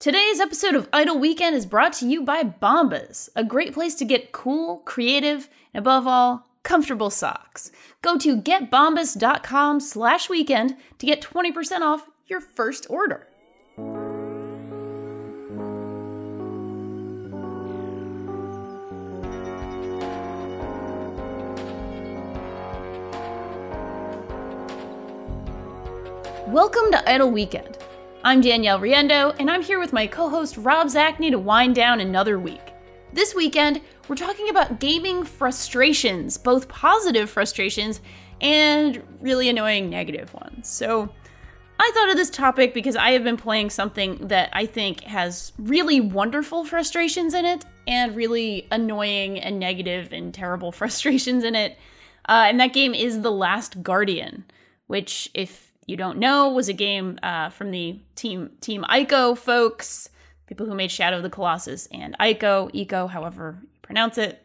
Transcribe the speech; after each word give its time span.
Today's 0.00 0.38
episode 0.38 0.76
of 0.76 0.88
Idle 0.92 1.18
Weekend 1.18 1.56
is 1.56 1.66
brought 1.66 1.92
to 1.94 2.06
you 2.06 2.22
by 2.22 2.44
Bombas, 2.44 3.30
a 3.34 3.42
great 3.42 3.74
place 3.74 3.96
to 3.96 4.04
get 4.04 4.30
cool, 4.30 4.76
creative, 4.84 5.48
and 5.74 5.80
above 5.80 6.06
all, 6.06 6.46
comfortable 6.62 7.10
socks. 7.10 7.72
Go 8.00 8.16
to 8.16 8.40
getbombas.com 8.40 9.80
slash 9.80 10.30
weekend 10.30 10.76
to 10.98 11.06
get 11.06 11.20
20% 11.20 11.80
off 11.80 12.08
your 12.28 12.40
first 12.40 12.86
order. 12.88 13.26
Welcome 26.46 26.92
to 26.92 27.02
Idle 27.04 27.32
Weekend. 27.32 27.78
I'm 28.24 28.40
Danielle 28.40 28.80
Riendeau, 28.80 29.36
and 29.38 29.48
I'm 29.48 29.62
here 29.62 29.78
with 29.78 29.92
my 29.92 30.08
co 30.08 30.28
host 30.28 30.56
Rob 30.56 30.88
Zacny 30.88 31.30
to 31.30 31.38
wind 31.38 31.76
down 31.76 32.00
another 32.00 32.36
week. 32.36 32.72
This 33.12 33.32
weekend, 33.32 33.80
we're 34.08 34.16
talking 34.16 34.48
about 34.48 34.80
gaming 34.80 35.24
frustrations, 35.24 36.36
both 36.36 36.66
positive 36.68 37.30
frustrations 37.30 38.00
and 38.40 39.00
really 39.20 39.48
annoying 39.48 39.88
negative 39.88 40.34
ones. 40.34 40.68
So, 40.68 41.08
I 41.78 41.92
thought 41.94 42.10
of 42.10 42.16
this 42.16 42.28
topic 42.28 42.74
because 42.74 42.96
I 42.96 43.12
have 43.12 43.22
been 43.22 43.36
playing 43.36 43.70
something 43.70 44.26
that 44.26 44.50
I 44.52 44.66
think 44.66 45.04
has 45.04 45.52
really 45.56 46.00
wonderful 46.00 46.64
frustrations 46.64 47.34
in 47.34 47.44
it 47.44 47.64
and 47.86 48.16
really 48.16 48.66
annoying 48.72 49.38
and 49.38 49.60
negative 49.60 50.12
and 50.12 50.34
terrible 50.34 50.72
frustrations 50.72 51.44
in 51.44 51.54
it. 51.54 51.78
Uh, 52.28 52.46
and 52.48 52.58
that 52.58 52.72
game 52.72 52.94
is 52.94 53.22
The 53.22 53.30
Last 53.30 53.80
Guardian, 53.84 54.44
which, 54.88 55.30
if 55.34 55.67
you 55.88 55.96
don't 55.96 56.18
know 56.18 56.50
was 56.50 56.68
a 56.68 56.74
game 56.74 57.18
uh, 57.22 57.48
from 57.48 57.70
the 57.70 57.98
team 58.14 58.50
Team 58.60 58.84
Ico 58.88 59.36
folks, 59.36 60.10
people 60.46 60.66
who 60.66 60.74
made 60.74 60.90
Shadow 60.90 61.16
of 61.16 61.22
the 61.22 61.30
Colossus 61.30 61.88
and 61.90 62.14
Ico, 62.20 62.70
Eco, 62.74 63.06
however 63.06 63.58
you 63.62 63.68
pronounce 63.80 64.18
it. 64.18 64.44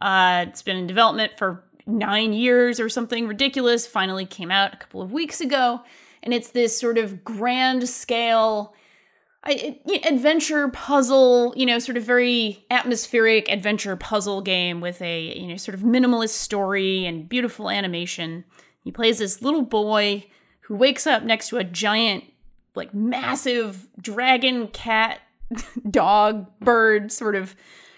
Uh, 0.00 0.46
it's 0.48 0.62
been 0.62 0.76
in 0.76 0.86
development 0.86 1.32
for 1.36 1.64
nine 1.84 2.32
years 2.32 2.78
or 2.78 2.88
something 2.88 3.26
ridiculous. 3.26 3.88
Finally 3.88 4.24
came 4.24 4.52
out 4.52 4.72
a 4.72 4.76
couple 4.76 5.02
of 5.02 5.12
weeks 5.12 5.40
ago, 5.40 5.80
and 6.22 6.32
it's 6.32 6.50
this 6.50 6.78
sort 6.78 6.96
of 6.96 7.24
grand 7.24 7.88
scale. 7.88 8.72
I, 9.42 9.80
adventure 10.04 10.68
puzzle, 10.68 11.54
you 11.56 11.66
know, 11.66 11.80
sort 11.80 11.96
of 11.96 12.04
very 12.04 12.64
atmospheric 12.70 13.50
adventure 13.50 13.96
puzzle 13.96 14.42
game 14.42 14.80
with 14.80 15.02
a, 15.02 15.38
you 15.38 15.48
know, 15.48 15.56
sort 15.56 15.74
of 15.74 15.80
minimalist 15.80 16.30
story 16.30 17.04
and 17.04 17.28
beautiful 17.28 17.68
animation. 17.68 18.44
He 18.84 18.92
plays 18.92 19.18
this 19.18 19.42
little 19.42 19.62
boy 19.62 20.26
who 20.64 20.74
wakes 20.74 21.06
up 21.06 21.22
next 21.22 21.48
to 21.48 21.58
a 21.58 21.64
giant, 21.64 22.24
like 22.74 22.94
massive 22.94 23.86
dragon, 24.00 24.68
cat, 24.68 25.20
dog, 25.90 26.46
bird 26.60 27.12
sort 27.12 27.36
of 27.36 27.54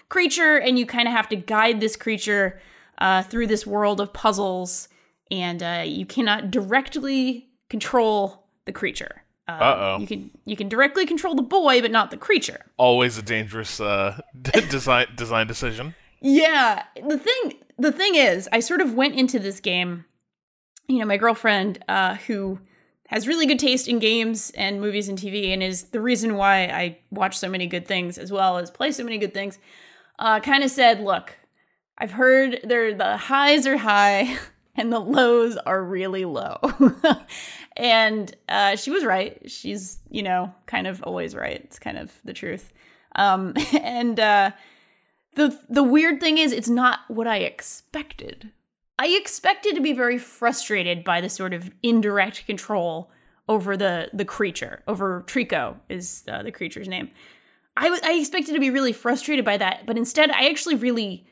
creature, 0.09 0.57
and 0.57 0.77
you 0.77 0.85
kind 0.85 1.07
of 1.07 1.13
have 1.13 1.29
to 1.29 1.35
guide 1.35 1.79
this 1.79 1.95
creature 1.95 2.59
uh, 2.99 3.23
through 3.23 3.47
this 3.47 3.65
world 3.65 4.01
of 4.01 4.13
puzzles, 4.13 4.89
and 5.31 5.63
uh, 5.63 5.83
you 5.85 6.05
cannot 6.05 6.51
directly 6.51 7.49
control 7.69 8.47
the 8.65 8.71
creature. 8.71 9.23
Uh 9.47 9.75
oh. 9.77 9.97
You 9.99 10.07
can 10.07 10.31
you 10.43 10.57
can 10.57 10.67
directly 10.67 11.05
control 11.05 11.33
the 11.33 11.41
boy, 11.41 11.81
but 11.81 11.89
not 11.89 12.11
the 12.11 12.17
creature. 12.17 12.65
Always 12.75 13.17
a 13.17 13.21
dangerous 13.21 13.79
uh, 13.79 14.19
design 14.69 15.07
design 15.15 15.47
decision. 15.47 15.95
Yeah. 16.21 16.83
The 16.95 17.17
thing 17.17 17.53
the 17.77 17.93
thing 17.93 18.15
is, 18.15 18.49
I 18.51 18.59
sort 18.59 18.81
of 18.81 18.93
went 18.93 19.15
into 19.15 19.39
this 19.39 19.61
game 19.61 20.03
you 20.87 20.99
know, 20.99 21.05
my 21.05 21.17
girlfriend, 21.17 21.83
uh, 21.87 22.15
who 22.15 22.59
has 23.07 23.27
really 23.27 23.45
good 23.45 23.59
taste 23.59 23.87
in 23.87 23.99
games 23.99 24.51
and 24.51 24.81
movies 24.81 25.09
and 25.09 25.17
TV, 25.17 25.53
and 25.53 25.63
is 25.63 25.83
the 25.85 26.01
reason 26.01 26.35
why 26.35 26.63
I 26.65 26.99
watch 27.09 27.37
so 27.37 27.49
many 27.49 27.67
good 27.67 27.87
things 27.87 28.17
as 28.17 28.31
well 28.31 28.57
as 28.57 28.69
play 28.69 28.91
so 28.91 29.03
many 29.03 29.17
good 29.17 29.33
things, 29.33 29.59
uh, 30.19 30.39
kind 30.39 30.63
of 30.63 30.69
said, 30.69 31.01
"Look, 31.01 31.35
I've 31.97 32.11
heard 32.11 32.59
there 32.63 32.93
the 32.93 33.17
highs 33.17 33.65
are 33.67 33.77
high 33.77 34.37
and 34.75 34.91
the 34.91 34.99
lows 34.99 35.57
are 35.57 35.83
really 35.83 36.25
low," 36.25 36.59
and 37.77 38.33
uh, 38.49 38.75
she 38.75 38.91
was 38.91 39.05
right. 39.05 39.49
She's 39.49 39.99
you 40.09 40.23
know 40.23 40.53
kind 40.65 40.87
of 40.87 41.01
always 41.03 41.35
right. 41.35 41.61
It's 41.63 41.79
kind 41.79 41.97
of 41.97 42.13
the 42.23 42.33
truth. 42.33 42.71
Um, 43.15 43.53
and 43.81 44.19
uh, 44.19 44.51
the 45.35 45.57
the 45.69 45.83
weird 45.83 46.19
thing 46.19 46.37
is, 46.37 46.51
it's 46.51 46.69
not 46.69 46.99
what 47.07 47.27
I 47.27 47.37
expected 47.37 48.51
I 48.99 49.07
expected 49.07 49.75
to 49.75 49.81
be 49.81 49.93
very 49.93 50.17
frustrated 50.17 51.03
by 51.03 51.21
the 51.21 51.29
sort 51.29 51.53
of 51.53 51.69
indirect 51.83 52.45
control 52.45 53.11
over 53.47 53.77
the 53.77 54.09
the 54.13 54.25
creature. 54.25 54.83
Over 54.87 55.23
Trico 55.27 55.77
is 55.89 56.23
uh, 56.27 56.43
the 56.43 56.51
creature's 56.51 56.87
name. 56.87 57.11
I, 57.75 57.99
I 58.03 58.13
expected 58.13 58.53
to 58.53 58.59
be 58.59 58.71
really 58.71 58.93
frustrated 58.93 59.45
by 59.45 59.57
that, 59.57 59.85
but 59.85 59.97
instead, 59.97 60.31
I 60.31 60.49
actually 60.49 60.75
really 60.75 61.27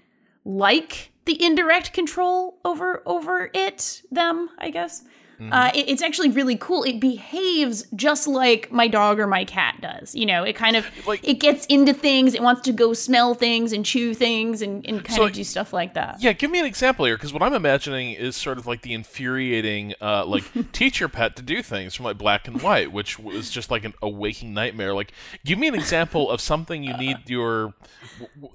like 0.45 1.11
the 1.25 1.43
indirect 1.43 1.91
control 1.91 2.59
over 2.63 3.01
over 3.05 3.49
it 3.53 4.03
them. 4.11 4.49
I 4.59 4.69
guess 4.69 5.03
Mm-hmm. 5.39 5.53
Uh, 5.53 5.71
it, 5.73 5.89
it's 5.89 6.01
actually 6.01 6.29
really 6.29 6.55
cool. 6.55 6.83
It 6.83 6.99
behaves 6.99 7.85
just 7.95 8.27
like 8.27 8.71
my 8.71 8.87
dog 8.87 9.19
or 9.19 9.27
my 9.27 9.45
cat 9.45 9.79
does. 9.81 10.15
You 10.15 10.25
know, 10.25 10.43
it 10.43 10.53
kind 10.53 10.75
of 10.75 10.85
like, 11.07 11.27
it 11.27 11.35
gets 11.39 11.65
into 11.67 11.93
things. 11.93 12.33
It 12.33 12.41
wants 12.41 12.61
to 12.61 12.71
go 12.71 12.93
smell 12.93 13.33
things 13.33 13.73
and 13.73 13.85
chew 13.85 14.13
things 14.13 14.61
and, 14.61 14.85
and 14.87 15.03
kind 15.03 15.15
so 15.15 15.25
of 15.25 15.33
do 15.33 15.43
stuff 15.43 15.73
like 15.73 15.93
that. 15.95 16.17
Yeah, 16.21 16.33
give 16.33 16.51
me 16.51 16.59
an 16.59 16.65
example 16.65 17.05
here, 17.05 17.17
because 17.17 17.33
what 17.33 17.43
I'm 17.43 17.53
imagining 17.53 18.13
is 18.13 18.35
sort 18.35 18.57
of 18.57 18.67
like 18.67 18.81
the 18.81 18.93
infuriating, 18.93 19.93
uh, 20.01 20.25
like 20.25 20.43
teach 20.71 20.99
your 20.99 21.09
pet 21.09 21.35
to 21.35 21.41
do 21.41 21.61
things 21.61 21.95
from 21.95 22.05
like 22.05 22.17
Black 22.17 22.47
and 22.47 22.61
White, 22.61 22.91
which 22.91 23.19
was 23.19 23.49
just 23.49 23.71
like 23.71 23.83
an, 23.83 23.93
a 24.01 24.09
waking 24.09 24.53
nightmare. 24.53 24.93
Like, 24.93 25.11
give 25.43 25.59
me 25.59 25.67
an 25.67 25.75
example 25.75 26.29
of 26.29 26.41
something 26.41 26.83
you 26.83 26.95
need 26.97 27.29
your 27.29 27.73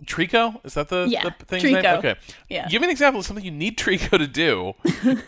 Trico. 0.05 0.65
Is 0.65 0.75
that 0.75 0.89
the, 0.89 1.07
yeah, 1.09 1.29
the 1.47 1.59
name? 1.59 1.77
Okay. 1.77 2.17
Yeah. 2.49 2.69
Give 2.69 2.81
me 2.81 2.87
an 2.87 2.91
example 2.91 3.21
of 3.21 3.27
something 3.27 3.45
you 3.45 3.51
need 3.51 3.79
Trico 3.79 4.19
to 4.19 4.27
do, 4.27 4.75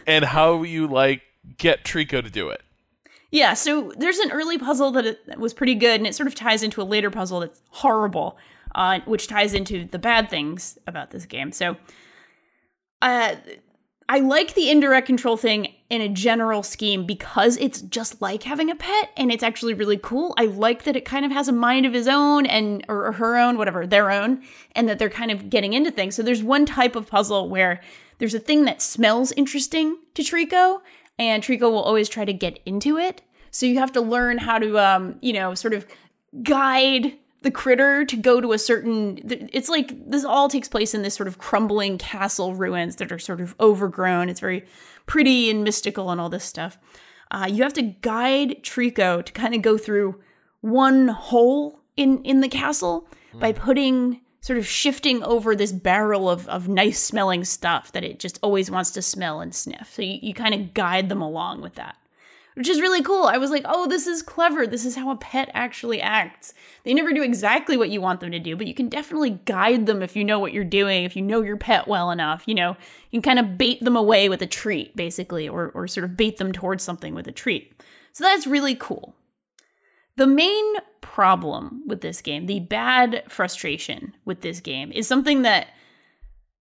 and 0.06 0.24
how 0.24 0.62
you 0.62 0.86
like 0.86 1.22
get 1.58 1.84
Trico 1.84 2.22
to 2.22 2.30
do 2.30 2.48
it. 2.48 2.62
Yeah, 3.30 3.54
so 3.54 3.92
there's 3.96 4.18
an 4.18 4.30
early 4.30 4.58
puzzle 4.58 4.90
that, 4.92 5.06
it, 5.06 5.38
was 5.38 5.54
pretty 5.54 5.74
good, 5.74 5.98
and 5.98 6.06
it 6.06 6.14
sort 6.14 6.26
of 6.26 6.34
ties 6.34 6.62
into 6.62 6.82
a 6.82 6.84
later 6.84 7.10
puzzle 7.10 7.40
that's 7.40 7.62
horrible, 7.70 8.36
uh, 8.74 9.00
which 9.06 9.26
ties 9.26 9.54
into 9.54 9.86
the 9.86 9.98
bad 9.98 10.28
things 10.28 10.78
about 10.86 11.10
this 11.10 11.24
game. 11.24 11.50
So, 11.50 11.76
uh, 13.00 13.36
I 14.08 14.18
like 14.18 14.52
the 14.52 14.70
indirect 14.70 15.06
control 15.06 15.38
thing 15.38 15.68
in 15.88 16.02
a 16.02 16.08
general 16.10 16.62
scheme 16.62 17.06
because 17.06 17.56
it's 17.56 17.80
just 17.80 18.20
like 18.20 18.42
having 18.42 18.70
a 18.70 18.74
pet, 18.74 19.10
and 19.16 19.32
it's 19.32 19.42
actually 19.42 19.72
really 19.72 19.96
cool. 19.96 20.34
I 20.36 20.44
like 20.44 20.82
that 20.84 20.96
it 20.96 21.06
kind 21.06 21.24
of 21.24 21.32
has 21.32 21.48
a 21.48 21.52
mind 21.52 21.86
of 21.86 21.94
his 21.94 22.06
own 22.06 22.44
and 22.44 22.84
or 22.88 23.12
her 23.12 23.38
own, 23.38 23.56
whatever, 23.56 23.86
their 23.86 24.10
own, 24.10 24.42
and 24.76 24.86
that 24.90 24.98
they're 24.98 25.08
kind 25.08 25.30
of 25.30 25.48
getting 25.48 25.72
into 25.72 25.90
things. 25.90 26.14
So 26.14 26.22
there's 26.22 26.42
one 26.42 26.66
type 26.66 26.94
of 26.96 27.08
puzzle 27.08 27.48
where 27.48 27.80
there's 28.18 28.34
a 28.34 28.38
thing 28.38 28.64
that 28.66 28.82
smells 28.82 29.32
interesting 29.32 29.96
to 30.14 30.22
Trico, 30.22 30.80
and 31.28 31.42
Trico 31.42 31.70
will 31.70 31.82
always 31.82 32.08
try 32.08 32.24
to 32.24 32.32
get 32.32 32.58
into 32.66 32.98
it. 32.98 33.22
So 33.50 33.66
you 33.66 33.78
have 33.78 33.92
to 33.92 34.00
learn 34.00 34.38
how 34.38 34.58
to, 34.58 34.78
um, 34.78 35.16
you 35.20 35.32
know, 35.32 35.54
sort 35.54 35.74
of 35.74 35.86
guide 36.42 37.12
the 37.42 37.50
critter 37.50 38.04
to 38.04 38.16
go 38.16 38.40
to 38.40 38.52
a 38.52 38.58
certain. 38.58 39.18
It's 39.52 39.68
like 39.68 39.92
this 40.10 40.24
all 40.24 40.48
takes 40.48 40.68
place 40.68 40.94
in 40.94 41.02
this 41.02 41.14
sort 41.14 41.28
of 41.28 41.38
crumbling 41.38 41.98
castle 41.98 42.54
ruins 42.54 42.96
that 42.96 43.12
are 43.12 43.18
sort 43.18 43.40
of 43.40 43.54
overgrown. 43.60 44.28
It's 44.28 44.40
very 44.40 44.64
pretty 45.06 45.50
and 45.50 45.64
mystical 45.64 46.10
and 46.10 46.20
all 46.20 46.28
this 46.28 46.44
stuff. 46.44 46.78
Uh, 47.30 47.46
you 47.50 47.62
have 47.62 47.72
to 47.74 47.82
guide 47.82 48.62
Trico 48.62 49.24
to 49.24 49.32
kind 49.32 49.54
of 49.54 49.62
go 49.62 49.76
through 49.76 50.20
one 50.60 51.08
hole 51.08 51.80
in 51.96 52.22
in 52.24 52.40
the 52.40 52.48
castle 52.48 53.08
mm. 53.34 53.40
by 53.40 53.52
putting 53.52 54.20
sort 54.42 54.58
of 54.58 54.66
shifting 54.66 55.22
over 55.22 55.54
this 55.54 55.72
barrel 55.72 56.28
of, 56.28 56.48
of 56.48 56.68
nice 56.68 57.00
smelling 57.00 57.44
stuff 57.44 57.92
that 57.92 58.04
it 58.04 58.18
just 58.18 58.40
always 58.42 58.70
wants 58.70 58.90
to 58.90 59.00
smell 59.00 59.40
and 59.40 59.54
sniff. 59.54 59.94
So 59.94 60.02
you, 60.02 60.18
you 60.20 60.34
kind 60.34 60.52
of 60.52 60.74
guide 60.74 61.08
them 61.08 61.22
along 61.22 61.62
with 61.62 61.76
that, 61.76 61.94
which 62.54 62.68
is 62.68 62.80
really 62.80 63.02
cool. 63.02 63.26
I 63.26 63.38
was 63.38 63.52
like, 63.52 63.62
oh, 63.64 63.86
this 63.86 64.08
is 64.08 64.20
clever. 64.20 64.66
This 64.66 64.84
is 64.84 64.96
how 64.96 65.10
a 65.10 65.16
pet 65.16 65.48
actually 65.54 66.02
acts. 66.02 66.54
They 66.82 66.92
never 66.92 67.12
do 67.12 67.22
exactly 67.22 67.76
what 67.76 67.90
you 67.90 68.00
want 68.00 68.18
them 68.18 68.32
to 68.32 68.40
do, 68.40 68.56
but 68.56 68.66
you 68.66 68.74
can 68.74 68.88
definitely 68.88 69.38
guide 69.44 69.86
them 69.86 70.02
if 70.02 70.16
you 70.16 70.24
know 70.24 70.40
what 70.40 70.52
you're 70.52 70.64
doing, 70.64 71.04
if 71.04 71.14
you 71.14 71.22
know 71.22 71.40
your 71.40 71.56
pet 71.56 71.86
well 71.86 72.10
enough. 72.10 72.42
You 72.46 72.56
know, 72.56 72.76
you 73.12 73.20
can 73.20 73.36
kind 73.36 73.38
of 73.38 73.56
bait 73.56 73.80
them 73.80 73.96
away 73.96 74.28
with 74.28 74.42
a 74.42 74.46
treat, 74.48 74.96
basically, 74.96 75.48
or, 75.48 75.70
or 75.70 75.86
sort 75.86 76.02
of 76.02 76.16
bait 76.16 76.38
them 76.38 76.50
towards 76.50 76.82
something 76.82 77.14
with 77.14 77.28
a 77.28 77.32
treat. 77.32 77.80
So 78.12 78.24
that's 78.24 78.48
really 78.48 78.74
cool. 78.74 79.14
The 80.16 80.26
main 80.26 80.74
problem 81.00 81.82
with 81.86 82.00
this 82.00 82.20
game, 82.20 82.46
the 82.46 82.60
bad 82.60 83.24
frustration 83.28 84.14
with 84.24 84.40
this 84.40 84.60
game, 84.60 84.92
is 84.92 85.06
something 85.06 85.42
that 85.42 85.68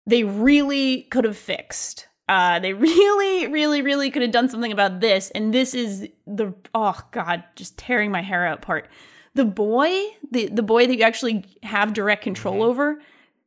they 0.08 0.24
really 0.24 1.04
could 1.04 1.26
have 1.26 1.38
fixed. 1.38 2.08
Uh, 2.28 2.60
they 2.60 2.74
really, 2.74 3.48
really, 3.48 3.82
really 3.82 4.10
could 4.12 4.22
have 4.22 4.32
done 4.32 4.50
something 4.50 4.72
about 4.72 5.00
this. 5.00 5.32
And 5.32 5.54
this 5.54 5.74
is 5.74 6.08
the 6.26 6.54
oh 6.74 7.00
god, 7.12 7.44
just 7.56 7.78
tearing 7.78 8.12
my 8.12 8.22
hair 8.22 8.46
out 8.46 8.62
part. 8.62 8.90
The 9.36 9.46
boy, 9.46 9.92
the 10.32 10.48
the 10.48 10.64
boy 10.64 10.88
that 10.88 10.98
you 10.98 11.04
actually 11.04 11.44
have 11.64 11.94
direct 11.94 12.24
control 12.24 12.56
mm-hmm. 12.56 12.70
over, 12.70 13.02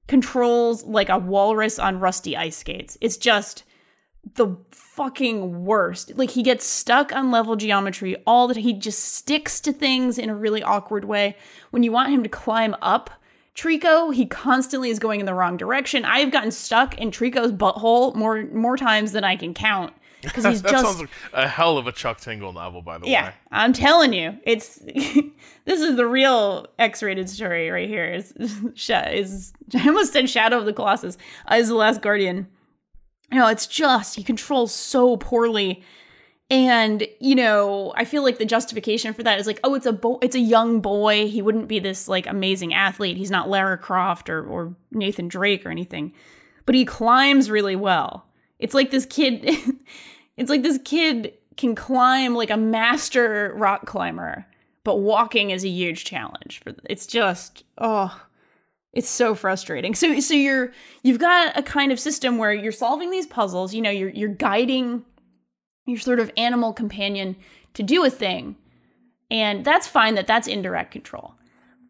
controls 0.06 0.84
like 0.84 1.08
a 1.08 1.18
walrus 1.18 1.78
on 1.78 2.00
rusty 2.00 2.36
ice 2.36 2.58
skates. 2.58 2.98
It's 3.00 3.16
just 3.16 3.64
the 4.34 4.56
fucking 4.98 5.64
worst. 5.64 6.16
Like 6.16 6.30
he 6.30 6.42
gets 6.42 6.66
stuck 6.66 7.12
on 7.14 7.30
level 7.30 7.54
geometry 7.54 8.16
all 8.26 8.48
the 8.48 8.60
he 8.60 8.72
just 8.72 9.14
sticks 9.14 9.60
to 9.60 9.72
things 9.72 10.18
in 10.18 10.28
a 10.28 10.34
really 10.34 10.60
awkward 10.60 11.04
way. 11.04 11.36
When 11.70 11.84
you 11.84 11.92
want 11.92 12.10
him 12.10 12.24
to 12.24 12.28
climb 12.28 12.74
up 12.82 13.08
Trico, 13.54 14.12
he 14.12 14.26
constantly 14.26 14.90
is 14.90 14.98
going 14.98 15.20
in 15.20 15.26
the 15.26 15.34
wrong 15.34 15.56
direction. 15.56 16.04
I 16.04 16.18
have 16.18 16.32
gotten 16.32 16.50
stuck 16.50 16.98
in 16.98 17.12
Trico's 17.12 17.52
butthole 17.52 18.14
more 18.16 18.44
more 18.52 18.76
times 18.76 19.12
than 19.12 19.22
I 19.22 19.36
can 19.36 19.54
count 19.54 19.92
because 20.22 20.44
he's 20.44 20.62
that 20.62 20.72
just 20.72 20.84
sounds 20.84 21.00
like 21.00 21.10
a 21.32 21.46
hell 21.46 21.78
of 21.78 21.86
a 21.86 21.92
Chuck 21.92 22.20
Tingle 22.20 22.52
novel, 22.52 22.82
by 22.82 22.98
the 22.98 23.06
yeah. 23.06 23.28
way. 23.28 23.34
I'm 23.52 23.72
telling 23.72 24.12
you, 24.12 24.36
it's 24.42 24.76
this 25.64 25.80
is 25.80 25.94
the 25.94 26.06
real 26.06 26.66
X-rated 26.80 27.30
story 27.30 27.70
right 27.70 27.88
here. 27.88 28.12
Is 28.12 28.32
is 28.76 29.52
I 29.76 29.86
almost 29.86 30.12
said 30.12 30.28
Shadow 30.28 30.58
of 30.58 30.64
the 30.64 30.72
Colossus 30.72 31.16
uh, 31.50 31.54
is 31.54 31.68
the 31.68 31.76
Last 31.76 32.02
Guardian. 32.02 32.48
You 33.30 33.38
know, 33.38 33.48
it's 33.48 33.66
just 33.66 34.16
he 34.16 34.22
controls 34.22 34.74
so 34.74 35.16
poorly. 35.16 35.82
And 36.50 37.06
you 37.20 37.34
know, 37.34 37.92
I 37.96 38.04
feel 38.04 38.22
like 38.22 38.38
the 38.38 38.46
justification 38.46 39.12
for 39.12 39.22
that 39.22 39.38
is 39.38 39.46
like, 39.46 39.60
oh, 39.64 39.74
it's 39.74 39.86
a 39.86 39.92
bo- 39.92 40.18
it's 40.22 40.34
a 40.34 40.40
young 40.40 40.80
boy. 40.80 41.28
He 41.28 41.42
wouldn't 41.42 41.68
be 41.68 41.78
this 41.78 42.08
like 42.08 42.26
amazing 42.26 42.72
athlete. 42.72 43.18
He's 43.18 43.30
not 43.30 43.50
Lara 43.50 43.76
Croft 43.76 44.30
or 44.30 44.46
or 44.46 44.74
Nathan 44.90 45.28
Drake 45.28 45.66
or 45.66 45.70
anything, 45.70 46.12
but 46.64 46.74
he 46.74 46.86
climbs 46.86 47.50
really 47.50 47.76
well. 47.76 48.26
It's 48.58 48.74
like 48.74 48.90
this 48.90 49.04
kid. 49.04 49.44
it's 50.38 50.48
like 50.48 50.62
this 50.62 50.80
kid 50.84 51.34
can 51.58 51.74
climb 51.74 52.34
like 52.34 52.50
a 52.50 52.56
master 52.56 53.52
rock 53.56 53.84
climber, 53.84 54.46
but 54.84 54.96
walking 54.96 55.50
is 55.50 55.64
a 55.64 55.68
huge 55.68 56.06
challenge. 56.06 56.60
For 56.64 56.74
it's 56.84 57.06
just 57.06 57.64
oh, 57.76 58.18
it's 58.98 59.08
so 59.08 59.32
frustrating. 59.36 59.94
So 59.94 60.18
so 60.18 60.34
you're 60.34 60.72
you've 61.04 61.20
got 61.20 61.56
a 61.56 61.62
kind 61.62 61.92
of 61.92 62.00
system 62.00 62.36
where 62.36 62.52
you're 62.52 62.72
solving 62.72 63.12
these 63.12 63.28
puzzles. 63.28 63.72
You 63.72 63.80
know, 63.80 63.90
you're 63.90 64.10
you're 64.10 64.28
guiding 64.28 65.04
your 65.86 65.98
sort 65.98 66.18
of 66.18 66.32
animal 66.36 66.72
companion 66.72 67.36
to 67.74 67.84
do 67.84 68.04
a 68.04 68.10
thing. 68.10 68.56
And 69.30 69.64
that's 69.64 69.86
fine 69.86 70.16
that 70.16 70.26
that's 70.26 70.48
indirect 70.48 70.90
control. 70.90 71.34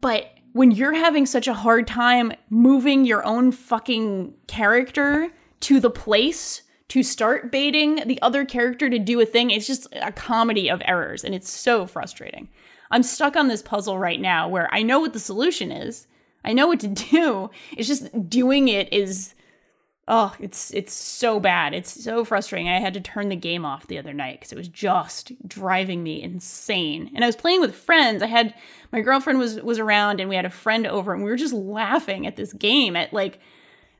But 0.02 0.34
when 0.52 0.70
you're 0.70 0.92
having 0.94 1.24
such 1.24 1.48
a 1.48 1.54
hard 1.54 1.86
time 1.86 2.32
moving 2.50 3.06
your 3.06 3.24
own 3.24 3.52
fucking 3.52 4.34
character 4.46 5.30
to 5.60 5.80
the 5.80 5.90
place 5.90 6.62
to 6.88 7.02
start 7.02 7.50
baiting 7.50 8.06
the 8.06 8.20
other 8.20 8.44
character 8.44 8.90
to 8.90 8.98
do 8.98 9.18
a 9.20 9.26
thing, 9.26 9.50
it's 9.50 9.66
just 9.66 9.86
a 9.92 10.12
comedy 10.12 10.68
of 10.68 10.82
errors 10.84 11.24
and 11.24 11.34
it's 11.34 11.50
so 11.50 11.86
frustrating. 11.86 12.48
I'm 12.90 13.02
stuck 13.02 13.34
on 13.34 13.48
this 13.48 13.62
puzzle 13.62 13.98
right 13.98 14.20
now 14.20 14.46
where 14.46 14.68
I 14.74 14.82
know 14.82 15.00
what 15.00 15.14
the 15.14 15.20
solution 15.20 15.72
is. 15.72 16.06
I 16.44 16.52
know 16.52 16.66
what 16.66 16.80
to 16.80 16.88
do. 17.10 17.50
It's 17.76 17.88
just 17.88 18.28
doing 18.28 18.68
it 18.68 18.92
is 18.92 19.34
oh, 20.08 20.34
it's 20.40 20.72
it's 20.72 20.92
so 20.92 21.38
bad. 21.38 21.74
It's 21.74 22.02
so 22.02 22.24
frustrating. 22.24 22.68
I 22.68 22.80
had 22.80 22.94
to 22.94 23.00
turn 23.00 23.28
the 23.28 23.36
game 23.36 23.64
off 23.64 23.86
the 23.86 23.98
other 23.98 24.14
night 24.14 24.40
because 24.40 24.52
it 24.52 24.58
was 24.58 24.68
just 24.68 25.32
driving 25.46 26.02
me 26.02 26.22
insane. 26.22 27.12
And 27.14 27.22
I 27.22 27.28
was 27.28 27.36
playing 27.36 27.60
with 27.60 27.74
friends. 27.74 28.22
I 28.22 28.26
had 28.26 28.54
my 28.90 29.02
girlfriend 29.02 29.38
was 29.38 29.60
was 29.60 29.78
around, 29.78 30.20
and 30.20 30.28
we 30.28 30.36
had 30.36 30.46
a 30.46 30.50
friend 30.50 30.86
over, 30.86 31.12
and 31.12 31.22
we 31.22 31.30
were 31.30 31.36
just 31.36 31.54
laughing 31.54 32.26
at 32.26 32.36
this 32.36 32.52
game 32.54 32.96
at 32.96 33.12
like 33.12 33.38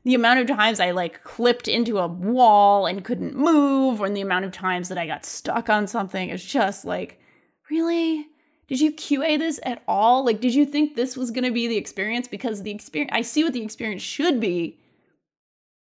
the 0.03 0.15
amount 0.15 0.39
of 0.39 0.47
times 0.47 0.79
I 0.79 0.91
like 0.91 1.23
clipped 1.23 1.67
into 1.67 1.99
a 1.99 2.07
wall 2.07 2.87
and 2.87 3.05
couldn't 3.05 3.35
move, 3.35 4.01
and 4.01 4.17
the 4.17 4.21
amount 4.21 4.45
of 4.45 4.51
times 4.51 4.89
that 4.89 4.97
I 4.97 5.05
got 5.05 5.25
stuck 5.25 5.69
on 5.69 5.87
something. 5.87 6.29
It's 6.29 6.43
just 6.43 6.83
like, 6.83 7.21
really. 7.69 8.27
Did 8.69 8.79
you 8.79 8.91
QA 8.91 9.39
this 9.39 9.59
at 9.63 9.81
all? 9.87 10.23
Like, 10.23 10.39
did 10.39 10.53
you 10.53 10.63
think 10.63 10.95
this 10.95 11.17
was 11.17 11.31
going 11.31 11.43
to 11.43 11.51
be 11.51 11.67
the 11.67 11.75
experience? 11.75 12.27
Because 12.27 12.61
the 12.61 12.69
experience, 12.69 13.11
I 13.11 13.23
see 13.23 13.43
what 13.43 13.53
the 13.53 13.63
experience 13.63 14.03
should 14.03 14.39
be, 14.39 14.77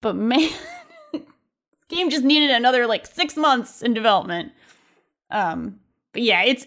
but 0.01 0.16
man, 0.18 0.50
game 1.89 2.10
just 2.10 2.24
needed 2.24 2.50
another 2.50 2.88
like 2.88 3.06
six 3.06 3.38
months 3.38 3.83
in 3.83 3.94
development. 3.94 4.51
Um, 5.30 5.80
but 6.12 6.24
yeah, 6.24 6.42
it's 6.44 6.66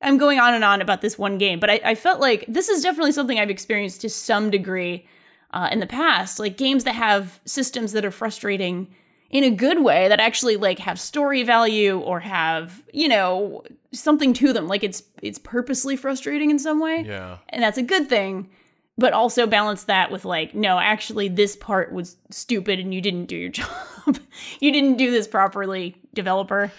I'm 0.00 0.16
going 0.16 0.38
on 0.38 0.54
and 0.54 0.64
on 0.64 0.80
about 0.80 1.02
this 1.02 1.18
one 1.18 1.36
game, 1.36 1.60
but 1.60 1.68
I, 1.68 1.80
I 1.84 1.94
felt 1.94 2.18
like 2.18 2.46
this 2.48 2.70
is 2.70 2.82
definitely 2.82 3.12
something 3.12 3.38
I've 3.38 3.50
experienced 3.50 4.00
to 4.02 4.08
some 4.08 4.50
degree 4.50 5.06
uh, 5.52 5.68
in 5.70 5.80
the 5.80 5.86
past. 5.86 6.38
Like 6.38 6.56
games 6.56 6.84
that 6.84 6.94
have 6.94 7.40
systems 7.44 7.92
that 7.92 8.04
are 8.06 8.10
frustrating 8.10 8.88
in 9.30 9.44
a 9.44 9.50
good 9.50 9.82
way 9.82 10.08
that 10.08 10.20
actually 10.20 10.56
like 10.56 10.78
have 10.78 11.00
story 11.00 11.42
value 11.42 11.98
or 11.98 12.20
have 12.20 12.82
you 12.92 13.08
know 13.08 13.62
something 13.92 14.32
to 14.34 14.52
them. 14.52 14.68
Like 14.68 14.84
it's 14.84 15.02
it's 15.22 15.38
purposely 15.38 15.96
frustrating 15.96 16.50
in 16.50 16.58
some 16.58 16.80
way. 16.80 17.04
Yeah. 17.06 17.38
and 17.48 17.62
that's 17.62 17.78
a 17.78 17.82
good 17.82 18.08
thing 18.08 18.50
but 18.98 19.12
also 19.12 19.46
balance 19.46 19.84
that 19.84 20.10
with 20.10 20.24
like 20.24 20.54
no 20.54 20.78
actually 20.78 21.28
this 21.28 21.54
part 21.54 21.92
was 21.92 22.16
stupid 22.30 22.78
and 22.80 22.94
you 22.94 23.02
didn't 23.02 23.26
do 23.26 23.36
your 23.36 23.48
job. 23.50 24.18
You 24.60 24.72
didn't 24.72 24.96
do 24.96 25.10
this 25.10 25.28
properly 25.28 25.96
developer. 26.14 26.72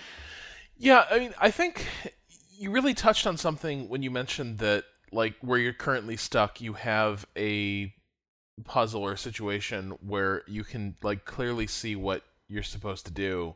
Yeah, 0.77 1.05
I 1.09 1.19
mean, 1.19 1.33
I 1.39 1.51
think 1.51 1.87
you 2.57 2.71
really 2.71 2.93
touched 2.93 3.25
on 3.25 3.37
something 3.37 3.89
when 3.89 4.03
you 4.03 4.11
mentioned 4.11 4.59
that, 4.59 4.85
like, 5.11 5.35
where 5.41 5.57
you're 5.57 5.73
currently 5.73 6.17
stuck, 6.17 6.61
you 6.61 6.73
have 6.73 7.25
a 7.35 7.93
puzzle 8.63 9.01
or 9.03 9.15
situation 9.15 9.97
where 10.01 10.43
you 10.47 10.63
can, 10.63 10.95
like, 11.01 11.25
clearly 11.25 11.67
see 11.67 11.95
what 11.95 12.23
you're 12.47 12.63
supposed 12.63 13.05
to 13.05 13.11
do, 13.11 13.55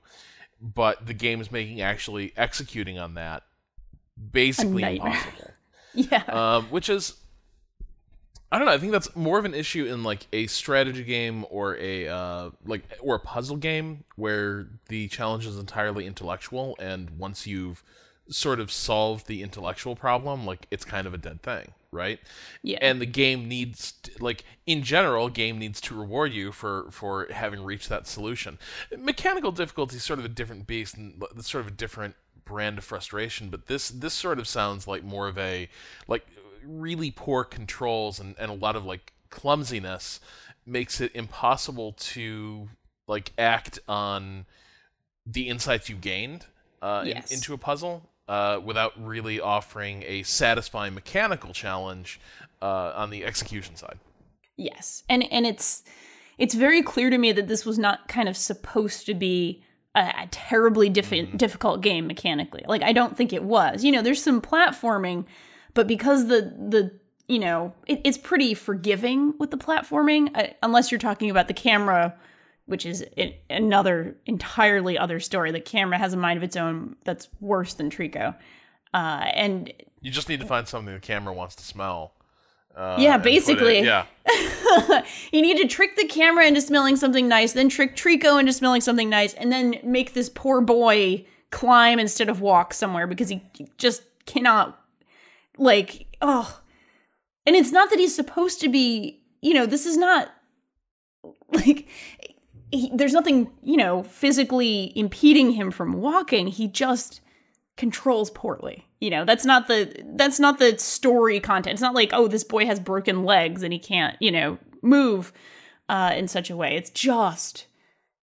but 0.62 1.06
the 1.06 1.14
game 1.14 1.42
is 1.42 1.52
making 1.52 1.82
actually 1.82 2.34
executing 2.38 3.00
on 3.00 3.16
that 3.16 3.44
basically 4.32 4.84
impossible. 4.84 5.52
yeah 5.94 6.24
um, 6.28 6.66
which 6.66 6.90
is 6.90 7.16
I 8.52 8.58
don't 8.58 8.68
know. 8.68 8.74
I 8.74 8.78
think 8.78 8.92
that's 8.92 9.16
more 9.16 9.40
of 9.40 9.46
an 9.46 9.54
issue 9.54 9.86
in 9.86 10.04
like 10.04 10.28
a 10.34 10.46
strategy 10.48 11.06
game 11.06 11.46
or 11.50 11.78
a 11.78 12.10
uh, 12.10 12.50
like 12.66 12.84
or 13.02 13.16
a 13.16 13.20
puzzle 13.20 13.56
game 13.56 14.04
where 14.18 14.68
the 14.90 15.08
challenge 15.08 15.46
is 15.46 15.58
entirely 15.58 16.06
intellectual, 16.06 16.76
and 16.78 17.12
once 17.12 17.48
you've 17.48 17.82
sort 18.30 18.60
of 18.60 18.70
solved 18.70 19.28
the 19.28 19.42
intellectual 19.42 19.96
problem, 19.96 20.46
like 20.46 20.68
it's 20.70 20.84
kind 20.84 21.08
of 21.08 21.14
a 21.14 21.18
dead 21.18 21.42
thing, 21.42 21.72
right? 21.92 22.20
yeah 22.64 22.78
And 22.82 23.02
the 23.02 23.06
game 23.06 23.48
needs, 23.48 23.94
t- 23.94 24.14
like 24.20 24.44
in 24.66 24.84
general, 24.84 25.30
game 25.30 25.60
needs 25.60 25.82
to 25.82 25.96
reward 25.96 26.34
you 26.34 26.52
for 26.52 26.88
for 26.92 27.28
having 27.32 27.64
reached 27.64 27.90
that 27.90 28.08
solution. 28.08 28.58
Mechanical 28.98 29.52
difficulty 29.52 29.98
is 29.98 30.04
sort 30.04 30.20
of 30.20 30.26
a 30.26 30.30
different 30.30 30.68
beast, 30.68 30.96
and 30.98 31.22
sort 31.40 31.62
of 31.62 31.68
a 31.68 31.76
different 31.76 32.16
brand 32.46 32.78
of 32.78 32.84
frustration. 32.84 33.50
But 33.50 33.68
this 33.68 33.90
this 33.90 34.14
sort 34.14 34.40
of 34.40 34.48
sounds 34.48 34.88
like 34.88 35.04
more 35.04 35.28
of 35.28 35.38
a 35.38 35.70
like 36.08 36.26
really 36.64 37.12
poor 37.12 37.44
controls 37.44 38.20
and, 38.20 38.36
and 38.40 38.52
a 38.52 38.54
lot 38.54 38.76
of 38.76 38.86
like 38.86 39.14
clumsiness 39.30 40.20
makes 40.66 41.02
it 41.02 41.12
impossible 41.16 41.94
to 41.94 42.70
like 43.08 43.32
act 43.38 43.80
on 43.88 44.46
the 45.26 45.50
insights 45.50 45.90
you 45.90 45.96
gained 45.96 46.46
uh, 46.82 47.04
in- 47.06 47.24
into 47.32 47.54
a 47.54 47.58
puzzle 47.58 48.11
uh, 48.28 48.60
without 48.64 48.94
really 48.98 49.40
offering 49.40 50.04
a 50.08 50.24
satisfying 50.24 50.94
mechanical 50.94 51.54
challenge 51.54 52.20
uh, 52.62 52.94
on 52.96 53.10
the 53.10 53.26
execution 53.26 53.76
side. 53.76 54.00
Yes, 54.58 55.04
and 55.10 55.24
and 55.32 55.46
it's 55.46 55.84
it's 56.38 56.56
very 56.56 56.82
clear 56.82 57.10
to 57.10 57.18
me 57.18 57.32
that 57.32 57.48
this 57.48 57.66
was 57.66 57.78
not 57.78 58.08
kind 58.08 58.30
of 58.30 58.38
supposed 58.38 59.06
to 59.06 59.14
be 59.14 59.64
a, 59.96 60.00
a 60.00 60.28
terribly 60.32 60.90
diffi- 60.90 61.36
difficult 61.38 61.82
game 61.82 62.08
mechanically. 62.08 62.64
Like 62.68 62.84
I 62.84 62.94
don't 62.94 63.18
think 63.18 63.34
it 63.34 63.44
was. 63.44 63.84
You 63.84 63.92
know, 63.92 64.02
there's 64.02 64.22
some 64.22 64.42
platforming, 64.42 65.26
but 65.74 65.88
because 65.88 66.28
the 66.28 66.42
the 66.42 67.00
you 67.28 67.40
know 67.40 67.74
it, 67.88 68.02
it's 68.04 68.18
pretty 68.18 68.54
forgiving 68.54 69.34
with 69.40 69.52
the 69.52 69.58
platforming, 69.58 70.36
uh, 70.36 70.48
unless 70.62 70.92
you're 70.92 71.00
talking 71.00 71.30
about 71.30 71.48
the 71.48 71.54
camera. 71.54 72.16
Which 72.72 72.86
is 72.86 73.06
i 73.18 73.36
another 73.50 74.16
entirely 74.26 74.98
other 74.98 75.20
story. 75.20 75.52
The 75.52 75.60
camera 75.60 75.98
has 75.98 76.14
a 76.14 76.18
mind 76.18 76.38
of 76.38 76.44
its 76.44 76.56
own 76.56 76.96
that's 77.04 77.28
worse 77.42 77.74
than 77.74 77.90
Trico. 77.90 78.36
Uh, 78.94 79.26
and 79.34 79.74
You 80.02 80.10
just 80.10 80.30
need 80.30 80.40
to 80.40 80.46
find 80.46 80.68
something 80.68 80.94
the 80.94 81.00
camera 81.02 81.34
wants 81.34 81.56
to 81.58 81.64
smell. 81.64 82.14
Uh, 82.76 82.96
Yeah, 82.98 83.18
put 83.18 83.22
it- 83.28 83.30
basically. 83.34 83.80
yeah. 83.82 84.06
you 85.34 85.42
need 85.42 85.58
to 85.58 85.68
trick 85.68 85.98
the 85.98 86.08
camera 86.08 86.46
into 86.46 86.62
smelling 86.62 86.96
something 86.96 87.28
nice, 87.28 87.52
then 87.52 87.68
trick 87.68 87.96
Trico 87.98 88.40
into 88.40 88.54
smelling 88.54 88.80
something 88.82 89.10
nice, 89.10 89.34
and 89.34 89.52
then 89.52 89.76
make 89.84 90.14
this 90.14 90.30
poor 90.30 90.62
boy 90.62 91.26
climb 91.50 92.00
instead 92.00 92.30
of 92.30 92.40
walk 92.40 92.74
somewhere 92.74 93.06
because 93.08 93.28
he 93.28 93.44
just 93.78 94.04
cannot, 94.26 94.80
like, 95.58 96.08
oh. 96.22 96.62
And 97.46 97.56
it's 97.58 97.72
not 97.74 97.90
that 97.90 98.00
he's 98.00 98.16
supposed 98.16 98.62
to 98.62 98.70
be, 98.70 99.22
you 99.42 99.54
know, 99.54 99.66
this 99.66 99.86
is 99.86 99.98
not 99.98 100.30
like. 101.52 101.90
He, 102.72 102.92
there's 102.94 103.14
nothing, 103.14 103.52
you 103.64 103.78
know, 103.78 104.04
physically 104.04 104.94
impeding 104.96 105.52
him 105.52 105.72
from 105.72 105.94
walking. 105.94 106.48
He 106.48 106.68
just 106.68 107.22
controls 107.78 108.30
poorly. 108.32 108.88
You 109.00 109.10
know, 109.10 109.26
that's 109.26 109.46
not 109.46 109.68
the 109.68 109.94
that's 110.16 110.40
not 110.40 110.60
the 110.60 110.78
story 110.78 111.40
content. 111.40 111.74
It's 111.74 111.82
not 111.82 111.96
like, 111.96 112.12
oh, 112.14 112.28
this 112.28 112.44
boy 112.44 112.66
has 112.66 112.80
broken 112.80 113.24
legs 113.24 113.64
and 113.64 113.74
he 113.74 113.80
can't, 113.80 114.16
you 114.20 114.32
know, 114.32 114.58
move 114.82 115.34
uh, 115.90 116.14
in 116.16 116.28
such 116.28 116.50
a 116.50 116.56
way. 116.56 116.76
It's 116.76 116.90
just 116.92 117.66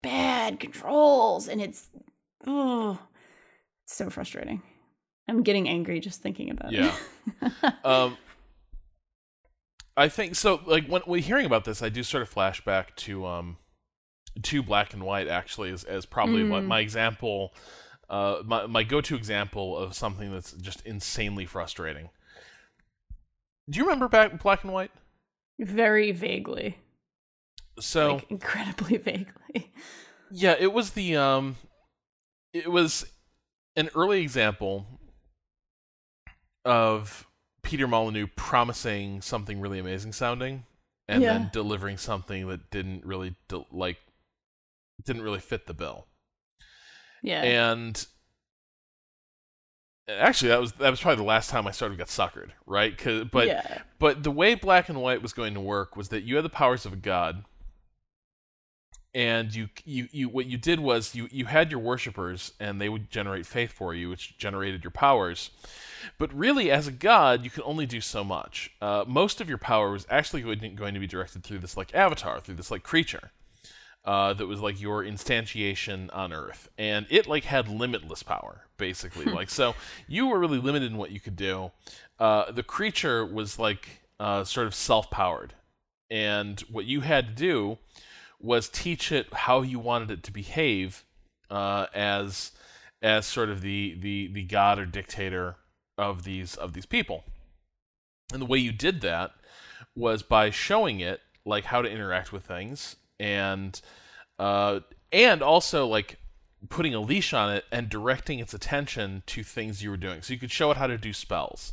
bad 0.03 0.61
controls, 0.61 1.49
and 1.49 1.61
it's 1.61 1.89
oh, 2.47 2.99
it's 3.85 3.95
so 3.97 4.11
frustrating. 4.11 4.63
I'm 5.27 5.43
getting 5.43 5.69
angry 5.69 6.01
just 6.01 6.23
thinking 6.23 6.51
about 6.51 6.73
Yeah. 6.73 6.95
it. 7.43 7.53
Yeah. 7.63 7.71
um, 7.85 8.17
I 9.97 10.09
think 10.09 10.37
so. 10.37 10.61
Like 10.65 10.87
when, 10.87 11.03
when 11.03 11.21
hearing 11.21 11.45
about 11.47 11.65
this, 11.65 11.83
I 11.83 11.89
do 11.89 12.03
sort 12.03 12.23
of 12.23 12.33
flashback 12.33 12.95
to 12.97 13.27
um, 13.27 13.57
to 14.43 14.63
Black 14.63 14.93
and 14.95 15.03
White 15.03 15.29
actually 15.29 15.71
is, 15.71 15.85
as 15.85 16.07
probably 16.07 16.43
Mm. 16.43 16.67
my 16.67 16.81
example, 16.81 17.55
uh, 18.09 18.43
my 18.45 18.67
my 18.67 18.83
go 18.83 19.01
to 19.01 19.17
example 19.17 19.77
of 19.77 19.95
something 19.95 20.33
that's 20.33 20.53
just 20.53 20.85
insanely 20.87 21.47
frustrating. 21.47 22.11
Do 23.69 23.79
you 23.79 23.85
remember 23.85 24.09
back 24.09 24.41
Black 24.43 24.65
and 24.65 24.73
White? 24.73 24.91
Very 25.59 26.13
vaguely. 26.13 26.79
So 27.81 28.15
like 28.17 28.27
incredibly 28.31 28.97
vaguely. 28.97 29.73
Yeah, 30.31 30.55
it 30.59 30.73
was 30.73 30.91
the 30.91 31.17
um 31.17 31.57
it 32.53 32.71
was 32.71 33.05
an 33.77 33.91
early 33.95 34.23
example 34.23 34.87
of 36.65 37.27
Peter 37.63 37.87
Molyneux 37.87 38.27
promising 38.37 39.21
something 39.21 39.61
really 39.61 39.79
amazing 39.79 40.13
sounding 40.13 40.65
and 41.09 41.23
Yeah. 41.23 41.35
then 41.35 41.51
delivering 41.53 41.97
something 41.99 42.49
that 42.49 42.71
didn't 42.71 43.05
really 43.05 43.35
del- 43.49 43.67
like 43.71 43.99
didn't 45.05 45.23
really 45.23 45.41
fit 45.41 45.67
the 45.67 45.75
bill. 45.75 46.07
Yeah. 47.23 47.43
And 47.43 48.07
actually 50.09 50.49
that 50.49 50.61
was 50.61 50.73
that 50.75 50.91
was 50.91 51.01
probably 51.01 51.17
the 51.17 51.23
last 51.29 51.51
time 51.51 51.67
I 51.67 51.71
sort 51.71 51.93
of 51.93 51.99
got 51.99 52.07
suckered, 52.09 52.51
right? 52.67 52.97
'Cause- 52.97 53.27
but 53.31 53.47
yeah. 53.47 53.83
but 53.99 54.23
the 54.23 54.31
way 54.31 54.55
black 54.55 54.89
and 54.89 55.01
white 55.01 55.23
was 55.23 55.33
going 55.33 55.55
to 55.55 55.61
work 55.61 55.97
was 55.97 56.09
that 56.09 56.23
you 56.23 56.37
had 56.37 56.45
the 56.45 56.49
powers 56.51 56.87
of 56.87 56.93
a 56.93 56.97
god 56.97 57.45
and 59.15 59.55
you 59.55 59.69
you, 59.85 60.07
you 60.13 60.29
what 60.29 60.47
you 60.47 60.59
did 60.59 60.81
was 60.81 61.15
you 61.15 61.29
you 61.33 61.47
had 61.47 61.71
your 61.71 61.81
worshippers 61.81 62.53
and 62.61 62.79
they 62.81 62.89
would 62.91 63.11
generate 63.11 63.47
faith 63.47 63.73
for 63.73 63.95
you 63.95 64.11
which 64.11 64.37
generated 64.37 64.85
your 64.85 64.91
powers 64.91 65.51
but 66.19 66.33
really 66.35 66.71
as 66.71 66.87
a 66.87 66.93
god 66.93 67.43
you 67.43 67.49
could 67.51 67.65
only 67.65 67.87
do 67.87 68.03
so 68.03 68.23
much 68.23 68.71
uh, 68.83 69.05
most 69.09 69.41
of 69.41 69.49
your 69.49 69.57
power 69.59 69.91
was 69.91 70.07
actually 70.11 70.43
going 70.43 70.75
going 70.75 70.93
to 70.93 71.01
be 71.01 71.07
directed 71.07 71.43
through 71.43 71.59
this 71.59 71.75
like 71.77 71.95
avatar 71.95 72.39
through 72.39 72.55
this 72.55 72.71
like 72.71 72.83
creature 72.83 73.31
uh, 74.09 74.33
that 74.33 74.47
was 74.47 74.61
like 74.61 74.81
your 74.81 75.05
instantiation 75.05 76.09
on 76.15 76.33
Earth, 76.33 76.71
and 76.79 77.07
it 77.11 77.27
like 77.27 77.45
had 77.45 77.69
limitless 77.69 78.23
power, 78.23 78.65
basically. 78.79 79.27
like 79.27 79.51
so, 79.51 79.75
you 80.09 80.29
were 80.29 80.39
really 80.39 80.59
limited 80.59 80.91
in 80.91 80.97
what 80.97 81.11
you 81.11 81.21
could 81.21 81.37
do. 81.37 81.73
Uh, 82.19 82.51
the 82.51 82.63
creature 82.63 83.27
was 83.27 83.59
like 83.59 84.01
uh, 84.19 84.45
sort 84.45 84.67
of 84.67 84.75
self-powered, 84.75 85.53
and 86.09 86.59
what 86.71 86.87
you 86.87 87.03
had 87.03 87.29
to 87.29 87.35
do 87.35 87.79
was 88.41 88.71
teach 88.71 89.13
it 89.13 89.31
how 89.35 89.61
you 89.61 89.79
wanted 89.79 90.11
it 90.11 90.23
to 90.23 90.33
behave 90.33 91.05
uh, 91.51 91.85
as 91.93 92.53
as 93.03 93.27
sort 93.27 93.51
of 93.51 93.61
the 93.61 93.95
the 94.01 94.29
the 94.29 94.43
god 94.43 94.79
or 94.79 94.87
dictator 94.87 95.57
of 95.99 96.25
these 96.25 96.55
of 96.55 96.73
these 96.73 96.87
people. 96.87 97.25
And 98.33 98.41
the 98.41 98.47
way 98.47 98.59
you 98.59 98.73
did 98.73 99.03
that 99.03 99.33
was 99.95 100.23
by 100.23 100.49
showing 100.49 100.99
it 100.99 101.21
like 101.45 101.65
how 101.65 101.83
to 101.83 101.91
interact 101.91 102.33
with 102.33 102.45
things 102.45 102.97
and 103.19 103.81
uh, 104.39 104.81
and 105.13 105.43
also 105.43 105.87
like 105.87 106.19
putting 106.69 106.95
a 106.95 107.01
leash 107.01 107.33
on 107.33 107.53
it 107.53 107.65
and 107.71 107.89
directing 107.89 108.39
its 108.39 108.53
attention 108.53 109.23
to 109.27 109.43
things 109.43 109.83
you 109.83 109.91
were 109.91 109.97
doing. 109.97 110.23
So 110.23 110.33
you 110.33 110.39
could 110.39 110.51
show 110.51 110.71
it 110.71 110.77
how 110.77 110.87
to 110.87 110.99
do 110.99 111.13
spells, 111.13 111.73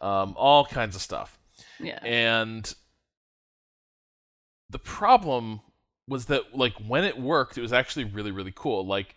um, 0.00 0.34
all 0.36 0.64
kinds 0.66 0.94
of 0.94 1.02
stuff. 1.02 1.38
Yeah. 1.80 1.98
And 2.02 2.72
the 4.70 4.78
problem 4.78 5.60
was 6.06 6.26
that 6.26 6.56
like 6.56 6.74
when 6.74 7.04
it 7.04 7.18
worked, 7.18 7.58
it 7.58 7.62
was 7.62 7.72
actually 7.72 8.04
really 8.04 8.30
really 8.30 8.52
cool. 8.54 8.86
Like 8.86 9.14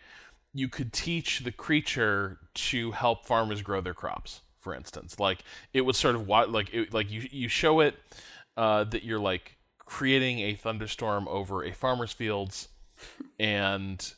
you 0.54 0.68
could 0.68 0.92
teach 0.92 1.40
the 1.40 1.52
creature 1.52 2.38
to 2.54 2.92
help 2.92 3.24
farmers 3.24 3.62
grow 3.62 3.80
their 3.80 3.94
crops, 3.94 4.42
for 4.58 4.74
instance. 4.74 5.18
Like 5.18 5.44
it 5.72 5.82
was 5.82 5.96
sort 5.96 6.14
of 6.14 6.26
what 6.26 6.50
like 6.50 6.72
it, 6.72 6.92
like 6.92 7.10
you 7.10 7.26
you 7.30 7.48
show 7.48 7.80
it 7.80 7.96
uh, 8.56 8.84
that 8.84 9.02
you're 9.02 9.20
like 9.20 9.56
creating 9.84 10.40
a 10.40 10.54
thunderstorm 10.54 11.28
over 11.28 11.64
a 11.64 11.72
farmer's 11.72 12.12
fields, 12.12 12.68
and 13.38 14.14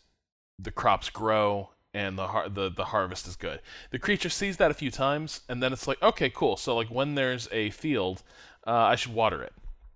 the 0.59 0.71
crops 0.71 1.11
grow 1.11 1.71
and 1.95 2.19
the 2.19 2.27
har- 2.27 2.49
the 2.49 2.69
the 2.71 2.87
harvest 2.87 3.27
is 3.29 3.37
good. 3.37 3.61
The 3.91 3.99
creature 3.99 4.29
sees 4.29 4.57
that 4.57 4.71
a 4.71 4.75
few 4.75 4.91
times, 4.91 5.41
and 5.49 5.63
then 5.63 5.73
it's 5.73 5.87
like, 5.87 6.03
okay, 6.03 6.29
cool. 6.29 6.57
So 6.57 6.77
like 6.77 6.89
when 6.89 7.15
there's 7.15 7.49
a 7.53 7.71
field, 7.71 8.23
uh, 8.67 8.73
I 8.73 8.97
should 8.97 9.15
water 9.15 9.43
it, 9.43 9.53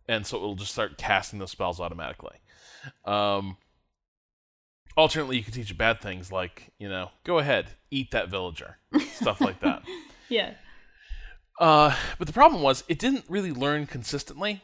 and 0.09 0.25
so 0.27 0.37
it'll 0.37 0.55
just 0.55 0.73
start 0.73 0.97
casting 0.97 1.41
those 1.41 1.51
spells 1.51 1.81
automatically. 1.81 2.37
Um, 3.05 3.57
alternately, 4.97 5.37
you 5.37 5.43
can 5.43 5.53
teach 5.53 5.71
it 5.71 5.77
bad 5.77 6.01
things 6.01 6.31
like 6.31 6.73
you 6.79 6.89
know, 6.89 7.11
go 7.25 7.39
ahead, 7.39 7.71
eat 7.91 8.13
that 8.13 8.29
villager, 8.29 8.79
stuff 9.13 9.41
like 9.41 9.61
that. 9.61 9.83
yeah. 10.29 10.53
Uh, 11.59 11.93
but 12.19 12.29
the 12.29 12.33
problem 12.33 12.63
was 12.63 12.85
it 12.89 13.01
didn't 13.01 13.25
really 13.29 13.51
learn 13.51 13.85
consistently 13.85 14.63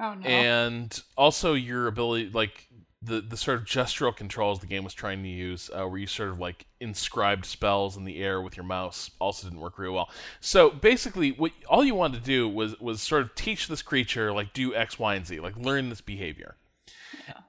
Oh 0.00 0.14
no. 0.14 0.26
and 0.26 1.02
also 1.16 1.54
your 1.54 1.86
ability 1.88 2.30
like 2.32 2.68
the 3.02 3.20
the 3.20 3.36
sort 3.36 3.58
of 3.58 3.64
gestural 3.64 4.14
controls 4.14 4.60
the 4.60 4.66
game 4.66 4.82
was 4.82 4.94
trying 4.94 5.22
to 5.22 5.28
use 5.28 5.70
uh, 5.72 5.86
where 5.86 5.98
you 5.98 6.06
sort 6.06 6.30
of 6.30 6.40
like 6.40 6.66
inscribed 6.80 7.46
spells 7.46 7.96
in 7.96 8.04
the 8.04 8.20
air 8.22 8.42
with 8.42 8.56
your 8.56 8.64
mouse 8.64 9.10
also 9.20 9.46
didn't 9.46 9.60
work 9.60 9.78
real 9.78 9.92
well. 9.92 10.10
So 10.40 10.70
basically 10.70 11.30
what 11.32 11.52
all 11.68 11.84
you 11.84 11.94
wanted 11.94 12.18
to 12.18 12.24
do 12.24 12.48
was 12.48 12.78
was 12.80 13.00
sort 13.00 13.22
of 13.22 13.34
teach 13.34 13.68
this 13.68 13.82
creature 13.82 14.32
like 14.32 14.52
do 14.52 14.74
x 14.74 14.98
y 14.98 15.14
and 15.14 15.26
z 15.26 15.38
like 15.40 15.56
learn 15.56 15.90
this 15.90 16.00
behavior. 16.00 16.56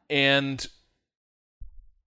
And 0.10 0.66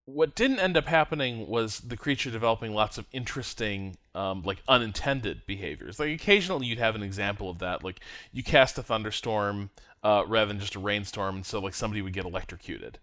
what 0.05 0.35
didn't 0.35 0.59
end 0.59 0.77
up 0.77 0.87
happening 0.87 1.47
was 1.47 1.81
the 1.81 1.97
creature 1.97 2.31
developing 2.31 2.75
lots 2.75 2.99
of 2.99 3.07
interesting 3.13 3.97
um, 4.15 4.43
like 4.43 4.63
unintended 4.69 5.43
behaviors. 5.47 5.99
Like 5.99 6.11
occasionally 6.11 6.67
you'd 6.67 6.79
have 6.79 6.95
an 6.95 7.03
example 7.03 7.51
of 7.51 7.59
that 7.59 7.83
like 7.83 8.01
you 8.33 8.43
cast 8.43 8.79
a 8.79 8.83
thunderstorm 8.83 9.71
uh, 10.03 10.25
rather 10.27 10.47
than 10.47 10.61
just 10.61 10.75
a 10.75 10.79
rainstorm 10.79 11.37
and 11.37 11.47
so 11.47 11.61
like 11.61 11.75
somebody 11.75 12.03
would 12.03 12.13
get 12.13 12.25
electrocuted. 12.25 12.99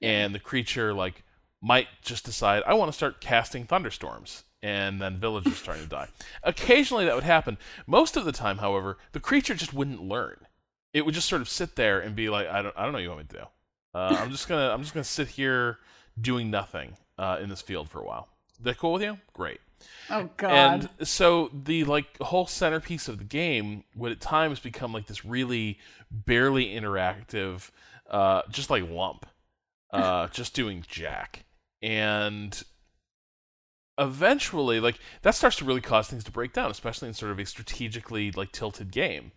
And 0.00 0.34
the 0.34 0.40
creature 0.40 0.92
like 0.92 1.22
might 1.62 1.88
just 2.02 2.24
decide 2.24 2.62
i 2.66 2.74
want 2.74 2.88
to 2.90 2.96
start 2.96 3.20
casting 3.20 3.64
thunderstorms 3.64 4.44
and 4.62 5.00
then 5.00 5.16
villagers 5.16 5.56
starting 5.56 5.84
to 5.84 5.88
die. 5.88 6.08
Occasionally 6.42 7.04
that 7.06 7.14
would 7.14 7.24
happen. 7.24 7.58
Most 7.86 8.16
of 8.16 8.24
the 8.24 8.32
time 8.32 8.58
however 8.58 8.98
the 9.12 9.20
creature 9.20 9.54
just 9.54 9.74
wouldn't 9.74 10.02
learn. 10.02 10.46
It 10.92 11.04
would 11.04 11.14
just 11.14 11.28
sort 11.28 11.42
of 11.42 11.48
sit 11.48 11.76
there 11.76 12.00
and 12.00 12.14
be 12.14 12.28
like 12.28 12.48
i 12.48 12.62
don't, 12.62 12.76
I 12.76 12.82
don't 12.82 12.92
know 12.92 12.98
what 12.98 13.02
you 13.02 13.08
want 13.10 13.20
me 13.20 13.26
to 13.28 13.38
do. 13.38 13.44
Uh, 13.94 14.16
i'm 14.20 14.30
just 14.30 14.48
gonna 14.48 14.72
i'm 14.72 14.82
just 14.82 14.94
gonna 14.94 15.04
sit 15.04 15.28
here 15.28 15.78
doing 16.20 16.50
nothing 16.50 16.96
uh, 17.18 17.38
in 17.42 17.48
this 17.48 17.62
field 17.62 17.88
for 17.88 18.00
a 18.00 18.04
while 18.04 18.28
that 18.64 18.78
cool 18.78 18.94
with 18.94 19.02
you? 19.02 19.18
Great. 19.32 19.60
Oh 20.08 20.30
god. 20.36 20.88
and 21.00 21.08
so 21.08 21.50
the 21.52 21.84
like 21.84 22.18
whole 22.20 22.46
centerpiece 22.46 23.08
of 23.08 23.18
the 23.18 23.24
game 23.24 23.84
would 23.94 24.12
at 24.12 24.20
times 24.20 24.60
become 24.60 24.92
like 24.92 25.06
this 25.06 25.24
really 25.24 25.78
barely 26.10 26.66
interactive, 26.66 27.70
uh, 28.10 28.42
just 28.50 28.70
like 28.70 28.88
lump, 28.88 29.26
uh, 29.92 30.26
just 30.32 30.54
doing 30.54 30.84
jack, 30.88 31.44
and 31.82 32.62
eventually, 33.98 34.80
like 34.80 34.98
that 35.22 35.34
starts 35.34 35.56
to 35.56 35.64
really 35.64 35.80
cause 35.80 36.08
things 36.08 36.24
to 36.24 36.30
break 36.30 36.52
down, 36.52 36.70
especially 36.70 37.08
in 37.08 37.14
sort 37.14 37.32
of 37.32 37.38
a 37.38 37.46
strategically 37.46 38.30
like 38.32 38.52
tilted 38.52 38.92
game, 38.92 39.32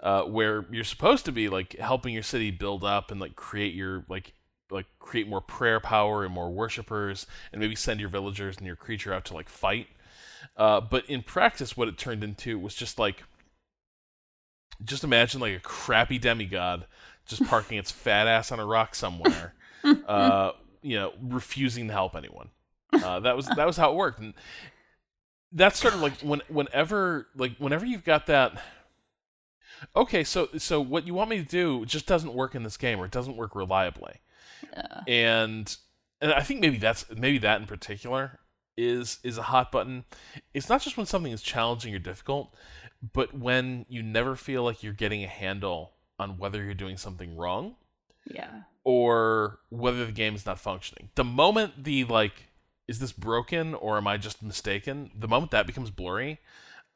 uh, 0.00 0.22
where 0.22 0.66
you're 0.70 0.84
supposed 0.84 1.24
to 1.24 1.32
be 1.32 1.48
like 1.48 1.76
helping 1.78 2.14
your 2.14 2.22
city 2.22 2.50
build 2.50 2.84
up 2.84 3.10
and 3.10 3.20
like 3.20 3.36
create 3.36 3.74
your 3.74 4.04
like 4.08 4.34
like 4.72 4.86
create 4.98 5.28
more 5.28 5.40
prayer 5.40 5.78
power 5.78 6.24
and 6.24 6.32
more 6.32 6.50
worshippers 6.50 7.26
and 7.52 7.60
maybe 7.60 7.76
send 7.76 8.00
your 8.00 8.08
villagers 8.08 8.56
and 8.56 8.66
your 8.66 8.76
creature 8.76 9.12
out 9.12 9.24
to 9.26 9.34
like 9.34 9.48
fight 9.48 9.86
uh, 10.56 10.80
but 10.80 11.08
in 11.08 11.22
practice, 11.22 11.76
what 11.76 11.88
it 11.88 11.98
turned 11.98 12.22
into 12.22 12.58
was 12.58 12.74
just 12.74 12.98
like, 12.98 13.22
just 14.84 15.04
imagine 15.04 15.40
like 15.40 15.56
a 15.56 15.60
crappy 15.60 16.18
demigod 16.18 16.86
just 17.24 17.44
parking 17.46 17.78
its 17.78 17.90
fat 17.90 18.26
ass 18.26 18.50
on 18.50 18.58
a 18.58 18.66
rock 18.66 18.94
somewhere, 18.94 19.54
uh, 20.08 20.52
you 20.82 20.96
know, 20.96 21.12
refusing 21.22 21.86
to 21.86 21.92
help 21.92 22.16
anyone. 22.16 22.50
Uh, 22.92 23.20
that 23.20 23.36
was 23.36 23.46
that 23.46 23.66
was 23.66 23.76
how 23.76 23.92
it 23.92 23.94
worked, 23.96 24.18
and 24.18 24.34
that's 25.52 25.78
sort 25.78 25.94
of 25.94 26.00
like 26.00 26.20
when 26.20 26.42
whenever 26.48 27.28
like 27.36 27.56
whenever 27.58 27.86
you've 27.86 28.04
got 28.04 28.26
that. 28.26 28.60
Okay, 29.96 30.24
so 30.24 30.48
so 30.58 30.80
what 30.80 31.06
you 31.06 31.14
want 31.14 31.30
me 31.30 31.38
to 31.38 31.48
do 31.48 31.86
just 31.86 32.06
doesn't 32.06 32.34
work 32.34 32.54
in 32.54 32.64
this 32.64 32.76
game, 32.76 33.00
or 33.00 33.06
it 33.06 33.10
doesn't 33.12 33.36
work 33.36 33.54
reliably 33.54 34.20
Yeah. 34.72 35.00
and 35.06 35.76
and 36.20 36.32
I 36.32 36.40
think 36.40 36.60
maybe 36.60 36.78
that's 36.78 37.04
maybe 37.10 37.38
that 37.38 37.60
in 37.60 37.66
particular 37.66 38.38
is 38.76 39.18
is 39.22 39.38
a 39.38 39.42
hot 39.42 39.72
button. 39.72 40.04
It's 40.54 40.68
not 40.68 40.82
just 40.82 40.96
when 40.96 41.06
something 41.06 41.32
is 41.32 41.42
challenging 41.42 41.94
or 41.94 41.98
difficult, 41.98 42.54
but 43.12 43.36
when 43.36 43.86
you 43.88 44.02
never 44.02 44.36
feel 44.36 44.62
like 44.62 44.82
you're 44.82 44.92
getting 44.92 45.24
a 45.24 45.28
handle 45.28 45.92
on 46.18 46.38
whether 46.38 46.62
you're 46.62 46.74
doing 46.74 46.96
something 46.96 47.36
wrong 47.36 47.74
yeah. 48.26 48.62
or 48.84 49.58
whether 49.70 50.06
the 50.06 50.12
game 50.12 50.34
is 50.34 50.46
not 50.46 50.58
functioning. 50.58 51.10
The 51.14 51.24
moment 51.24 51.84
the 51.84 52.04
like 52.04 52.44
is 52.88 52.98
this 52.98 53.12
broken 53.12 53.74
or 53.74 53.96
am 53.96 54.06
I 54.06 54.16
just 54.16 54.42
mistaken? 54.42 55.10
The 55.18 55.28
moment 55.28 55.50
that 55.52 55.66
becomes 55.66 55.90
blurry, 55.90 56.38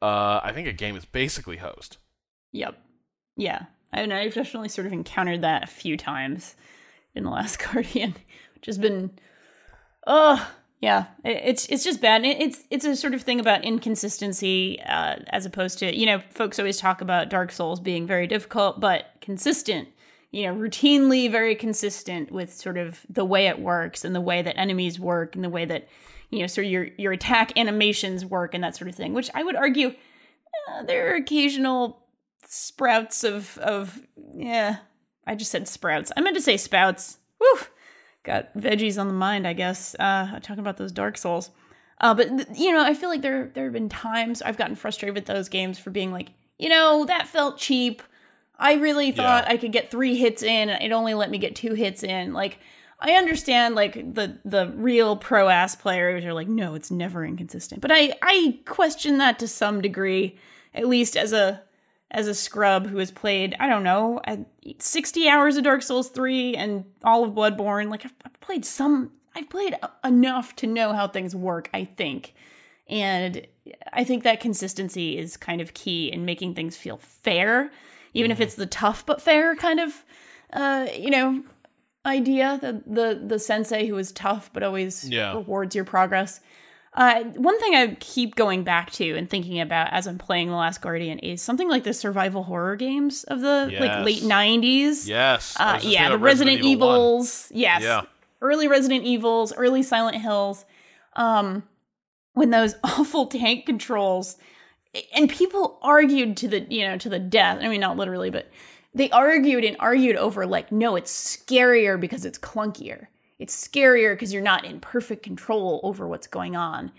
uh, 0.01 0.39
I 0.43 0.51
think 0.53 0.67
a 0.67 0.73
game 0.73 0.95
is 0.95 1.05
basically 1.05 1.57
hosed. 1.57 1.97
Yep. 2.51 2.77
Yeah. 3.35 3.65
And 3.91 4.13
I've 4.13 4.33
definitely 4.33 4.69
sort 4.69 4.87
of 4.87 4.93
encountered 4.93 5.41
that 5.41 5.63
a 5.63 5.67
few 5.67 5.97
times 5.97 6.55
in 7.17 7.23
the 7.23 7.29
last 7.29 7.59
Guardian, 7.71 8.15
which 8.55 8.65
has 8.65 8.77
been, 8.77 9.11
oh, 10.05 10.49
yeah, 10.79 11.05
it, 11.23 11.41
it's 11.43 11.65
it's 11.67 11.83
just 11.83 12.01
bad. 12.01 12.23
It, 12.23 12.41
it's 12.41 12.63
it's 12.69 12.85
a 12.85 12.95
sort 12.95 13.13
of 13.13 13.21
thing 13.21 13.39
about 13.39 13.63
inconsistency, 13.63 14.79
uh, 14.81 15.17
as 15.27 15.45
opposed 15.45 15.79
to 15.79 15.95
you 15.95 16.05
know, 16.05 16.21
folks 16.29 16.59
always 16.59 16.77
talk 16.77 17.01
about 17.01 17.29
Dark 17.29 17.51
Souls 17.51 17.79
being 17.79 18.05
very 18.07 18.27
difficult 18.27 18.79
but 18.79 19.07
consistent 19.21 19.89
you 20.31 20.43
know, 20.43 20.53
routinely 20.53 21.31
very 21.31 21.55
consistent 21.55 22.31
with 22.31 22.53
sort 22.53 22.77
of 22.77 23.05
the 23.09 23.25
way 23.25 23.47
it 23.47 23.59
works 23.59 24.03
and 24.03 24.13
the 24.13 24.21
way 24.21 24.41
that 24.41 24.57
enemies 24.57 24.99
work 24.99 25.35
and 25.35 25.43
the 25.43 25.49
way 25.49 25.65
that 25.65 25.87
you 26.29 26.39
know, 26.39 26.47
sort 26.47 26.65
of 26.65 26.71
your 26.71 26.89
your 26.97 27.13
attack 27.13 27.57
animations 27.57 28.25
work 28.25 28.53
and 28.53 28.63
that 28.63 28.75
sort 28.75 28.89
of 28.89 28.95
thing. 28.95 29.13
Which 29.13 29.29
I 29.33 29.43
would 29.43 29.55
argue 29.55 29.93
uh, 30.69 30.83
there 30.83 31.11
are 31.11 31.15
occasional 31.15 32.03
sprouts 32.45 33.23
of 33.23 33.57
of 33.59 33.99
yeah. 34.33 34.77
I 35.27 35.35
just 35.35 35.51
said 35.51 35.67
sprouts. 35.67 36.11
I 36.17 36.21
meant 36.21 36.35
to 36.35 36.41
say 36.41 36.57
spouts. 36.57 37.17
Woo! 37.39 37.59
Got 38.23 38.53
veggies 38.57 38.99
on 38.99 39.07
the 39.07 39.13
mind, 39.13 39.47
I 39.47 39.53
guess. 39.53 39.95
Uh, 39.99 40.39
talking 40.41 40.59
about 40.59 40.77
those 40.77 40.91
Dark 40.91 41.17
Souls. 41.17 41.51
Uh, 42.01 42.13
but 42.13 42.29
th- 42.29 42.47
you 42.57 42.71
know, 42.71 42.83
I 42.83 42.93
feel 42.93 43.09
like 43.09 43.21
there 43.21 43.51
there 43.53 43.65
have 43.65 43.73
been 43.73 43.89
times 43.89 44.41
I've 44.41 44.57
gotten 44.57 44.75
frustrated 44.75 45.15
with 45.15 45.25
those 45.25 45.49
games 45.49 45.77
for 45.79 45.89
being 45.89 46.11
like, 46.11 46.29
you 46.57 46.69
know, 46.69 47.05
that 47.05 47.27
felt 47.27 47.57
cheap. 47.57 48.01
I 48.59 48.73
really 48.75 49.11
thought 49.11 49.45
Yeah. 49.45 49.53
I 49.53 49.57
could 49.57 49.71
get 49.71 49.91
three 49.91 50.15
hits 50.15 50.41
in, 50.41 50.69
and 50.69 50.83
it 50.83 50.91
only 50.91 51.13
let 51.13 51.29
me 51.29 51.37
get 51.37 51.55
two 51.55 51.73
hits 51.73 52.01
in. 52.03 52.33
Like, 52.33 52.57
I 52.99 53.11
understand 53.11 53.75
like 53.75 53.93
the 53.93 54.39
the 54.45 54.71
real 54.75 55.15
pro 55.15 55.49
ass 55.49 55.75
players 55.75 56.25
are 56.25 56.33
like, 56.33 56.47
no, 56.47 56.73
it's 56.75 56.89
never 56.91 57.23
inconsistent. 57.25 57.81
But 57.81 57.91
I 57.91 58.13
I 58.21 58.59
question 58.65 59.19
that 59.19 59.39
to 59.39 59.47
some 59.47 59.81
degree, 59.81 60.37
at 60.73 60.87
least 60.87 61.15
as 61.15 61.33
a 61.33 61.61
as 62.11 62.27
a 62.27 62.33
scrub 62.33 62.87
who 62.87 62.97
has 62.97 63.11
played 63.11 63.55
I 63.59 63.67
don't 63.67 63.83
know 63.83 64.19
uh, 64.25 64.37
sixty 64.79 65.27
hours 65.27 65.57
of 65.57 65.63
Dark 65.63 65.81
Souls 65.81 66.09
three 66.09 66.55
and 66.55 66.85
all 67.03 67.23
of 67.25 67.31
Bloodborne. 67.33 67.89
Like 67.89 68.05
I've, 68.05 68.13
I've 68.25 68.39
played 68.39 68.63
some, 68.65 69.11
I've 69.35 69.49
played 69.49 69.75
enough 70.05 70.55
to 70.57 70.67
know 70.67 70.93
how 70.93 71.07
things 71.07 71.35
work. 71.35 71.69
I 71.73 71.83
think, 71.85 72.33
and 72.89 73.45
I 73.91 74.03
think 74.05 74.23
that 74.23 74.39
consistency 74.39 75.17
is 75.17 75.35
kind 75.35 75.59
of 75.61 75.73
key 75.73 76.11
in 76.11 76.23
making 76.25 76.55
things 76.55 76.77
feel 76.77 76.97
fair, 76.97 77.71
even 78.13 78.31
if 78.31 78.39
it's 78.39 78.55
the 78.55 78.65
tough 78.65 79.05
but 79.05 79.21
fair 79.21 79.55
kind 79.55 79.79
of, 79.81 80.05
uh, 80.53 80.87
you 80.97 81.09
know, 81.09 81.43
idea. 82.05 82.57
The 82.61 82.81
the 82.87 83.21
the 83.27 83.39
sensei 83.39 83.85
who 83.87 83.97
is 83.97 84.13
tough 84.13 84.49
but 84.53 84.63
always 84.63 85.09
Yeah. 85.09 85.33
rewards 85.33 85.75
your 85.75 85.83
progress. 85.85 86.39
Uh, 86.97 87.23
one 87.35 87.59
thing 87.59 87.75
I 87.75 87.95
keep 87.99 88.35
going 88.35 88.63
back 88.63 88.89
to 88.93 89.15
and 89.15 89.29
thinking 89.29 89.61
about 89.61 89.93
as 89.93 90.07
I'm 90.07 90.17
playing 90.17 90.49
The 90.49 90.55
Last 90.55 90.81
Guardian 90.81 91.19
is 91.19 91.43
something 91.43 91.69
like 91.69 91.83
the 91.83 91.93
survival 91.93 92.41
horror 92.43 92.75
games 92.75 93.23
of 93.25 93.41
the 93.41 93.71
like 93.79 94.03
late 94.03 94.23
'90s. 94.23 95.07
Yes. 95.07 95.55
Uh, 95.59 95.79
yeah, 95.83 96.09
the 96.09 96.15
of 96.15 96.21
Resident, 96.21 96.61
Evil 96.61 96.87
1. 96.87 96.95
Evils. 96.97 97.51
Yes. 97.53 97.83
Yeah. 97.83 98.01
Early 98.41 98.67
Resident 98.67 99.05
Evils, 99.05 99.53
early 99.53 99.83
Silent 99.83 100.17
Hills. 100.17 100.65
Um, 101.13 101.63
when 102.33 102.49
those 102.49 102.73
awful 102.83 103.27
tank 103.27 103.67
controls 103.67 104.37
and 105.13 105.29
people 105.29 105.77
argued 105.81 106.37
to 106.37 106.47
the 106.47 106.61
you 106.69 106.87
know 106.87 106.97
to 106.97 107.09
the 107.09 107.19
death. 107.19 107.59
I 107.61 107.67
mean, 107.67 107.81
not 107.81 107.97
literally, 107.97 108.29
but 108.29 108.49
they 108.93 109.09
argued 109.11 109.63
and 109.63 109.77
argued 109.79 110.15
over 110.15 110.45
like, 110.45 110.71
no, 110.71 110.95
it's 110.95 111.11
scarier 111.11 111.99
because 111.99 112.25
it's 112.25 112.39
clunkier. 112.39 113.07
It's 113.39 113.67
scarier 113.67 114.13
because 114.13 114.33
you're 114.33 114.41
not 114.41 114.65
in 114.65 114.79
perfect 114.79 115.23
control 115.23 115.79
over 115.83 116.07
what's 116.07 116.27
going 116.27 116.55
on. 116.55 116.91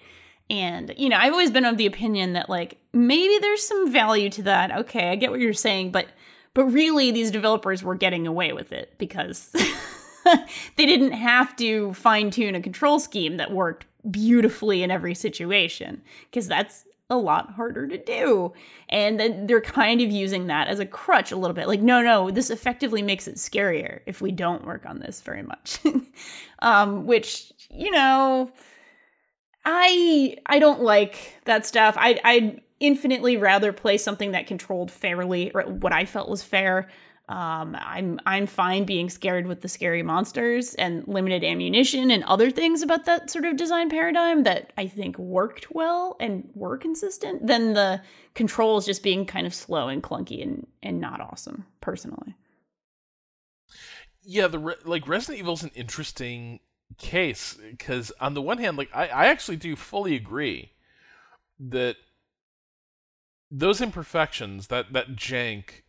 And 0.51 0.95
you 0.97 1.09
know, 1.09 1.17
I've 1.17 1.33
always 1.33 1.51
been 1.51 1.65
of 1.65 1.77
the 1.77 1.87
opinion 1.87 2.33
that 2.33 2.49
like 2.49 2.79
maybe 2.93 3.39
there's 3.41 3.63
some 3.63 3.91
value 3.91 4.31
to 4.31 4.43
that. 4.45 4.75
Okay, 4.79 5.11
I 5.11 5.17
get 5.17 5.31
what 5.31 5.41
you're 5.41 5.53
saying, 5.53 5.93
but 5.93 6.09
but 6.55 6.65
really 6.67 7.11
these 7.11 7.31
developers 7.31 7.83
were 7.83 7.95
getting 7.95 8.27
away 8.27 8.53
with 8.53 8.73
it 8.73 8.95
because 8.99 9.53
they 10.77 10.87
didn't 10.87 11.13
have 11.13 11.55
to 11.57 11.93
fine 11.95 12.31
tune 12.31 12.55
a 12.55 12.61
control 12.61 12.99
scheme 12.99 13.37
that 13.37 13.53
worked 13.53 13.87
beautifully 14.11 14.83
in 14.83 14.91
every 14.91 15.15
situation 15.15 16.03
because 16.31 16.49
that's 16.49 16.85
a 17.11 17.17
lot 17.17 17.53
harder 17.55 17.87
to 17.87 17.97
do. 17.97 18.53
And 18.89 19.19
then 19.19 19.47
they're 19.47 19.61
kind 19.61 20.01
of 20.01 20.11
using 20.11 20.49
that 20.49 20.69
as 20.69 20.79
a 20.79 20.87
crutch 20.87 21.33
a 21.33 21.37
little 21.37 21.55
bit. 21.55 21.67
Like, 21.67 21.81
no, 21.81 22.03
no, 22.03 22.31
this 22.31 22.51
effectively 22.51 23.03
makes 23.03 23.27
it 23.27 23.37
scarier 23.37 24.01
if 24.07 24.21
we 24.21 24.31
don't 24.31 24.67
work 24.67 24.85
on 24.85 24.99
this 24.99 25.23
very 25.23 25.43
much. 25.43 25.79
um, 26.61 27.07
which, 27.07 27.53
you 27.71 27.91
know, 27.91 28.51
I 29.65 30.37
I 30.47 30.59
don't 30.59 30.83
like 30.83 31.41
that 31.45 31.67
stuff. 31.67 31.95
I 31.99 32.21
I'd 32.25 32.61
infinitely 32.81 33.37
rather 33.37 33.73
play 33.73 33.99
something 33.99 34.33
that 34.33 34.47
controlled 34.47 34.91
fairly 34.91 35.51
or 35.53 35.63
what 35.63 35.93
I 35.93 36.05
felt 36.05 36.29
was 36.29 36.43
fair. 36.43 36.89
Um, 37.29 37.77
I'm 37.79 38.19
I'm 38.25 38.47
fine 38.47 38.85
being 38.85 39.11
scared 39.11 39.47
with 39.47 39.61
the 39.61 39.69
scary 39.69 40.03
monsters 40.03 40.75
and 40.77 41.07
limited 41.07 41.45
ammunition 41.45 42.11
and 42.11 42.25
other 42.25 42.51
things 42.51 42.81
about 42.81 43.05
that 43.05 43.29
sort 43.29 43.45
of 43.45 43.57
design 43.57 43.91
paradigm 43.91 44.45
that 44.45 44.73
I 44.79 44.87
think 44.87 45.19
worked 45.19 45.71
well 45.71 46.17
and 46.21 46.49
were 46.55 46.79
consistent 46.79 47.47
than 47.47 47.75
the 47.75 48.01
controls 48.35 48.87
just 48.87 49.03
being 49.03 49.27
kind 49.27 49.47
of 49.47 49.53
slow 49.53 49.89
and 49.89 50.03
clunky 50.03 50.43
and 50.43 50.67
and 50.83 51.01
not 51.01 51.21
awesome 51.21 51.67
personally. 51.83 52.35
Yeah, 54.23 54.47
the 54.47 54.59
re- 54.59 54.75
like 54.85 55.07
Resident 55.07 55.41
Evil 55.41 55.55
is 55.55 55.63
an 55.63 55.71
interesting 55.75 56.61
case 56.97 57.59
because 57.71 58.11
on 58.21 58.33
the 58.33 58.43
one 58.43 58.57
hand, 58.57 58.79
like 58.79 58.91
I, 58.95 59.09
I 59.09 59.27
actually 59.27 59.57
do 59.57 59.77
fully 59.77 60.15
agree 60.15 60.73
that 61.61 61.97
those 63.51 63.81
imperfections, 63.81 64.69
that 64.69 64.93
that 64.95 65.17
jank, 65.17 65.83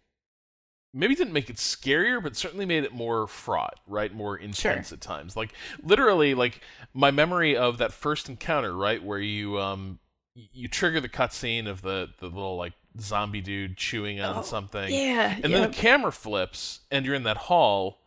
maybe 0.93 1.15
didn't 1.15 1.33
make 1.33 1.49
it 1.49 1.57
scarier, 1.57 2.21
but 2.21 2.35
certainly 2.35 2.65
made 2.65 2.83
it 2.83 2.93
more 2.93 3.27
fraught, 3.27 3.79
right? 3.87 4.13
More 4.13 4.37
intense 4.37 4.91
at 4.91 5.01
times. 5.01 5.35
Like 5.37 5.53
literally, 5.83 6.33
like 6.33 6.61
my 6.93 7.11
memory 7.11 7.55
of 7.55 7.77
that 7.77 7.93
first 7.93 8.29
encounter, 8.29 8.75
right, 8.75 9.03
where 9.03 9.19
you 9.19 9.59
um 9.59 9.99
you 10.35 10.67
trigger 10.67 10.99
the 11.01 11.09
cutscene 11.09 11.67
of 11.67 11.81
the 11.81 12.09
the 12.19 12.27
little 12.27 12.55
like 12.57 12.73
zombie 12.99 13.41
dude 13.41 13.77
chewing 13.77 14.19
on 14.21 14.37
Oh, 14.37 14.41
something, 14.41 14.91
Yeah. 14.93 15.35
and 15.43 15.53
then 15.53 15.69
the 15.69 15.75
camera 15.75 16.11
flips 16.11 16.79
and 16.89 17.05
you're 17.05 17.15
in 17.15 17.23
that 17.23 17.37
hall 17.37 18.01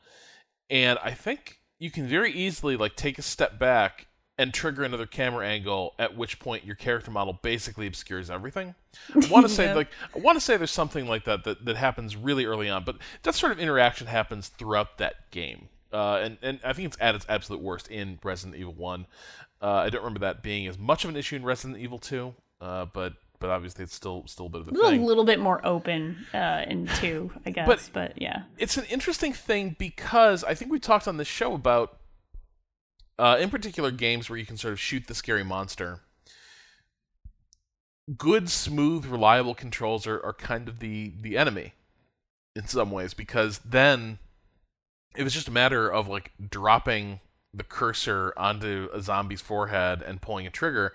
and 0.71 0.99
i 1.05 1.11
think 1.13 1.59
you 1.79 1.91
can 1.91 2.07
very 2.07 2.33
easily 2.33 2.77
like 2.77 2.97
take 2.97 3.19
a 3.19 3.23
step 3.23 3.59
back 3.59 4.07
and 4.43 4.53
trigger 4.53 4.83
another 4.83 5.07
camera 5.07 5.47
angle 5.47 5.95
at 5.99 6.17
which 6.17 6.39
point 6.39 6.65
your 6.65 6.75
character 6.77 7.11
model 7.11 7.39
basically 7.43 7.87
obscures 7.87 8.31
everything 8.31 8.75
i 9.15 9.27
want 9.29 9.47
to 9.47 9.53
say 9.59 9.65
Yeah. 9.67 9.75
like 9.75 9.89
i 10.15 10.19
want 10.19 10.37
to 10.37 10.41
say 10.41 10.57
there's 10.57 10.71
something 10.71 11.07
like 11.07 11.25
that, 11.25 11.45
that 11.45 11.65
that 11.65 11.77
happens 11.77 12.17
really 12.17 12.45
early 12.45 12.69
on 12.69 12.85
but 12.85 12.97
that 13.23 13.35
sort 13.35 13.53
of 13.53 13.59
interaction 13.59 14.07
happens 14.09 14.49
throughout 14.49 14.99
that 14.99 15.31
game 15.31 15.69
uh, 15.93 16.21
and, 16.25 16.39
and 16.41 16.59
I 16.65 16.73
think 16.73 16.87
it's 16.87 16.97
at 17.03 17.15
its 17.15 17.27
absolute 17.29 17.61
worst 17.61 17.87
in 17.89 18.19
Resident 18.25 18.59
Evil 18.59 18.73
1. 18.73 19.07
Uh, 19.61 19.67
I 19.71 19.91
don't 19.91 20.01
remember 20.01 20.21
that 20.21 20.43
being 20.43 20.67
as 20.67 20.79
much 20.79 21.05
of 21.05 21.11
an 21.11 21.17
issue 21.17 21.37
in 21.37 21.45
Resident 21.45 21.79
Evil 21.79 21.99
2, 21.99 22.35
uh, 22.63 22.87
but 22.95 23.13
but 23.41 23.51
obviously 23.51 23.85
it's 23.85 23.95
still 23.95 24.25
still 24.27 24.47
a 24.47 24.49
bit 24.49 24.63
of 24.63 24.69
a 24.69 24.71
a 24.71 24.89
thing. 24.91 25.05
little 25.05 25.25
bit 25.27 25.39
more 25.39 25.61
open 25.67 26.25
uh, 26.33 26.65
in 26.67 26.87
two, 26.97 27.31
I 27.45 27.51
guess. 27.51 27.67
But- 27.67 27.91
but 27.93 28.23
yeah. 28.23 28.45
it's 28.57 28.79
an 28.79 28.87
interesting 28.87 29.35
thing 29.35 29.77
because 29.79 30.45
I 30.45 30.55
think 30.55 30.71
we 30.73 30.79
talked 30.79 31.07
on 31.07 31.19
this 31.19 31.29
show 31.29 31.53
about, 31.53 31.99
uh, 33.23 33.37
in 33.37 33.51
particular, 33.51 33.93
games 33.93 34.29
where 34.29 34.37
you 34.37 34.45
can 34.45 34.57
sort 34.57 34.73
of 34.73 34.81
shoot 34.81 35.07
the 35.07 35.15
scary 35.15 35.45
monster. 35.45 36.01
Good, 38.19 38.51
smooth, 38.51 39.07
reliable 39.07 39.55
controls 39.55 40.09
are, 40.09 40.21
are 40.27 40.33
kind 40.33 40.69
of 40.69 40.81
the 40.81 41.13
the 41.21 41.39
enemy 41.39 41.75
in 42.57 42.67
some 42.67 42.91
ways 42.91 43.15
because 43.15 43.61
then 43.61 44.19
it 45.15 45.23
was 45.23 45.35
just 45.35 45.47
a 45.47 45.53
matter 45.53 45.89
of 45.89 46.09
like 46.09 46.33
dropping 46.51 47.21
the 47.55 47.63
cursor 47.63 48.33
onto 48.37 48.89
a 48.93 49.01
zombie's 49.01 49.41
forehead 49.41 50.03
and 50.03 50.21
pulling 50.21 50.49
a 50.49 50.51
trigger. 50.51 50.93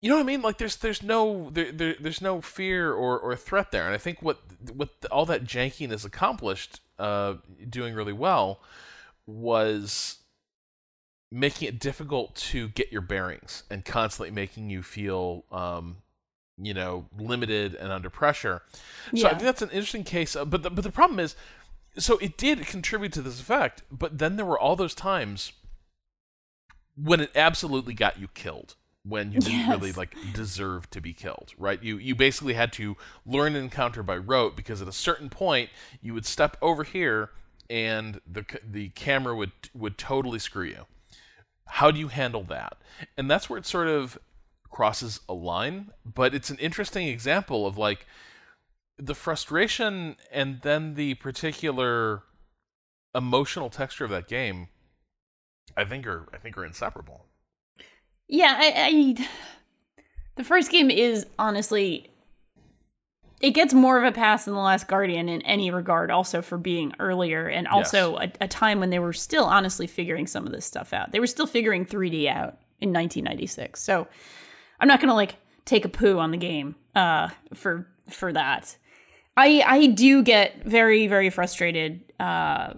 You 0.00 0.08
know 0.08 0.16
what 0.16 0.22
I 0.22 0.26
mean? 0.26 0.40
Like 0.40 0.56
there's 0.56 0.76
there's 0.76 1.02
no 1.02 1.50
there, 1.50 1.72
there 1.72 1.94
there's 2.00 2.22
no 2.22 2.40
fear 2.40 2.90
or, 2.90 3.18
or 3.18 3.36
threat 3.36 3.70
there, 3.70 3.84
and 3.84 3.94
I 3.94 3.98
think 3.98 4.22
what 4.22 4.38
what 4.72 4.88
all 5.10 5.26
that 5.26 5.44
jankiness 5.44 6.06
accomplished, 6.06 6.80
uh, 6.98 7.34
doing 7.68 7.92
really 7.92 8.14
well, 8.14 8.62
was 9.26 10.20
making 11.32 11.66
it 11.66 11.80
difficult 11.80 12.34
to 12.36 12.68
get 12.68 12.92
your 12.92 13.00
bearings 13.00 13.64
and 13.70 13.84
constantly 13.84 14.30
making 14.30 14.68
you 14.70 14.82
feel, 14.82 15.44
um, 15.50 15.96
you 16.58 16.74
know, 16.74 17.06
limited 17.18 17.74
and 17.74 17.90
under 17.90 18.10
pressure. 18.10 18.62
So 19.16 19.26
I 19.26 19.30
think 19.30 19.42
that's 19.42 19.62
an 19.62 19.70
interesting 19.70 20.04
case. 20.04 20.36
uh, 20.36 20.44
But 20.44 20.62
the, 20.62 20.70
but 20.70 20.84
the 20.84 20.92
problem 20.92 21.18
is, 21.18 21.34
so 21.98 22.18
it 22.18 22.36
did 22.36 22.66
contribute 22.66 23.12
to 23.14 23.22
this 23.22 23.40
effect, 23.40 23.82
but 23.90 24.18
then 24.18 24.36
there 24.36 24.46
were 24.46 24.58
all 24.58 24.76
those 24.76 24.94
times 24.94 25.52
when 26.94 27.20
it 27.20 27.30
absolutely 27.34 27.94
got 27.94 28.20
you 28.20 28.28
killed 28.28 28.76
when 29.04 29.32
you 29.32 29.40
didn't 29.40 29.68
really 29.68 29.92
like 29.92 30.14
deserve 30.32 30.88
to 30.90 31.00
be 31.00 31.12
killed 31.12 31.52
right 31.58 31.82
you 31.82 31.96
you 31.96 32.14
basically 32.14 32.54
had 32.54 32.72
to 32.72 32.96
learn 33.26 33.56
an 33.56 33.64
encounter 33.64 34.02
by 34.02 34.16
rote 34.16 34.54
because 34.54 34.80
at 34.80 34.86
a 34.86 34.92
certain 34.92 35.28
point 35.28 35.70
you 36.00 36.14
would 36.14 36.24
step 36.26 36.56
over 36.62 36.84
here 36.84 37.30
and 37.68 38.20
the 38.30 38.44
the 38.64 38.90
camera 38.90 39.34
would 39.34 39.50
would 39.74 39.98
totally 39.98 40.38
screw 40.38 40.64
you 40.66 40.84
how 41.66 41.90
do 41.90 41.98
you 41.98 42.08
handle 42.08 42.44
that? 42.44 42.76
And 43.16 43.30
that's 43.30 43.48
where 43.48 43.58
it 43.58 43.66
sort 43.66 43.88
of 43.88 44.18
crosses 44.70 45.20
a 45.28 45.34
line 45.34 45.90
but 46.02 46.34
it's 46.34 46.48
an 46.48 46.56
interesting 46.56 47.06
example 47.06 47.66
of 47.66 47.76
like 47.76 48.06
the 48.96 49.14
frustration 49.14 50.16
and 50.32 50.62
then 50.62 50.94
the 50.94 51.12
particular 51.16 52.22
emotional 53.14 53.68
texture 53.68 54.06
of 54.06 54.10
that 54.10 54.26
game 54.26 54.68
i 55.76 55.84
think 55.84 56.06
are 56.06 56.26
i 56.32 56.38
think 56.38 56.56
are 56.56 56.64
inseparable. 56.64 57.26
Yeah, 58.28 58.56
I, 58.58 58.72
I 58.74 59.28
the 60.36 60.44
first 60.44 60.70
game 60.70 60.90
is 60.90 61.26
honestly 61.38 62.11
it 63.42 63.50
gets 63.50 63.74
more 63.74 63.98
of 63.98 64.04
a 64.04 64.12
pass 64.12 64.44
than 64.44 64.54
the 64.54 64.60
Last 64.60 64.86
Guardian 64.86 65.28
in 65.28 65.42
any 65.42 65.72
regard, 65.72 66.12
also 66.12 66.40
for 66.40 66.56
being 66.56 66.94
earlier 67.00 67.48
and 67.48 67.66
also 67.66 68.16
a, 68.18 68.32
a 68.40 68.46
time 68.46 68.78
when 68.78 68.90
they 68.90 69.00
were 69.00 69.12
still 69.12 69.44
honestly 69.44 69.88
figuring 69.88 70.28
some 70.28 70.46
of 70.46 70.52
this 70.52 70.64
stuff 70.64 70.92
out. 70.92 71.10
They 71.10 71.18
were 71.18 71.26
still 71.26 71.48
figuring 71.48 71.84
3D 71.84 72.28
out 72.28 72.56
in 72.80 72.92
1996. 72.92 73.82
So 73.82 74.06
I'm 74.78 74.86
not 74.86 75.00
gonna 75.00 75.14
like 75.14 75.34
take 75.64 75.84
a 75.84 75.88
poo 75.88 76.18
on 76.18 76.30
the 76.30 76.36
game 76.36 76.76
uh, 76.94 77.30
for 77.52 77.88
for 78.08 78.32
that. 78.32 78.76
I 79.36 79.62
I 79.66 79.86
do 79.86 80.22
get 80.22 80.64
very 80.64 81.08
very 81.08 81.28
frustrated 81.28 82.00
uh, 82.20 82.74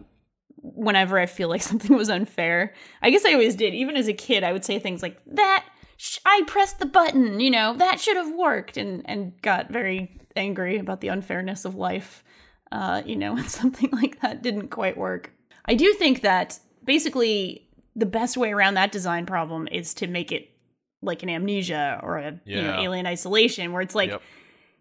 whenever 0.63 1.19
I 1.19 1.27
feel 1.27 1.51
like 1.51 1.63
something 1.71 1.95
was 1.95 2.09
unfair. 2.09 2.73
I 3.03 3.11
guess 3.11 3.27
I 3.27 3.35
always 3.35 3.55
did. 3.55 3.75
Even 3.75 3.97
as 3.97 4.09
a 4.09 4.15
kid, 4.15 4.43
I 4.43 4.53
would 4.55 4.65
say 4.65 4.79
things 4.79 5.03
like 5.03 5.21
that. 5.27 5.67
Sh- 5.97 6.19
I 6.25 6.43
pressed 6.47 6.79
the 6.79 6.87
button, 6.87 7.41
you 7.41 7.51
know, 7.51 7.75
that 7.77 8.01
should 8.01 8.17
have 8.17 8.35
worked, 8.35 8.77
and 8.77 9.03
and 9.09 9.41
got 9.43 9.71
very 9.71 10.19
angry 10.37 10.79
about 10.79 11.01
the 11.01 11.09
unfairness 11.09 11.65
of 11.65 11.75
life. 11.75 12.25
Uh, 12.73 13.03
you 13.07 13.17
know, 13.17 13.35
when 13.35 13.49
something 13.49 13.91
like 13.93 14.21
that 14.21 14.43
didn't 14.43 14.69
quite 14.69 14.97
work. 14.97 15.33
I 15.67 15.75
do 15.75 15.93
think 15.95 16.23
that 16.23 16.59
basically 16.85 17.69
the 17.97 18.07
best 18.07 18.37
way 18.37 18.53
around 18.53 18.75
that 18.75 18.93
design 18.93 19.25
problem 19.27 19.69
is 19.71 19.95
to 19.95 20.07
make 20.07 20.33
it 20.33 20.51
like 21.01 21.23
an 21.23 21.29
amnesia 21.31 22.01
or 22.03 22.19
a 22.19 22.41
you 22.45 22.63
know 22.63 22.81
alien 22.81 23.07
isolation, 23.07 23.73
where 23.73 23.83
it's 23.83 23.95
like 23.95 24.11
Yep. 24.11 24.23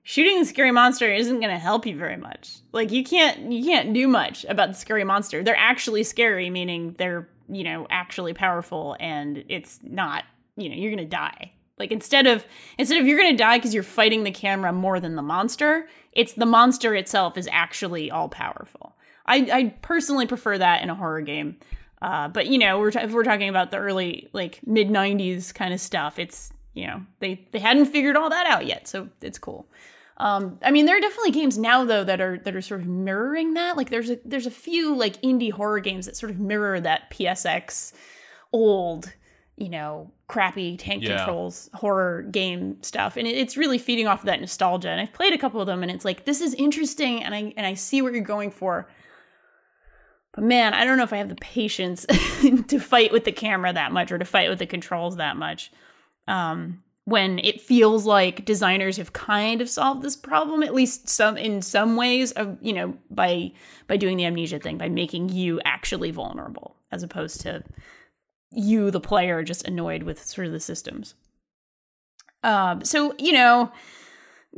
shooting 0.03 0.39
the 0.39 0.45
scary 0.45 0.71
monster 0.71 1.11
isn't 1.11 1.39
going 1.39 1.51
to 1.53 1.59
help 1.59 1.85
you 1.85 1.97
very 1.97 2.17
much. 2.17 2.55
Like 2.71 2.91
you 2.91 3.03
can't 3.03 3.51
you 3.51 3.63
can't 3.63 3.93
do 3.93 4.07
much 4.07 4.45
about 4.45 4.69
the 4.69 4.75
scary 4.75 5.03
monster. 5.03 5.43
They're 5.43 5.55
actually 5.55 6.03
scary, 6.03 6.49
meaning 6.49 6.95
they're 6.97 7.29
you 7.49 7.63
know 7.63 7.85
actually 7.89 8.33
powerful, 8.33 8.95
and 8.99 9.43
it's 9.49 9.79
not 9.83 10.23
you 10.57 10.69
know 10.69 10.75
you're 10.75 10.91
going 10.91 10.97
to 10.97 11.05
die. 11.05 11.51
Like 11.79 11.91
instead 11.91 12.27
of 12.27 12.45
instead 12.77 12.99
of 12.99 13.07
you're 13.07 13.17
going 13.17 13.31
to 13.31 13.43
die 13.43 13.57
because 13.57 13.73
you're 13.73 13.83
fighting 13.83 14.23
the 14.23 14.31
camera 14.31 14.71
more 14.71 14.99
than 14.99 15.15
the 15.15 15.21
monster, 15.21 15.87
it's 16.11 16.33
the 16.33 16.45
monster 16.45 16.95
itself 16.95 17.37
is 17.37 17.49
actually 17.51 18.11
all 18.11 18.29
powerful. 18.29 18.95
I 19.25 19.37
I 19.51 19.75
personally 19.81 20.27
prefer 20.27 20.57
that 20.57 20.83
in 20.83 20.89
a 20.89 20.95
horror 20.95 21.21
game. 21.21 21.57
Uh, 22.01 22.27
but 22.27 22.47
you 22.47 22.57
know, 22.57 22.79
we're 22.79 22.91
t- 22.91 22.99
if 22.99 23.11
we're 23.11 23.23
talking 23.23 23.49
about 23.49 23.71
the 23.71 23.77
early 23.77 24.29
like 24.33 24.59
mid 24.65 24.89
'90s 24.89 25.53
kind 25.53 25.73
of 25.73 25.79
stuff, 25.79 26.19
it's 26.19 26.51
you 26.73 26.85
know 26.85 27.01
they 27.19 27.47
they 27.51 27.59
hadn't 27.59 27.85
figured 27.85 28.15
all 28.15 28.29
that 28.29 28.45
out 28.45 28.65
yet, 28.65 28.87
so 28.87 29.07
it's 29.21 29.39
cool. 29.39 29.67
Um, 30.17 30.59
I 30.61 30.69
mean, 30.71 30.85
there 30.85 30.97
are 30.97 31.01
definitely 31.01 31.31
games 31.31 31.57
now 31.57 31.85
though 31.85 32.03
that 32.03 32.21
are 32.21 32.37
that 32.39 32.55
are 32.55 32.61
sort 32.61 32.81
of 32.81 32.87
mirroring 32.87 33.53
that. 33.55 33.77
Like 33.77 33.89
there's 33.89 34.09
a 34.09 34.19
there's 34.25 34.45
a 34.45 34.51
few 34.51 34.95
like 34.95 35.21
indie 35.21 35.51
horror 35.51 35.79
games 35.79 36.05
that 36.05 36.15
sort 36.15 36.29
of 36.31 36.39
mirror 36.39 36.79
that 36.81 37.09
PSX 37.09 37.93
old, 38.51 39.13
you 39.57 39.69
know, 39.69 40.11
crappy 40.27 40.77
tank 40.77 41.03
Yeah. 41.03 41.17
controls 41.17 41.69
horror 41.73 42.23
game 42.23 42.81
stuff, 42.81 43.17
and 43.17 43.27
it, 43.27 43.37
it's 43.37 43.55
really 43.55 43.77
feeding 43.77 44.07
off 44.07 44.21
of 44.21 44.25
that 44.25 44.39
nostalgia. 44.41 44.89
And 44.89 44.99
I've 44.99 45.13
played 45.13 45.33
a 45.33 45.37
couple 45.37 45.61
of 45.61 45.67
them, 45.67 45.83
and 45.83 45.91
it's 45.91 46.05
like 46.05 46.25
this 46.25 46.41
is 46.41 46.53
interesting, 46.55 47.23
and 47.23 47.35
I 47.35 47.53
and 47.55 47.65
I 47.65 47.73
see 47.75 48.01
what 48.01 48.13
you're 48.13 48.23
going 48.23 48.51
for. 48.51 48.89
But 50.33 50.43
man, 50.43 50.73
I 50.73 50.83
don't 50.83 50.97
know 50.97 51.03
if 51.03 51.13
I 51.13 51.17
have 51.17 51.29
the 51.29 51.35
patience 51.35 52.05
to 52.67 52.79
fight 52.79 53.11
with 53.11 53.23
the 53.23 53.31
camera 53.31 53.71
that 53.71 53.91
much 53.91 54.11
or 54.11 54.17
to 54.17 54.25
fight 54.25 54.49
with 54.49 54.57
the 54.57 54.65
controls 54.65 55.17
that 55.17 55.37
much. 55.37 55.71
Um, 56.27 56.81
when 57.05 57.37
it 57.39 57.61
feels 57.61 58.05
like 58.05 58.45
designers 58.45 58.95
have 58.97 59.11
kind 59.13 59.61
of 59.61 59.69
solved 59.69 60.01
this 60.01 60.15
problem, 60.15 60.63
at 60.63 60.73
least 60.73 61.09
some 61.09 61.37
in 61.37 61.61
some 61.61 61.95
ways, 61.95 62.31
of 62.31 62.57
you 62.61 62.73
know, 62.73 62.97
by 63.11 63.51
by 63.87 63.97
doing 63.97 64.17
the 64.17 64.25
amnesia 64.25 64.57
thing, 64.57 64.77
by 64.79 64.89
making 64.89 65.29
you 65.29 65.61
actually 65.65 66.09
vulnerable, 66.09 66.75
as 66.91 67.03
opposed 67.03 67.41
to 67.41 67.63
you, 68.55 68.91
the 68.91 68.99
player, 68.99 69.43
just 69.43 69.67
annoyed 69.67 70.03
with 70.03 70.23
sort 70.23 70.47
of 70.47 70.53
the 70.53 70.59
systems. 70.59 71.15
Um, 72.43 72.83
so 72.83 73.13
you 73.17 73.31
know, 73.31 73.71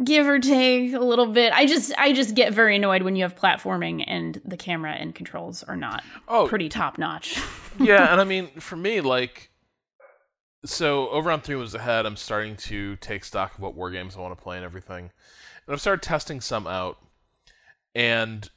give 0.04 0.28
or 0.28 0.40
take 0.40 0.94
a 0.94 1.00
little 1.00 1.28
bit. 1.28 1.54
I 1.54 1.66
just 1.66 1.94
I 1.98 2.14
just 2.14 2.36
get 2.36 2.54
very 2.54 2.76
annoyed 2.76 3.04
when 3.04 3.16
you 3.16 3.24
have 3.24 3.36
platforming 3.36 4.04
and 4.08 4.42
the 4.44 4.58
camera 4.58 4.92
and 4.94 5.14
controls 5.14 5.64
are 5.64 5.76
not 5.76 6.04
Oh, 6.28 6.48
pretty 6.48 6.70
top 6.70 6.98
notch. 6.98 7.40
yeah, 7.80 8.12
and 8.12 8.20
I 8.20 8.24
mean, 8.24 8.48
for 8.60 8.76
me, 8.76 9.02
like, 9.02 9.50
so 10.66 11.10
over 11.10 11.32
on 11.32 11.42
Three 11.42 11.56
Moves 11.56 11.76
Ahead, 11.76 12.06
I'm 12.06 12.16
starting 12.16 12.56
to 12.58 12.96
take 12.98 13.24
stock 13.24 13.56
of 13.56 13.60
what 13.60 13.76
war 13.76 13.92
games 13.92 14.16
I 14.18 14.22
want 14.22 14.36
to 14.38 14.44
play 14.44 14.58
and 14.58 14.66
everything, 14.66 15.12
and 15.68 15.74
I've 15.74 15.82
started 15.82 16.02
testing 16.02 16.42
some 16.42 16.68
out, 16.68 16.98
and 17.94 18.50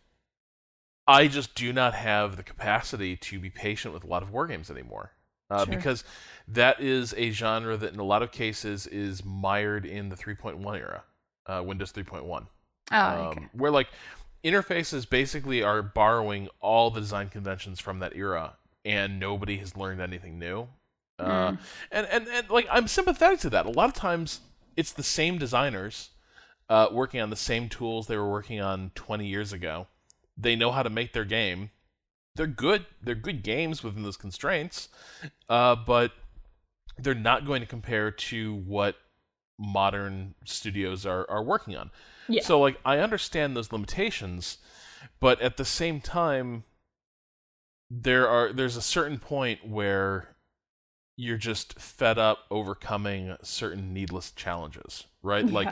I 1.06 1.28
just 1.28 1.54
do 1.54 1.72
not 1.72 1.94
have 1.94 2.36
the 2.36 2.42
capacity 2.42 3.16
to 3.16 3.38
be 3.38 3.50
patient 3.50 3.94
with 3.94 4.04
a 4.04 4.06
lot 4.06 4.22
of 4.22 4.30
war 4.30 4.46
games 4.46 4.70
anymore. 4.70 5.12
Uh, 5.50 5.64
Sure. 5.64 5.74
Because 5.74 6.04
that 6.48 6.80
is 6.80 7.14
a 7.16 7.30
genre 7.30 7.76
that, 7.76 7.92
in 7.92 7.98
a 8.00 8.04
lot 8.04 8.22
of 8.22 8.32
cases, 8.32 8.86
is 8.86 9.24
mired 9.24 9.84
in 9.86 10.08
the 10.08 10.16
3.1 10.16 10.78
era, 10.78 11.02
uh, 11.46 11.62
Windows 11.64 11.92
3.1 11.92 12.46
Oh, 12.90 12.96
okay. 13.28 13.40
um, 13.40 13.50
where 13.52 13.70
like 13.70 13.88
interfaces 14.44 15.08
basically 15.08 15.62
are 15.62 15.82
borrowing 15.82 16.48
all 16.60 16.90
the 16.90 17.00
design 17.00 17.28
conventions 17.28 17.80
from 17.80 17.98
that 17.98 18.14
era 18.16 18.56
and 18.84 19.18
nobody 19.20 19.58
has 19.58 19.76
learned 19.76 20.00
anything 20.00 20.38
new. 20.38 20.68
Uh, 21.18 21.56
and, 21.90 22.06
and 22.06 22.28
and 22.28 22.48
like 22.48 22.66
i'm 22.70 22.86
sympathetic 22.86 23.40
to 23.40 23.50
that. 23.50 23.66
A 23.66 23.70
lot 23.70 23.88
of 23.88 23.94
times 23.94 24.40
it's 24.76 24.92
the 24.92 25.02
same 25.02 25.36
designers 25.36 26.10
uh, 26.70 26.86
working 26.92 27.20
on 27.20 27.28
the 27.30 27.36
same 27.36 27.68
tools 27.68 28.06
they 28.06 28.16
were 28.16 28.30
working 28.30 28.60
on 28.60 28.92
20 28.94 29.26
years 29.26 29.52
ago. 29.52 29.88
They 30.36 30.54
know 30.54 30.70
how 30.70 30.84
to 30.84 30.90
make 30.90 31.12
their 31.12 31.24
game 31.24 31.70
they're 32.38 32.46
good 32.46 32.86
they're 33.02 33.14
good 33.14 33.42
games 33.42 33.82
within 33.84 34.02
those 34.02 34.16
constraints 34.16 34.88
uh, 35.50 35.76
but 35.76 36.12
they're 36.96 37.14
not 37.14 37.44
going 37.44 37.60
to 37.60 37.66
compare 37.66 38.10
to 38.10 38.54
what 38.54 38.96
modern 39.58 40.34
studios 40.44 41.04
are, 41.04 41.28
are 41.28 41.42
working 41.42 41.76
on 41.76 41.90
Yeah. 42.28 42.42
so 42.42 42.58
like 42.60 42.78
I 42.84 42.98
understand 42.98 43.56
those 43.56 43.72
limitations, 43.72 44.58
but 45.20 45.40
at 45.42 45.56
the 45.56 45.64
same 45.64 46.00
time 46.00 46.62
there 47.90 48.28
are 48.28 48.52
there's 48.52 48.76
a 48.76 48.82
certain 48.82 49.18
point 49.18 49.66
where 49.66 50.36
you're 51.16 51.38
just 51.38 51.78
fed 51.80 52.18
up 52.18 52.38
overcoming 52.50 53.36
certain 53.42 53.92
needless 53.92 54.30
challenges, 54.30 55.06
right? 55.22 55.44
Like 55.46 55.68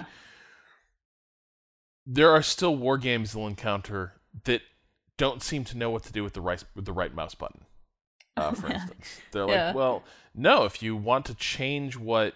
there 2.04 2.30
are 2.30 2.42
still 2.42 2.76
war 2.76 2.98
games 2.98 3.34
you'll 3.34 3.46
encounter 3.46 4.14
that 4.44 4.62
don't 5.18 5.42
seem 5.42 5.64
to 5.64 5.76
know 5.76 5.90
what 5.90 6.02
to 6.04 6.12
do 6.12 6.22
with 6.22 6.34
the 6.34 6.40
right 6.40 6.62
with 6.74 6.84
the 6.84 6.92
right 6.92 7.14
mouse 7.14 7.34
button. 7.34 7.62
Uh, 8.36 8.50
for 8.52 8.68
instance, 8.70 9.20
they're 9.32 9.44
like, 9.46 9.54
Yeah. 9.54 9.72
well, 9.72 10.02
no. 10.34 10.64
If 10.64 10.82
you 10.82 10.96
want 10.96 11.24
to 11.26 11.34
change 11.34 11.96
what, 11.96 12.34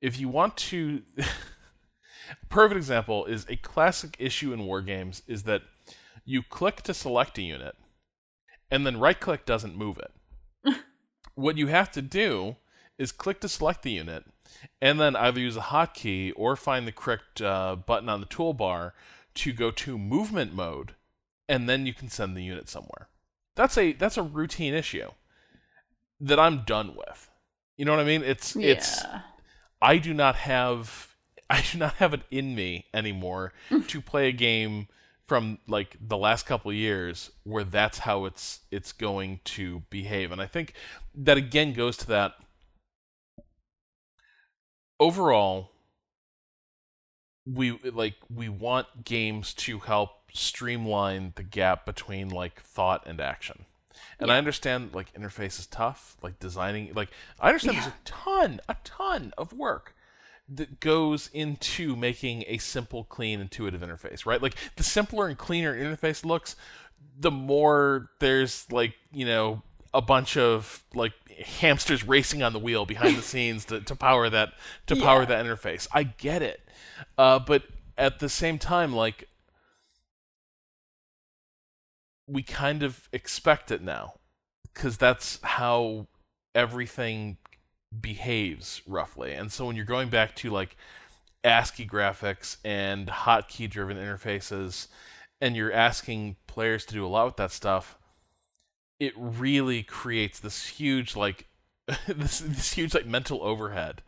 if 0.00 0.18
you 0.18 0.28
want 0.28 0.56
to, 0.58 1.02
perfect 2.48 2.76
example 2.76 3.24
is 3.26 3.46
a 3.48 3.56
classic 3.56 4.16
issue 4.18 4.52
in 4.52 4.66
war 4.66 4.80
games 4.80 5.22
is 5.26 5.42
that 5.44 5.62
you 6.24 6.42
click 6.42 6.82
to 6.82 6.94
select 6.94 7.36
a 7.38 7.42
unit, 7.42 7.76
and 8.70 8.86
then 8.86 8.98
right 8.98 9.18
click 9.18 9.44
doesn't 9.44 9.76
move 9.76 9.98
it. 9.98 10.74
what 11.34 11.58
you 11.58 11.66
have 11.66 11.90
to 11.92 12.02
do 12.02 12.56
is 12.96 13.12
click 13.12 13.40
to 13.40 13.48
select 13.48 13.82
the 13.82 13.90
unit, 13.90 14.24
and 14.80 15.00
then 15.00 15.16
either 15.16 15.40
use 15.40 15.56
a 15.56 15.60
hotkey 15.62 16.32
or 16.36 16.54
find 16.56 16.86
the 16.86 16.92
correct 16.92 17.42
uh, 17.42 17.74
button 17.76 18.08
on 18.08 18.20
the 18.20 18.26
toolbar 18.26 18.92
to 19.34 19.52
go 19.52 19.70
to 19.72 19.98
movement 19.98 20.54
mode, 20.54 20.94
and 21.48 21.68
then 21.68 21.86
you 21.86 21.94
can 21.94 22.08
send 22.08 22.36
the 22.36 22.42
unit 22.42 22.68
somewhere. 22.68 23.08
That's 23.56 23.78
a 23.78 23.92
that's 23.92 24.16
a 24.16 24.22
routine 24.22 24.74
issue 24.74 25.10
that 26.20 26.38
I'm 26.38 26.64
done 26.64 26.94
with. 26.96 27.30
You 27.76 27.84
know 27.84 27.92
what 27.92 28.00
I 28.00 28.04
mean? 28.04 28.22
It's 28.22 28.56
it's 28.56 29.02
I 29.80 29.98
do 29.98 30.14
not 30.14 30.36
have 30.36 31.14
I 31.50 31.62
do 31.70 31.78
not 31.78 31.94
have 31.94 32.14
it 32.14 32.22
in 32.30 32.54
me 32.54 32.86
anymore 32.94 33.52
to 33.88 34.00
play 34.00 34.28
a 34.28 34.32
game 34.32 34.88
from 35.26 35.58
like 35.66 35.96
the 36.00 36.18
last 36.18 36.44
couple 36.46 36.70
of 36.70 36.76
years 36.76 37.30
where 37.44 37.64
that's 37.64 38.00
how 38.00 38.24
it's 38.24 38.60
it's 38.70 38.92
going 38.92 39.40
to 39.44 39.82
behave. 39.90 40.32
And 40.32 40.40
I 40.40 40.46
think 40.46 40.74
that 41.14 41.36
again 41.36 41.72
goes 41.72 41.96
to 41.98 42.06
that 42.08 42.34
overall 45.00 45.70
we 47.46 47.72
like 47.72 48.14
we 48.32 48.48
want 48.48 49.04
games 49.04 49.52
to 49.52 49.78
help 49.80 50.23
streamline 50.34 51.32
the 51.36 51.42
gap 51.42 51.86
between 51.86 52.28
like 52.28 52.60
thought 52.60 53.06
and 53.06 53.20
action. 53.20 53.64
And 54.18 54.30
I 54.30 54.38
understand 54.38 54.94
like 54.94 55.12
interface 55.14 55.58
is 55.58 55.66
tough, 55.66 56.16
like 56.22 56.38
designing 56.38 56.92
like 56.94 57.10
I 57.40 57.48
understand 57.48 57.78
there's 57.78 57.86
a 57.88 57.94
ton, 58.04 58.60
a 58.68 58.76
ton 58.84 59.32
of 59.38 59.52
work 59.52 59.94
that 60.48 60.80
goes 60.80 61.30
into 61.32 61.96
making 61.96 62.44
a 62.46 62.58
simple, 62.58 63.04
clean, 63.04 63.40
intuitive 63.40 63.80
interface, 63.80 64.26
right? 64.26 64.42
Like 64.42 64.56
the 64.76 64.82
simpler 64.82 65.26
and 65.28 65.38
cleaner 65.38 65.74
interface 65.74 66.24
looks, 66.24 66.54
the 67.18 67.30
more 67.30 68.10
there's 68.20 68.70
like, 68.70 68.94
you 69.12 69.24
know, 69.24 69.62
a 69.94 70.02
bunch 70.02 70.36
of 70.36 70.82
like 70.92 71.12
hamsters 71.60 72.06
racing 72.06 72.42
on 72.42 72.52
the 72.52 72.58
wheel 72.58 72.84
behind 72.84 73.16
the 73.16 73.22
scenes 73.22 73.64
to, 73.66 73.80
to 73.80 73.94
power 73.94 74.28
that 74.28 74.52
to 74.86 74.96
power 74.96 75.24
that 75.24 75.46
interface. 75.46 75.86
I 75.92 76.02
get 76.02 76.42
it. 76.42 76.60
Uh, 77.16 77.38
but 77.38 77.62
at 77.96 78.18
the 78.18 78.28
same 78.28 78.58
time, 78.58 78.92
like 78.92 79.28
we 82.26 82.42
kind 82.42 82.82
of 82.82 83.08
expect 83.12 83.70
it 83.70 83.82
now 83.82 84.14
because 84.62 84.96
that's 84.96 85.38
how 85.42 86.06
everything 86.54 87.36
behaves 88.00 88.82
roughly 88.86 89.32
and 89.32 89.52
so 89.52 89.66
when 89.66 89.76
you're 89.76 89.84
going 89.84 90.08
back 90.08 90.34
to 90.34 90.50
like 90.50 90.76
ASCII 91.44 91.86
graphics 91.86 92.56
and 92.64 93.06
hotkey 93.06 93.68
driven 93.68 93.96
interfaces, 93.98 94.88
and 95.40 95.54
you're 95.54 95.72
asking 95.72 96.36
players 96.46 96.84
to 96.86 96.94
do 96.94 97.04
a 97.04 97.08
lot 97.08 97.26
with 97.26 97.36
that 97.36 97.52
stuff, 97.52 97.98
it 98.98 99.12
really 99.16 99.82
creates 99.82 100.40
this 100.40 100.66
huge 100.66 101.14
like 101.14 101.46
this 102.08 102.40
this 102.40 102.72
huge 102.72 102.94
like 102.94 103.06
mental 103.06 103.42
overhead 103.42 104.02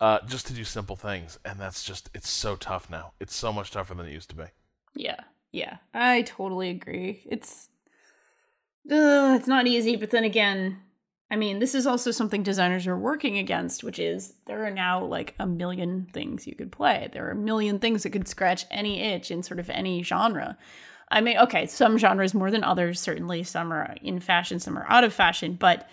uh, 0.00 0.20
just 0.26 0.46
to 0.46 0.54
do 0.54 0.64
simple 0.64 0.96
things, 0.96 1.38
and 1.44 1.60
that's 1.60 1.84
just 1.84 2.08
it's 2.14 2.30
so 2.30 2.56
tough 2.56 2.88
now. 2.88 3.12
It's 3.20 3.36
so 3.36 3.52
much 3.52 3.70
tougher 3.70 3.94
than 3.94 4.06
it 4.06 4.12
used 4.12 4.30
to 4.30 4.36
be. 4.36 4.44
Yeah, 4.94 5.20
yeah, 5.58 5.78
I 5.92 6.22
totally 6.22 6.70
agree. 6.70 7.22
It's 7.26 7.68
uh, 8.90 9.36
it's 9.38 9.48
not 9.48 9.66
easy, 9.66 9.96
but 9.96 10.10
then 10.10 10.24
again, 10.24 10.78
I 11.30 11.36
mean, 11.36 11.58
this 11.58 11.74
is 11.74 11.86
also 11.86 12.10
something 12.10 12.42
designers 12.42 12.86
are 12.86 12.96
working 12.96 13.36
against, 13.36 13.84
which 13.84 13.98
is 13.98 14.34
there 14.46 14.64
are 14.64 14.70
now 14.70 15.04
like 15.04 15.34
a 15.38 15.46
million 15.46 16.06
things 16.12 16.46
you 16.46 16.54
could 16.54 16.72
play. 16.72 17.08
There 17.12 17.26
are 17.26 17.32
a 17.32 17.36
million 17.36 17.80
things 17.80 18.04
that 18.04 18.10
could 18.10 18.28
scratch 18.28 18.66
any 18.70 19.00
itch 19.00 19.30
in 19.30 19.42
sort 19.42 19.60
of 19.60 19.68
any 19.68 20.02
genre. 20.02 20.56
I 21.10 21.20
mean, 21.20 21.38
okay, 21.38 21.66
some 21.66 21.98
genres 21.98 22.34
more 22.34 22.50
than 22.50 22.64
others, 22.64 23.00
certainly. 23.00 23.42
Some 23.42 23.72
are 23.72 23.96
in 24.00 24.20
fashion, 24.20 24.60
some 24.60 24.78
are 24.78 24.86
out 24.88 25.04
of 25.04 25.12
fashion, 25.12 25.54
but 25.54 25.88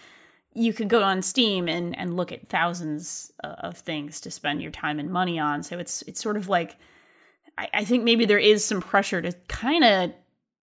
you 0.53 0.73
could 0.73 0.89
go 0.89 1.01
on 1.01 1.21
Steam 1.21 1.67
and, 1.67 1.97
and 1.97 2.15
look 2.15 2.31
at 2.31 2.49
thousands 2.49 3.31
uh, 3.43 3.55
of 3.59 3.77
things 3.77 4.21
to 4.21 4.31
spend 4.31 4.61
your 4.61 4.71
time 4.71 4.99
and 4.99 5.09
money 5.09 5.39
on. 5.39 5.63
So 5.63 5.79
it's 5.79 6.01
it's 6.03 6.21
sort 6.21 6.37
of 6.37 6.47
like 6.49 6.77
I, 7.57 7.69
I 7.73 7.85
think 7.85 8.03
maybe 8.03 8.25
there 8.25 8.39
is 8.39 8.63
some 8.63 8.81
pressure 8.81 9.21
to 9.21 9.33
kind 9.47 9.83
of 9.83 10.13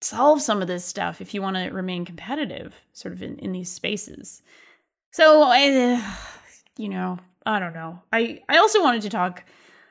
solve 0.00 0.40
some 0.40 0.62
of 0.62 0.68
this 0.68 0.84
stuff 0.84 1.20
if 1.20 1.34
you 1.34 1.42
want 1.42 1.56
to 1.56 1.70
remain 1.70 2.04
competitive, 2.04 2.74
sort 2.92 3.12
of 3.12 3.22
in, 3.22 3.38
in 3.38 3.52
these 3.52 3.70
spaces. 3.70 4.42
So 5.10 5.42
I, 5.42 6.02
you 6.76 6.88
know, 6.88 7.18
I 7.44 7.58
don't 7.58 7.74
know. 7.74 8.02
I 8.12 8.42
I 8.48 8.58
also 8.58 8.82
wanted 8.82 9.02
to 9.02 9.10
talk 9.10 9.44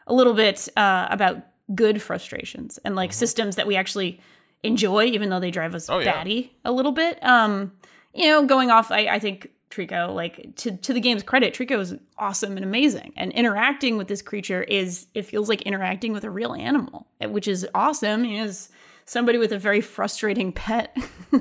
a 0.06 0.14
little 0.14 0.34
bit 0.34 0.70
uh, 0.78 1.08
about 1.10 1.38
good 1.76 2.02
frustrations 2.02 2.80
and 2.86 2.96
like 2.96 3.10
mm-hmm. 3.10 3.18
systems 3.18 3.56
that 3.58 3.68
we 3.68 3.76
actually 3.76 4.22
enjoy, 4.64 5.06
even 5.06 5.30
though 5.30 5.40
they 5.40 5.52
drive 5.52 5.76
us 5.76 5.90
oh, 5.90 6.04
batty 6.04 6.52
yeah. 6.64 6.72
a 6.72 6.72
little 6.72 6.92
bit. 6.92 7.22
Um, 7.24 7.74
you 8.14 8.30
know, 8.30 8.46
going 8.46 8.72
off, 8.72 8.92
I, 8.92 9.08
I 9.08 9.20
think 9.20 9.52
Trico, 9.70 10.14
like 10.14 10.56
to 10.58 10.76
to 10.78 10.94
the 10.94 11.00
game's 11.00 11.24
credit, 11.24 11.54
Trico 11.54 11.80
is 11.80 11.96
awesome 12.18 12.56
and 12.56 12.64
amazing. 12.64 13.14
And 13.18 13.32
interacting 13.34 13.98
with 13.98 14.08
this 14.08 14.22
creature 14.22 14.64
is 14.64 15.08
it 15.14 15.24
feels 15.24 15.50
like 15.50 15.62
interacting 15.64 16.14
with 16.14 16.24
a 16.24 16.30
real 16.30 16.54
animal, 16.54 17.08
which 17.22 17.48
is 17.48 17.68
awesome. 17.76 18.26
Is 18.26 18.70
somebody 19.06 19.38
with 19.38 19.52
a 19.52 19.58
very 19.58 19.82
frustrating 19.82 20.52
pet, 20.52 20.96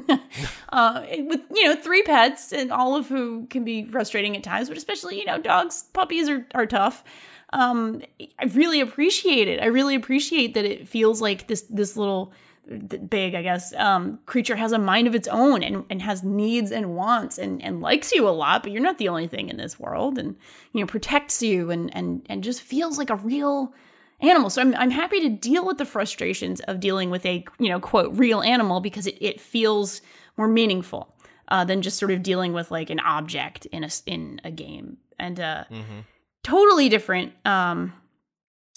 uh, 0.70 1.04
with 1.18 1.40
you 1.54 1.64
know 1.64 1.76
three 1.76 2.02
pets, 2.02 2.52
and 2.52 2.72
all 2.72 2.96
of 2.96 3.08
who 3.08 3.46
can 3.46 3.64
be 3.64 3.84
frustrating 3.84 4.36
at 4.36 4.42
times, 4.42 4.68
but 4.68 4.78
especially 4.78 5.18
you 5.18 5.24
know 5.24 5.38
dogs, 5.38 5.84
puppies 5.92 6.28
are 6.28 6.46
are 6.54 6.66
tough. 6.66 7.04
Um, 7.52 8.02
I 8.40 8.46
really 8.54 8.80
appreciate 8.80 9.46
it. 9.46 9.62
I 9.62 9.66
really 9.66 9.94
appreciate 9.94 10.54
that 10.54 10.64
it 10.64 10.88
feels 10.88 11.20
like 11.20 11.46
this 11.46 11.62
this 11.70 11.96
little 11.96 12.32
big, 13.08 13.34
I 13.34 13.42
guess, 13.42 13.72
um, 13.74 14.18
creature 14.26 14.56
has 14.56 14.72
a 14.72 14.78
mind 14.78 15.06
of 15.06 15.14
its 15.14 15.28
own 15.28 15.62
and, 15.62 15.84
and 15.88 16.02
has 16.02 16.22
needs 16.22 16.72
and 16.72 16.96
wants 16.96 17.38
and, 17.38 17.62
and 17.62 17.80
likes 17.80 18.12
you 18.12 18.28
a 18.28 18.30
lot, 18.30 18.62
but 18.62 18.72
you're 18.72 18.82
not 18.82 18.98
the 18.98 19.08
only 19.08 19.28
thing 19.28 19.48
in 19.48 19.56
this 19.56 19.78
world 19.78 20.18
and, 20.18 20.36
you 20.72 20.80
know, 20.80 20.86
protects 20.86 21.42
you 21.42 21.70
and, 21.70 21.94
and, 21.94 22.26
and 22.28 22.42
just 22.42 22.60
feels 22.60 22.98
like 22.98 23.10
a 23.10 23.16
real 23.16 23.72
animal. 24.20 24.50
So 24.50 24.62
I'm, 24.62 24.74
I'm 24.74 24.90
happy 24.90 25.20
to 25.20 25.28
deal 25.28 25.64
with 25.66 25.78
the 25.78 25.84
frustrations 25.84 26.60
of 26.62 26.80
dealing 26.80 27.10
with 27.10 27.24
a, 27.24 27.44
you 27.58 27.68
know, 27.68 27.78
quote, 27.78 28.16
real 28.16 28.42
animal 28.42 28.80
because 28.80 29.06
it, 29.06 29.16
it 29.20 29.40
feels 29.40 30.00
more 30.36 30.48
meaningful 30.48 31.14
uh, 31.48 31.64
than 31.64 31.82
just 31.82 31.98
sort 31.98 32.10
of 32.10 32.22
dealing 32.22 32.52
with 32.52 32.70
like 32.70 32.90
an 32.90 33.00
object 33.00 33.66
in 33.66 33.84
a, 33.84 33.90
in 34.06 34.40
a 34.42 34.50
game. 34.50 34.96
And 35.18 35.38
uh, 35.38 35.64
mm-hmm. 35.70 36.00
totally 36.42 36.88
different. 36.88 37.32
Um, 37.44 37.92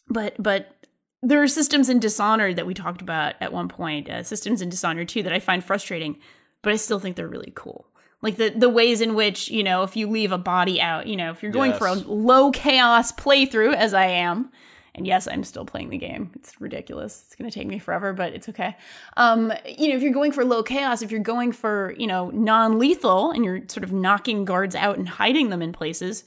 but, 0.10 0.36
but 0.38 0.76
there 1.22 1.42
are 1.42 1.48
systems 1.48 1.90
in 1.90 2.00
Dishonored 2.00 2.56
that 2.56 2.66
we 2.66 2.74
talked 2.74 3.02
about 3.02 3.36
at 3.42 3.52
one 3.52 3.68
point, 3.68 4.10
uh, 4.10 4.24
systems 4.24 4.62
in 4.62 4.70
Dishonored 4.70 5.10
2 5.10 5.24
that 5.24 5.34
I 5.34 5.40
find 5.40 5.64
frustrating, 5.64 6.18
but 6.62 6.72
I 6.72 6.78
still 6.78 7.00
think 7.00 7.16
they're 7.16 7.28
really 7.28 7.52
cool. 7.56 7.88
Like 8.22 8.36
the 8.36 8.50
the 8.50 8.70
ways 8.70 9.00
in 9.00 9.16
which, 9.16 9.50
you 9.50 9.64
know, 9.64 9.84
if 9.84 9.96
you 9.96 10.08
leave 10.10 10.34
a 10.34 10.38
body 10.38 10.82
out, 10.82 11.08
you 11.08 11.16
know, 11.16 11.32
if 11.32 11.42
you're 11.42 11.54
going 11.54 11.72
yes. 11.72 11.80
for 11.80 11.88
a 11.88 11.94
low 11.94 12.52
chaos 12.52 13.14
playthrough, 13.14 13.74
as 13.74 13.94
I 13.94 14.08
am, 14.08 14.52
and 14.94 15.08
yes, 15.08 15.28
I'm 15.28 15.46
still 15.46 15.64
playing 15.66 15.90
the 15.90 15.98
game. 15.98 16.32
It's 16.36 16.60
ridiculous. 16.60 17.24
It's 17.26 17.36
going 17.36 17.50
to 17.50 17.58
take 17.58 17.68
me 17.68 17.80
forever, 17.80 18.12
but 18.12 18.34
it's 18.34 18.50
okay. 18.50 18.76
Um, 19.16 19.54
you 19.66 19.88
know, 19.88 19.96
if 19.96 20.02
you're 20.02 20.12
going 20.12 20.34
for 20.34 20.44
low 20.44 20.64
chaos, 20.64 21.02
if 21.02 21.12
you're 21.12 21.22
going 21.22 21.54
for, 21.54 21.96
you 21.98 22.08
know, 22.08 22.30
non 22.32 22.78
lethal 22.78 23.32
and 23.32 23.46
you're 23.46 23.62
sort 23.70 23.86
of 23.86 23.94
knocking 23.94 24.44
guards 24.44 24.76
out 24.76 24.98
and 24.98 25.08
hiding 25.08 25.50
them 25.50 25.62
in 25.62 25.72
places, 25.72 26.26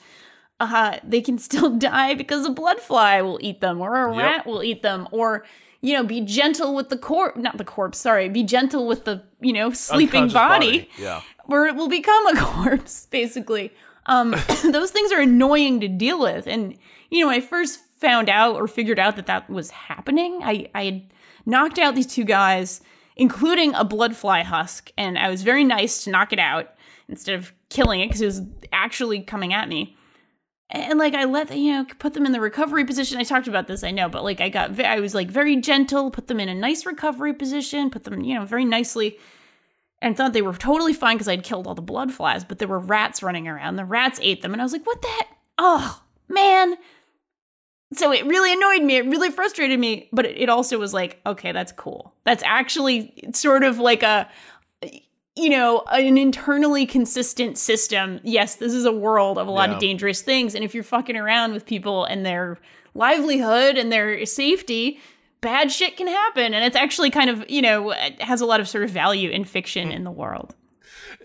uh, 0.63 0.99
they 1.05 1.21
can 1.21 1.39
still 1.39 1.71
die 1.79 2.15
because 2.15 2.47
a 2.47 2.51
blood 2.51 2.81
fly 2.81 3.21
will 3.23 3.39
eat 3.43 3.61
them 3.61 3.81
or 3.81 4.07
a 4.07 4.17
yep. 4.17 4.25
rat 4.25 4.47
will 4.47 4.63
eat 4.63 4.83
them 4.83 5.09
or 5.11 5.45
you 5.81 5.93
know 5.95 6.05
be 6.05 6.21
gentle 6.21 6.75
with 6.75 6.89
the 6.89 6.97
corpse 6.97 7.39
not 7.39 7.59
the 7.59 7.65
corpse 7.65 7.99
sorry 7.99 8.29
be 8.29 8.43
gentle 8.43 8.87
with 8.87 9.05
the 9.05 9.23
you 9.41 9.53
know 9.53 9.73
sleeping 9.73 10.29
body, 10.29 10.81
body, 10.83 10.91
yeah. 10.99 11.21
or 11.49 11.67
it 11.67 11.75
will 11.75 11.89
become 11.89 12.27
a 12.29 12.37
corpse 12.41 13.07
basically. 13.07 13.73
Um 14.07 14.31
those 14.65 14.91
things 14.91 15.13
are 15.13 15.21
annoying 15.21 15.81
to 15.81 15.89
deal 15.89 16.21
with 16.21 16.47
and 16.47 16.77
you 17.11 17.21
know 17.21 17.27
when 17.29 17.37
i 17.37 17.41
first 17.41 17.81
found 17.99 18.29
out 18.29 18.57
or 18.57 18.67
figured 18.67 18.99
out 18.99 19.15
that 19.17 19.27
that 19.27 19.49
was 19.49 19.71
happening 19.71 20.41
i 20.43 20.69
i 20.75 20.85
had 20.85 21.03
knocked 21.47 21.79
out 21.79 21.95
these 21.95 22.07
two 22.07 22.25
guys 22.25 22.81
including 23.15 23.75
a 23.75 23.85
blood 23.85 24.17
fly 24.17 24.43
husk 24.43 24.91
and 24.99 25.17
i 25.19 25.31
was 25.31 25.43
very 25.43 25.63
nice 25.63 26.03
to 26.03 26.11
knock 26.11 26.33
it 26.33 26.41
out 26.41 26.75
instead 27.09 27.39
of 27.39 27.53
killing 27.69 28.01
it 28.01 28.09
because 28.09 28.21
it 28.21 28.27
was 28.27 28.43
actually 28.73 29.21
coming 29.21 29.55
at 29.55 29.69
me 29.69 29.97
and 30.73 30.99
like 30.99 31.15
I 31.15 31.25
let 31.25 31.57
you 31.57 31.73
know 31.73 31.87
put 31.99 32.15
them 32.15 32.27
in 32.27 32.33
the 32.33 32.41
recovery 32.41 32.85
position. 32.85 33.19
I 33.19 33.25
talked 33.25 33.47
about 33.47 33.69
this, 33.69 33.85
I 33.85 33.91
know, 33.91 34.09
but 34.09 34.25
like 34.25 34.41
I 34.41 34.49
got 34.49 34.81
I 34.81 35.01
was 35.01 35.15
like 35.15 35.31
very 35.31 35.57
gentle, 35.57 36.11
put 36.11 36.27
them 36.27 36.41
in 36.41 36.49
a 36.49 36.55
nice 36.55 36.87
recovery 36.87 37.35
position, 37.35 37.91
put 37.91 38.05
them 38.05 38.23
you 38.23 38.35
know 38.35 38.45
very 38.47 38.65
nicely, 38.65 39.19
and 40.01 40.17
thought 40.17 40.33
they 40.33 40.43
were 40.43 40.55
totally 40.55 40.95
fine 40.95 41.17
because 41.17 41.29
I'd 41.29 41.45
killed 41.45 41.67
all 41.67 41.75
the 41.75 41.83
blood 41.83 42.13
flies. 42.13 42.43
But 42.43 42.59
there 42.59 42.69
were 42.69 42.79
rats 42.79 43.23
running 43.23 43.47
around. 43.47 43.77
The 43.77 43.85
rats 43.85 44.19
ate 44.23 44.43
them, 44.43 44.53
and 44.53 44.63
I 44.63 44.65
was 44.65 44.73
like, 44.73 44.87
what 44.87 45.03
the 45.03 45.09
heck? 45.09 45.29
Oh 45.59 46.03
man. 46.29 46.77
So 47.95 48.11
it 48.11 48.25
really 48.25 48.55
annoyed 48.55 48.83
me. 48.83 48.97
It 48.97 49.05
really 49.05 49.31
frustrated 49.31 49.79
me, 49.79 50.09
but 50.13 50.25
it 50.25 50.49
also 50.49 50.79
was 50.79 50.95
like, 50.95 51.21
okay, 51.27 51.53
that's 51.53 51.73
cool. 51.73 52.15
That's 52.25 52.43
actually 52.43 53.29
sort 53.35 53.65
of 53.65 53.79
like 53.79 54.03
a 54.03 54.31
you 55.35 55.49
know, 55.49 55.83
an 55.91 56.19
internally 56.19 56.85
consistent 56.85 57.57
system. 57.57 58.21
Yes, 58.23 58.57
this 58.57 58.75
is 58.75 58.85
a 58.85 58.93
world 58.93 59.39
of 59.39 59.47
a 59.47 59.51
lot 59.51 59.71
yeah. 59.71 59.77
of 59.77 59.81
dangerous 59.81 60.21
things. 60.21 60.55
And 60.55 60.63
if 60.63 60.75
you're 60.75 60.85
fucking 60.85 61.17
around 61.17 61.53
with 61.53 61.65
people 61.65 62.05
and 62.05 62.25
their 62.25 62.59
livelihood 62.95 63.79
and 63.79 63.91
their 63.91 64.27
safety, 64.27 65.01
bad 65.41 65.73
shit 65.73 65.97
can 65.97 66.07
happen. 66.07 66.53
And 66.53 66.65
it's 66.65 66.77
actually 66.77 67.11
kind 67.11 67.31
of, 67.31 67.49
you 67.51 67.63
know, 67.63 67.95
has 68.21 68.41
a 68.43 68.47
lot 68.47 68.61
of 68.61 68.69
sort 68.69 68.85
of 68.85 68.91
value 68.91 69.31
in 69.31 69.45
fiction 69.45 69.89
mm. 69.89 69.95
in 69.95 70.05
the 70.05 70.11
world. 70.11 70.55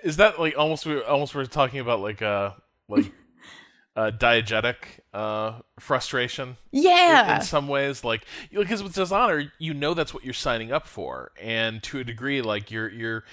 Is 0.04 0.17
that 0.17 0.39
like 0.39 0.58
almost 0.58 0.86
we 0.86 1.02
almost 1.02 1.36
we're 1.36 1.46
talking 1.46 1.80
about 1.80 2.00
like 2.00 2.22
uh 2.22 2.52
like 2.88 3.12
uh 3.96 4.12
diegetic 4.12 4.76
uh 5.13 5.60
frustration? 5.80 6.56
Yeah. 6.72 7.30
In, 7.30 7.36
in 7.38 7.41
some 7.41 7.67
ways 7.67 8.06
like 8.06 8.24
because 8.52 8.82
with 8.82 8.93
dishonor, 8.93 9.52
you 9.60 9.74
know 9.74 9.93
that's 9.93 10.13
what 10.13 10.24
you're 10.24 10.34
signing 10.34 10.72
up 10.72 10.88
for 10.88 11.32
and 11.41 11.84
to 11.84 12.00
a 12.00 12.04
degree 12.04 12.41
like 12.41 12.72
you're 12.72 12.89
you're 12.89 13.24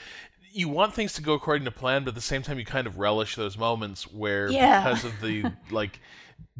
you 0.55 0.69
want 0.69 0.95
things 0.95 1.13
to 1.15 1.23
go 1.23 1.35
according 1.35 1.65
to 1.65 1.71
plan, 1.71 2.05
but 2.05 2.11
at 2.11 2.15
the 2.15 2.21
same 2.21 2.43
time, 2.43 2.59
you 2.59 2.65
kind 2.65 2.87
of 2.87 2.97
relish 2.97 3.35
those 3.35 3.59
moments 3.59 4.11
where, 4.11 4.49
yeah. 4.49 4.83
because 4.83 5.05
of 5.05 5.21
the 5.21 5.45
like 5.71 6.01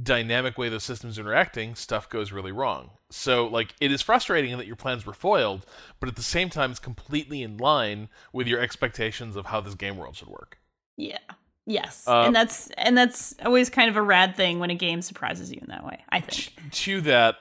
dynamic 0.03 0.59
way 0.59 0.69
those 0.69 0.83
systems 0.83 1.17
are 1.17 1.23
interacting, 1.23 1.77
stuff 1.77 2.09
goes 2.11 2.33
really 2.33 2.51
wrong. 2.51 2.91
So, 3.11 3.47
like, 3.47 3.73
it 3.81 3.93
is 3.93 4.03
frustrating 4.03 4.57
that 4.59 4.67
your 4.67 4.75
plans 4.75 5.07
were 5.07 5.13
foiled, 5.13 5.65
but 6.01 6.09
at 6.09 6.17
the 6.17 6.23
same 6.23 6.51
time, 6.51 6.73
it's 6.73 6.81
completely 6.81 7.43
in 7.43 7.57
line 7.57 8.09
with 8.33 8.49
your 8.49 8.61
expectations 8.61 9.37
of 9.37 9.47
how 9.47 9.61
this 9.61 9.77
game 9.77 9.97
world 9.97 10.17
should 10.17 10.29
work. 10.29 10.59
Yeah. 10.97 11.19
Yes, 11.67 12.07
uh, 12.07 12.25
and 12.27 12.37
that's 12.37 12.69
and 12.77 12.95
that's 12.95 13.35
always 13.43 13.71
kind 13.71 13.89
of 13.89 13.97
a 13.97 14.03
rad 14.03 14.37
thing 14.37 14.59
when 14.59 14.69
a 14.69 14.75
game 14.75 15.01
surprises 15.01 15.51
you 15.51 15.61
in 15.63 15.69
that 15.69 15.83
way. 15.83 16.05
I 16.11 16.21
think. 16.21 16.53
To 16.71 17.01
that, 17.01 17.37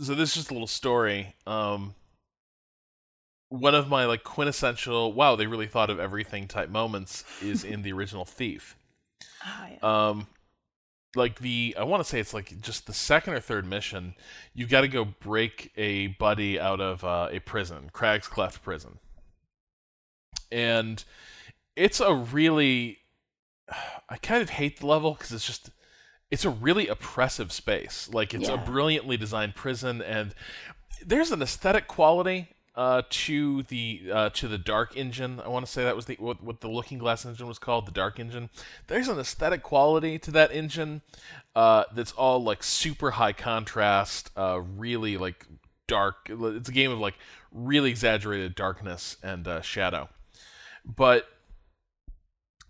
so 0.00 0.14
this 0.14 0.30
is 0.30 0.36
just 0.36 0.50
a 0.50 0.54
little 0.54 0.66
story. 0.66 1.34
Um, 1.46 1.94
one 3.50 3.74
of 3.74 3.88
my 3.88 4.06
like 4.06 4.22
quintessential 4.22 5.12
wow 5.12 5.36
they 5.36 5.46
really 5.46 5.66
thought 5.66 5.90
of 5.90 6.00
everything 6.00 6.46
type 6.46 6.70
moments 6.70 7.24
is 7.42 7.64
in 7.64 7.82
the 7.82 7.92
original 7.92 8.24
thief 8.24 8.76
oh, 9.44 9.66
yeah. 9.70 10.08
um 10.08 10.26
like 11.16 11.40
the 11.40 11.74
i 11.78 11.82
want 11.82 12.02
to 12.02 12.08
say 12.08 12.20
it's 12.20 12.32
like 12.32 12.58
just 12.60 12.86
the 12.86 12.92
second 12.92 13.34
or 13.34 13.40
third 13.40 13.66
mission 13.66 14.14
you've 14.54 14.70
got 14.70 14.82
to 14.82 14.88
go 14.88 15.04
break 15.04 15.72
a 15.76 16.06
buddy 16.06 16.58
out 16.58 16.80
of 16.80 17.02
uh, 17.02 17.28
a 17.30 17.40
prison 17.40 17.90
Cragscleft 17.92 18.62
prison 18.62 19.00
and 20.52 21.04
it's 21.74 21.98
a 21.98 22.14
really 22.14 22.98
i 24.08 24.16
kind 24.16 24.42
of 24.42 24.50
hate 24.50 24.78
the 24.78 24.86
level 24.86 25.14
because 25.14 25.32
it's 25.32 25.46
just 25.46 25.70
it's 26.30 26.44
a 26.44 26.50
really 26.50 26.86
oppressive 26.86 27.50
space 27.50 28.08
like 28.12 28.32
it's 28.32 28.48
yeah. 28.48 28.54
a 28.54 28.64
brilliantly 28.64 29.16
designed 29.16 29.56
prison 29.56 30.00
and 30.00 30.36
there's 31.04 31.32
an 31.32 31.42
aesthetic 31.42 31.88
quality 31.88 32.48
uh, 32.80 33.02
to 33.10 33.62
the 33.64 34.00
uh, 34.10 34.30
to 34.30 34.48
the 34.48 34.56
Dark 34.56 34.96
Engine. 34.96 35.38
I 35.44 35.48
want 35.48 35.66
to 35.66 35.70
say 35.70 35.84
that 35.84 35.94
was 35.94 36.06
the 36.06 36.16
what, 36.18 36.42
what 36.42 36.62
the 36.62 36.68
Looking 36.68 36.96
Glass 36.96 37.26
engine 37.26 37.46
was 37.46 37.58
called, 37.58 37.86
the 37.86 37.92
Dark 37.92 38.18
Engine. 38.18 38.48
There's 38.86 39.06
an 39.06 39.18
aesthetic 39.18 39.62
quality 39.62 40.18
to 40.20 40.30
that 40.30 40.50
engine 40.50 41.02
uh, 41.54 41.84
that's 41.94 42.12
all 42.12 42.42
like 42.42 42.62
super 42.62 43.10
high 43.10 43.34
contrast, 43.34 44.30
uh, 44.34 44.62
really 44.62 45.18
like 45.18 45.44
dark. 45.88 46.30
It's 46.30 46.70
a 46.70 46.72
game 46.72 46.90
of 46.90 46.98
like 46.98 47.16
really 47.52 47.90
exaggerated 47.90 48.54
darkness 48.54 49.18
and 49.22 49.46
uh, 49.46 49.60
shadow, 49.60 50.08
but 50.82 51.28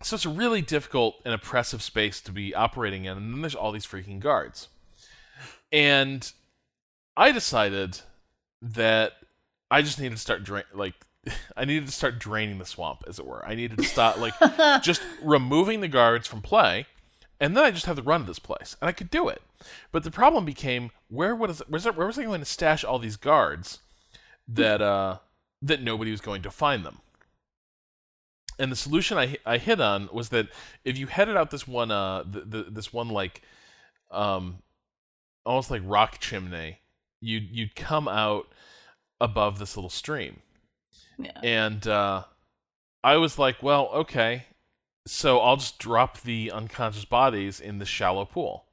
so 0.03 0.15
it's 0.15 0.25
a 0.25 0.29
really 0.29 0.61
difficult 0.61 1.21
and 1.23 1.33
oppressive 1.33 1.81
space 1.81 2.19
to 2.19 2.33
be 2.33 2.53
operating 2.53 3.05
in, 3.05 3.15
and 3.15 3.33
then 3.33 3.41
there's 3.41 3.55
all 3.55 3.71
these 3.71 3.85
freaking 3.85 4.19
guards, 4.19 4.67
and 5.71 6.33
I 7.15 7.31
decided 7.31 8.01
that 8.61 9.13
I 9.71 9.81
just 9.81 9.97
needed 9.97 10.15
to 10.15 10.21
start 10.21 10.43
drain 10.43 10.65
like 10.73 10.93
I 11.57 11.65
needed 11.65 11.87
to 11.87 11.91
start 11.91 12.19
draining 12.19 12.59
the 12.59 12.65
swamp, 12.65 13.03
as 13.07 13.17
it 13.17 13.25
were. 13.25 13.43
I 13.45 13.55
needed 13.55 13.77
to 13.77 13.83
stop 13.83 14.17
like 14.17 14.33
just 14.83 15.01
removing 15.23 15.81
the 15.81 15.87
guards 15.87 16.27
from 16.27 16.41
play, 16.41 16.85
and 17.39 17.55
then 17.55 17.63
I 17.63 17.71
just 17.71 17.85
had 17.85 17.95
to 17.95 18.03
run 18.03 18.21
to 18.21 18.27
this 18.27 18.39
place, 18.39 18.75
and 18.81 18.89
I 18.89 18.91
could 18.91 19.09
do 19.09 19.29
it. 19.29 19.41
But 19.91 20.03
the 20.03 20.11
problem 20.11 20.45
became 20.45 20.91
where 21.07 21.35
was 21.35 21.59
where 21.67 21.77
was, 21.77 21.85
where 21.85 22.07
was 22.07 22.19
I 22.19 22.23
going 22.23 22.41
to 22.41 22.45
stash 22.45 22.83
all 22.83 22.99
these 22.99 23.17
guards 23.17 23.79
that 24.47 24.81
uh 24.81 25.17
that 25.61 25.81
nobody 25.81 26.11
was 26.11 26.21
going 26.21 26.41
to 26.43 26.51
find 26.51 26.85
them? 26.85 26.99
And 28.59 28.71
the 28.71 28.75
solution 28.75 29.17
I 29.17 29.37
I 29.45 29.57
hit 29.57 29.79
on 29.79 30.09
was 30.11 30.29
that 30.29 30.49
if 30.83 30.97
you 30.97 31.07
headed 31.07 31.37
out 31.37 31.49
this 31.49 31.67
one 31.67 31.91
uh 31.91 32.23
the, 32.29 32.41
the 32.41 32.63
this 32.63 32.91
one 32.91 33.09
like 33.09 33.41
um 34.11 34.57
almost 35.45 35.71
like 35.71 35.81
rock 35.85 36.19
chimney, 36.19 36.79
you 37.21 37.39
you'd 37.39 37.75
come 37.75 38.07
out 38.07 38.47
above 39.21 39.59
this 39.59 39.77
little 39.77 39.89
stream. 39.89 40.41
Yeah. 41.17 41.39
And 41.43 41.87
uh, 41.87 42.23
I 43.03 43.17
was 43.17 43.39
like, 43.39 43.63
well, 43.63 43.89
okay, 43.93 44.45
so 45.07 45.39
I'll 45.39 45.57
just 45.57 45.79
drop 45.79 46.21
the 46.21 46.51
unconscious 46.51 47.05
bodies 47.05 47.59
in 47.59 47.77
the 47.77 47.85
shallow 47.85 48.25
pool. 48.25 48.65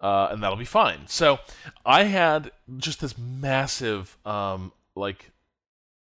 Uh, 0.00 0.28
and 0.30 0.42
that'll 0.42 0.58
be 0.58 0.64
fine. 0.64 1.00
So 1.06 1.40
I 1.86 2.04
had 2.04 2.52
just 2.76 3.00
this 3.00 3.16
massive, 3.18 4.16
um, 4.24 4.72
like, 4.94 5.32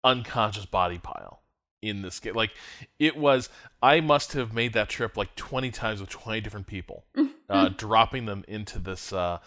unconscious 0.02 0.64
body 0.64 0.98
pile 0.98 1.42
in 1.82 2.00
this 2.00 2.18
game. 2.18 2.34
Like, 2.34 2.52
it 2.98 3.16
was, 3.16 3.50
I 3.82 4.00
must 4.00 4.32
have 4.32 4.54
made 4.54 4.72
that 4.72 4.88
trip 4.88 5.18
like 5.18 5.34
20 5.36 5.70
times 5.70 6.00
with 6.00 6.08
20 6.08 6.40
different 6.40 6.66
people, 6.66 7.04
uh, 7.50 7.68
dropping 7.70 8.24
them 8.24 8.44
into 8.48 8.78
this, 8.78 9.12
uh, 9.12 9.38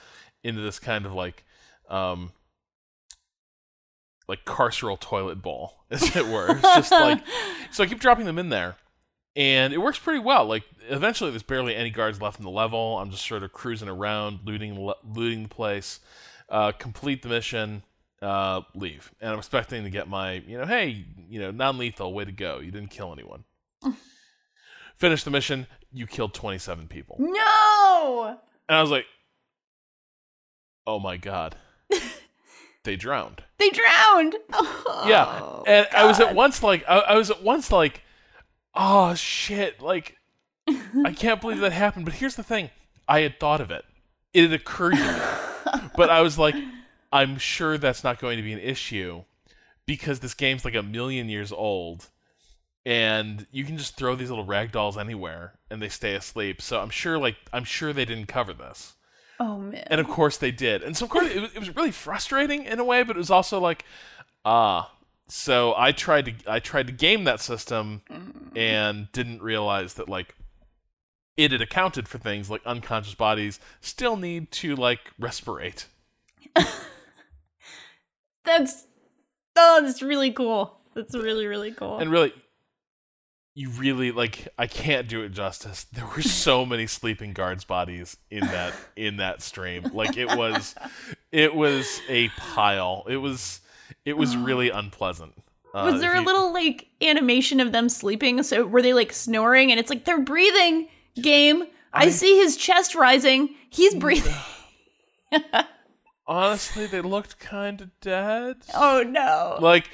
into 0.44 0.62
this 0.62 0.78
kind 0.78 1.08
of 1.08 1.14
like, 1.14 1.44
um, 1.90 2.32
like 4.28 4.46
carceral 4.46 5.00
toilet 5.00 5.42
bowl, 5.42 5.76
as 5.92 6.16
it 6.16 6.28
were. 6.28 6.52
It's 6.52 6.62
just 6.62 6.92
like 6.92 7.24
so 7.72 7.84
I 7.84 7.88
keep 7.88 8.00
dropping 8.00 8.26
them 8.26 8.40
in 8.40 8.50
there. 8.50 8.76
And 9.36 9.72
it 9.72 9.78
works 9.78 10.00
pretty 10.00 10.20
well. 10.20 10.46
Like 10.46 10.64
eventually 10.90 11.30
there's 11.30 11.44
barely 11.44 11.76
any 11.76 11.92
guards 11.92 12.20
left 12.22 12.40
in 12.40 12.44
the 12.44 12.52
level. 12.52 12.98
I'm 12.98 13.12
just 13.12 13.26
sort 13.28 13.44
of 13.44 13.54
cruising 13.54 13.88
around, 13.88 14.40
looting 14.46 14.92
looting 15.04 15.44
the 15.44 15.50
place, 15.50 16.00
uh, 16.50 16.72
complete 16.72 17.22
the 17.22 17.30
mission, 17.30 17.84
uh, 18.22 18.62
leave. 18.74 19.12
And 19.22 19.32
I'm 19.32 19.38
expecting 19.38 19.84
to 19.84 19.92
get 19.92 20.08
my, 20.08 20.34
you 20.34 20.58
know, 20.58 20.66
hey, 20.66 21.06
you 21.30 21.40
know, 21.40 21.52
non-lethal, 21.52 22.14
way 22.14 22.26
to 22.26 22.32
go. 22.32 22.60
You 22.60 22.72
didn't 22.72 22.90
kill 22.90 23.14
anyone. 23.14 23.44
Finish 24.96 25.24
the 25.24 25.30
mission, 25.30 25.68
you 25.94 26.08
killed 26.08 26.34
27 26.34 26.88
people. 26.88 27.18
No. 27.20 28.40
And 28.68 28.78
I 28.78 28.82
was 28.82 28.90
like, 28.92 29.06
"Oh 30.86 31.00
my 31.00 31.18
god." 31.18 31.56
They 32.84 32.96
drowned. 32.96 33.44
They 33.58 33.70
drowned. 33.70 34.36
yeah, 35.06 35.40
Oh, 35.42 35.64
and 35.68 35.88
I 35.96 36.06
was 36.06 36.20
at 36.20 36.34
once 36.36 36.64
like, 36.64 36.84
I, 36.88 37.00
I 37.00 37.16
was 37.16 37.30
at 37.30 37.44
once 37.44 37.72
like, 37.72 38.02
oh 38.74 39.14
shit, 39.16 39.82
like, 39.82 40.18
I 40.68 41.14
can't 41.14 41.42
believe 41.42 41.60
that 41.60 41.72
happened. 41.74 42.06
But 42.06 42.16
here's 42.16 42.36
the 42.36 42.44
thing: 42.44 42.70
I 43.08 43.22
had 43.22 43.40
thought 43.40 43.62
of 43.62 43.72
it. 43.72 43.86
It 44.34 44.44
had 44.44 44.54
occurred 44.54 44.96
to 44.96 44.98
me, 45.74 45.82
but 45.96 46.10
I 46.10 46.22
was 46.22 46.38
like, 46.38 46.56
I'm 47.12 47.38
sure 47.38 47.78
that's 47.78 48.04
not 48.04 48.20
going 48.20 48.38
to 48.38 48.44
be 48.44 48.54
an 48.54 48.60
issue 48.60 49.24
because 49.86 50.20
this 50.20 50.34
game's 50.34 50.66
like 50.66 50.76
a 50.76 50.84
million 50.84 51.30
years 51.30 51.52
old. 51.52 52.10
And 52.86 53.48
you 53.52 53.66
can 53.66 53.78
just 53.78 53.98
throw 53.98 54.16
these 54.16 54.30
little 54.30 54.46
rag 54.46 54.72
dolls 54.72 54.98
anywhere, 54.98 55.60
and 55.70 55.82
they 55.82 55.90
stay 55.90 56.16
asleep. 56.16 56.62
So 56.62 56.80
I'm 56.80 56.90
sure, 56.90 57.18
like, 57.18 57.36
I'm 57.52 57.66
sure 57.66 57.92
they 57.92 58.06
didn't 58.06 58.28
cover 58.28 58.54
this. 58.54 58.96
Oh 59.40 59.58
man. 59.58 59.84
And 59.88 60.02
of 60.02 60.08
course 60.08 60.38
they 60.38 60.52
did. 60.52 60.84
And 60.84 60.98
so 60.98 61.06
of 61.06 61.12
course 61.12 61.28
it 61.28 61.42
was, 61.42 61.54
it 61.54 61.60
was 61.60 61.76
really 61.76 61.92
frustrating 61.92 62.64
in 62.64 62.80
a 62.80 62.84
way, 62.84 63.04
but 63.04 63.16
it 63.16 63.20
was 63.20 63.32
also 63.32 63.60
like, 63.60 63.86
ah. 64.46 64.92
So 65.30 65.74
I 65.78 65.92
tried 65.92 66.26
to 66.26 66.34
I 66.52 66.60
tried 66.60 66.88
to 66.88 66.94
game 66.94 67.26
that 67.26 67.42
system 67.42 68.02
and 68.56 69.12
didn't 69.12 69.42
realize 69.42 69.96
that 69.96 70.08
like 70.08 70.36
it 71.36 71.52
had 71.52 71.62
accounted 71.62 72.08
for 72.08 72.18
things 72.18 72.50
like 72.50 72.66
unconscious 72.66 73.14
bodies 73.14 73.60
still 73.82 74.16
need 74.16 74.52
to 74.52 74.76
like 74.76 75.00
respirate. 75.20 75.86
That's 78.46 78.88
oh, 79.58 79.82
that's 79.84 80.02
really 80.02 80.32
cool. 80.32 80.80
That's 80.96 81.14
really 81.14 81.48
really 81.48 81.74
cool. 81.74 81.98
And 81.98 82.10
really 82.10 82.34
you 83.58 83.72
really 83.72 84.12
like 84.12 84.48
I 84.60 84.68
can't 84.68 85.08
do 85.08 85.24
it 85.24 85.30
justice. 85.30 85.88
There 85.92 86.06
were 86.06 86.22
so 86.22 86.64
many 86.64 86.86
sleeping 86.86 87.34
guards 87.34 87.66
bodies 87.66 88.16
in 88.30 88.42
that 88.42 88.74
in 88.96 89.18
that 89.18 89.42
stream. 89.42 89.90
Like 89.94 90.16
it 90.16 90.28
was 90.38 90.76
it 91.32 91.56
was 91.56 92.00
a 92.08 92.30
pile. 92.30 93.04
It 93.10 93.18
was 93.18 93.62
it 94.06 94.16
was 94.16 94.38
really 94.38 94.70
unpleasant. 94.70 95.34
Uh, 95.74 95.90
was 95.92 96.02
there 96.02 96.14
a 96.14 96.20
you- 96.20 96.26
little 96.26 96.54
like 96.54 96.88
animation 97.02 97.60
of 97.60 97.72
them 97.72 97.90
sleeping? 97.90 98.44
So 98.44 98.64
were 98.64 98.84
they 98.84 98.94
like 98.94 99.12
snoring? 99.12 99.72
And 99.72 99.80
it's 99.80 99.90
like 99.90 100.06
they're 100.06 100.22
breathing. 100.22 100.88
Game. 101.20 101.64
I, 101.94 102.06
I- 102.06 102.10
see 102.10 102.38
his 102.38 102.58
chest 102.58 102.94
rising. 102.94 103.56
He's 103.72 103.96
breathing. 103.96 104.36
Honestly, 106.28 106.86
they 106.86 107.02
looked 107.02 107.40
kind 107.40 107.82
of 107.82 108.00
dead. 108.02 108.58
oh 108.76 109.02
no. 109.02 109.58
Like, 109.62 109.90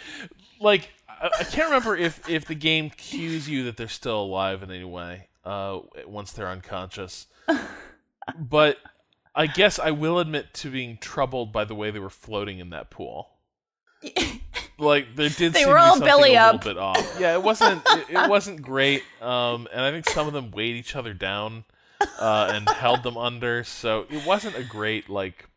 like 0.59 0.89
I, 1.23 1.29
I 1.39 1.43
can't 1.45 1.65
remember 1.69 1.95
if 1.95 2.27
if 2.29 2.45
the 2.45 2.55
game 2.55 2.89
cues 2.91 3.49
you 3.49 3.63
that 3.65 3.77
they're 3.77 3.87
still 3.87 4.21
alive 4.21 4.61
in 4.63 4.69
any 4.71 4.83
way. 4.83 5.29
Uh, 5.45 5.79
once 6.05 6.31
they're 6.31 6.47
unconscious, 6.47 7.27
but 8.39 8.77
I 9.35 9.47
guess 9.47 9.77
I 9.79 9.91
will 9.91 10.19
admit 10.19 10.53
to 10.55 10.69
being 10.71 10.97
troubled 10.97 11.51
by 11.51 11.65
the 11.65 11.75
way 11.75 11.91
they 11.91 11.99
were 11.99 12.09
floating 12.09 12.59
in 12.59 12.69
that 12.71 12.89
pool. 12.89 13.29
Like 14.79 15.15
there 15.15 15.29
did 15.29 15.53
They 15.53 15.59
seem 15.59 15.69
were 15.69 15.75
to 15.75 15.81
be 15.81 15.87
all 15.87 15.99
belly 15.99 16.33
a 16.33 16.41
up. 16.41 16.53
little 16.65 16.73
bit 16.73 16.81
off. 16.81 17.17
Yeah, 17.19 17.33
it 17.35 17.43
wasn't 17.43 17.83
it, 17.89 18.05
it 18.09 18.29
wasn't 18.29 18.61
great. 18.63 19.03
Um, 19.21 19.67
and 19.71 19.81
I 19.81 19.91
think 19.91 20.09
some 20.09 20.25
of 20.27 20.33
them 20.33 20.49
weighed 20.49 20.75
each 20.75 20.95
other 20.95 21.13
down 21.13 21.63
uh, 22.19 22.51
and 22.53 22.67
held 22.67 23.03
them 23.03 23.15
under. 23.15 23.63
So 23.63 24.07
it 24.09 24.25
wasn't 24.25 24.55
a 24.57 24.63
great 24.63 25.09
like. 25.09 25.47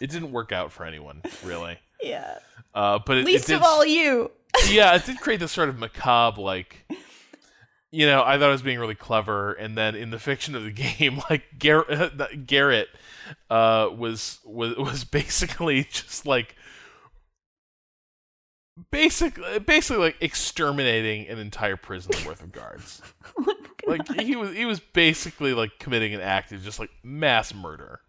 It 0.00 0.08
didn't 0.10 0.30
work 0.30 0.52
out 0.52 0.70
for 0.72 0.84
anyone 0.84 1.22
really. 1.44 1.78
Yeah. 2.04 2.38
Uh, 2.74 2.98
but 3.04 3.18
it, 3.18 3.24
Least 3.24 3.44
it 3.44 3.54
did, 3.54 3.56
of 3.56 3.62
all 3.62 3.84
you. 3.84 4.30
yeah, 4.68 4.94
it 4.94 5.04
did 5.04 5.20
create 5.20 5.40
this 5.40 5.52
sort 5.52 5.68
of 5.68 5.78
macabre, 5.78 6.40
like, 6.40 6.84
you 7.90 8.06
know, 8.06 8.24
I 8.24 8.38
thought 8.38 8.48
it 8.48 8.52
was 8.52 8.62
being 8.62 8.80
really 8.80 8.96
clever, 8.96 9.52
and 9.52 9.78
then 9.78 9.94
in 9.94 10.10
the 10.10 10.18
fiction 10.18 10.54
of 10.54 10.64
the 10.64 10.70
game, 10.98 11.20
like 11.30 11.58
Garrett, 11.58 12.46
Garrett 12.46 12.88
uh, 13.50 13.88
was 13.96 14.40
was 14.44 14.76
was 14.76 15.04
basically 15.04 15.84
just 15.84 16.26
like 16.26 16.56
basically 18.90 19.60
basically 19.60 20.02
like 20.02 20.16
exterminating 20.20 21.28
an 21.28 21.38
entire 21.38 21.76
prison 21.76 22.12
worth 22.26 22.42
of 22.42 22.50
guards. 22.50 23.00
Like 23.86 24.08
he 24.20 24.34
was 24.34 24.52
he 24.52 24.64
was 24.64 24.80
basically 24.80 25.54
like 25.54 25.78
committing 25.78 26.14
an 26.14 26.20
act 26.20 26.52
of 26.52 26.62
just 26.62 26.80
like 26.80 26.90
mass 27.02 27.54
murder. 27.54 28.00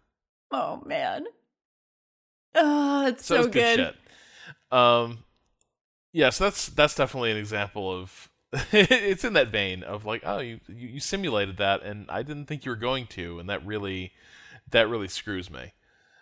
Oh 0.50 0.82
man. 0.84 1.26
Oh, 2.56 3.06
it's 3.06 3.24
So, 3.24 3.42
so, 3.42 3.48
good, 3.48 3.52
good. 3.52 3.76
shit. 3.78 3.96
Um, 4.78 5.18
yeah, 6.12 6.30
so 6.30 6.44
that's 6.44 6.66
that's 6.68 6.94
definitely 6.94 7.30
an 7.32 7.36
example 7.36 7.90
of. 7.92 8.30
it's 8.72 9.24
in 9.24 9.32
that 9.34 9.48
vein 9.48 9.82
of 9.82 10.04
like, 10.06 10.22
oh, 10.24 10.38
you, 10.38 10.60
you 10.68 10.88
you 10.88 11.00
simulated 11.00 11.56
that, 11.58 11.82
and 11.82 12.06
I 12.10 12.22
didn't 12.22 12.46
think 12.46 12.64
you 12.64 12.70
were 12.70 12.76
going 12.76 13.06
to, 13.08 13.38
and 13.38 13.50
that 13.50 13.66
really, 13.66 14.12
that 14.70 14.88
really 14.88 15.08
screws 15.08 15.50
me. 15.50 15.72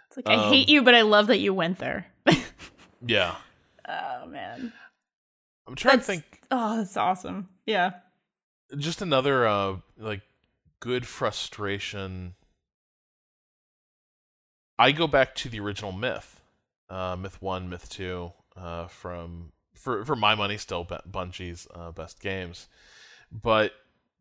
It's 0.09 0.17
like 0.17 0.29
I 0.29 0.35
Um, 0.43 0.53
hate 0.53 0.69
you, 0.69 0.83
but 0.83 0.95
I 0.95 1.03
love 1.03 1.27
that 1.29 1.39
you 1.39 1.55
went 1.55 1.79
there. 1.79 2.07
Yeah, 3.07 3.35
oh 3.87 4.27
man. 4.27 4.73
I'm 5.67 5.75
trying 5.75 5.97
That's 5.97 6.07
to 6.07 6.13
think. 6.13 6.41
oh, 6.51 6.79
that's 6.79 6.97
awesome. 6.97 7.49
Yeah. 7.67 7.93
Just 8.79 9.03
another 9.03 9.47
uh 9.47 9.77
like 9.99 10.23
good 10.81 11.07
frustration. 11.07 12.35
I 14.79 14.93
go 14.93 15.07
back 15.07 15.35
to 15.37 15.49
the 15.49 15.61
original 15.61 15.93
Myth, 15.93 16.41
uh, 16.91 17.17
Myth 17.17 17.41
One, 17.41 17.69
Myth 17.69 17.89
Two, 17.89 18.33
uh, 18.57 18.87
from 18.87 19.53
for 19.75 20.05
for 20.05 20.17
my 20.17 20.35
money, 20.35 20.57
still 20.57 20.85
Bu- 20.85 21.09
Bungie's 21.11 21.67
uh, 21.75 21.93
best 21.93 22.21
games. 22.21 22.69
But 23.31 23.73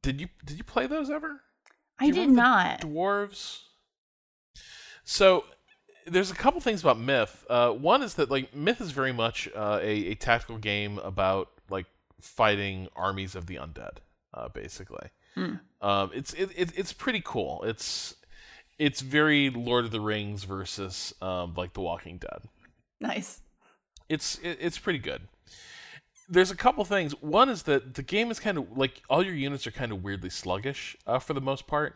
did 0.01 0.21
you 0.21 0.29
did 0.45 0.57
you 0.57 0.63
play 0.63 0.87
those 0.87 1.09
ever? 1.09 1.41
I 1.99 2.09
did 2.09 2.29
not. 2.29 2.81
Dwarves. 2.81 3.61
So 5.03 5.45
there's 6.05 6.31
a 6.31 6.35
couple 6.35 6.59
things 6.61 6.81
about 6.81 6.99
Myth. 6.99 7.45
Uh, 7.49 7.71
one 7.71 8.01
is 8.01 8.15
that 8.15 8.29
like 8.29 8.53
Myth 8.53 8.81
is 8.81 8.91
very 8.91 9.13
much 9.13 9.49
uh, 9.55 9.79
a, 9.81 10.11
a 10.11 10.15
tactical 10.15 10.57
game 10.57 10.99
about 10.99 11.49
like 11.69 11.85
fighting 12.19 12.87
armies 12.95 13.35
of 13.35 13.47
the 13.47 13.55
undead, 13.55 13.97
uh, 14.33 14.49
basically. 14.49 15.09
Hmm. 15.35 15.55
Um, 15.81 16.11
it's 16.13 16.33
it, 16.33 16.51
it, 16.55 16.77
it's 16.77 16.93
pretty 16.93 17.21
cool. 17.23 17.63
It's 17.63 18.15
it's 18.79 19.01
very 19.01 19.49
Lord 19.49 19.85
of 19.85 19.91
the 19.91 20.01
Rings 20.01 20.43
versus 20.43 21.13
um, 21.21 21.53
like 21.55 21.73
The 21.73 21.81
Walking 21.81 22.17
Dead. 22.17 22.49
Nice. 22.99 23.41
It's 24.09 24.37
it, 24.39 24.57
it's 24.59 24.77
pretty 24.77 24.99
good. 24.99 25.21
There's 26.29 26.51
a 26.51 26.55
couple 26.55 26.85
things. 26.85 27.13
One 27.21 27.49
is 27.49 27.63
that 27.63 27.95
the 27.95 28.03
game 28.03 28.31
is 28.31 28.39
kind 28.39 28.57
of 28.57 28.77
like 28.77 29.01
all 29.09 29.23
your 29.23 29.35
units 29.35 29.67
are 29.67 29.71
kind 29.71 29.91
of 29.91 30.03
weirdly 30.03 30.29
sluggish 30.29 30.95
uh, 31.05 31.19
for 31.19 31.33
the 31.33 31.41
most 31.41 31.67
part, 31.67 31.95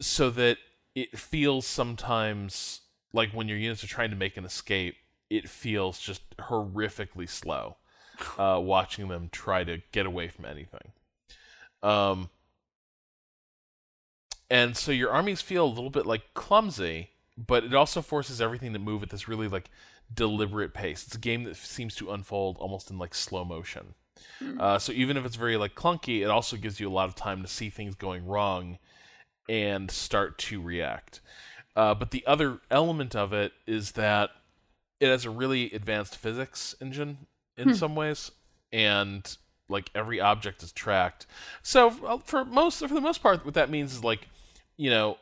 so 0.00 0.30
that 0.30 0.58
it 0.94 1.18
feels 1.18 1.66
sometimes 1.66 2.82
like 3.12 3.30
when 3.30 3.48
your 3.48 3.58
units 3.58 3.84
are 3.84 3.88
trying 3.88 4.10
to 4.10 4.16
make 4.16 4.36
an 4.36 4.44
escape, 4.44 4.96
it 5.30 5.48
feels 5.48 5.98
just 5.98 6.36
horrifically 6.36 7.28
slow. 7.28 7.76
Uh, 8.38 8.60
watching 8.62 9.08
them 9.08 9.28
try 9.32 9.64
to 9.64 9.82
get 9.90 10.06
away 10.06 10.28
from 10.28 10.44
anything. 10.44 10.92
Um, 11.82 12.30
and 14.50 14.76
so 14.76 14.92
your 14.92 15.10
armies 15.10 15.40
feel 15.40 15.64
a 15.64 15.66
little 15.66 15.90
bit 15.90 16.06
like 16.06 16.34
clumsy, 16.34 17.10
but 17.36 17.64
it 17.64 17.74
also 17.74 18.02
forces 18.02 18.40
everything 18.40 18.72
to 18.72 18.78
move 18.78 19.02
at 19.02 19.10
this 19.10 19.28
really 19.28 19.48
like 19.48 19.70
deliberate 20.12 20.74
pace. 20.74 21.04
It's 21.06 21.14
a 21.14 21.18
game 21.18 21.44
that 21.44 21.56
seems 21.56 21.94
to 21.96 22.10
unfold 22.12 22.58
almost 22.58 22.90
in 22.90 22.98
like 22.98 23.14
slow 23.14 23.44
motion. 23.44 23.94
Uh, 24.60 24.78
so 24.78 24.92
even 24.92 25.16
if 25.16 25.24
it's 25.24 25.36
very 25.36 25.56
like 25.56 25.74
clunky, 25.74 26.22
it 26.22 26.30
also 26.30 26.56
gives 26.56 26.78
you 26.80 26.88
a 26.88 26.92
lot 26.92 27.08
of 27.08 27.14
time 27.14 27.42
to 27.42 27.48
see 27.48 27.70
things 27.70 27.94
going 27.94 28.26
wrong 28.26 28.78
and 29.48 29.90
start 29.90 30.38
to 30.38 30.60
react. 30.60 31.20
Uh, 31.76 31.94
but 31.94 32.10
the 32.10 32.24
other 32.26 32.60
element 32.70 33.16
of 33.16 33.32
it 33.32 33.52
is 33.66 33.92
that 33.92 34.30
it 35.00 35.08
has 35.08 35.24
a 35.24 35.30
really 35.30 35.72
advanced 35.72 36.16
physics 36.16 36.74
engine 36.80 37.26
in 37.56 37.74
some 37.74 37.94
ways, 37.94 38.30
and 38.72 39.36
like 39.68 39.90
every 39.94 40.20
object 40.20 40.62
is 40.62 40.72
tracked. 40.72 41.26
So 41.62 41.92
uh, 42.06 42.18
for 42.18 42.44
most, 42.44 42.78
for 42.78 42.88
the 42.88 43.00
most 43.00 43.22
part, 43.22 43.44
what 43.44 43.54
that 43.54 43.70
means 43.70 43.94
is 43.94 44.04
like, 44.04 44.28
you 44.76 44.90
know, 44.90 45.18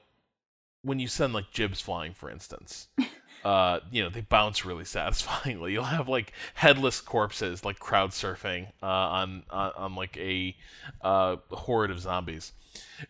when 0.83 0.99
you 0.99 1.09
send 1.09 1.33
like 1.33 1.53
gibs 1.53 1.81
flying, 1.81 2.15
for 2.15 2.31
instance, 2.31 2.89
uh, 3.45 3.81
you 3.91 4.03
know, 4.03 4.09
they 4.09 4.21
bounce 4.21 4.65
really 4.65 4.85
satisfyingly. 4.87 5.73
You'll 5.73 5.85
have 5.85 6.09
like 6.09 6.33
headless 6.55 7.01
corpses, 7.01 7.65
like 7.65 7.79
crowd 7.79 8.11
surfing 8.11 8.69
uh, 8.83 8.87
on, 8.87 9.45
on 9.51 9.73
on 9.77 9.95
like 9.95 10.17
a 10.17 10.57
uh, 11.03 11.37
horde 11.51 11.91
of 11.91 12.01
zombies. 12.01 12.53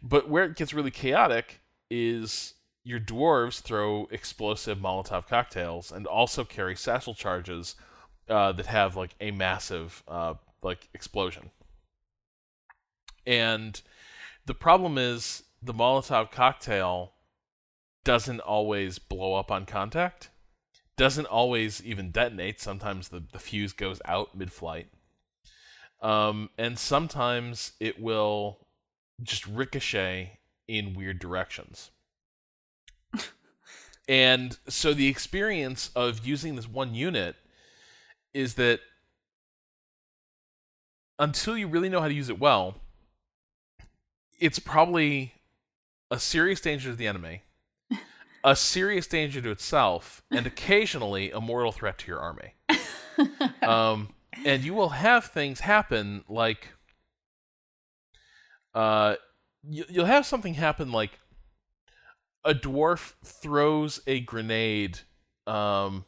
But 0.03 0.28
where 0.28 0.45
it 0.45 0.57
gets 0.57 0.74
really 0.74 0.90
chaotic 0.90 1.61
is 1.90 2.55
your 2.84 2.99
dwarves 2.99 3.61
throw 3.61 4.09
explosive 4.11 4.78
Molotov 4.78 5.28
cocktails 5.28 5.93
and 5.93 6.07
also 6.07 6.45
carry 6.45 6.74
satchel 6.74 7.14
charges 7.14 7.76
uh, 8.28 8.53
that 8.53 8.66
have 8.66 8.97
like 8.97 9.14
a 9.20 9.30
massive 9.30 10.03
uh, 10.09 10.34
like 10.62 10.88
explosion. 10.95 11.51
And 13.24 13.80
the 14.47 14.55
problem 14.55 14.99
is 14.99 15.45
the 15.62 15.74
Molotov 15.74 16.30
cocktail 16.30 17.12
doesn't 18.04 18.40
always 18.40 18.98
blow 18.98 19.34
up 19.34 19.50
on 19.50 19.64
contact, 19.64 20.30
doesn't 20.96 21.26
always 21.26 21.82
even 21.84 22.10
detonate. 22.10 22.60
Sometimes 22.60 23.08
the, 23.08 23.22
the 23.32 23.38
fuse 23.38 23.72
goes 23.72 24.00
out 24.04 24.36
mid 24.36 24.52
flight. 24.52 24.88
Um, 26.00 26.50
and 26.58 26.78
sometimes 26.78 27.72
it 27.78 28.00
will 28.00 28.66
just 29.22 29.46
ricochet 29.46 30.40
in 30.66 30.94
weird 30.94 31.20
directions. 31.20 31.92
and 34.08 34.58
so 34.68 34.92
the 34.92 35.06
experience 35.06 35.90
of 35.94 36.26
using 36.26 36.56
this 36.56 36.68
one 36.68 36.94
unit 36.94 37.36
is 38.34 38.54
that 38.54 38.80
until 41.20 41.56
you 41.56 41.68
really 41.68 41.88
know 41.88 42.00
how 42.00 42.08
to 42.08 42.14
use 42.14 42.28
it 42.28 42.40
well, 42.40 42.74
it's 44.40 44.58
probably 44.58 45.34
a 46.12 46.18
serious 46.18 46.60
danger 46.60 46.90
to 46.90 46.96
the 46.96 47.06
enemy, 47.06 47.42
a 48.44 48.54
serious 48.54 49.06
danger 49.06 49.40
to 49.40 49.50
itself, 49.50 50.22
and 50.30 50.46
occasionally 50.46 51.30
a 51.30 51.40
mortal 51.40 51.72
threat 51.72 51.96
to 51.96 52.06
your 52.06 52.20
army. 52.20 52.54
um, 53.62 54.10
and 54.44 54.62
you 54.62 54.74
will 54.74 54.90
have 54.90 55.24
things 55.24 55.60
happen 55.60 56.22
like 56.28 56.68
uh, 58.74 59.14
you, 59.66 59.86
you'll 59.88 60.04
have 60.04 60.26
something 60.26 60.54
happen 60.54 60.92
like 60.92 61.18
a 62.44 62.52
dwarf 62.52 63.14
throws 63.24 64.00
a 64.06 64.20
grenade 64.20 64.98
um, 65.46 66.04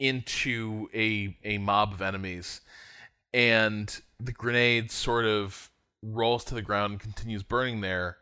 into 0.00 0.88
a 0.92 1.36
a 1.44 1.58
mob 1.58 1.92
of 1.92 2.02
enemies, 2.02 2.60
and 3.32 4.00
the 4.18 4.32
grenade 4.32 4.90
sort 4.90 5.26
of 5.26 5.70
rolls 6.02 6.44
to 6.44 6.54
the 6.54 6.62
ground 6.62 6.92
and 6.92 7.00
continues 7.00 7.44
burning 7.44 7.82
there, 7.82 8.16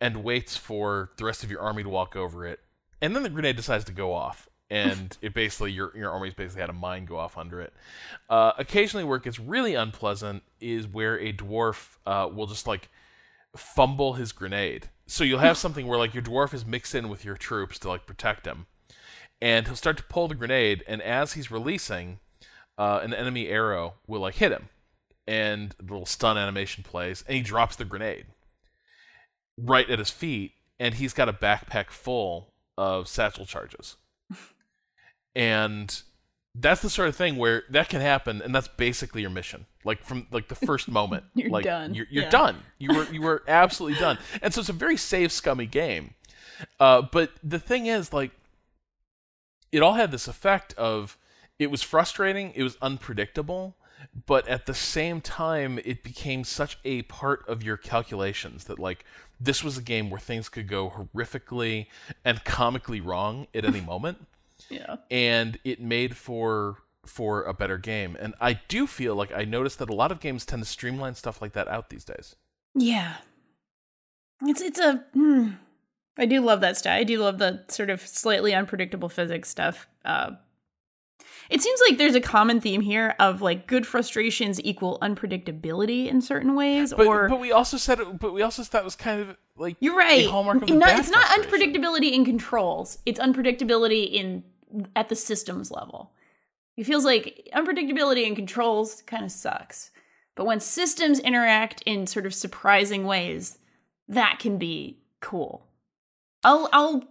and 0.00 0.22
waits 0.22 0.56
for 0.56 1.10
the 1.16 1.24
rest 1.24 1.42
of 1.42 1.50
your 1.50 1.60
army 1.60 1.82
to 1.82 1.88
walk 1.88 2.16
over 2.16 2.46
it, 2.46 2.60
and 3.00 3.14
then 3.14 3.22
the 3.22 3.28
grenade 3.28 3.56
decides 3.56 3.84
to 3.84 3.92
go 3.92 4.12
off. 4.12 4.48
And 4.70 5.16
it 5.22 5.34
basically 5.34 5.72
your 5.72 5.96
your 5.96 6.10
army's 6.10 6.34
basically 6.34 6.60
had 6.60 6.70
a 6.70 6.74
mine 6.74 7.04
go 7.04 7.16
off 7.16 7.38
under 7.38 7.60
it. 7.60 7.72
Uh, 8.28 8.52
occasionally, 8.58 9.04
where 9.04 9.16
it 9.16 9.24
gets 9.24 9.40
really 9.40 9.74
unpleasant 9.74 10.42
is 10.60 10.86
where 10.86 11.18
a 11.18 11.32
dwarf 11.32 11.96
uh, 12.06 12.28
will 12.32 12.46
just 12.46 12.66
like 12.66 12.88
fumble 13.56 14.14
his 14.14 14.32
grenade. 14.32 14.88
So 15.06 15.24
you'll 15.24 15.38
have 15.40 15.56
something 15.58 15.86
where 15.86 15.98
like 15.98 16.14
your 16.14 16.22
dwarf 16.22 16.54
is 16.54 16.66
mixed 16.66 16.94
in 16.94 17.08
with 17.08 17.24
your 17.24 17.36
troops 17.36 17.78
to 17.80 17.88
like 17.88 18.06
protect 18.06 18.46
him, 18.46 18.66
and 19.40 19.66
he'll 19.66 19.76
start 19.76 19.96
to 19.98 20.04
pull 20.04 20.28
the 20.28 20.34
grenade, 20.34 20.84
and 20.86 21.02
as 21.02 21.32
he's 21.32 21.50
releasing, 21.50 22.20
uh, 22.76 23.00
an 23.02 23.14
enemy 23.14 23.48
arrow 23.48 23.94
will 24.06 24.20
like 24.20 24.36
hit 24.36 24.52
him, 24.52 24.68
and 25.26 25.74
the 25.78 25.92
little 25.92 26.06
stun 26.06 26.36
animation 26.36 26.84
plays, 26.84 27.24
and 27.26 27.36
he 27.36 27.42
drops 27.42 27.74
the 27.74 27.84
grenade 27.84 28.26
right 29.58 29.88
at 29.90 29.98
his 29.98 30.10
feet, 30.10 30.52
and 30.78 30.94
he's 30.94 31.12
got 31.12 31.28
a 31.28 31.32
backpack 31.32 31.90
full 31.90 32.52
of 32.76 33.08
satchel 33.08 33.44
charges, 33.46 33.96
and 35.34 36.02
that's 36.54 36.80
the 36.82 36.90
sort 36.90 37.08
of 37.08 37.16
thing 37.16 37.36
where 37.36 37.64
that 37.70 37.88
can 37.88 38.00
happen, 38.00 38.42
and 38.42 38.54
that's 38.54 38.68
basically 38.68 39.20
your 39.20 39.30
mission. 39.30 39.66
Like 39.84 40.02
from 40.02 40.26
like 40.32 40.48
the 40.48 40.54
first 40.54 40.88
moment, 41.00 41.24
You're 41.34 41.50
like 41.50 41.64
done. 41.64 41.94
You're, 41.94 42.06
you're 42.10 42.24
Yeah. 42.24 42.30
done. 42.30 42.62
You 42.78 42.94
were 42.96 43.04
you 43.12 43.22
were 43.22 43.42
absolutely 43.46 43.98
done. 43.98 44.18
And 44.42 44.52
so 44.52 44.60
it's 44.60 44.68
a 44.68 44.72
very 44.74 44.96
save, 44.96 45.30
scummy 45.32 45.66
game. 45.66 46.14
Uh, 46.80 47.02
but 47.02 47.32
the 47.44 47.60
thing 47.60 47.86
is, 47.86 48.12
like, 48.12 48.32
it 49.70 49.80
all 49.82 49.94
had 49.94 50.10
this 50.10 50.26
effect 50.26 50.74
of 50.74 51.16
it 51.58 51.70
was 51.70 51.82
frustrating, 51.82 52.52
it 52.56 52.62
was 52.64 52.76
unpredictable, 52.82 53.76
but 54.26 54.46
at 54.48 54.66
the 54.66 54.74
same 54.74 55.20
time, 55.20 55.78
it 55.84 56.02
became 56.02 56.42
such 56.44 56.78
a 56.84 57.02
part 57.02 57.44
of 57.48 57.62
your 57.62 57.76
calculations 57.76 58.64
that 58.64 58.78
like 58.78 59.04
this 59.40 59.62
was 59.62 59.78
a 59.78 59.82
game 59.82 60.10
where 60.10 60.20
things 60.20 60.48
could 60.48 60.68
go 60.68 60.90
horrifically 60.90 61.86
and 62.24 62.44
comically 62.44 63.00
wrong 63.00 63.46
at 63.54 63.64
any 63.64 63.80
moment 63.94 64.26
Yeah. 64.68 64.96
and 65.10 65.58
it 65.64 65.80
made 65.80 66.16
for 66.16 66.78
for 67.06 67.44
a 67.44 67.54
better 67.54 67.78
game. 67.78 68.16
And 68.20 68.34
I 68.40 68.60
do 68.68 68.86
feel 68.86 69.14
like 69.14 69.32
I 69.32 69.44
noticed 69.44 69.78
that 69.78 69.88
a 69.88 69.94
lot 69.94 70.12
of 70.12 70.20
games 70.20 70.44
tend 70.44 70.62
to 70.62 70.68
streamline 70.68 71.14
stuff 71.14 71.40
like 71.40 71.52
that 71.54 71.66
out 71.68 71.88
these 71.88 72.04
days. 72.04 72.36
Yeah. 72.74 73.14
It's 74.42 74.60
it's 74.60 74.78
a 74.78 75.04
hmm. 75.14 75.50
I 76.18 76.26
do 76.26 76.40
love 76.40 76.60
that 76.60 76.76
stuff. 76.76 76.92
I 76.92 77.04
do 77.04 77.18
love 77.20 77.38
the 77.38 77.64
sort 77.68 77.90
of 77.90 78.00
slightly 78.00 78.54
unpredictable 78.54 79.08
physics 79.08 79.48
stuff. 79.48 79.86
Uh 80.04 80.32
it 81.50 81.62
seems 81.62 81.80
like 81.88 81.98
there's 81.98 82.14
a 82.14 82.20
common 82.20 82.60
theme 82.60 82.80
here 82.80 83.14
of 83.18 83.40
like 83.40 83.66
good 83.66 83.86
frustrations 83.86 84.60
equal 84.62 84.98
unpredictability 85.00 86.06
in 86.08 86.20
certain 86.20 86.54
ways 86.54 86.92
But 86.96 87.06
or 87.06 87.28
but 87.28 87.40
we 87.40 87.52
also 87.52 87.76
said 87.76 88.00
it, 88.00 88.18
but 88.18 88.32
we 88.32 88.42
also 88.42 88.62
thought 88.62 88.82
it 88.82 88.84
was 88.84 88.96
kind 88.96 89.20
of 89.20 89.36
like 89.56 89.76
You're 89.80 89.96
right. 89.96 90.26
hallmark 90.26 90.62
of 90.62 90.68
the 90.68 90.74
No, 90.74 90.86
it's 90.88 91.10
not 91.10 91.24
unpredictability 91.26 92.12
in 92.12 92.24
controls. 92.24 92.98
It's 93.06 93.20
unpredictability 93.20 94.12
in 94.12 94.44
at 94.94 95.08
the 95.08 95.16
systems 95.16 95.70
level. 95.70 96.12
It 96.76 96.84
feels 96.84 97.04
like 97.04 97.48
unpredictability 97.54 98.26
in 98.26 98.36
controls 98.36 99.02
kind 99.02 99.24
of 99.24 99.32
sucks. 99.32 99.90
But 100.36 100.46
when 100.46 100.60
systems 100.60 101.18
interact 101.18 101.82
in 101.82 102.06
sort 102.06 102.24
of 102.26 102.32
surprising 102.32 103.04
ways, 103.04 103.58
that 104.06 104.38
can 104.38 104.58
be 104.58 104.98
cool. 105.20 105.66
I'll 106.44 106.68
I'll 106.72 107.04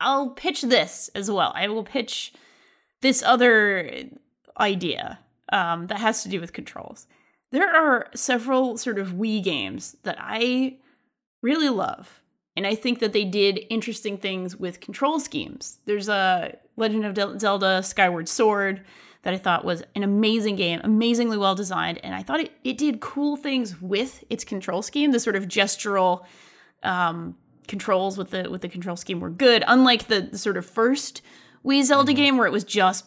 I'll 0.00 0.30
pitch 0.30 0.62
this 0.62 1.10
as 1.14 1.30
well. 1.30 1.52
I 1.54 1.68
will 1.68 1.84
pitch 1.84 2.32
this 3.02 3.22
other 3.22 4.04
idea 4.58 5.18
um, 5.52 5.86
that 5.88 5.98
has 5.98 6.22
to 6.22 6.28
do 6.28 6.40
with 6.40 6.52
controls. 6.52 7.06
There 7.50 7.68
are 7.68 8.08
several 8.14 8.78
sort 8.78 8.98
of 8.98 9.08
Wii 9.08 9.44
games 9.44 9.96
that 10.04 10.16
I 10.18 10.78
really 11.42 11.68
love. 11.68 12.22
And 12.56 12.66
I 12.66 12.74
think 12.74 12.98
that 13.00 13.12
they 13.12 13.24
did 13.24 13.66
interesting 13.70 14.18
things 14.18 14.56
with 14.56 14.80
control 14.80 15.20
schemes. 15.20 15.78
There's 15.84 16.08
a 16.08 16.56
Legend 16.76 17.18
of 17.18 17.40
Zelda 17.40 17.82
Skyward 17.82 18.28
Sword 18.28 18.84
that 19.22 19.32
I 19.32 19.38
thought 19.38 19.64
was 19.64 19.82
an 19.94 20.02
amazing 20.02 20.56
game, 20.56 20.80
amazingly 20.82 21.38
well 21.38 21.54
designed. 21.54 21.98
And 22.02 22.14
I 22.14 22.22
thought 22.22 22.40
it, 22.40 22.52
it 22.64 22.76
did 22.76 23.00
cool 23.00 23.36
things 23.36 23.80
with 23.80 24.24
its 24.30 24.44
control 24.44 24.82
scheme. 24.82 25.12
The 25.12 25.20
sort 25.20 25.36
of 25.36 25.44
gestural 25.44 26.24
um, 26.82 27.36
controls 27.68 28.18
with 28.18 28.30
the 28.30 28.50
with 28.50 28.62
the 28.62 28.68
control 28.68 28.96
scheme 28.96 29.20
were 29.20 29.30
good. 29.30 29.64
Unlike 29.66 30.08
the, 30.08 30.22
the 30.32 30.38
sort 30.38 30.56
of 30.56 30.66
first 30.66 31.22
Wii 31.64 31.84
Zelda 31.84 32.12
game 32.12 32.36
where 32.36 32.46
it 32.46 32.52
was 32.52 32.64
just 32.64 33.04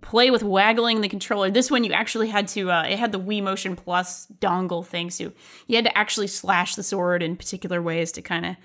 play 0.00 0.30
with 0.30 0.42
waggling 0.42 1.00
the 1.00 1.08
controller. 1.08 1.50
This 1.50 1.70
one 1.70 1.84
you 1.84 1.92
actually 1.92 2.28
had 2.28 2.48
to 2.48 2.70
uh, 2.70 2.82
it 2.82 2.98
had 2.98 3.12
the 3.12 3.20
Wii 3.20 3.42
Motion 3.42 3.76
Plus 3.76 4.26
dongle 4.40 4.84
thing, 4.84 5.10
so 5.10 5.32
you 5.66 5.76
had 5.76 5.84
to 5.84 5.96
actually 5.96 6.26
slash 6.26 6.74
the 6.74 6.82
sword 6.82 7.22
in 7.22 7.36
particular 7.36 7.80
ways 7.80 8.12
to 8.12 8.22
kind 8.22 8.46
of 8.46 8.56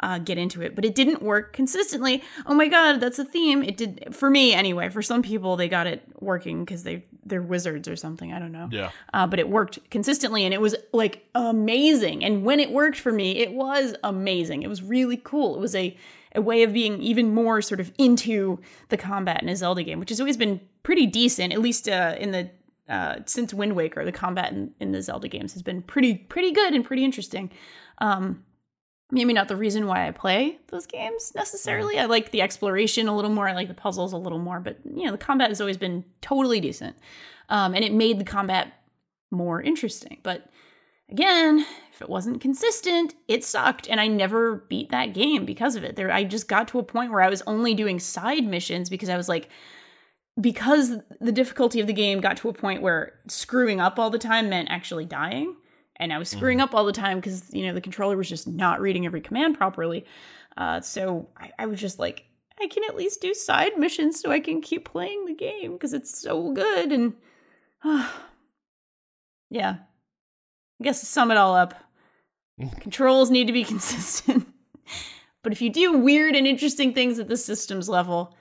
uh, 0.00 0.18
get 0.18 0.36
into 0.36 0.60
it. 0.60 0.74
But 0.74 0.84
it 0.84 0.94
didn't 0.94 1.22
work 1.22 1.52
consistently. 1.52 2.22
Oh 2.46 2.54
my 2.54 2.68
god, 2.68 2.98
that's 3.00 3.18
a 3.18 3.24
theme. 3.24 3.62
It 3.62 3.76
did 3.76 4.14
for 4.14 4.28
me 4.28 4.52
anyway. 4.52 4.88
For 4.88 5.02
some 5.02 5.22
people, 5.22 5.56
they 5.56 5.68
got 5.68 5.86
it 5.86 6.02
working 6.20 6.64
because 6.64 6.82
they 6.82 7.04
they're 7.24 7.42
wizards 7.42 7.88
or 7.88 7.96
something. 7.96 8.32
I 8.32 8.38
don't 8.38 8.52
know. 8.52 8.68
Yeah. 8.70 8.90
Uh, 9.12 9.26
but 9.26 9.38
it 9.38 9.48
worked 9.48 9.78
consistently, 9.90 10.44
and 10.44 10.52
it 10.52 10.60
was 10.60 10.74
like 10.92 11.26
amazing. 11.34 12.24
And 12.24 12.44
when 12.44 12.60
it 12.60 12.70
worked 12.70 12.98
for 12.98 13.12
me, 13.12 13.38
it 13.38 13.52
was 13.52 13.94
amazing. 14.02 14.62
It 14.62 14.68
was 14.68 14.82
really 14.82 15.16
cool. 15.16 15.54
It 15.54 15.60
was 15.60 15.74
a 15.74 15.96
a 16.34 16.42
way 16.42 16.62
of 16.62 16.72
being 16.72 17.00
even 17.00 17.34
more 17.34 17.62
sort 17.62 17.80
of 17.80 17.92
into 17.98 18.58
the 18.88 18.96
combat 18.96 19.42
in 19.42 19.48
a 19.48 19.56
Zelda 19.56 19.82
game, 19.82 20.00
which 20.00 20.10
has 20.10 20.20
always 20.20 20.36
been 20.36 20.60
pretty 20.82 21.06
decent, 21.06 21.52
at 21.52 21.60
least 21.60 21.88
uh, 21.88 22.16
in 22.18 22.32
the 22.32 22.50
uh, 22.88 23.16
since 23.26 23.54
Wind 23.54 23.74
Waker. 23.76 24.04
The 24.04 24.12
combat 24.12 24.52
in, 24.52 24.72
in 24.80 24.92
the 24.92 25.02
Zelda 25.02 25.28
games 25.28 25.52
has 25.54 25.62
been 25.62 25.82
pretty 25.82 26.14
pretty 26.14 26.52
good 26.52 26.74
and 26.74 26.84
pretty 26.84 27.04
interesting. 27.04 27.50
Um, 27.98 28.44
maybe 29.10 29.32
not 29.32 29.48
the 29.48 29.56
reason 29.56 29.86
why 29.86 30.08
I 30.08 30.10
play 30.10 30.58
those 30.68 30.86
games 30.86 31.32
necessarily. 31.34 31.98
I 31.98 32.06
like 32.06 32.30
the 32.30 32.42
exploration 32.42 33.08
a 33.08 33.14
little 33.14 33.30
more. 33.30 33.48
I 33.48 33.52
like 33.52 33.68
the 33.68 33.74
puzzles 33.74 34.12
a 34.12 34.16
little 34.16 34.38
more, 34.38 34.60
but 34.60 34.78
you 34.84 35.06
know, 35.06 35.12
the 35.12 35.18
combat 35.18 35.48
has 35.48 35.60
always 35.60 35.76
been 35.76 36.04
totally 36.20 36.60
decent, 36.60 36.96
um, 37.48 37.74
and 37.74 37.84
it 37.84 37.92
made 37.92 38.18
the 38.18 38.24
combat 38.24 38.72
more 39.30 39.62
interesting. 39.62 40.18
But 40.22 40.48
again, 41.10 41.66
if 41.92 42.02
it 42.02 42.08
wasn't 42.08 42.40
consistent, 42.40 43.14
it 43.28 43.44
sucked, 43.44 43.88
and 43.88 44.00
I 44.00 44.08
never 44.08 44.66
beat 44.68 44.90
that 44.90 45.14
game 45.14 45.44
because 45.44 45.76
of 45.76 45.84
it. 45.84 45.96
There, 45.96 46.10
I 46.10 46.24
just 46.24 46.48
got 46.48 46.68
to 46.68 46.78
a 46.78 46.82
point 46.82 47.12
where 47.12 47.20
I 47.20 47.28
was 47.28 47.42
only 47.46 47.74
doing 47.74 48.00
side 48.00 48.44
missions 48.44 48.90
because 48.90 49.08
I 49.08 49.16
was 49.16 49.28
like, 49.28 49.48
because 50.40 50.96
the 51.20 51.32
difficulty 51.32 51.80
of 51.80 51.86
the 51.86 51.92
game 51.92 52.20
got 52.20 52.36
to 52.38 52.48
a 52.48 52.52
point 52.52 52.82
where 52.82 53.20
screwing 53.28 53.80
up 53.80 53.98
all 53.98 54.10
the 54.10 54.18
time 54.18 54.48
meant 54.48 54.70
actually 54.70 55.04
dying, 55.04 55.54
and 55.96 56.12
I 56.12 56.18
was 56.18 56.28
screwing 56.28 56.60
up 56.60 56.74
all 56.74 56.84
the 56.84 56.92
time 56.92 57.18
because 57.18 57.54
you 57.54 57.66
know 57.66 57.74
the 57.74 57.80
controller 57.80 58.16
was 58.16 58.28
just 58.28 58.48
not 58.48 58.80
reading 58.80 59.06
every 59.06 59.20
command 59.20 59.56
properly. 59.56 60.04
Uh, 60.56 60.80
so 60.80 61.28
I, 61.36 61.50
I 61.60 61.66
was 61.66 61.80
just 61.80 61.98
like, 61.98 62.24
I 62.60 62.66
can 62.68 62.84
at 62.88 62.96
least 62.96 63.20
do 63.20 63.34
side 63.34 63.78
missions 63.78 64.20
so 64.20 64.30
I 64.30 64.40
can 64.40 64.60
keep 64.60 64.84
playing 64.84 65.26
the 65.26 65.34
game 65.34 65.72
because 65.72 65.92
it's 65.92 66.20
so 66.20 66.52
good. 66.52 66.92
And 66.92 67.14
uh, 67.84 68.08
yeah, 69.50 69.76
I 70.84 70.88
guess 70.88 71.00
to 71.00 71.06
sum 71.06 71.30
it 71.30 71.38
all 71.38 71.54
up, 71.54 71.72
controls 72.80 73.30
need 73.30 73.46
to 73.46 73.54
be 73.54 73.64
consistent. 73.72 74.46
but 75.42 75.50
if 75.50 75.62
you 75.62 75.70
do 75.70 75.96
weird 75.96 76.36
and 76.36 76.46
interesting 76.46 76.92
things 76.92 77.18
at 77.18 77.26
the 77.26 77.38
systems 77.38 77.88
level, 77.88 78.36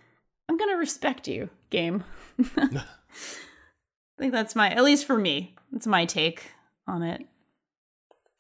I'm 0.50 0.58
gonna 0.58 0.76
respect 0.76 1.26
you, 1.30 1.50
game. 1.70 2.04
I 2.58 2.82
think 4.20 4.34
that's 4.34 4.58
my, 4.58 4.70
at 4.72 4.84
least 4.84 5.06
for 5.06 5.18
me, 5.18 5.56
that's 5.72 5.88
my 5.88 6.04
take 6.04 6.52
on 6.86 7.02
it. 7.02 7.26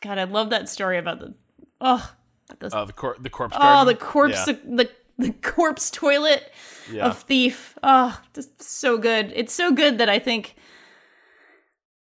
God, 0.01 0.17
I 0.17 0.25
love 0.25 0.49
that 0.49 0.67
story 0.67 0.97
about 0.97 1.19
the 1.21 1.33
oh 1.79 2.11
the, 2.59 2.75
Uh, 2.75 2.83
the 2.83 2.91
cor- 2.91 3.15
the 3.17 3.29
corpse. 3.29 3.55
oh 3.57 3.59
garden. 3.61 3.87
the 3.87 3.95
corpse 3.95 4.47
Yeah. 4.49 4.55
the 4.65 4.89
the 5.17 5.31
corpse 5.31 5.89
toilet 5.89 6.51
Yeah. 6.91 7.05
of 7.05 7.19
thief. 7.19 7.77
Oh, 7.81 8.19
just 8.33 8.61
so 8.61 8.97
good. 8.97 9.31
It's 9.33 9.53
so 9.53 9.71
good 9.71 9.99
that 9.99 10.09
I 10.09 10.19
think 10.19 10.55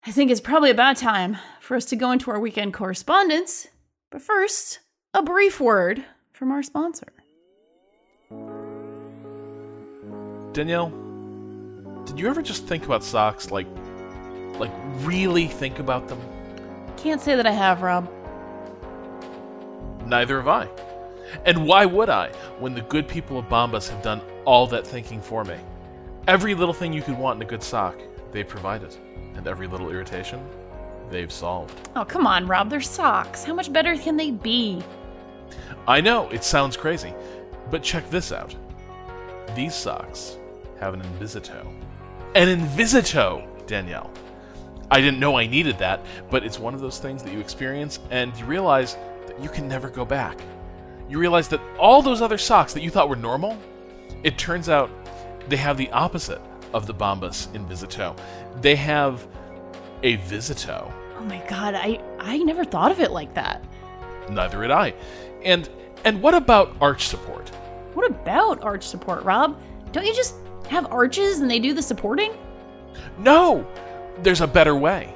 I 0.04 0.12
think 0.12 0.32
it's 0.32 0.42
probably 0.42 0.72
about 0.72 0.98
time 0.98 1.38
for 1.62 1.78
us 1.78 1.86
to 1.86 1.96
go 1.96 2.12
into 2.12 2.32
our 2.32 2.40
weekend 2.40 2.74
correspondence. 2.74 3.68
But 4.10 4.24
first, 4.24 4.80
a 5.14 5.22
brief 5.22 5.60
word 5.60 6.04
from 6.34 6.52
our 6.52 6.64
sponsor. 6.64 7.14
Danielle, 10.54 10.90
did 12.06 12.20
you 12.20 12.28
ever 12.28 12.42
just 12.42 12.66
think 12.66 12.86
about 12.86 13.04
socks 13.04 13.52
like, 13.52 13.68
like 14.58 14.72
really 15.02 15.48
think 15.48 15.78
about 15.78 16.08
them? 16.08 16.20
Can't 16.98 17.22
say 17.22 17.36
that 17.36 17.46
I 17.46 17.52
have, 17.52 17.84
Rob. 17.84 18.12
Neither 20.08 20.38
have 20.38 20.48
I. 20.48 20.68
And 21.46 21.66
why 21.68 21.86
would 21.86 22.10
I, 22.10 22.30
when 22.60 22.74
the 22.74 22.82
good 22.82 23.08
people 23.08 23.38
of 23.38 23.46
Bombas 23.46 23.88
have 23.88 24.02
done 24.02 24.20
all 24.46 24.66
that 24.68 24.86
thinking 24.86 25.22
for 25.22 25.46
me? 25.46 25.58
Every 26.28 26.56
little 26.56 26.74
thing 26.74 26.92
you 26.92 27.04
could 27.04 27.18
want 27.18 27.38
in 27.38 27.44
a 27.44 27.50
good 27.50 27.64
sock, 27.64 27.98
they've 28.32 28.48
provided. 28.48 28.98
And 29.36 29.48
every 29.48 29.68
little 29.68 29.90
irritation, 29.90 30.44
they've 31.12 31.32
solved. 31.32 31.90
Oh, 31.96 32.06
come 32.06 32.26
on, 32.26 32.48
Rob. 32.48 32.70
They're 32.70 32.82
socks. 32.82 33.44
How 33.44 33.54
much 33.54 33.72
better 33.72 33.96
can 33.98 34.18
they 34.18 34.32
be? 34.32 34.82
I 35.88 36.02
know, 36.02 36.30
it 36.30 36.44
sounds 36.44 36.78
crazy, 36.78 37.14
but 37.70 37.84
check 37.84 38.10
this 38.10 38.32
out. 38.32 38.56
These 39.56 39.76
socks 39.76 40.38
have 40.80 40.94
an 40.94 41.02
Invisito. 41.02 41.68
An 42.36 42.48
Invisito, 42.48 43.46
Danielle. 43.68 44.12
I 44.90 45.02
didn't 45.02 45.20
know 45.20 45.38
I 45.38 45.48
needed 45.48 45.78
that, 45.80 46.06
but 46.30 46.44
it's 46.44 46.60
one 46.60 46.74
of 46.74 46.82
those 46.82 47.00
things 47.00 47.24
that 47.24 47.34
you 47.34 47.40
experience 47.40 48.00
and 48.10 48.36
you 48.38 48.46
realize 48.46 48.98
that 49.28 49.40
you 49.42 49.50
can 49.50 49.68
never 49.68 49.90
go 49.90 50.06
back. 50.06 50.40
You 51.10 51.18
realize 51.18 51.48
that 51.50 51.62
all 51.80 52.02
those 52.02 52.22
other 52.22 52.38
socks 52.38 52.74
that 52.74 52.84
you 52.84 52.90
thought 52.90 53.10
were 53.10 53.16
normal, 53.16 53.58
it 54.24 54.38
turns 54.38 54.70
out 54.70 54.90
they 55.50 55.58
have 55.58 55.78
the 55.78 55.92
opposite 55.92 56.42
of 56.74 56.88
the 56.88 56.94
Bombas 56.94 57.48
Invisito. 57.50 58.18
They 58.62 58.76
have 58.76 59.28
a 60.04 60.18
Visito. 60.18 60.92
Oh 61.22 61.24
my 61.26 61.38
god, 61.48 61.76
I 61.76 62.02
I 62.18 62.40
never 62.40 62.66
thought 62.66 62.92
of 62.92 63.00
it 63.00 63.12
like 63.12 63.36
that. 63.36 63.64
Neither 64.32 64.64
had 64.64 64.72
I. 64.72 64.96
And 65.44 65.70
and 66.04 66.20
what 66.20 66.34
about 66.34 66.76
arch 66.82 67.06
support? 67.06 67.48
What 67.94 68.10
about 68.10 68.64
arch 68.64 68.84
support, 68.84 69.24
Rob? 69.24 69.62
Don't 69.92 70.04
you 70.04 70.16
just 70.16 70.34
have 70.68 70.92
arches 70.92 71.40
and 71.40 71.52
they 71.52 71.60
do 71.60 71.76
the 71.76 71.82
supporting? 71.84 72.34
No! 73.20 73.68
There's 74.24 74.42
a 74.42 74.48
better 74.48 74.76
way. 74.76 75.14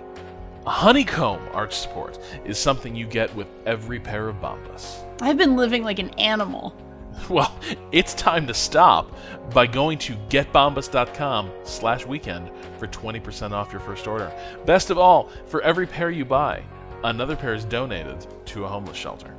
A 0.68 0.70
honeycomb 0.70 1.42
arch 1.54 1.74
support 1.74 2.20
is 2.44 2.60
something 2.60 2.96
you 2.96 3.08
get 3.08 3.34
with 3.36 3.48
every 3.66 4.00
pair 4.00 4.28
of 4.28 4.36
Bombas. 4.36 5.04
I've 5.22 5.38
been 5.38 5.56
living 5.56 5.84
like 5.84 5.98
an 5.98 6.12
animal. 6.20 6.76
Well, 7.30 7.58
it's 7.92 8.14
time 8.14 8.46
to 8.48 8.54
stop 8.54 9.12
by 9.52 9.66
going 9.66 9.98
to 10.00 10.16
getbombas.com 10.30 11.52
slash 11.64 12.06
weekend 12.06 12.52
for 12.78 12.88
20% 12.88 13.52
off 13.52 13.72
your 13.72 13.80
first 13.80 14.06
order. 14.06 14.32
Best 14.66 14.92
of 14.92 14.98
all, 14.98 15.30
for 15.48 15.62
every 15.62 15.88
pair 15.88 16.12
you 16.12 16.24
buy, 16.24 16.64
another 17.04 17.36
pair 17.36 17.56
is 17.56 17.66
donated 17.66 18.28
to 18.46 18.66
a 18.66 18.68
homeless 18.68 18.98
shelter. 18.98 19.34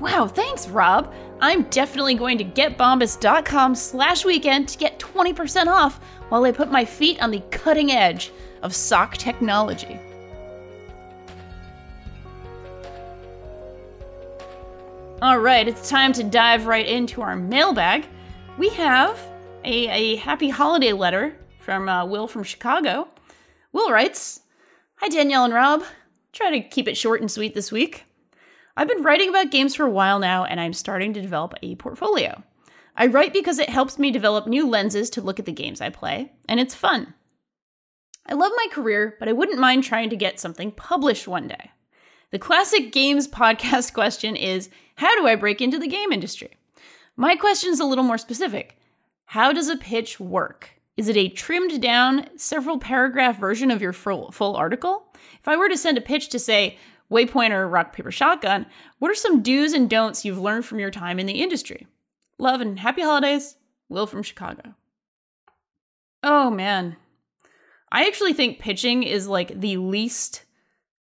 Wow, 0.00 0.28
thanks, 0.28 0.66
Rob. 0.68 1.12
I'm 1.40 1.64
definitely 1.64 2.14
going 2.14 2.38
to 2.38 2.44
getbombas.com 2.44 3.74
slash 3.74 4.24
weekend 4.24 4.68
to 4.70 4.78
get 4.78 4.98
20% 4.98 5.66
off 5.66 6.00
while 6.30 6.44
I 6.44 6.52
put 6.52 6.70
my 6.70 6.86
feet 6.86 7.20
on 7.22 7.30
the 7.30 7.42
cutting 7.50 7.90
edge 7.92 8.32
of 8.62 8.74
sock 8.74 9.18
technology. 9.18 10.00
All 15.22 15.38
right, 15.38 15.68
it's 15.68 15.90
time 15.90 16.14
to 16.14 16.24
dive 16.24 16.64
right 16.64 16.86
into 16.86 17.20
our 17.20 17.36
mailbag. 17.36 18.06
We 18.56 18.70
have 18.70 19.20
a, 19.64 19.88
a 19.88 20.16
happy 20.16 20.48
holiday 20.48 20.94
letter 20.94 21.36
from 21.58 21.90
uh, 21.90 22.06
Will 22.06 22.26
from 22.26 22.42
Chicago. 22.42 23.06
Will 23.70 23.90
writes 23.90 24.40
Hi, 24.94 25.08
Danielle 25.08 25.44
and 25.44 25.52
Rob. 25.52 25.84
Try 26.32 26.52
to 26.52 26.66
keep 26.66 26.88
it 26.88 26.96
short 26.96 27.20
and 27.20 27.30
sweet 27.30 27.54
this 27.54 27.70
week. 27.70 28.04
I've 28.78 28.88
been 28.88 29.02
writing 29.02 29.28
about 29.28 29.50
games 29.50 29.74
for 29.74 29.84
a 29.84 29.90
while 29.90 30.20
now, 30.20 30.46
and 30.46 30.58
I'm 30.58 30.72
starting 30.72 31.12
to 31.12 31.20
develop 31.20 31.52
a 31.60 31.74
portfolio. 31.74 32.42
I 32.96 33.06
write 33.06 33.34
because 33.34 33.58
it 33.58 33.68
helps 33.68 33.98
me 33.98 34.10
develop 34.10 34.46
new 34.46 34.66
lenses 34.66 35.10
to 35.10 35.20
look 35.20 35.38
at 35.38 35.44
the 35.44 35.52
games 35.52 35.82
I 35.82 35.90
play, 35.90 36.32
and 36.48 36.58
it's 36.58 36.74
fun. 36.74 37.12
I 38.24 38.32
love 38.32 38.52
my 38.56 38.68
career, 38.72 39.16
but 39.18 39.28
I 39.28 39.34
wouldn't 39.34 39.60
mind 39.60 39.84
trying 39.84 40.08
to 40.08 40.16
get 40.16 40.40
something 40.40 40.72
published 40.72 41.28
one 41.28 41.46
day. 41.46 41.72
The 42.32 42.38
classic 42.38 42.92
games 42.92 43.26
podcast 43.26 43.92
question 43.94 44.36
is 44.36 44.70
How 44.96 45.18
do 45.18 45.26
I 45.26 45.34
break 45.34 45.60
into 45.60 45.78
the 45.78 45.88
game 45.88 46.12
industry? 46.12 46.50
My 47.16 47.36
question 47.36 47.70
is 47.70 47.80
a 47.80 47.84
little 47.84 48.04
more 48.04 48.18
specific. 48.18 48.76
How 49.26 49.52
does 49.52 49.68
a 49.68 49.76
pitch 49.76 50.20
work? 50.20 50.70
Is 50.96 51.08
it 51.08 51.16
a 51.16 51.28
trimmed 51.28 51.80
down, 51.80 52.28
several 52.36 52.78
paragraph 52.78 53.38
version 53.38 53.70
of 53.70 53.82
your 53.82 53.92
full, 53.92 54.30
full 54.32 54.54
article? 54.56 55.06
If 55.40 55.48
I 55.48 55.56
were 55.56 55.68
to 55.68 55.76
send 55.76 55.98
a 55.98 56.02
pitch 56.02 56.28
to 56.30 56.38
say, 56.38 56.78
Waypoint 57.10 57.50
or 57.50 57.68
Rock, 57.68 57.92
Paper, 57.92 58.12
Shotgun, 58.12 58.66
what 58.98 59.10
are 59.10 59.16
some 59.16 59.42
do's 59.42 59.72
and 59.72 59.90
don'ts 59.90 60.24
you've 60.24 60.40
learned 60.40 60.64
from 60.64 60.78
your 60.78 60.90
time 60.90 61.18
in 61.18 61.26
the 61.26 61.42
industry? 61.42 61.86
Love 62.38 62.60
and 62.60 62.78
happy 62.78 63.02
holidays, 63.02 63.56
Will 63.88 64.06
from 64.06 64.22
Chicago. 64.22 64.74
Oh 66.22 66.50
man. 66.50 66.96
I 67.90 68.06
actually 68.06 68.34
think 68.34 68.60
pitching 68.60 69.02
is 69.02 69.26
like 69.26 69.60
the 69.60 69.78
least 69.78 70.44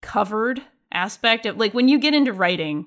covered 0.01 0.62
aspect 0.93 1.47
of 1.47 1.57
like 1.57 1.74
when 1.74 1.89
you 1.89 1.99
get 1.99 2.14
into 2.14 2.32
writing 2.32 2.86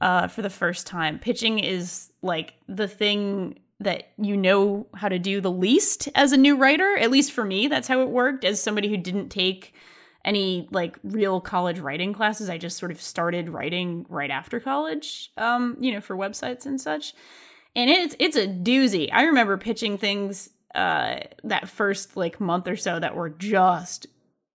uh, 0.00 0.28
for 0.28 0.42
the 0.42 0.50
first 0.50 0.86
time, 0.86 1.18
pitching 1.18 1.58
is 1.58 2.10
like 2.22 2.54
the 2.68 2.88
thing 2.88 3.58
that 3.80 4.08
you 4.18 4.36
know 4.36 4.86
how 4.94 5.08
to 5.08 5.18
do 5.18 5.40
the 5.40 5.50
least 5.50 6.08
as 6.14 6.32
a 6.32 6.36
new 6.36 6.56
writer. 6.56 6.96
At 6.96 7.10
least 7.10 7.32
for 7.32 7.44
me, 7.44 7.68
that's 7.68 7.88
how 7.88 8.00
it 8.02 8.08
worked. 8.08 8.44
As 8.44 8.62
somebody 8.62 8.88
who 8.88 8.96
didn't 8.96 9.28
take 9.28 9.74
any 10.24 10.68
like 10.72 10.98
real 11.04 11.40
college 11.40 11.78
writing 11.78 12.12
classes, 12.12 12.50
I 12.50 12.58
just 12.58 12.76
sort 12.76 12.90
of 12.90 13.00
started 13.00 13.48
writing 13.48 14.04
right 14.08 14.30
after 14.30 14.60
college, 14.60 15.30
um, 15.36 15.76
you 15.80 15.92
know, 15.92 16.00
for 16.00 16.16
websites 16.16 16.66
and 16.66 16.80
such. 16.80 17.14
and 17.76 17.88
it's 17.88 18.16
it's 18.18 18.36
a 18.36 18.46
doozy. 18.46 19.08
I 19.12 19.22
remember 19.24 19.56
pitching 19.56 19.98
things 19.98 20.50
uh, 20.74 21.20
that 21.44 21.68
first 21.68 22.16
like 22.16 22.40
month 22.40 22.68
or 22.68 22.76
so 22.76 22.98
that 22.98 23.14
were 23.16 23.30
just 23.30 24.06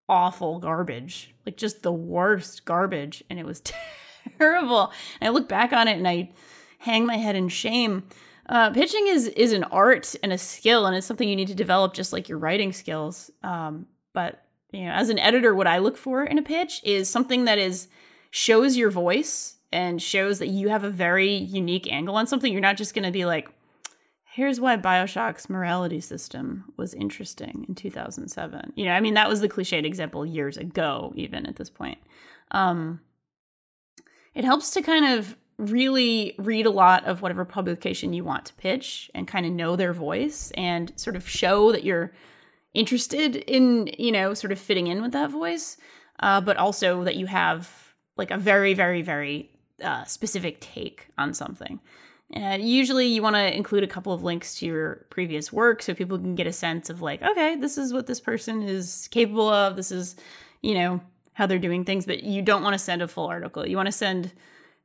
awful 0.10 0.60
garbage, 0.60 1.34
like 1.45 1.58
just 1.58 1.84
the 1.84 1.91
worst 1.91 2.66
garbage, 2.66 3.24
and 3.30 3.39
it 3.39 3.45
was 3.45 3.62
terrible. 4.38 4.91
And 5.20 5.30
I 5.30 5.32
look 5.32 5.47
back 5.47 5.74
on 5.74 5.88
it 5.88 5.97
and 5.97 6.08
I 6.08 6.32
hang 6.80 7.06
my 7.06 7.18
head 7.18 7.36
in 7.36 7.49
shame. 7.49 8.04
Uh, 8.47 8.72
pitching 8.72 9.08
is 9.08 9.28
is 9.28 9.54
an 9.54 9.64
art 9.66 10.16
and 10.22 10.34
a 10.34 10.38
skill, 10.38 10.86
and 10.86 10.95
it's 10.95 11.08
something 11.08 11.28
you 11.28 11.36
need 11.36 11.47
to 11.47 11.56
develop, 11.56 11.93
just 11.93 12.12
like 12.12 12.28
your 12.28 12.38
writing 12.38 12.74
skills. 12.74 13.32
Um, 13.41 13.88
but 14.14 14.43
you 14.72 14.86
know, 14.86 14.91
as 14.91 15.10
an 15.10 15.20
editor, 15.20 15.56
what 15.56 15.68
I 15.68 15.78
look 15.78 15.97
for 15.97 16.24
in 16.24 16.38
a 16.38 16.43
pitch 16.43 16.82
is 16.84 17.10
something 17.10 17.45
that 17.45 17.58
is 17.58 17.88
shows 18.32 18.76
your 18.76 18.89
voice 18.89 19.58
and 19.72 20.01
shows 20.01 20.39
that 20.39 20.47
you 20.47 20.70
have 20.70 20.84
a 20.84 20.89
very 20.89 21.34
unique 21.34 21.91
angle 21.91 22.16
on 22.16 22.28
something. 22.28 22.51
You're 22.51 22.62
not 22.62 22.78
just 22.78 22.93
going 22.93 23.06
to 23.06 23.12
be 23.12 23.26
like, 23.26 23.49
here's 24.34 24.60
why 24.60 24.76
Bioshock's 24.76 25.48
morality 25.48 26.00
system 26.00 26.66
was 26.76 26.96
interesting 26.96 27.66
in 27.68 27.76
2007. 27.76 28.74
You 28.76 28.86
know, 28.86 28.92
I 28.92 29.00
mean, 29.00 29.14
that 29.14 29.30
was 29.30 29.42
the 29.42 29.50
cliched 29.50 29.86
example 29.86 30.26
years 30.26 30.58
ago, 30.58 31.14
even 31.16 31.46
at 31.46 31.58
this 31.58 31.70
point. 31.70 32.00
Um, 32.50 33.00
it 34.34 34.44
helps 34.44 34.72
to 34.72 34.82
kind 34.82 35.06
of 35.06 35.38
really 35.60 36.34
read 36.40 36.66
a 36.66 36.72
lot 36.72 37.06
of 37.06 37.22
whatever 37.22 37.46
publication 37.46 38.12
you 38.12 38.24
want 38.24 38.46
to 38.46 38.56
pitch 38.56 39.12
and 39.14 39.28
kind 39.28 39.46
of 39.46 39.52
know 39.52 39.76
their 39.76 39.94
voice 39.94 40.52
and 40.58 40.92
sort 40.96 41.16
of 41.16 41.30
show 41.30 41.72
that 41.72 41.84
you're 41.84 42.12
interested 42.74 43.36
in, 43.36 43.88
you 44.00 44.12
know, 44.12 44.34
sort 44.34 44.52
of 44.52 44.58
fitting 44.58 44.88
in 44.88 45.04
with 45.04 45.12
that 45.12 45.30
voice, 45.30 45.78
uh, 46.22 46.42
but 46.42 46.58
also 46.58 47.04
that 47.04 47.18
you 47.18 47.28
have 47.28 47.94
like 48.18 48.32
a 48.32 48.38
very, 48.38 48.74
very, 48.74 49.04
very 49.04 49.52
uh, 49.84 50.04
specific 50.06 50.60
take 50.60 51.10
on 51.20 51.36
something. 51.36 51.80
And 52.32 52.67
usually 52.67 53.07
you 53.07 53.21
want 53.21 53.36
to 53.36 53.55
include 53.55 53.84
a 53.84 53.88
couple 53.88 54.13
of 54.13 54.24
links 54.24 54.55
to 54.55 54.65
your 54.65 55.05
previous 55.09 55.53
work 55.53 55.82
so 55.82 55.93
people 55.93 56.17
can 56.17 56.36
get 56.36 56.47
a 56.47 56.53
sense 56.53 56.89
of 56.89 57.01
like, 57.01 57.21
okay, 57.21 57.55
this 57.55 57.78
is 57.78 57.93
what 57.93 58.07
this 58.07 58.19
person 58.19 58.63
is 58.63 59.07
capable 59.11 59.49
of. 59.49 59.76
This 59.76 59.91
is, 59.91 60.15
you 60.61 60.74
know, 60.74 61.01
how 61.34 61.45
they're 61.45 61.59
doing 61.59 61.84
things, 61.84 62.05
but 62.05 62.24
you 62.24 62.41
don't 62.41 62.63
want 62.63 62.74
to 62.74 62.80
send 62.80 63.01
a 63.01 63.07
full 63.07 63.28
article. 63.28 63.67
You 63.67 63.76
want 63.76 63.88
to 63.88 63.91
send 63.91 64.32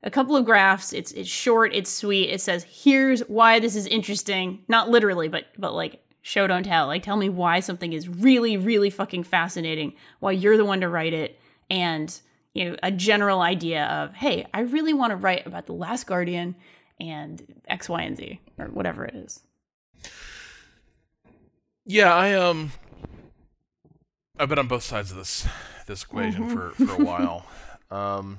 a 0.03 0.11
couple 0.11 0.37
of 0.37 0.45
graphs. 0.45 0.93
It's 0.93 1.13
it's 1.13 1.29
short, 1.29 1.75
it's 1.75 1.91
sweet. 1.91 2.31
It 2.31 2.41
says, 2.41 2.65
"Here's 2.65 3.21
why 3.21 3.59
this 3.59 3.77
is 3.77 3.87
interesting." 3.87 4.65
Not 4.69 4.89
literally, 4.89 5.29
but 5.29 5.47
but 5.59 5.75
like 5.75 6.01
show 6.23 6.47
don't 6.47 6.63
tell. 6.63 6.87
Like 6.87 7.03
tell 7.03 7.17
me 7.17 7.29
why 7.29 7.61
something 7.61 7.93
is 7.93 8.09
really 8.09 8.57
really 8.57 8.91
fucking 8.91 9.25
fascinating, 9.25 9.95
why 10.21 10.33
you're 10.33 10.57
the 10.57 10.65
one 10.65 10.81
to 10.81 10.89
write 10.89 11.15
it 11.15 11.39
and 11.71 12.21
you 12.55 12.71
know, 12.71 12.77
a 12.83 12.91
general 12.91 13.41
idea 13.41 13.85
of, 13.87 14.15
"Hey, 14.15 14.47
I 14.55 14.61
really 14.61 14.95
want 14.95 15.11
to 15.11 15.17
write 15.17 15.47
about 15.47 15.67
the 15.67 15.75
last 15.75 16.07
guardian 16.07 16.57
and 17.01 17.43
X, 17.69 17.89
Y, 17.89 18.03
and 18.03 18.17
Z 18.17 18.41
or 18.59 18.67
whatever 18.67 19.05
it 19.05 19.15
is." 19.15 19.43
Yeah, 21.85 22.15
I 22.15 22.35
um 22.35 22.73
I've 24.39 24.49
been 24.49 24.59
on 24.59 24.69
both 24.69 24.83
sides 24.83 25.11
of 25.11 25.17
this 25.17 25.47
this 25.87 26.03
equation 26.03 26.45
mm-hmm. 26.45 26.55
for 26.55 26.87
for 26.87 27.03
a 27.03 27.05
while. 27.05 27.47
Um, 27.91 28.39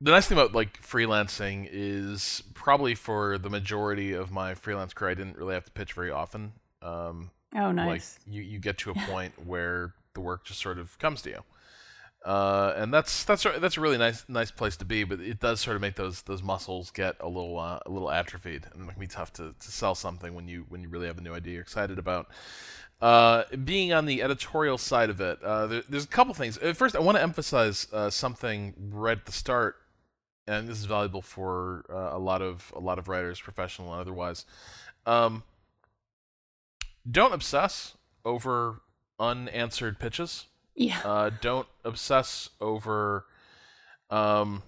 the 0.00 0.10
nice 0.10 0.26
thing 0.26 0.36
about 0.36 0.54
like 0.54 0.82
freelancing 0.82 1.68
is 1.70 2.42
probably 2.54 2.94
for 2.94 3.38
the 3.38 3.48
majority 3.48 4.12
of 4.12 4.30
my 4.30 4.54
freelance 4.54 4.92
career, 4.92 5.12
I 5.12 5.14
didn't 5.14 5.38
really 5.38 5.54
have 5.54 5.64
to 5.64 5.70
pitch 5.70 5.92
very 5.92 6.10
often. 6.10 6.52
Um, 6.82 7.30
oh, 7.54 7.72
nice. 7.72 8.18
Like 8.26 8.34
you, 8.34 8.42
you 8.42 8.58
get 8.58 8.78
to 8.78 8.90
a 8.90 8.94
point 9.06 9.32
where 9.46 9.94
the 10.14 10.20
work 10.20 10.44
just 10.44 10.60
sort 10.60 10.78
of 10.78 10.98
comes 10.98 11.22
to 11.22 11.30
you. 11.30 11.44
Uh, 12.24 12.72
and 12.76 12.92
that's 12.92 13.24
that's 13.24 13.42
that's 13.58 13.76
a 13.76 13.80
really 13.80 13.98
nice 13.98 14.24
nice 14.28 14.50
place 14.50 14.76
to 14.76 14.84
be, 14.86 15.04
but 15.04 15.20
it 15.20 15.40
does 15.40 15.60
sort 15.60 15.76
of 15.76 15.82
make 15.82 15.96
those 15.96 16.22
those 16.22 16.42
muscles 16.42 16.90
get 16.90 17.16
a 17.20 17.28
little 17.28 17.58
uh, 17.58 17.78
a 17.84 17.90
little 17.90 18.10
atrophied, 18.10 18.64
and 18.72 18.88
it 18.88 18.92
can 18.92 19.00
be 19.00 19.06
tough 19.06 19.30
to, 19.34 19.54
to 19.60 19.70
sell 19.70 19.94
something 19.94 20.34
when 20.34 20.48
you 20.48 20.64
when 20.70 20.80
you 20.80 20.88
really 20.88 21.06
have 21.06 21.18
a 21.18 21.20
new 21.20 21.34
idea 21.34 21.54
you're 21.54 21.62
excited 21.62 21.98
about. 21.98 22.28
Uh, 23.02 23.42
being 23.64 23.92
on 23.92 24.06
the 24.06 24.22
editorial 24.22 24.78
side 24.78 25.10
of 25.10 25.20
it, 25.20 25.42
uh, 25.42 25.66
there, 25.66 25.82
there's 25.86 26.04
a 26.04 26.08
couple 26.08 26.32
things. 26.32 26.56
Uh, 26.56 26.72
first, 26.72 26.96
I 26.96 27.00
want 27.00 27.18
to 27.18 27.22
emphasize 27.22 27.86
uh, 27.92 28.08
something 28.08 28.72
right 28.78 29.18
at 29.18 29.26
the 29.26 29.32
start, 29.32 29.76
and 30.46 30.66
this 30.66 30.78
is 30.78 30.86
valuable 30.86 31.20
for 31.20 31.84
a 31.90 32.18
lot 32.18 32.40
of 32.40 32.72
a 32.74 32.80
lot 32.80 32.98
of 32.98 33.06
writers, 33.06 33.38
professional 33.38 33.92
and 33.92 34.00
otherwise. 34.00 34.46
Um, 35.04 35.42
don't 37.10 37.34
obsess 37.34 37.98
over 38.24 38.80
unanswered 39.20 39.98
pitches. 39.98 40.46
Yeah. 40.74 41.00
Uh, 41.04 41.30
don't 41.40 41.68
obsess 41.84 42.50
over. 42.60 43.26
Um, 44.10 44.62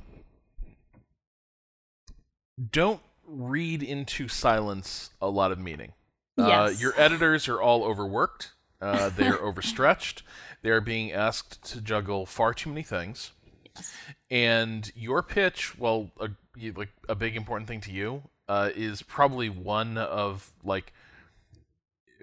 don't 2.70 3.00
read 3.26 3.82
into 3.82 4.28
silence 4.28 5.10
a 5.20 5.28
lot 5.28 5.52
of 5.52 5.58
meaning. 5.58 5.92
Uh, 6.38 6.68
yes. 6.70 6.80
Your 6.80 6.92
editors 6.96 7.48
are 7.48 7.60
all 7.60 7.84
overworked. 7.84 8.52
Uh, 8.80 9.08
they 9.10 9.26
are 9.26 9.38
overstretched. 9.38 10.22
They 10.62 10.70
are 10.72 10.80
being 10.80 11.12
asked 11.12 11.62
to 11.70 11.80
juggle 11.80 12.26
far 12.26 12.52
too 12.52 12.70
many 12.70 12.82
things. 12.82 13.30
Yes. 13.76 13.92
And 14.32 14.90
your 14.96 15.22
pitch, 15.22 15.78
well, 15.78 16.10
a, 16.18 16.30
like 16.74 16.88
a 17.08 17.14
big 17.14 17.36
important 17.36 17.68
thing 17.68 17.80
to 17.82 17.92
you, 17.92 18.22
uh, 18.48 18.70
is 18.74 19.00
probably 19.02 19.48
one 19.48 19.96
of 19.96 20.52
like 20.64 20.92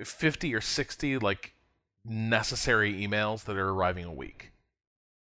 fifty 0.04 0.54
or 0.54 0.60
sixty 0.60 1.18
like 1.18 1.54
necessary 2.06 2.94
emails 2.94 3.46
that 3.46 3.58
are 3.58 3.70
arriving 3.70 4.06
a 4.06 4.14
week. 4.14 4.52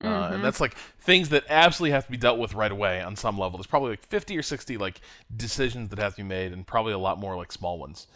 Uh, 0.03 0.07
mm-hmm. 0.07 0.35
and 0.35 0.45
that's 0.45 0.61
like 0.61 0.75
things 1.01 1.29
that 1.29 1.45
absolutely 1.49 1.93
have 1.93 2.05
to 2.05 2.11
be 2.11 2.17
dealt 2.17 2.39
with 2.39 2.55
right 2.55 2.73
away 2.73 3.01
on 3.01 3.15
some 3.15 3.39
level. 3.39 3.57
There's 3.57 3.69
probably 3.69 3.91
like 3.91 4.05
50 4.05 4.37
or 4.37 4.43
60 4.43 4.77
like 4.77 5.01
decisions 5.35 5.91
that 5.91 5.99
have 6.01 6.17
to 6.17 6.23
be 6.23 6.29
made, 6.29 6.53
and 6.53 6.67
probably 6.67 6.93
a 6.93 6.99
lot 6.99 7.19
more 7.19 7.37
like 7.37 7.53
small 7.53 7.79
ones. 7.79 8.09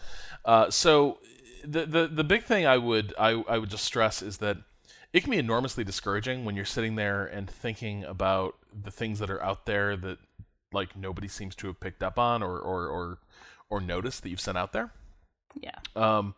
Uh, 0.44 0.68
so 0.68 1.18
the, 1.64 1.86
the 1.86 2.06
the 2.08 2.24
big 2.24 2.42
thing 2.42 2.66
I 2.66 2.76
would 2.76 3.14
I, 3.18 3.42
I 3.48 3.58
would 3.58 3.70
just 3.70 3.84
stress 3.84 4.20
is 4.20 4.38
that 4.38 4.58
it 5.12 5.22
can 5.22 5.30
be 5.30 5.38
enormously 5.38 5.84
discouraging 5.84 6.44
when 6.44 6.56
you're 6.56 6.64
sitting 6.64 6.96
there 6.96 7.24
and 7.24 7.48
thinking 7.48 8.04
about 8.04 8.56
the 8.72 8.90
things 8.90 9.18
that 9.20 9.30
are 9.30 9.42
out 9.42 9.66
there 9.66 9.96
that 9.96 10.18
like 10.72 10.96
nobody 10.96 11.28
seems 11.28 11.54
to 11.56 11.68
have 11.68 11.80
picked 11.80 12.02
up 12.02 12.18
on 12.18 12.42
or 12.42 12.58
or 12.58 12.86
or, 12.88 13.18
or 13.70 13.80
noticed 13.80 14.22
that 14.22 14.30
you've 14.30 14.40
sent 14.40 14.58
out 14.58 14.72
there. 14.72 14.92
Yeah. 15.60 15.78
Um. 15.94 16.34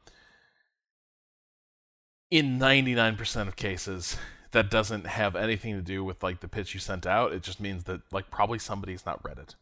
In 2.30 2.58
99% 2.58 3.48
of 3.48 3.56
cases, 3.56 4.16
that 4.52 4.70
doesn't 4.70 5.06
have 5.06 5.36
anything 5.36 5.74
to 5.74 5.82
do 5.82 6.04
with 6.04 6.22
like 6.22 6.40
the 6.40 6.48
pitch 6.48 6.74
you 6.74 6.80
sent 6.80 7.06
out. 7.06 7.32
It 7.32 7.42
just 7.42 7.60
means 7.60 7.84
that 7.84 8.00
like 8.12 8.30
probably 8.30 8.58
somebody's 8.58 9.06
not 9.06 9.24
read 9.24 9.38
it. 9.38 9.54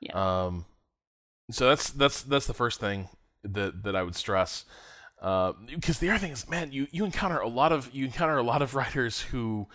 Yeah. 0.00 0.44
Um, 0.46 0.66
so 1.50 1.68
that's 1.68 1.90
that's 1.90 2.22
that's 2.22 2.46
the 2.46 2.54
first 2.54 2.80
thing 2.80 3.08
that 3.42 3.82
that 3.84 3.96
I 3.96 4.02
would 4.02 4.14
stress. 4.14 4.64
Uh, 5.20 5.52
because 5.68 5.98
the 5.98 6.10
other 6.10 6.18
thing 6.18 6.32
is, 6.32 6.48
man, 6.48 6.72
you 6.72 6.86
you 6.90 7.04
encounter 7.04 7.38
a 7.38 7.48
lot 7.48 7.72
of 7.72 7.92
you 7.94 8.04
encounter 8.04 8.36
a 8.36 8.42
lot 8.42 8.62
of 8.62 8.74
writers 8.74 9.22
who 9.22 9.66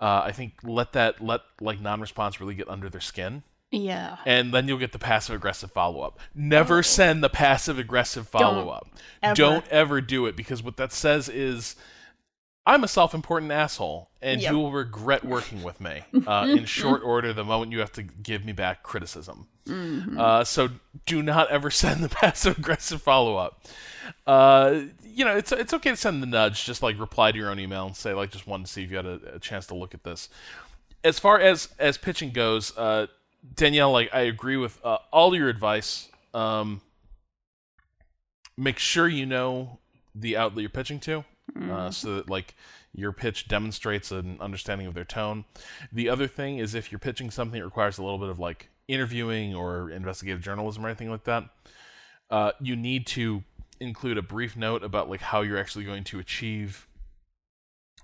uh, 0.00 0.22
I 0.24 0.32
think 0.32 0.54
let 0.62 0.92
that 0.92 1.20
let 1.20 1.42
like 1.60 1.80
non-response 1.80 2.40
really 2.40 2.54
get 2.54 2.68
under 2.68 2.88
their 2.88 3.00
skin. 3.00 3.42
Yeah. 3.70 4.16
And 4.26 4.52
then 4.52 4.66
you'll 4.66 4.78
get 4.78 4.92
the 4.92 4.98
passive 4.98 5.36
aggressive 5.36 5.70
follow 5.70 6.00
up. 6.00 6.18
Never 6.34 6.78
oh. 6.78 6.82
send 6.82 7.22
the 7.22 7.28
passive 7.28 7.78
aggressive 7.78 8.28
follow 8.28 8.68
up. 8.68 8.88
Don't, 9.22 9.36
Don't 9.36 9.68
ever 9.68 10.00
do 10.00 10.26
it 10.26 10.36
because 10.36 10.62
what 10.62 10.76
that 10.76 10.92
says 10.92 11.28
is 11.28 11.76
I'm 12.66 12.84
a 12.84 12.88
self 12.88 13.14
important 13.14 13.50
asshole, 13.52 14.10
and 14.20 14.40
yep. 14.40 14.52
you 14.52 14.58
will 14.58 14.70
regret 14.70 15.24
working 15.24 15.62
with 15.62 15.80
me 15.80 16.02
uh, 16.26 16.46
in 16.48 16.66
short 16.66 17.02
order 17.02 17.32
the 17.32 17.44
moment 17.44 17.72
you 17.72 17.78
have 17.78 17.92
to 17.92 18.02
give 18.02 18.44
me 18.44 18.52
back 18.52 18.82
criticism. 18.82 19.48
Mm-hmm. 19.66 20.18
Uh, 20.18 20.44
so 20.44 20.68
do 21.06 21.22
not 21.22 21.50
ever 21.50 21.70
send 21.70 22.02
the 22.04 22.08
passive 22.08 22.58
aggressive 22.58 23.02
follow 23.02 23.36
up. 23.36 23.64
Uh, 24.26 24.82
you 25.02 25.24
know, 25.24 25.36
it's 25.36 25.52
it's 25.52 25.72
okay 25.74 25.90
to 25.90 25.96
send 25.96 26.22
the 26.22 26.26
nudge, 26.26 26.64
just 26.64 26.82
like 26.82 26.98
reply 26.98 27.32
to 27.32 27.38
your 27.38 27.50
own 27.50 27.58
email 27.58 27.86
and 27.86 27.96
say 27.96 28.12
like, 28.12 28.30
just 28.30 28.46
wanted 28.46 28.66
to 28.66 28.72
see 28.72 28.84
if 28.84 28.90
you 28.90 28.96
had 28.96 29.06
a, 29.06 29.20
a 29.34 29.38
chance 29.38 29.66
to 29.66 29.74
look 29.74 29.94
at 29.94 30.04
this. 30.04 30.28
As 31.02 31.18
far 31.18 31.40
as 31.40 31.68
as 31.78 31.96
pitching 31.96 32.30
goes, 32.30 32.76
uh, 32.76 33.06
Danielle, 33.54 33.92
like 33.92 34.10
I 34.12 34.20
agree 34.22 34.56
with 34.56 34.78
uh, 34.84 34.98
all 35.12 35.34
your 35.34 35.48
advice. 35.48 36.08
Um, 36.34 36.80
make 38.56 38.78
sure 38.78 39.08
you 39.08 39.26
know 39.26 39.78
the 40.14 40.36
outlet 40.36 40.62
you're 40.62 40.70
pitching 40.70 41.00
to 41.00 41.24
mm. 41.56 41.70
uh, 41.70 41.90
so 41.90 42.16
that 42.16 42.28
like 42.28 42.54
your 42.92 43.12
pitch 43.12 43.48
demonstrates 43.48 44.10
an 44.10 44.36
understanding 44.40 44.86
of 44.86 44.94
their 44.94 45.04
tone. 45.04 45.44
The 45.92 46.08
other 46.08 46.26
thing 46.26 46.58
is 46.58 46.74
if 46.74 46.90
you're 46.90 46.98
pitching 46.98 47.30
something 47.30 47.58
that 47.60 47.64
requires 47.64 47.98
a 47.98 48.02
little 48.02 48.18
bit 48.18 48.28
of 48.28 48.38
like 48.38 48.68
interviewing 48.88 49.54
or 49.54 49.90
investigative 49.90 50.42
journalism 50.42 50.84
or 50.84 50.88
anything 50.88 51.10
like 51.10 51.24
that, 51.24 51.44
uh, 52.30 52.52
you 52.60 52.76
need 52.76 53.06
to 53.06 53.44
include 53.78 54.18
a 54.18 54.22
brief 54.22 54.56
note 54.56 54.82
about 54.82 55.08
like 55.08 55.20
how 55.20 55.40
you're 55.40 55.58
actually 55.58 55.84
going 55.84 56.04
to 56.04 56.18
achieve 56.18 56.86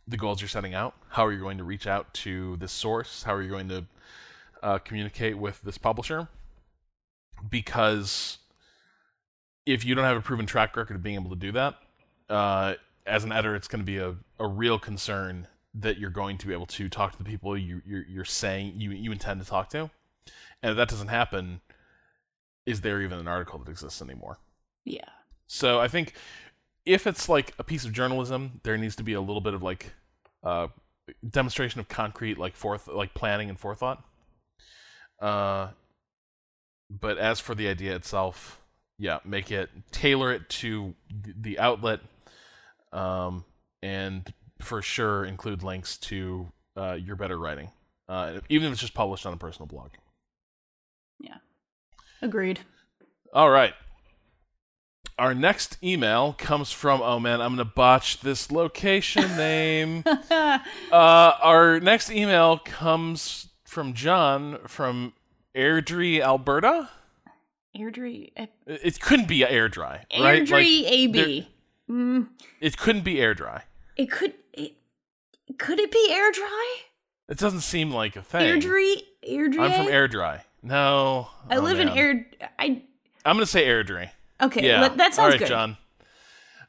the 0.09 0.17
goals 0.17 0.41
you're 0.41 0.49
setting 0.49 0.75
out. 0.75 0.95
How 1.11 1.27
are 1.27 1.33
you 1.33 1.41
going 1.41 1.59
to 1.59 1.65
reach 1.65 1.87
out 1.87 2.15
to 2.15 2.57
this 2.57 2.73
source? 2.73 3.25
How 3.25 3.35
are 3.35 3.43
you 3.43 3.51
going 3.51 3.69
to 3.69 3.85
uh, 4.63 4.79
communicate 4.79 5.39
with 5.39 5.63
this 5.63 5.79
publisher? 5.79 6.29
Because 7.49 8.39
if 9.67 9.85
you 9.85 9.95
don't 9.95 10.05
have 10.05 10.17
a 10.17 10.21
proven 10.21 10.47
track 10.47 10.77
record 10.77 10.97
of 10.97 11.03
being 11.03 11.17
able 11.17 11.31
to 11.31 11.37
do 11.37 11.53
that, 11.53 11.75
uh, 12.29 12.75
as 13.07 13.25
an 13.25 13.33
editor, 13.33 13.55
it's 13.55 13.69
going 13.69 13.81
to 13.81 13.87
be 13.87 13.99
a, 13.99 14.15
a 14.39 14.47
real 14.47 14.79
concern 14.79 15.47
that 15.75 15.99
you're 15.99 16.11
going 16.11 16.39
to 16.39 16.47
be 16.47 16.53
able 16.53 16.67
to 16.67 16.89
talk 16.89 17.13
to 17.13 17.19
the 17.19 17.25
people 17.25 17.57
you, 17.57 17.83
you're, 17.87 18.05
you're 18.09 18.25
saying 18.25 18.75
you, 18.77 18.91
you 18.91 19.13
intend 19.13 19.41
to 19.41 19.47
talk 19.47 19.69
to. 19.71 19.91
And 20.63 20.71
if 20.71 20.77
that 20.77 20.89
doesn't 20.89 21.09
happen, 21.09 21.61
is 22.65 22.81
there 22.81 23.03
even 23.03 23.19
an 23.19 23.29
article 23.29 23.59
that 23.59 23.71
exists 23.71 24.01
anymore? 24.01 24.39
Yeah. 24.85 25.09
So 25.47 25.79
I 25.79 25.89
think 25.89 26.15
if 26.85 27.07
it's 27.07 27.29
like 27.29 27.53
a 27.59 27.65
piece 27.65 27.85
of 27.85 27.93
journalism, 27.93 28.61
there 28.63 28.77
needs 28.77 28.97
to 28.97 29.03
be 29.03 29.13
a 29.13 29.21
little 29.21 29.41
bit 29.41 29.55
of 29.55 29.63
like 29.63 29.93
uh, 30.43 30.69
demonstration 31.29 31.81
of 31.81 31.89
concrete 31.89 32.39
like 32.39 32.57
forth 32.57 32.89
like 32.89 33.15
planning 33.15 33.49
and 33.49 33.59
forethought. 33.59 34.03
Uh, 35.21 35.69
but 36.91 37.19
as 37.19 37.41
for 37.41 37.55
the 37.55 37.69
idea 37.69 37.95
itself, 37.95 38.61
yeah, 38.99 39.19
make 39.25 39.51
it 39.51 39.71
tailor 39.91 40.33
it 40.33 40.49
to 40.49 40.95
the 41.11 41.59
outlet, 41.59 42.01
um, 42.93 43.45
and 43.83 44.33
for 44.61 44.81
sure 44.83 45.25
include 45.25 45.63
links 45.63 45.97
to 45.99 46.49
uh, 46.77 46.93
your 46.93 47.17
better 47.17 47.39
writing, 47.39 47.71
uh, 48.09 48.41
even 48.49 48.69
if 48.69 48.73
it's 48.73 48.81
just 48.81 48.95
published 48.95 49.27
on 49.27 49.33
a 49.33 49.37
personal 49.37 49.67
blog. 49.67 49.91
Yeah, 51.21 51.39
agreed. 52.23 52.61
All 53.33 53.51
right. 53.51 53.75
Our 55.19 55.35
next 55.35 55.79
email 55.83 56.35
comes 56.35 56.73
from 56.73 57.01
oh 57.03 57.19
man, 57.19 57.41
I'm 57.41 57.53
gonna 57.53 57.65
botch 57.65 58.21
this 58.21 58.51
location 58.51 59.37
name. 59.37 60.05
uh, 60.31 60.59
our 60.93 61.81
next 61.81 62.11
email 62.11 62.59
comes 62.59 63.49
from 63.77 63.93
John 63.93 64.57
from 64.67 65.13
Airdrie, 65.55 66.23
Alberta. 66.23 66.89
Airdrie. 67.77 68.33
Uh, 68.35 68.47
It 68.67 68.99
couldn't 69.01 69.29
be 69.29 69.41
Airdrie, 69.41 69.77
right? 69.77 70.07
Airdrie 70.11 70.83
Like, 70.83 70.93
AB. 70.93 71.49
Mm, 71.91 72.29
it 72.59 72.79
couldn't 72.79 73.03
be 73.03 73.17
Airdrie. 73.17 73.61
it 73.99 74.11
could. 74.11 74.33
It, 74.55 74.77
could 75.59 75.79
it 75.79 75.93
be 75.93 76.09
air 76.11 76.33
dry? 76.33 76.77
It 77.29 77.37
doesn't 77.37 77.61
seem 77.61 77.91
like 77.91 78.17
a 78.17 78.23
thing. 78.23 78.63
Airdrie. 78.63 79.03
Airdrie. 79.29 79.61
I'm 79.61 79.85
from 79.85 79.93
Airdrie. 79.93 80.41
No, 80.63 81.29
I 81.51 81.57
oh, 81.57 81.61
live 81.61 81.79
in 81.79 81.91
air. 81.91 82.27
I. 82.59 82.81
I'm 83.27 83.37
gonna 83.37 83.45
say 83.45 83.67
Airdrie. 83.67 84.09
Okay. 84.41 84.67
Yeah, 84.67 84.89
that 84.89 85.13
sounds 85.13 85.19
All 85.19 85.29
right, 85.29 85.39
good. 85.39 85.49
John. 85.49 85.77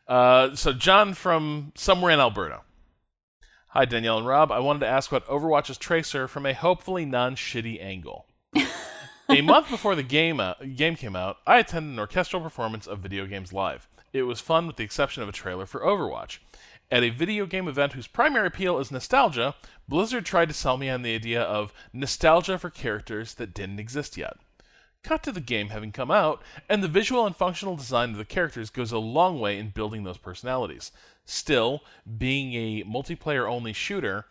Uh, 0.09 0.55
so 0.55 0.73
John 0.73 1.13
from 1.13 1.71
somewhere 1.77 2.11
in 2.11 2.19
Alberta. 2.19 2.63
Hi 3.71 3.83
Danielle 3.83 4.19
and 4.19 4.25
Rob. 4.25 4.49
I 4.49 4.59
wanted 4.59 4.79
to 4.79 4.87
ask 4.87 5.11
about 5.11 5.27
Overwatch's 5.27 5.77
Tracer 5.77 6.29
from 6.29 6.45
a 6.45 6.53
hopefully 6.53 7.03
non-shitty 7.03 7.83
angle. 7.83 8.25
a 9.29 9.41
month 9.41 9.69
before 9.69 9.93
the 9.93 10.03
game 10.03 10.39
uh, 10.39 10.53
game 10.75 10.95
came 10.95 11.17
out, 11.17 11.39
I 11.45 11.57
attended 11.59 11.91
an 11.91 11.99
orchestral 11.99 12.41
performance 12.41 12.87
of 12.87 12.99
Video 12.99 13.25
Games 13.25 13.51
Live. 13.51 13.89
It 14.13 14.23
was 14.23 14.39
fun, 14.39 14.67
with 14.67 14.77
the 14.77 14.85
exception 14.85 15.21
of 15.21 15.27
a 15.27 15.33
trailer 15.33 15.65
for 15.65 15.81
Overwatch. 15.81 16.37
At 16.89 17.03
a 17.03 17.09
video 17.09 17.45
game 17.45 17.67
event 17.67 17.91
whose 17.91 18.07
primary 18.07 18.47
appeal 18.47 18.79
is 18.79 18.89
nostalgia, 18.89 19.53
Blizzard 19.85 20.25
tried 20.25 20.47
to 20.47 20.53
sell 20.53 20.77
me 20.77 20.89
on 20.89 21.01
the 21.01 21.13
idea 21.13 21.41
of 21.41 21.73
nostalgia 21.91 22.57
for 22.57 22.69
characters 22.69 23.33
that 23.33 23.53
didn't 23.53 23.81
exist 23.81 24.15
yet. 24.15 24.37
Cut 25.07 25.23
to 25.23 25.31
the 25.31 25.39
game 25.39 25.69
having 25.69 25.93
come 25.93 26.11
out, 26.11 26.41
and 26.67 26.83
the 26.83 26.89
visual 26.89 27.25
and 27.25 27.33
functional 27.33 27.77
design 27.77 28.09
of 28.09 28.17
the 28.17 28.25
characters 28.25 28.69
goes 28.69 28.91
a 28.91 28.97
long 28.97 29.39
way 29.39 29.57
in 29.57 29.69
building 29.69 30.03
those 30.03 30.17
personalities. 30.17 30.91
Still, 31.23 31.81
being 32.17 32.53
a 32.55 32.83
multiplayer 32.83 33.49
only 33.49 33.71
shooter, 33.71 34.25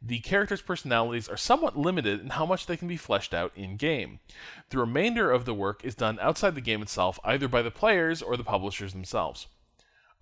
the 0.00 0.20
characters' 0.20 0.62
personalities 0.62 1.28
are 1.28 1.36
somewhat 1.36 1.76
limited 1.76 2.22
in 2.22 2.30
how 2.30 2.46
much 2.46 2.64
they 2.64 2.78
can 2.78 2.88
be 2.88 2.96
fleshed 2.96 3.34
out 3.34 3.52
in 3.54 3.76
game. 3.76 4.20
The 4.70 4.78
remainder 4.78 5.30
of 5.30 5.44
the 5.44 5.52
work 5.52 5.84
is 5.84 5.94
done 5.94 6.18
outside 6.22 6.54
the 6.54 6.62
game 6.62 6.80
itself, 6.80 7.20
either 7.22 7.46
by 7.46 7.60
the 7.60 7.70
players 7.70 8.22
or 8.22 8.38
the 8.38 8.44
publishers 8.44 8.94
themselves. 8.94 9.48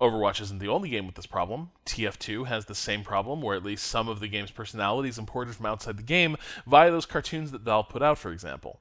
Overwatch 0.01 0.41
isn't 0.41 0.59
the 0.59 0.67
only 0.67 0.89
game 0.89 1.07
with 1.07 1.15
this 1.15 1.27
problem. 1.27 1.71
TF2 1.87 2.49
has 2.49 2.65
the 2.65 2.75
same 2.75 3.05
problem, 3.05 3.41
where 3.41 3.55
at 3.55 3.63
least 3.63 3.87
some 3.87 4.09
of 4.09 4.19
the 4.19 4.27
game's 4.27 4.51
personality 4.51 5.11
is 5.11 5.19
imported 5.19 5.55
from 5.55 5.67
outside 5.67 5.97
the 5.97 6.03
game 6.03 6.37
via 6.67 6.91
those 6.91 7.07
cartoons 7.07 7.53
that 7.53 7.61
Valve 7.61 7.89
put 7.89 8.03
out, 8.03 8.19
for 8.19 8.33
example. 8.33 8.81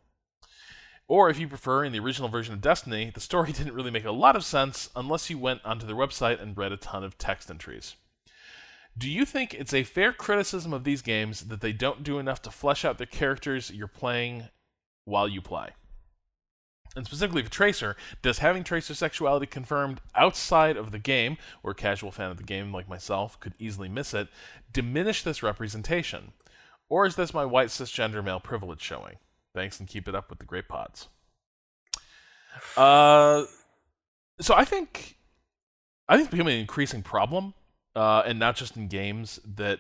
Or 1.11 1.29
if 1.29 1.37
you 1.37 1.49
prefer, 1.49 1.83
in 1.83 1.91
the 1.91 1.99
original 1.99 2.29
version 2.29 2.53
of 2.53 2.61
Destiny, 2.61 3.11
the 3.13 3.19
story 3.19 3.51
didn't 3.51 3.73
really 3.73 3.91
make 3.91 4.05
a 4.05 4.11
lot 4.11 4.37
of 4.37 4.45
sense 4.45 4.89
unless 4.95 5.29
you 5.29 5.37
went 5.37 5.59
onto 5.65 5.85
their 5.85 5.93
website 5.93 6.41
and 6.41 6.55
read 6.55 6.71
a 6.71 6.77
ton 6.77 7.03
of 7.03 7.17
text 7.17 7.51
entries. 7.51 7.97
Do 8.97 9.09
you 9.09 9.25
think 9.25 9.53
it's 9.53 9.73
a 9.73 9.83
fair 9.83 10.13
criticism 10.13 10.71
of 10.71 10.85
these 10.85 11.01
games 11.01 11.41
that 11.49 11.59
they 11.59 11.73
don't 11.73 12.05
do 12.05 12.17
enough 12.17 12.41
to 12.43 12.49
flesh 12.49 12.85
out 12.85 12.97
the 12.97 13.05
characters 13.05 13.71
you're 13.71 13.89
playing 13.89 14.45
while 15.03 15.27
you 15.27 15.41
play? 15.41 15.71
And 16.95 17.05
specifically 17.05 17.43
for 17.43 17.51
Tracer, 17.51 17.97
does 18.21 18.37
having 18.37 18.63
Tracer 18.63 18.93
sexuality 18.93 19.47
confirmed 19.47 19.99
outside 20.15 20.77
of 20.77 20.91
the 20.93 20.99
game, 20.99 21.35
or 21.61 21.71
a 21.71 21.75
casual 21.75 22.13
fan 22.13 22.31
of 22.31 22.37
the 22.37 22.43
game 22.43 22.71
like 22.71 22.87
myself 22.87 23.37
could 23.41 23.55
easily 23.59 23.89
miss 23.89 24.13
it, 24.13 24.29
diminish 24.71 25.23
this 25.23 25.43
representation? 25.43 26.31
Or 26.87 27.05
is 27.05 27.17
this 27.17 27.33
my 27.33 27.43
white 27.43 27.67
cisgender 27.67 28.23
male 28.23 28.39
privilege 28.39 28.81
showing? 28.81 29.17
Thanks 29.53 29.79
and 29.79 29.87
keep 29.87 30.07
it 30.07 30.15
up 30.15 30.29
with 30.29 30.39
the 30.39 30.45
great 30.45 30.67
pods. 30.67 31.07
Uh, 32.77 33.45
so 34.39 34.53
I 34.55 34.65
think 34.65 35.17
I 36.07 36.15
think 36.15 36.25
it's 36.25 36.31
becoming 36.31 36.55
an 36.55 36.61
increasing 36.61 37.03
problem, 37.03 37.53
uh, 37.95 38.23
and 38.25 38.39
not 38.39 38.55
just 38.55 38.75
in 38.75 38.87
games 38.87 39.39
that 39.45 39.79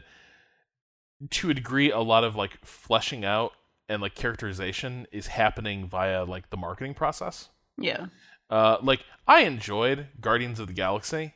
to 1.29 1.49
a 1.49 1.53
degree 1.53 1.91
a 1.91 1.99
lot 1.99 2.23
of 2.23 2.35
like 2.35 2.63
fleshing 2.65 3.23
out 3.23 3.51
and 3.87 4.01
like 4.01 4.15
characterization 4.15 5.05
is 5.11 5.27
happening 5.27 5.87
via 5.87 6.23
like 6.23 6.49
the 6.49 6.57
marketing 6.57 6.93
process. 6.93 7.49
Yeah. 7.77 8.07
Uh, 8.49 8.77
like 8.81 9.01
I 9.27 9.41
enjoyed 9.41 10.07
Guardians 10.19 10.59
of 10.59 10.67
the 10.67 10.73
Galaxy, 10.73 11.33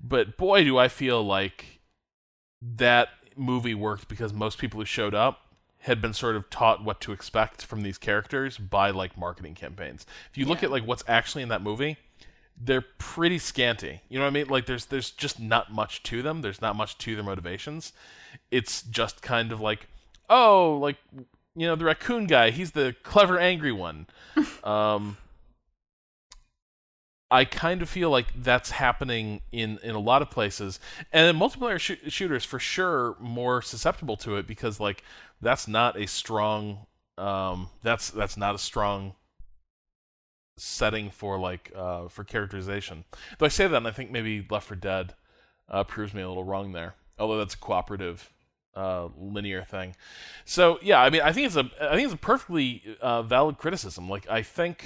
but 0.00 0.36
boy, 0.36 0.64
do 0.64 0.78
I 0.78 0.88
feel 0.88 1.24
like 1.24 1.80
that 2.62 3.08
movie 3.36 3.74
worked 3.74 4.08
because 4.08 4.32
most 4.32 4.58
people 4.58 4.80
who 4.80 4.86
showed 4.86 5.14
up 5.14 5.40
had 5.84 6.00
been 6.00 6.14
sort 6.14 6.34
of 6.34 6.48
taught 6.48 6.82
what 6.82 6.98
to 6.98 7.12
expect 7.12 7.62
from 7.62 7.82
these 7.82 7.98
characters 7.98 8.56
by 8.56 8.90
like 8.90 9.18
marketing 9.18 9.54
campaigns. 9.54 10.06
If 10.30 10.38
you 10.38 10.46
look 10.46 10.62
at 10.62 10.70
like 10.70 10.86
what's 10.86 11.04
actually 11.06 11.42
in 11.42 11.50
that 11.50 11.60
movie, 11.60 11.98
they're 12.58 12.84
pretty 12.96 13.38
scanty. 13.38 14.00
You 14.08 14.18
know 14.18 14.24
what 14.24 14.30
I 14.30 14.32
mean? 14.32 14.48
Like 14.48 14.64
there's 14.64 14.86
there's 14.86 15.10
just 15.10 15.38
not 15.38 15.70
much 15.70 16.02
to 16.04 16.22
them. 16.22 16.40
There's 16.40 16.62
not 16.62 16.74
much 16.74 16.96
to 16.98 17.14
their 17.14 17.24
motivations. 17.24 17.92
It's 18.50 18.82
just 18.82 19.20
kind 19.20 19.52
of 19.52 19.60
like, 19.60 19.86
oh, 20.30 20.78
like 20.80 20.96
you 21.54 21.66
know, 21.66 21.76
the 21.76 21.84
raccoon 21.84 22.26
guy, 22.26 22.48
he's 22.50 22.70
the 22.70 22.96
clever 23.02 23.38
angry 23.38 23.72
one. 23.72 24.06
um 24.64 25.18
I 27.30 27.44
kind 27.44 27.82
of 27.82 27.88
feel 27.88 28.10
like 28.10 28.26
that's 28.36 28.70
happening 28.70 29.40
in, 29.50 29.80
in 29.82 29.96
a 29.96 29.98
lot 29.98 30.22
of 30.22 30.30
places, 30.30 30.78
and 31.12 31.36
multiplayer 31.36 31.80
sh- 31.80 32.12
shooters 32.12 32.44
for 32.44 32.60
sure 32.60 33.16
more 33.18 33.60
susceptible 33.60 34.16
to 34.18 34.36
it 34.36 34.46
because 34.46 34.78
like 34.78 35.02
that's 35.44 35.68
not 35.68 35.96
a 36.00 36.06
strong 36.06 36.86
um, 37.16 37.68
that's 37.82 38.10
that's 38.10 38.36
not 38.36 38.54
a 38.54 38.58
strong 38.58 39.14
setting 40.56 41.10
for 41.10 41.38
like 41.38 41.70
uh, 41.76 42.08
for 42.08 42.24
characterization. 42.24 43.04
Though 43.38 43.46
I 43.46 43.50
say 43.50 43.66
that, 43.66 43.76
and 43.76 43.86
I 43.86 43.92
think 43.92 44.10
maybe 44.10 44.44
Left 44.48 44.66
4 44.66 44.76
Dead 44.76 45.14
uh, 45.68 45.84
proves 45.84 46.12
me 46.12 46.22
a 46.22 46.28
little 46.28 46.44
wrong 46.44 46.72
there. 46.72 46.94
Although 47.18 47.38
that's 47.38 47.54
a 47.54 47.58
cooperative 47.58 48.32
uh, 48.74 49.08
linear 49.16 49.62
thing. 49.62 49.94
So 50.44 50.78
yeah, 50.82 51.00
I 51.00 51.10
mean, 51.10 51.20
I 51.22 51.32
think 51.32 51.46
it's 51.46 51.56
a 51.56 51.70
I 51.80 51.94
think 51.94 52.06
it's 52.06 52.14
a 52.14 52.18
perfectly 52.18 52.96
uh, 53.00 53.22
valid 53.22 53.58
criticism. 53.58 54.08
Like 54.08 54.28
I 54.28 54.42
think. 54.42 54.84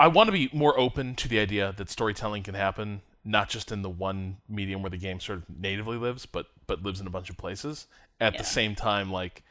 I 0.00 0.06
want 0.06 0.28
to 0.28 0.32
be 0.32 0.48
more 0.52 0.78
open 0.78 1.16
to 1.16 1.26
the 1.26 1.40
idea 1.40 1.74
that 1.76 1.90
storytelling 1.90 2.44
can 2.44 2.54
happen 2.54 3.02
not 3.24 3.48
just 3.48 3.72
in 3.72 3.82
the 3.82 3.90
one 3.90 4.36
medium 4.48 4.80
where 4.80 4.90
the 4.90 4.96
game 4.96 5.18
sort 5.18 5.38
of 5.38 5.44
natively 5.60 5.96
lives, 5.96 6.24
but 6.24 6.46
but 6.68 6.82
lives 6.84 7.00
in 7.00 7.08
a 7.08 7.10
bunch 7.10 7.28
of 7.30 7.36
places. 7.36 7.88
At 8.20 8.34
Yeah. 8.34 8.38
the 8.38 8.44
same 8.44 8.76
time, 8.76 9.10
like 9.10 9.42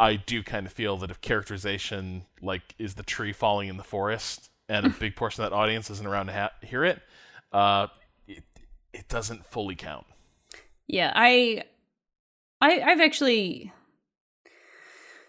I 0.00 0.16
do 0.16 0.42
kind 0.42 0.64
of 0.66 0.72
feel 0.72 0.96
that 0.98 1.10
if 1.10 1.20
characterization 1.20 2.24
like 2.40 2.74
is 2.78 2.94
the 2.94 3.02
tree 3.02 3.32
falling 3.34 3.68
in 3.68 3.76
the 3.76 3.84
forest, 3.84 4.48
and 4.70 4.86
a 4.86 4.88
big 5.00 5.16
portion 5.16 5.44
of 5.44 5.50
that 5.50 5.56
audience 5.56 5.90
isn't 5.90 6.06
around 6.06 6.26
to 6.28 6.32
ha- 6.32 6.52
hear 6.62 6.84
it, 6.84 7.02
uh, 7.52 7.88
it 8.26 8.44
it 8.94 9.08
doesn't 9.08 9.44
fully 9.44 9.74
count. 9.74 10.06
Yeah, 10.86 11.12
I, 11.14 11.64
I, 12.62 12.80
I've 12.80 13.00
actually. 13.00 13.72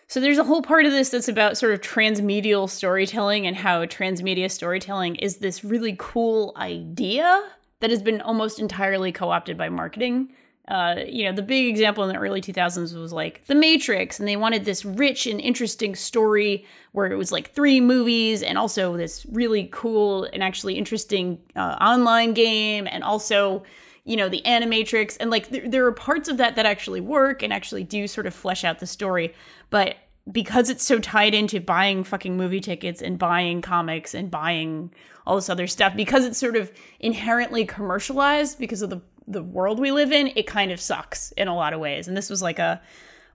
So 0.08 0.20
there's 0.20 0.40
a 0.40 0.44
whole 0.44 0.64
part 0.64 0.86
of 0.88 0.92
this 0.92 1.10
that's 1.10 1.28
about 1.28 1.56
sort 1.56 1.72
of 1.74 1.82
transmedial 1.82 2.68
storytelling 2.68 3.46
and 3.46 3.56
how 3.56 3.86
transmedia 3.86 4.50
storytelling 4.50 5.18
is 5.18 5.38
this 5.38 5.64
really 5.64 5.96
cool 6.00 6.52
idea 6.58 7.44
that 7.82 7.92
has 7.92 8.02
been 8.02 8.20
almost 8.22 8.60
entirely 8.60 9.12
co-opted 9.12 9.56
by 9.56 9.70
marketing. 9.70 10.34
Uh, 10.70 11.04
you 11.08 11.24
know, 11.26 11.32
the 11.32 11.42
big 11.42 11.66
example 11.66 12.04
in 12.04 12.14
the 12.14 12.20
early 12.20 12.42
2000s 12.42 12.96
was 12.96 13.12
like 13.12 13.44
The 13.48 13.56
Matrix, 13.56 14.20
and 14.20 14.28
they 14.28 14.36
wanted 14.36 14.66
this 14.66 14.86
rich 14.86 15.26
and 15.26 15.42
interesting 15.42 15.96
story 15.96 16.64
where 16.92 17.12
it 17.12 17.16
was 17.16 17.32
like 17.32 17.54
three 17.56 17.82
movies 17.82 18.44
and 18.44 18.56
also 18.56 18.96
this 18.96 19.26
really 19.32 19.68
cool 19.72 20.26
and 20.26 20.44
actually 20.44 20.76
interesting 20.76 21.40
uh, 21.56 21.76
online 21.82 22.34
game, 22.34 22.88
and 22.90 23.04
also, 23.04 23.64
you 24.06 24.16
know, 24.16 24.30
the 24.30 24.44
Animatrix. 24.46 25.18
And 25.20 25.32
like, 25.32 25.50
there, 25.50 25.68
there 25.68 25.86
are 25.88 25.92
parts 25.92 26.30
of 26.30 26.38
that 26.38 26.56
that 26.56 26.68
actually 26.68 27.02
work 27.02 27.42
and 27.42 27.52
actually 27.52 27.84
do 27.84 28.08
sort 28.08 28.28
of 28.28 28.36
flesh 28.36 28.64
out 28.64 28.78
the 28.78 28.88
story. 28.88 29.34
But 29.72 29.96
because 30.32 30.70
it's 30.70 30.86
so 30.86 31.00
tied 31.00 31.34
into 31.34 31.60
buying 31.60 32.04
fucking 32.04 32.38
movie 32.38 32.60
tickets 32.60 33.02
and 33.02 33.18
buying 33.18 33.64
comics 33.64 34.14
and 34.14 34.30
buying 34.30 34.94
all 35.26 35.36
this 35.36 35.50
other 35.50 35.66
stuff, 35.66 35.96
because 35.96 36.26
it's 36.26 36.38
sort 36.38 36.56
of 36.56 36.72
inherently 37.00 37.66
commercialized 37.66 38.60
because 38.60 38.84
of 38.84 38.92
the 38.92 39.02
the 39.30 39.44
world 39.44 39.80
we 39.80 39.92
live 39.92 40.12
in, 40.12 40.32
it 40.36 40.48
kind 40.48 40.72
of 40.72 40.82
sucks 40.82 41.32
in 41.34 41.48
a 41.48 41.56
lot 41.56 41.74
of 41.74 41.80
ways. 41.80 42.08
And 42.08 42.18
this 42.18 42.30
was 42.30 42.42
like 42.42 42.60
a 42.60 42.82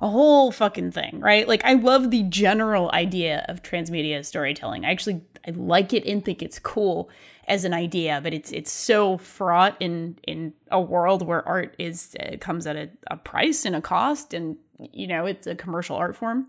a 0.00 0.08
whole 0.08 0.50
fucking 0.50 0.90
thing, 0.90 1.20
right? 1.20 1.46
Like 1.48 1.64
I 1.64 1.74
love 1.74 2.10
the 2.10 2.24
general 2.24 2.90
idea 2.92 3.44
of 3.48 3.62
transmedia 3.62 4.24
storytelling. 4.24 4.84
I 4.84 4.90
actually 4.90 5.22
I 5.46 5.52
like 5.52 5.92
it 5.92 6.04
and 6.04 6.24
think 6.24 6.42
it's 6.42 6.58
cool 6.58 7.08
as 7.46 7.64
an 7.64 7.72
idea, 7.72 8.20
but 8.22 8.34
it's 8.34 8.50
it's 8.52 8.72
so 8.72 9.16
fraught 9.18 9.76
in 9.80 10.18
in 10.26 10.52
a 10.70 10.80
world 10.80 11.26
where 11.26 11.46
art 11.46 11.74
is 11.78 12.16
uh, 12.20 12.36
comes 12.38 12.66
at 12.66 12.76
a, 12.76 12.90
a 13.10 13.16
price 13.16 13.64
and 13.64 13.76
a 13.76 13.80
cost, 13.80 14.34
and 14.34 14.56
you 14.92 15.06
know 15.06 15.26
it's 15.26 15.46
a 15.46 15.54
commercial 15.54 15.96
art 15.96 16.16
form. 16.16 16.48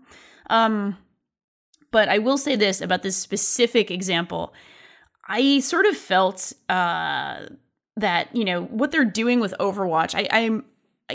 Um, 0.50 0.96
but 1.90 2.08
I 2.08 2.18
will 2.18 2.38
say 2.38 2.56
this 2.56 2.80
about 2.80 3.02
this 3.02 3.16
specific 3.16 3.90
example. 3.90 4.52
I 5.28 5.60
sort 5.60 5.86
of 5.86 5.96
felt 5.96 6.52
uh, 6.68 7.46
that 7.96 8.34
you 8.34 8.44
know 8.44 8.62
what 8.64 8.90
they're 8.90 9.04
doing 9.04 9.40
with 9.40 9.54
Overwatch. 9.58 10.14
I, 10.14 10.28
I'm 10.30 10.64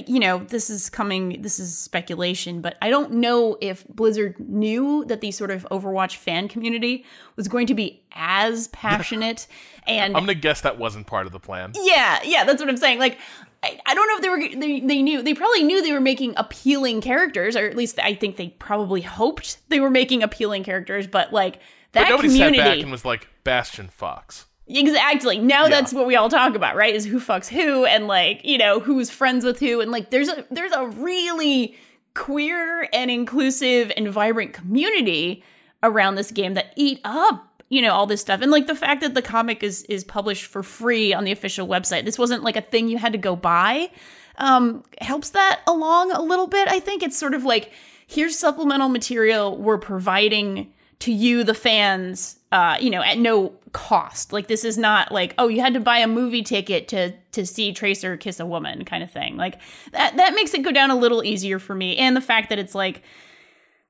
you 0.07 0.19
know, 0.19 0.37
this 0.37 0.69
is 0.69 0.89
coming, 0.89 1.41
this 1.41 1.59
is 1.59 1.77
speculation, 1.77 2.61
but 2.61 2.77
I 2.81 2.89
don't 2.89 3.13
know 3.13 3.57
if 3.59 3.85
Blizzard 3.89 4.39
knew 4.39 5.03
that 5.05 5.19
the 5.19 5.31
sort 5.31 5.51
of 5.51 5.67
Overwatch 5.69 6.15
fan 6.15 6.47
community 6.47 7.03
was 7.35 7.49
going 7.49 7.67
to 7.67 7.73
be 7.73 8.01
as 8.13 8.67
passionate. 8.71 9.47
and 9.85 10.15
I'm 10.15 10.23
gonna 10.23 10.33
guess 10.33 10.61
that 10.61 10.77
wasn't 10.77 11.07
part 11.07 11.25
of 11.25 11.33
the 11.33 11.39
plan. 11.39 11.73
Yeah, 11.75 12.19
yeah, 12.23 12.45
that's 12.45 12.61
what 12.61 12.69
I'm 12.69 12.77
saying. 12.77 12.99
Like, 12.99 13.19
I, 13.63 13.79
I 13.85 13.93
don't 13.93 14.07
know 14.07 14.15
if 14.15 14.21
they 14.21 14.29
were 14.29 14.61
they, 14.61 14.79
they 14.79 15.01
knew 15.01 15.21
they 15.21 15.33
probably 15.33 15.63
knew 15.63 15.81
they 15.81 15.91
were 15.91 15.99
making 15.99 16.35
appealing 16.37 17.01
characters, 17.01 17.57
or 17.57 17.65
at 17.65 17.75
least 17.75 17.99
I 17.99 18.13
think 18.15 18.37
they 18.37 18.49
probably 18.49 19.01
hoped 19.01 19.57
they 19.69 19.81
were 19.81 19.89
making 19.89 20.23
appealing 20.23 20.63
characters. 20.63 21.05
But 21.05 21.33
like 21.33 21.59
that 21.91 22.03
but 22.03 22.09
nobody 22.09 22.29
community, 22.29 22.57
sat 22.59 22.65
back 22.65 22.79
and 22.79 22.91
was 22.91 23.03
like 23.03 23.27
Bastion 23.43 23.89
Fox. 23.89 24.45
Exactly. 24.77 25.37
Now 25.39 25.63
yeah. 25.63 25.69
that's 25.69 25.93
what 25.93 26.07
we 26.07 26.15
all 26.15 26.29
talk 26.29 26.55
about, 26.55 26.75
right? 26.75 26.95
Is 26.95 27.05
who 27.05 27.19
fucks 27.19 27.47
who 27.47 27.85
and 27.85 28.07
like, 28.07 28.43
you 28.43 28.57
know, 28.57 28.79
who's 28.79 29.09
friends 29.09 29.43
with 29.43 29.59
who 29.59 29.81
and 29.81 29.91
like 29.91 30.09
there's 30.09 30.29
a 30.29 30.45
there's 30.49 30.71
a 30.71 30.87
really 30.87 31.75
queer 32.13 32.87
and 32.93 33.09
inclusive 33.11 33.91
and 33.95 34.09
vibrant 34.09 34.53
community 34.53 35.43
around 35.83 36.15
this 36.15 36.31
game 36.31 36.53
that 36.53 36.73
eat 36.75 36.99
up, 37.03 37.63
you 37.69 37.81
know, 37.81 37.93
all 37.93 38.05
this 38.05 38.21
stuff. 38.21 38.41
And 38.41 38.51
like 38.51 38.67
the 38.67 38.75
fact 38.75 39.01
that 39.01 39.13
the 39.13 39.21
comic 39.21 39.63
is 39.63 39.83
is 39.83 40.03
published 40.03 40.45
for 40.45 40.63
free 40.63 41.13
on 41.13 41.23
the 41.23 41.31
official 41.31 41.67
website. 41.67 42.05
This 42.05 42.19
wasn't 42.19 42.43
like 42.43 42.55
a 42.55 42.61
thing 42.61 42.87
you 42.87 42.97
had 42.97 43.11
to 43.11 43.19
go 43.19 43.35
buy. 43.35 43.91
Um 44.37 44.83
helps 45.01 45.31
that 45.31 45.61
along 45.67 46.11
a 46.11 46.21
little 46.21 46.47
bit. 46.47 46.67
I 46.67 46.79
think 46.79 47.03
it's 47.03 47.17
sort 47.17 47.33
of 47.33 47.43
like 47.43 47.71
here's 48.07 48.37
supplemental 48.37 48.89
material 48.89 49.57
we're 49.57 49.77
providing 49.77 50.73
to 50.99 51.11
you 51.11 51.43
the 51.43 51.53
fans 51.53 52.37
uh, 52.51 52.77
you 52.81 52.89
know, 52.89 53.01
at 53.01 53.17
no 53.17 53.53
cost. 53.73 54.33
Like 54.33 54.47
this 54.47 54.63
is 54.63 54.77
not 54.77 55.11
like, 55.11 55.33
oh, 55.37 55.47
you 55.47 55.61
had 55.61 55.73
to 55.73 55.79
buy 55.79 55.97
a 55.99 56.07
movie 56.07 56.43
ticket 56.43 56.87
to 56.89 57.13
to 57.31 57.45
see 57.45 57.73
Tracer 57.73 58.17
kiss 58.17 58.39
a 58.39 58.45
woman 58.45 58.85
kind 58.85 59.03
of 59.03 59.11
thing. 59.11 59.37
Like 59.37 59.59
that 59.91 60.17
that 60.17 60.33
makes 60.33 60.53
it 60.53 60.63
go 60.63 60.71
down 60.71 60.91
a 60.91 60.95
little 60.95 61.23
easier 61.23 61.59
for 61.59 61.75
me. 61.75 61.97
And 61.97 62.15
the 62.15 62.21
fact 62.21 62.49
that 62.49 62.59
it's 62.59 62.75
like 62.75 63.03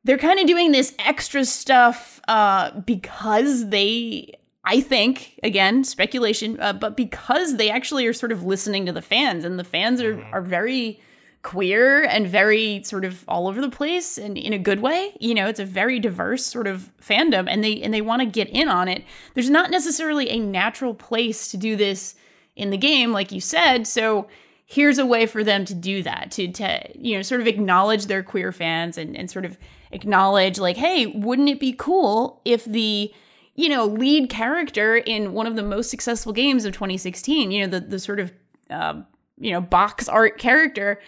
they're 0.04 0.18
kind 0.18 0.40
of 0.40 0.48
doing 0.48 0.72
this 0.72 0.96
extra 1.00 1.46
stuff 1.46 2.20
uh 2.28 2.72
because 2.82 3.70
they 3.70 4.38
I 4.64 4.80
think 4.82 5.40
again 5.44 5.84
speculation, 5.84 6.60
uh, 6.60 6.74
but 6.74 6.96
because 6.96 7.58
they 7.58 7.70
actually 7.70 8.06
are 8.06 8.14
sort 8.14 8.32
of 8.32 8.44
listening 8.44 8.86
to 8.86 8.92
the 8.92 9.02
fans, 9.02 9.44
and 9.44 9.58
the 9.58 9.64
fans 9.64 10.02
are 10.02 10.18
mm-hmm. 10.18 10.34
are 10.34 10.42
very 10.42 11.00
queer 11.44 12.04
and 12.04 12.28
very 12.28 12.84
sort 12.84 13.04
of 13.04 13.24
all 13.28 13.48
over 13.48 13.62
the 13.62 13.70
place 13.70 14.18
and 14.18 14.38
in 14.38 14.54
a 14.54 14.60
good 14.60 14.80
way. 14.80 15.16
You 15.20 15.34
know, 15.34 15.48
it's 15.48 15.60
a 15.60 15.66
very 15.66 16.00
diverse 16.00 16.46
sort 16.46 16.68
of 16.68 16.92
fandom 17.02 17.48
and 17.50 17.64
they 17.64 17.82
and 17.82 17.94
they 17.94 18.02
want 18.02 18.22
to 18.22 18.28
get 18.28 18.50
in 18.50 18.70
on 18.70 18.88
it. 18.88 19.04
There's 19.34 19.50
not 19.50 19.72
necessarily 19.72 20.30
a 20.30 20.40
natural 20.40 20.94
place 20.94 21.50
to 21.52 21.58
do 21.58 21.76
this 21.76 22.16
in 22.56 22.70
the 22.70 22.78
game 22.78 23.12
like 23.12 23.32
you 23.32 23.42
said. 23.42 23.88
So 23.88 24.28
here's 24.66 25.00
a 25.00 25.06
way 25.06 25.26
for 25.26 25.44
them 25.44 25.66
to 25.66 25.74
do 25.74 26.04
that 26.04 26.32
to 26.32 26.52
to 26.52 26.82
you 26.96 27.18
know 27.18 27.22
sort 27.22 27.42
of 27.42 27.48
acknowledge 27.48 28.06
their 28.06 28.24
queer 28.24 28.52
fans 28.52 28.98
and 28.98 29.18
and 29.18 29.30
sort 29.30 29.46
of 29.46 29.58
acknowledge 29.92 30.60
like 30.60 30.78
hey, 30.78 31.08
wouldn't 31.08 31.50
it 31.50 31.60
be 31.60 31.74
cool 31.74 32.42
if 32.46 32.66
the 32.66 33.12
you 33.56 33.68
know 33.68 33.86
lead 33.86 34.30
character 34.30 34.96
in 34.96 35.34
one 35.34 35.48
of 35.48 35.56
the 35.56 35.64
most 35.64 35.90
successful 35.90 36.34
games 36.34 36.66
of 36.66 36.74
2016, 36.74 37.52
you 37.52 37.62
know, 37.62 37.80
the 37.80 37.86
the 37.86 38.00
sort 38.00 38.20
of 38.20 38.32
uh, 38.70 39.02
you 39.40 39.52
know 39.52 39.60
box 39.60 40.08
art 40.08 40.38
character 40.38 41.00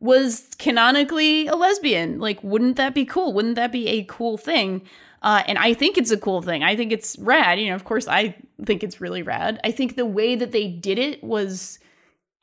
was 0.00 0.48
canonically 0.58 1.46
a 1.46 1.54
lesbian. 1.54 2.18
Like, 2.18 2.42
wouldn't 2.42 2.76
that 2.76 2.94
be 2.94 3.04
cool? 3.04 3.32
Wouldn't 3.32 3.56
that 3.56 3.70
be 3.70 3.86
a 3.88 4.04
cool 4.04 4.38
thing? 4.38 4.82
Uh, 5.22 5.42
and 5.46 5.58
I 5.58 5.74
think 5.74 5.98
it's 5.98 6.10
a 6.10 6.16
cool 6.16 6.40
thing. 6.40 6.62
I 6.62 6.74
think 6.74 6.92
it's 6.92 7.18
rad. 7.18 7.60
You 7.60 7.68
know, 7.68 7.74
of 7.74 7.84
course, 7.84 8.08
I 8.08 8.34
think 8.64 8.82
it's 8.82 9.00
really 9.00 9.22
rad. 9.22 9.60
I 9.62 9.70
think 9.70 9.96
the 9.96 10.06
way 10.06 10.34
that 10.36 10.52
they 10.52 10.68
did 10.68 10.98
it 10.98 11.22
was 11.22 11.78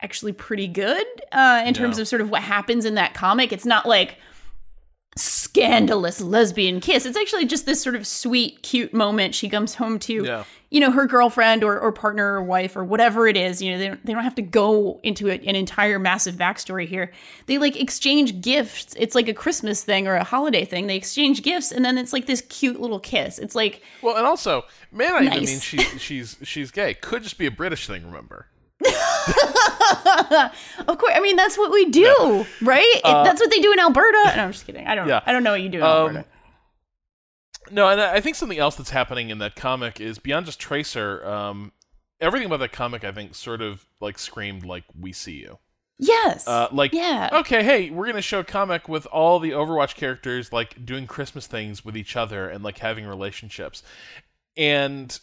actually 0.00 0.32
pretty 0.32 0.68
good 0.68 1.04
uh, 1.32 1.64
in 1.66 1.74
terms 1.74 1.98
of 1.98 2.06
sort 2.06 2.22
of 2.22 2.30
what 2.30 2.42
happens 2.42 2.84
in 2.84 2.94
that 2.94 3.14
comic. 3.14 3.52
It's 3.52 3.66
not 3.66 3.84
like, 3.84 4.18
scandalous 5.48 6.20
lesbian 6.20 6.80
kiss. 6.80 7.06
It's 7.06 7.16
actually 7.16 7.46
just 7.46 7.66
this 7.66 7.82
sort 7.82 7.96
of 7.96 8.06
sweet, 8.06 8.62
cute 8.62 8.92
moment. 8.92 9.34
She 9.34 9.48
comes 9.48 9.74
home 9.74 9.98
to, 10.00 10.24
yeah. 10.24 10.44
you 10.70 10.80
know, 10.80 10.90
her 10.90 11.06
girlfriend 11.06 11.64
or, 11.64 11.78
or 11.78 11.90
partner 11.90 12.34
or 12.34 12.42
wife 12.42 12.76
or 12.76 12.84
whatever 12.84 13.26
it 13.26 13.36
is. 13.36 13.62
You 13.62 13.72
know, 13.72 13.78
they 13.78 13.88
don't, 13.88 14.06
they 14.06 14.12
don't 14.12 14.24
have 14.24 14.34
to 14.36 14.42
go 14.42 15.00
into 15.02 15.28
an 15.28 15.56
entire 15.56 15.98
massive 15.98 16.36
backstory 16.36 16.86
here. 16.86 17.12
They 17.46 17.58
like 17.58 17.80
exchange 17.80 18.40
gifts. 18.40 18.94
It's 18.98 19.14
like 19.14 19.28
a 19.28 19.34
Christmas 19.34 19.82
thing 19.82 20.06
or 20.06 20.14
a 20.14 20.24
holiday 20.24 20.64
thing. 20.64 20.86
They 20.86 20.96
exchange 20.96 21.42
gifts 21.42 21.72
and 21.72 21.84
then 21.84 21.98
it's 21.98 22.12
like 22.12 22.26
this 22.26 22.42
cute 22.42 22.80
little 22.80 23.00
kiss. 23.00 23.38
It's 23.38 23.54
like 23.54 23.82
well, 24.02 24.16
and 24.16 24.26
also, 24.26 24.64
man, 24.92 25.14
I 25.14 25.20
nice. 25.20 25.46
mean, 25.46 25.60
she, 25.60 25.78
she's 25.98 26.36
she's 26.42 26.70
gay. 26.70 26.94
Could 26.94 27.22
just 27.22 27.38
be 27.38 27.46
a 27.46 27.50
British 27.50 27.86
thing. 27.86 28.04
Remember. 28.04 28.46
of 30.88 30.98
course, 30.98 31.12
I 31.14 31.20
mean 31.20 31.36
that's 31.36 31.56
what 31.58 31.70
we 31.70 31.86
do, 31.90 32.00
yeah. 32.00 32.44
right? 32.62 33.00
Uh, 33.04 33.24
that's 33.24 33.40
what 33.40 33.50
they 33.50 33.60
do 33.60 33.72
in 33.72 33.78
Alberta. 33.78 34.32
No, 34.36 34.44
I'm 34.44 34.52
just 34.52 34.66
kidding. 34.66 34.86
I 34.86 34.94
don't. 34.94 35.08
Yeah. 35.08 35.22
I 35.26 35.32
don't 35.32 35.42
know 35.42 35.52
what 35.52 35.62
you 35.62 35.68
do 35.68 35.78
in 35.78 35.84
um, 35.84 35.90
Alberta. 35.90 36.24
No, 37.70 37.88
and 37.88 38.00
I 38.00 38.20
think 38.20 38.36
something 38.36 38.58
else 38.58 38.76
that's 38.76 38.90
happening 38.90 39.30
in 39.30 39.38
that 39.38 39.56
comic 39.56 40.00
is 40.00 40.18
beyond 40.18 40.46
just 40.46 40.58
Tracer. 40.58 41.26
Um, 41.26 41.72
everything 42.20 42.46
about 42.46 42.60
that 42.60 42.72
comic, 42.72 43.04
I 43.04 43.12
think, 43.12 43.34
sort 43.34 43.60
of 43.60 43.86
like 44.00 44.18
screamed 44.18 44.64
like 44.64 44.84
"We 44.98 45.12
see 45.12 45.34
you." 45.34 45.58
Yes. 45.98 46.46
Uh, 46.46 46.68
like, 46.70 46.92
yeah. 46.92 47.28
Okay, 47.32 47.64
hey, 47.64 47.90
we're 47.90 48.06
gonna 48.06 48.22
show 48.22 48.40
a 48.40 48.44
comic 48.44 48.88
with 48.88 49.06
all 49.06 49.40
the 49.40 49.50
Overwatch 49.50 49.96
characters 49.96 50.52
like 50.52 50.84
doing 50.86 51.06
Christmas 51.06 51.46
things 51.46 51.84
with 51.84 51.96
each 51.96 52.16
other 52.16 52.48
and 52.48 52.62
like 52.62 52.78
having 52.78 53.04
relationships, 53.06 53.82
and 54.56 55.18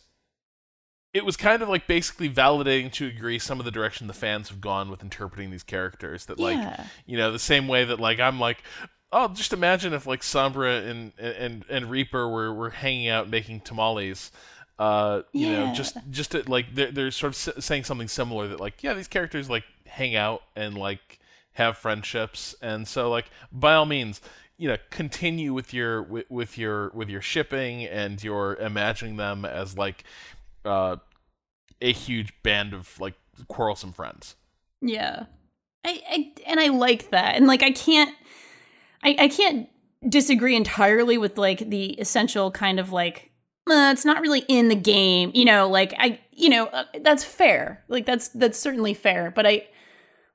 it 1.15 1.23
was 1.23 1.37
kind 1.37 1.63
of 1.63 1.69
like 1.69 1.87
basically 1.87 2.29
validating 2.29 2.91
to 2.91 3.07
agree 3.07 3.39
some 3.39 3.57
of 3.57 3.63
the 3.63 3.71
direction 3.71 4.07
the 4.07 4.13
fans 4.13 4.49
have 4.49 4.59
gone 4.59 4.89
with 4.89 5.01
interpreting 5.01 5.49
these 5.49 5.63
characters. 5.63 6.25
That 6.25 6.39
like 6.39 6.57
yeah. 6.57 6.87
you 7.05 7.15
know 7.15 7.31
the 7.31 7.39
same 7.39 7.69
way 7.69 7.85
that 7.85 8.01
like 8.01 8.19
I'm 8.19 8.37
like 8.37 8.61
oh 9.13 9.29
just 9.29 9.53
imagine 9.53 9.93
if 9.93 10.05
like 10.05 10.19
Sombra 10.19 10.85
and 10.85 11.13
and 11.17 11.63
and 11.69 11.89
Reaper 11.89 12.27
were 12.27 12.53
were 12.53 12.69
hanging 12.69 13.07
out 13.07 13.29
making 13.29 13.61
tamales. 13.61 14.29
Uh, 14.77 15.21
you 15.31 15.47
yeah. 15.47 15.67
know, 15.67 15.73
just 15.73 15.95
just 16.09 16.35
like 16.49 16.75
they're 16.75 16.91
they're 16.91 17.11
sort 17.11 17.31
of 17.31 17.63
saying 17.63 17.85
something 17.85 18.09
similar 18.09 18.49
that 18.49 18.59
like 18.59 18.83
yeah 18.83 18.93
these 18.93 19.07
characters 19.07 19.49
like 19.49 19.63
hang 19.85 20.17
out 20.17 20.43
and 20.53 20.77
like 20.77 21.19
have 21.53 21.77
friendships 21.77 22.53
and 22.61 22.85
so 22.85 23.09
like 23.09 23.29
by 23.53 23.73
all 23.73 23.85
means 23.85 24.19
you 24.57 24.67
know 24.67 24.75
continue 24.89 25.53
with 25.53 25.73
your 25.73 26.01
with, 26.01 26.29
with 26.29 26.57
your 26.57 26.89
with 26.89 27.09
your 27.09 27.21
shipping 27.21 27.85
and 27.85 28.21
your 28.21 28.55
imagining 28.55 29.15
them 29.15 29.45
as 29.45 29.77
like 29.77 30.03
uh, 30.65 30.97
a 31.81 31.91
huge 31.91 32.33
band 32.43 32.73
of 32.73 32.99
like 32.99 33.15
quarrelsome 33.47 33.93
friends. 33.93 34.35
Yeah, 34.81 35.25
I, 35.83 36.01
I 36.09 36.33
and 36.47 36.59
I 36.59 36.67
like 36.67 37.11
that, 37.11 37.35
and 37.35 37.47
like 37.47 37.63
I 37.63 37.71
can't, 37.71 38.13
I 39.03 39.15
I 39.19 39.27
can't 39.27 39.69
disagree 40.07 40.55
entirely 40.55 41.17
with 41.17 41.37
like 41.37 41.69
the 41.69 41.91
essential 41.93 42.51
kind 42.51 42.79
of 42.79 42.91
like 42.91 43.31
uh, 43.69 43.89
it's 43.91 44.05
not 44.05 44.21
really 44.21 44.41
in 44.47 44.69
the 44.69 44.75
game, 44.75 45.31
you 45.33 45.45
know. 45.45 45.67
Like 45.67 45.93
I, 45.97 46.19
you 46.31 46.49
know, 46.49 46.67
uh, 46.67 46.85
that's 47.01 47.23
fair. 47.23 47.83
Like 47.87 48.05
that's 48.05 48.29
that's 48.29 48.59
certainly 48.59 48.93
fair. 48.93 49.31
But 49.31 49.47
I, 49.47 49.67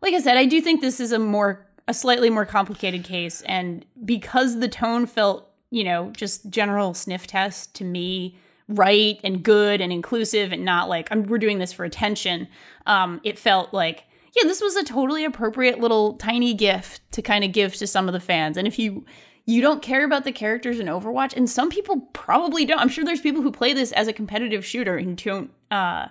like 0.03 0.15
I 0.15 0.21
said, 0.21 0.37
I 0.37 0.47
do 0.47 0.61
think 0.61 0.81
this 0.81 0.99
is 0.99 1.13
a 1.13 1.19
more 1.19 1.67
a 1.87 1.95
slightly 1.95 2.31
more 2.31 2.45
complicated 2.45 3.05
case, 3.05 3.43
and 3.43 3.85
because 4.05 4.59
the 4.59 4.69
tone 4.69 5.07
felt, 5.07 5.49
you 5.71 5.85
know, 5.85 6.11
just 6.11 6.51
general 6.51 6.93
sniff 6.93 7.27
test 7.27 7.75
to 7.77 7.85
me 7.85 8.37
right 8.71 9.21
and 9.23 9.43
good 9.43 9.81
and 9.81 9.93
inclusive 9.93 10.53
and 10.53 10.65
not 10.65 10.89
like 10.89 11.09
we're 11.15 11.39
doing 11.39 11.59
this 11.59 11.73
for 11.73 11.85
attention. 11.85 12.49
Um 12.87 13.21
it 13.25 13.39
felt 13.39 13.75
like 13.75 14.05
yeah 14.35 14.45
this 14.45 14.61
was 14.61 14.77
a 14.77 14.85
totally 14.85 15.25
appropriate 15.25 15.81
little 15.81 16.15
tiny 16.15 16.55
gift 16.55 17.03
to 17.13 17.23
kind 17.23 17.45
of 17.45 17.53
give 17.53 17.75
to 17.77 17.87
some 17.87 18.09
of 18.09 18.13
the 18.13 18.21
fans. 18.21 18.57
And 18.57 18.67
if 18.67 18.79
you 18.79 19.05
you 19.47 19.61
don't 19.61 19.83
care 19.83 20.05
about 20.05 20.25
the 20.25 20.33
characters 20.33 20.79
in 20.79 20.87
overwatch 20.87 21.35
and 21.37 21.51
some 21.51 21.71
people 21.71 22.01
probably 22.13 22.65
don't 22.65 22.79
i'm 22.79 22.89
sure 22.89 23.05
there's 23.05 23.23
people 23.23 23.43
who 23.43 23.51
play 23.51 23.73
this 23.73 23.91
as 23.93 24.07
a 24.07 24.13
competitive 24.13 24.65
shooter 24.65 24.97
and 24.97 25.17
don't 25.17 25.51
uh 25.71 26.07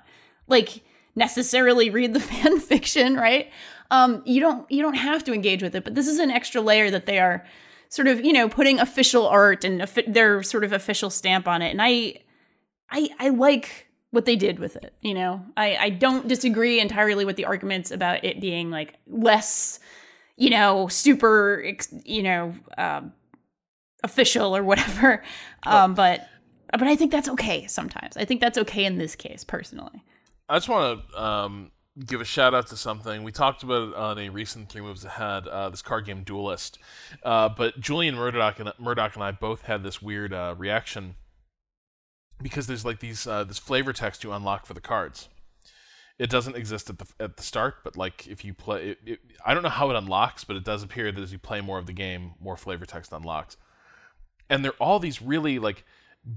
like 0.47 0.81
necessarily 1.15 1.89
read 1.89 2.13
the 2.13 2.19
fan 2.31 2.59
fiction 2.59 3.15
right? 3.15 3.51
Um 3.91 4.21
you 4.25 4.41
don't 4.41 4.69
you 4.69 4.81
don't 4.81 4.95
have 4.95 5.23
to 5.25 5.33
engage 5.33 5.63
with 5.63 5.75
it 5.75 5.83
but 5.83 5.95
this 5.95 6.07
is 6.07 6.19
an 6.19 6.31
extra 6.31 6.61
layer 6.61 6.91
that 6.91 7.05
they 7.05 7.19
are 7.19 7.45
sort 7.89 8.07
of 8.07 8.23
you 8.23 8.33
know 8.33 8.47
putting 8.47 8.79
official 8.79 9.27
art 9.27 9.63
and 9.63 9.81
their 10.07 10.43
sort 10.43 10.63
of 10.63 10.73
official 10.73 11.09
stamp 11.09 11.47
on 11.47 11.61
it. 11.61 11.69
And 11.69 11.81
i 11.81 12.15
I 12.91 13.09
I 13.19 13.29
like 13.29 13.87
what 14.11 14.25
they 14.25 14.35
did 14.35 14.59
with 14.59 14.75
it. 14.75 14.93
You 15.01 15.13
know, 15.13 15.45
I 15.55 15.75
I 15.77 15.89
don't 15.89 16.27
disagree 16.27 16.79
entirely 16.79 17.25
with 17.25 17.35
the 17.35 17.45
arguments 17.45 17.91
about 17.91 18.23
it 18.23 18.41
being 18.41 18.71
like 18.71 18.95
less 19.07 19.79
you 20.39 20.49
know, 20.49 20.87
super, 20.87 21.61
you 22.05 22.23
know, 22.23 22.55
um, 22.77 23.11
official 24.03 24.55
or 24.55 24.63
whatever. 24.63 25.21
Um, 25.63 25.93
but 25.93 26.27
but 26.71 26.83
I 26.87 26.95
think 26.95 27.11
that's 27.11 27.27
okay 27.29 27.67
sometimes. 27.67 28.15
I 28.15 28.23
think 28.25 28.39
that's 28.39 28.57
okay 28.57 28.85
in 28.85 28.97
this 28.97 29.15
case, 29.15 29.43
personally. 29.43 30.03
I 30.47 30.55
just 30.55 30.69
want 30.69 31.01
to 31.11 31.21
um, 31.21 31.71
give 32.05 32.21
a 32.21 32.25
shout 32.25 32.53
out 32.53 32.67
to 32.67 32.77
something 32.77 33.23
we 33.23 33.33
talked 33.33 33.63
about 33.63 33.89
it 33.89 33.95
on 33.95 34.17
a 34.17 34.29
recent 34.29 34.69
Three 34.69 34.81
Moves 34.81 35.03
Ahead. 35.03 35.47
Uh, 35.47 35.69
this 35.69 35.81
card 35.81 36.05
game 36.05 36.23
Duelyst, 36.23 36.77
uh, 37.23 37.49
but 37.49 37.79
Julian 37.79 38.15
Murdoch 38.15 38.59
and 38.59 38.71
Murdoch 38.79 39.15
and 39.15 39.23
I 39.23 39.31
both 39.31 39.63
had 39.63 39.83
this 39.83 40.01
weird 40.01 40.31
uh, 40.31 40.55
reaction 40.57 41.15
because 42.41 42.67
there's 42.67 42.85
like 42.85 42.99
these 42.99 43.27
uh, 43.27 43.43
this 43.43 43.57
flavor 43.57 43.93
text 43.93 44.23
you 44.23 44.31
unlock 44.31 44.65
for 44.65 44.73
the 44.73 44.81
cards. 44.81 45.29
It 46.17 46.29
doesn't 46.29 46.55
exist 46.55 46.89
at 46.89 46.99
the 46.99 47.07
at 47.19 47.37
the 47.37 47.43
start, 47.43 47.77
but 47.83 47.95
like 47.95 48.27
if 48.27 48.43
you 48.43 48.53
play, 48.53 48.89
it, 48.89 48.97
it, 49.05 49.19
I 49.45 49.53
don't 49.53 49.63
know 49.63 49.69
how 49.69 49.89
it 49.89 49.95
unlocks, 49.95 50.43
but 50.43 50.55
it 50.55 50.63
does 50.63 50.83
appear 50.83 51.11
that 51.11 51.21
as 51.21 51.31
you 51.31 51.39
play 51.39 51.61
more 51.61 51.77
of 51.77 51.85
the 51.85 51.93
game, 51.93 52.33
more 52.39 52.57
flavor 52.57 52.85
text 52.85 53.13
unlocks. 53.13 53.57
And 54.49 54.65
they're 54.65 54.71
all 54.73 54.99
these 54.99 55.21
really 55.21 55.59
like 55.59 55.85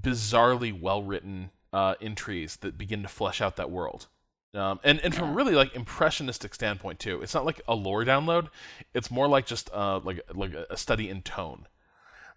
bizarrely 0.01 0.77
well 0.79 1.03
written 1.03 1.51
uh, 1.73 1.95
entries 1.99 2.57
that 2.57 2.77
begin 2.77 3.01
to 3.01 3.09
flesh 3.09 3.41
out 3.41 3.57
that 3.57 3.71
world. 3.71 4.07
Um, 4.53 4.79
and 4.83 4.99
and 5.01 5.15
from 5.15 5.31
a 5.31 5.33
really 5.33 5.55
like 5.55 5.75
impressionistic 5.75 6.53
standpoint 6.53 6.99
too, 6.99 7.21
it's 7.21 7.33
not 7.33 7.45
like 7.45 7.59
a 7.67 7.73
lore 7.73 8.05
download. 8.05 8.49
It's 8.93 9.09
more 9.09 9.27
like 9.27 9.47
just 9.47 9.69
uh, 9.73 9.99
like 10.03 10.21
like 10.33 10.53
a 10.53 10.77
study 10.77 11.09
in 11.09 11.23
tone. 11.23 11.67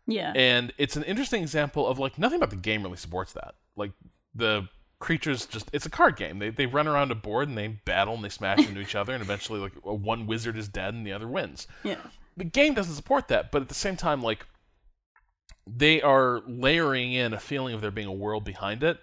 Yeah. 0.06 0.32
And 0.34 0.72
it's 0.78 0.96
an 0.96 1.02
interesting 1.04 1.42
example 1.42 1.86
of 1.86 1.98
like 1.98 2.18
nothing 2.18 2.36
about 2.36 2.50
the 2.50 2.56
game 2.56 2.82
really 2.82 2.96
supports 2.96 3.32
that. 3.32 3.54
Like 3.76 3.92
the 4.34 4.68
creatures 4.98 5.46
just 5.46 5.68
it's 5.72 5.86
a 5.86 5.90
card 5.90 6.16
game. 6.16 6.38
They 6.38 6.50
they 6.50 6.66
run 6.66 6.86
around 6.86 7.10
a 7.10 7.14
board 7.14 7.48
and 7.48 7.58
they 7.58 7.68
battle 7.68 8.14
and 8.14 8.24
they 8.24 8.28
smash 8.28 8.66
into 8.66 8.80
each 8.80 8.94
other 8.94 9.12
and 9.12 9.22
eventually 9.22 9.60
like 9.60 9.72
one 9.82 10.26
wizard 10.26 10.56
is 10.56 10.68
dead 10.68 10.94
and 10.94 11.06
the 11.06 11.12
other 11.12 11.28
wins. 11.28 11.66
Yeah. 11.82 11.98
The 12.36 12.44
game 12.44 12.74
doesn't 12.74 12.94
support 12.94 13.28
that, 13.28 13.50
but 13.50 13.62
at 13.62 13.68
the 13.68 13.74
same 13.74 13.96
time 13.96 14.22
like 14.22 14.46
they 15.66 16.00
are 16.00 16.42
layering 16.46 17.12
in 17.12 17.32
a 17.32 17.40
feeling 17.40 17.74
of 17.74 17.80
there 17.80 17.90
being 17.90 18.06
a 18.06 18.12
world 18.12 18.44
behind 18.44 18.84
it 18.84 19.00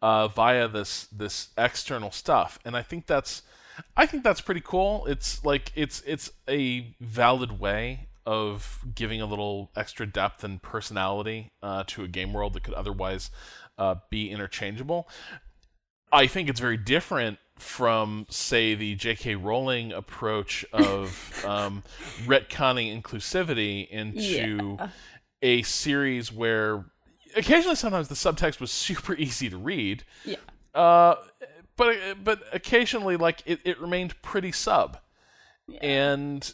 uh, 0.00 0.28
via 0.28 0.68
this 0.68 1.06
this 1.06 1.48
external 1.58 2.10
stuff, 2.10 2.58
and 2.64 2.76
I 2.76 2.82
think 2.82 3.06
that's 3.06 3.42
I 3.96 4.06
think 4.06 4.22
that's 4.22 4.40
pretty 4.40 4.62
cool. 4.64 5.06
It's 5.06 5.44
like 5.44 5.72
it's 5.74 6.02
it's 6.06 6.30
a 6.48 6.94
valid 7.00 7.58
way 7.58 8.06
of 8.26 8.80
giving 8.94 9.20
a 9.20 9.26
little 9.26 9.70
extra 9.76 10.06
depth 10.06 10.42
and 10.44 10.62
personality 10.62 11.50
uh, 11.62 11.84
to 11.88 12.02
a 12.04 12.08
game 12.08 12.32
world 12.32 12.54
that 12.54 12.62
could 12.62 12.74
otherwise 12.74 13.30
uh, 13.78 13.96
be 14.10 14.30
interchangeable. 14.30 15.08
I 16.12 16.26
think 16.26 16.48
it's 16.48 16.60
very 16.60 16.76
different 16.76 17.38
from, 17.58 18.26
say, 18.30 18.74
the 18.74 18.94
J.K. 18.94 19.34
Rowling 19.36 19.92
approach 19.92 20.64
of 20.72 21.42
um, 21.46 21.82
retconning 22.24 23.00
inclusivity 23.00 23.88
into 23.88 24.76
Yeah. 24.78 24.88
a 25.42 25.62
series 25.62 26.32
where 26.32 26.84
occasionally 27.36 27.76
sometimes 27.76 28.08
the 28.08 28.14
subtext 28.14 28.60
was 28.60 28.70
super 28.70 29.14
easy 29.18 29.50
to 29.50 29.56
read. 29.56 30.04
Yeah. 30.24 30.36
Uh, 30.74 31.16
but 31.76 31.96
but 32.22 32.42
occasionally 32.52 33.16
like 33.16 33.42
it, 33.46 33.60
it 33.64 33.80
remained 33.80 34.20
pretty 34.22 34.52
sub. 34.52 34.98
And 35.80 36.52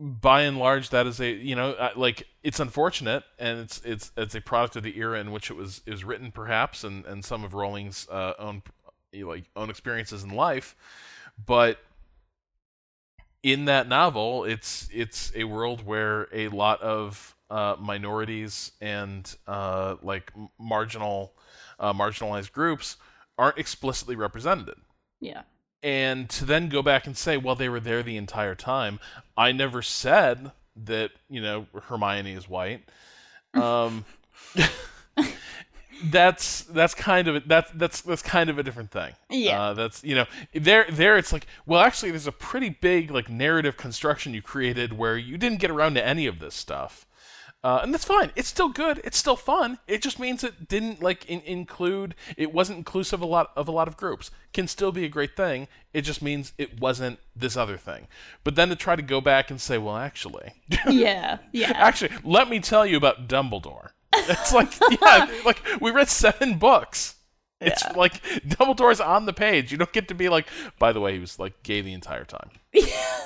by 0.00 0.42
and 0.42 0.58
large 0.58 0.88
that 0.90 1.06
is 1.06 1.20
a 1.20 1.30
you 1.30 1.54
know 1.54 1.92
like 1.94 2.26
it's 2.42 2.58
unfortunate 2.58 3.22
and 3.38 3.60
it's 3.60 3.82
it's 3.84 4.10
it's 4.16 4.34
a 4.34 4.40
product 4.40 4.74
of 4.76 4.82
the 4.82 4.96
era 4.98 5.20
in 5.20 5.30
which 5.30 5.50
it 5.50 5.54
was 5.54 5.82
is 5.84 6.04
written 6.04 6.32
perhaps 6.32 6.82
and 6.82 7.04
and 7.04 7.22
some 7.22 7.44
of 7.44 7.52
Rowling's 7.52 8.08
uh, 8.08 8.32
own 8.38 8.62
like 9.12 9.44
own 9.54 9.68
experiences 9.68 10.24
in 10.24 10.30
life 10.30 10.74
but 11.44 11.78
in 13.42 13.66
that 13.66 13.88
novel 13.88 14.44
it's 14.44 14.88
it's 14.90 15.32
a 15.36 15.44
world 15.44 15.84
where 15.84 16.28
a 16.32 16.48
lot 16.48 16.80
of 16.80 17.36
uh, 17.50 17.76
minorities 17.78 18.72
and 18.80 19.36
uh, 19.46 19.96
like 20.02 20.32
marginal 20.58 21.34
uh, 21.78 21.92
marginalized 21.92 22.52
groups 22.52 22.96
aren't 23.36 23.58
explicitly 23.58 24.16
represented 24.16 24.76
Yeah. 25.20 25.42
And 25.82 26.28
to 26.30 26.44
then 26.44 26.68
go 26.68 26.82
back 26.82 27.06
and 27.06 27.16
say, 27.16 27.36
well, 27.36 27.54
they 27.54 27.68
were 27.68 27.80
there 27.80 28.02
the 28.02 28.16
entire 28.16 28.54
time. 28.54 29.00
I 29.36 29.52
never 29.52 29.82
said 29.82 30.52
that 30.84 31.10
you 31.28 31.40
know 31.40 31.66
Hermione 31.84 32.32
is 32.32 32.48
white. 32.48 32.82
Um, 33.54 34.04
that's 36.04 36.62
that's 36.62 36.94
kind 36.94 37.28
of 37.28 37.46
that's 37.46 37.70
that's 37.72 38.00
that's 38.02 38.22
kind 38.22 38.50
of 38.50 38.58
a 38.58 38.62
different 38.62 38.90
thing. 38.90 39.12
Yeah. 39.28 39.60
uh, 39.60 39.74
that's 39.74 40.02
you 40.04 40.14
know 40.14 40.26
there 40.52 40.86
there 40.90 41.16
it's 41.16 41.32
like 41.32 41.46
well 41.66 41.80
actually 41.80 42.10
there's 42.10 42.26
a 42.26 42.32
pretty 42.32 42.70
big 42.70 43.10
like 43.10 43.28
narrative 43.28 43.76
construction 43.76 44.34
you 44.34 44.42
created 44.42 44.96
where 44.96 45.16
you 45.16 45.36
didn't 45.36 45.58
get 45.58 45.70
around 45.70 45.94
to 45.94 46.06
any 46.06 46.26
of 46.26 46.38
this 46.38 46.54
stuff. 46.54 47.06
Uh, 47.62 47.80
and 47.82 47.92
that's 47.92 48.06
fine. 48.06 48.30
It's 48.36 48.48
still 48.48 48.70
good. 48.70 49.02
It's 49.04 49.18
still 49.18 49.36
fun. 49.36 49.78
It 49.86 50.00
just 50.00 50.18
means 50.18 50.42
it 50.42 50.66
didn't 50.66 51.02
like 51.02 51.26
in- 51.28 51.42
include. 51.42 52.14
It 52.38 52.54
wasn't 52.54 52.78
inclusive 52.78 53.20
of 53.20 53.22
a 53.22 53.26
lot 53.30 53.50
of 53.54 53.68
a 53.68 53.70
lot 53.70 53.86
of 53.86 53.98
groups. 53.98 54.30
Can 54.54 54.66
still 54.66 54.92
be 54.92 55.04
a 55.04 55.08
great 55.08 55.36
thing. 55.36 55.68
It 55.92 56.02
just 56.02 56.22
means 56.22 56.52
it 56.56 56.80
wasn't 56.80 57.18
this 57.36 57.58
other 57.58 57.76
thing. 57.76 58.08
But 58.44 58.54
then 58.54 58.70
to 58.70 58.76
try 58.76 58.96
to 58.96 59.02
go 59.02 59.20
back 59.20 59.50
and 59.50 59.60
say, 59.60 59.76
well, 59.76 59.96
actually, 59.96 60.52
Yeah. 60.88 61.38
Yeah. 61.52 61.72
actually, 61.74 62.12
let 62.24 62.48
me 62.48 62.60
tell 62.60 62.86
you 62.86 62.96
about 62.96 63.28
Dumbledore. 63.28 63.90
It's 64.14 64.52
like 64.54 64.72
yeah, 65.00 65.26
like 65.44 65.60
we 65.80 65.90
read 65.90 66.08
seven 66.08 66.58
books. 66.58 67.16
It's 67.60 67.82
Yeah. 67.84 67.92
like 67.92 68.22
Dumbledore's 68.48 69.00
on 69.02 69.26
the 69.26 69.32
page. 69.34 69.70
You 69.70 69.76
don't 69.76 69.92
get 69.92 70.08
to 70.08 70.14
be 70.14 70.28
like, 70.30 70.46
by 70.78 70.92
the 70.92 71.00
way, 71.00 71.12
he 71.12 71.18
was 71.18 71.38
like 71.38 71.62
gay 71.62 71.80
the 71.82 71.92
entire 71.92 72.24
time. 72.24 72.50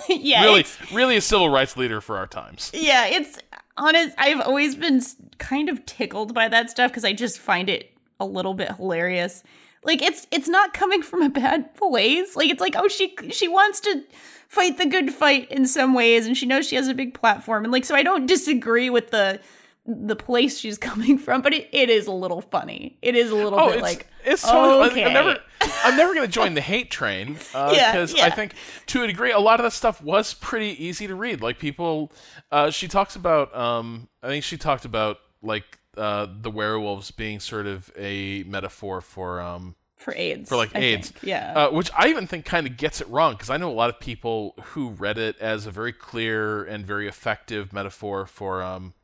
yeah. 0.09 0.43
Really, 0.43 0.67
really 0.93 1.17
a 1.17 1.21
civil 1.21 1.49
rights 1.49 1.77
leader 1.77 2.01
for 2.01 2.17
our 2.17 2.27
times. 2.27 2.71
Yeah, 2.75 3.07
it's 3.07 3.39
honest. 3.77 4.15
I've 4.19 4.41
always 4.41 4.75
been 4.75 5.03
kind 5.39 5.69
of 5.69 5.85
tickled 5.87 6.35
by 6.35 6.49
that 6.49 6.71
stuff 6.71 6.91
because 6.91 7.05
I 7.05 7.13
just 7.13 7.39
find 7.39 7.69
it 7.69 7.93
a 8.21 8.27
little 8.27 8.55
bit 8.55 8.73
hilarious. 8.77 9.43
Like 9.83 10.03
it's 10.03 10.27
it's 10.31 10.49
not 10.49 10.73
coming 10.73 11.03
from 11.03 11.23
a 11.23 11.29
bad 11.29 11.75
place. 11.75 12.37
Like 12.37 12.51
it's 12.51 12.61
like 12.61 12.75
oh 12.77 12.89
she 12.89 13.15
she 13.31 13.49
wants 13.49 13.81
to 13.81 14.05
fight 14.49 14.79
the 14.79 14.87
good 14.87 15.13
fight 15.13 15.51
in 15.51 15.67
some 15.67 15.95
ways, 15.95 16.27
and 16.27 16.37
she 16.37 16.47
knows 16.47 16.69
she 16.69 16.77
has 16.77 16.89
a 16.89 16.95
big 16.95 17.15
platform, 17.15 17.65
and 17.65 17.73
like 17.73 17.85
so 17.85 17.95
I 17.95 18.03
don't 18.03 18.27
disagree 18.27 18.89
with 18.89 19.11
the 19.11 19.41
the 19.87 20.17
place 20.17 20.59
she's 20.59 20.79
coming 20.91 21.19
from, 21.19 21.43
but 21.43 21.53
it, 21.55 21.69
it 21.73 21.91
is 21.91 22.07
a 22.07 22.13
little 22.13 22.41
funny. 22.41 22.99
It 23.03 23.15
is 23.17 23.31
a 23.31 23.35
little 23.35 23.59
Oh, 23.59 23.67
bit 23.67 23.75
it's 23.77 23.83
like 23.83 24.07
it's 24.25 24.43
totally. 24.43 24.91
okay. 24.91 25.05
I'm 25.05 25.13
never, 25.13 25.39
I'm 25.85 25.97
never 25.97 26.15
going 26.15 26.27
to 26.27 26.33
join 26.33 26.55
the 26.55 26.61
hate 26.63 26.91
train 26.91 27.35
because 27.35 28.15
Yeah, 28.17 28.25
I 28.25 28.31
think 28.31 28.55
to 28.87 29.03
a 29.03 29.07
degree 29.07 29.33
a 29.33 29.39
lot 29.39 29.61
of 29.61 29.65
that 29.65 29.73
stuff 29.73 30.03
was 30.03 30.33
pretty 30.35 30.83
easy 30.83 31.07
to 31.07 31.15
read. 31.15 31.41
Like 31.43 31.59
people, 31.59 32.13
uh, 32.51 32.71
she 32.71 32.89
talks 32.89 33.17
about. 33.17 33.55
Um, 33.55 34.09
I 34.23 34.29
think 34.29 34.45
she 34.45 34.57
talked 34.57 34.85
about 34.87 35.19
like 35.43 35.79
uh, 35.97 36.27
the 36.41 36.51
werewolves 36.51 37.11
being 37.11 37.39
sort 37.39 37.67
of 37.67 37.91
a 37.99 38.43
metaphor 38.45 39.03
for 39.03 39.41
um, 39.43 39.75
for 39.97 40.15
AIDS 40.17 40.49
for 40.49 40.57
like 40.57 40.75
I 40.75 40.79
AIDS. 40.81 41.11
think. 41.11 41.23
Yeah, 41.25 41.53
uh, 41.67 41.71
which 41.71 41.91
I 41.97 42.09
even 42.09 42.27
think 42.27 42.47
kind 42.47 42.67
of 42.67 42.79
gets 42.79 43.03
it 43.03 43.09
wrong 43.09 43.35
because 43.35 43.51
I 43.51 43.59
know 43.59 43.71
a 43.71 43.75
lot 43.75 43.91
of 43.91 44.01
people 44.01 44.55
who 44.63 44.89
read 44.91 45.19
it 45.19 45.39
as 45.39 45.67
a 45.67 45.71
very 45.71 45.93
clear 45.93 46.65
and 46.65 46.87
very 46.87 47.07
effective 47.07 47.73
metaphor 47.75 48.25
for 48.27 48.63
um, 48.63 48.95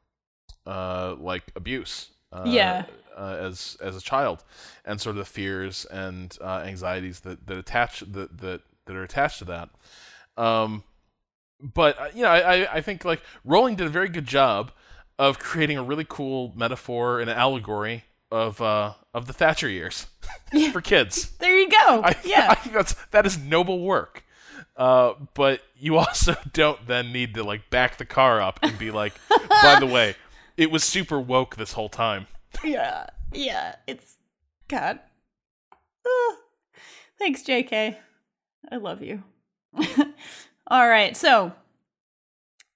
uh, 0.66 1.16
like 1.18 1.44
abuse. 1.56 2.08
Uh, 2.32 2.44
Yeah. 2.46 2.84
Uh, 3.16 3.36
as 3.40 3.76
as 3.82 3.96
a 3.96 4.00
child, 4.00 4.44
and 4.84 4.98
sort 5.00 5.10
of 5.16 5.18
the 5.18 5.24
fears 5.30 5.84
and 5.86 6.38
uh, 6.40 6.62
anxieties 6.64 7.20
that 7.20 7.46
that 7.48 7.58
attach 7.58 8.00
that 8.00 8.38
that 8.38 8.62
that 8.86 8.96
are 8.96 9.02
attached 9.02 9.38
to 9.40 9.44
that. 9.44 9.68
Um, 10.36 10.84
but 11.60 11.98
uh, 12.00 12.08
you 12.14 12.22
know, 12.22 12.28
I, 12.28 12.54
I 12.62 12.74
I 12.76 12.80
think 12.80 13.04
like 13.04 13.20
Rowling 13.44 13.74
did 13.74 13.86
a 13.86 13.90
very 13.90 14.08
good 14.08 14.26
job 14.26 14.70
of 15.18 15.38
creating 15.38 15.76
a 15.76 15.82
really 15.82 16.06
cool 16.08 16.52
metaphor 16.56 17.20
and 17.20 17.28
an 17.28 17.36
allegory 17.36 18.04
of 18.30 18.62
uh 18.62 18.94
of 19.12 19.26
the 19.26 19.32
Thatcher 19.34 19.68
years 19.68 20.06
for 20.72 20.80
kids. 20.80 21.30
there 21.40 21.58
you 21.58 21.68
go. 21.68 22.02
I, 22.02 22.16
yeah, 22.24 22.46
I 22.48 22.54
think 22.54 22.74
that's 22.74 22.94
that 23.10 23.26
is 23.26 23.36
noble 23.36 23.80
work. 23.82 24.24
Uh, 24.76 25.14
but 25.34 25.60
you 25.76 25.98
also 25.98 26.36
don't 26.54 26.86
then 26.86 27.12
need 27.12 27.34
to 27.34 27.42
like 27.44 27.68
back 27.68 27.98
the 27.98 28.06
car 28.06 28.40
up 28.40 28.60
and 28.62 28.78
be 28.78 28.90
like, 28.90 29.12
by 29.28 29.78
the 29.78 29.86
way, 29.86 30.14
it 30.60 30.70
was 30.70 30.84
super 30.84 31.18
woke 31.18 31.56
this 31.56 31.72
whole 31.72 31.88
time. 31.88 32.26
yeah, 32.62 33.06
yeah. 33.32 33.76
It's 33.86 34.18
God. 34.68 35.00
Ah. 36.06 36.36
Thanks, 37.18 37.42
JK. 37.42 37.96
I 38.70 38.76
love 38.76 39.02
you. 39.02 39.22
All 40.68 40.86
right, 40.88 41.16
so 41.16 41.52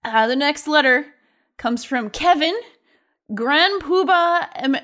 uh, 0.05 0.26
the 0.26 0.35
next 0.37 0.66
letter 0.66 1.07
comes 1.59 1.85
from 1.85 2.09
Kevin 2.09 2.59
Grand 3.35 3.82
Poobah 3.82 4.49
em- 4.55 4.76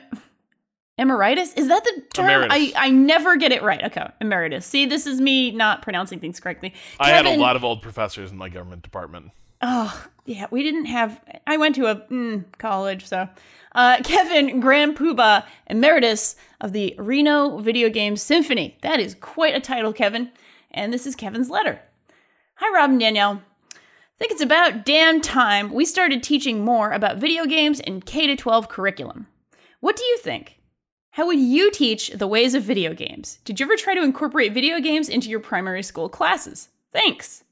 Emeritus. 0.98 1.54
Is 1.54 1.68
that 1.68 1.82
the 1.84 2.02
term? 2.12 2.26
Emeritus. 2.26 2.56
I 2.76 2.86
I 2.86 2.90
never 2.90 3.36
get 3.36 3.50
it 3.52 3.62
right. 3.62 3.82
Okay, 3.84 4.06
emeritus. 4.20 4.66
See, 4.66 4.84
this 4.86 5.06
is 5.06 5.20
me 5.20 5.50
not 5.50 5.80
pronouncing 5.82 6.20
things 6.20 6.38
correctly. 6.38 6.74
I 6.98 7.10
had 7.10 7.26
a 7.26 7.36
lot 7.36 7.56
of 7.56 7.64
old 7.64 7.80
professors 7.80 8.30
in 8.30 8.36
my 8.36 8.50
government 8.50 8.82
department. 8.82 9.30
Oh, 9.62 10.06
yeah, 10.24 10.46
we 10.50 10.62
didn't 10.62 10.86
have. 10.86 11.20
I 11.46 11.56
went 11.56 11.74
to 11.76 11.86
a 11.86 11.96
mm, 11.96 12.44
college, 12.58 13.06
so. 13.06 13.28
Uh, 13.74 13.98
Kevin 14.04 14.60
Grand 14.60 14.96
Poobah, 14.96 15.44
emeritus 15.68 16.36
of 16.60 16.72
the 16.72 16.94
Reno 16.98 17.58
Video 17.58 17.88
Game 17.88 18.16
Symphony. 18.16 18.76
That 18.82 19.00
is 19.00 19.14
quite 19.20 19.54
a 19.54 19.60
title, 19.60 19.92
Kevin. 19.92 20.30
And 20.70 20.92
this 20.92 21.06
is 21.06 21.16
Kevin's 21.16 21.50
letter. 21.50 21.80
Hi, 22.56 22.74
Rob 22.74 22.90
and 22.90 23.00
Danielle. 23.00 23.42
I 23.74 24.18
think 24.18 24.32
it's 24.32 24.42
about 24.42 24.84
damn 24.84 25.20
time 25.20 25.72
we 25.72 25.84
started 25.84 26.22
teaching 26.22 26.62
more 26.62 26.92
about 26.92 27.16
video 27.16 27.46
games 27.46 27.80
in 27.80 28.02
K 28.02 28.34
12 28.36 28.68
curriculum. 28.68 29.26
What 29.80 29.96
do 29.96 30.04
you 30.04 30.18
think? 30.18 30.58
How 31.12 31.26
would 31.26 31.40
you 31.40 31.70
teach 31.70 32.10
the 32.10 32.26
ways 32.26 32.54
of 32.54 32.62
video 32.62 32.94
games? 32.94 33.38
Did 33.44 33.58
you 33.58 33.66
ever 33.66 33.76
try 33.76 33.94
to 33.94 34.02
incorporate 34.02 34.52
video 34.52 34.78
games 34.78 35.08
into 35.08 35.28
your 35.28 35.40
primary 35.40 35.82
school 35.82 36.08
classes? 36.08 36.68
Thanks. 36.92 37.44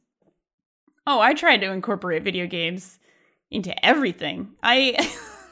Oh, 1.10 1.20
I 1.20 1.32
tried 1.32 1.62
to 1.62 1.72
incorporate 1.72 2.22
video 2.22 2.46
games 2.46 2.98
into 3.50 3.72
everything. 3.84 4.50
I 4.62 4.94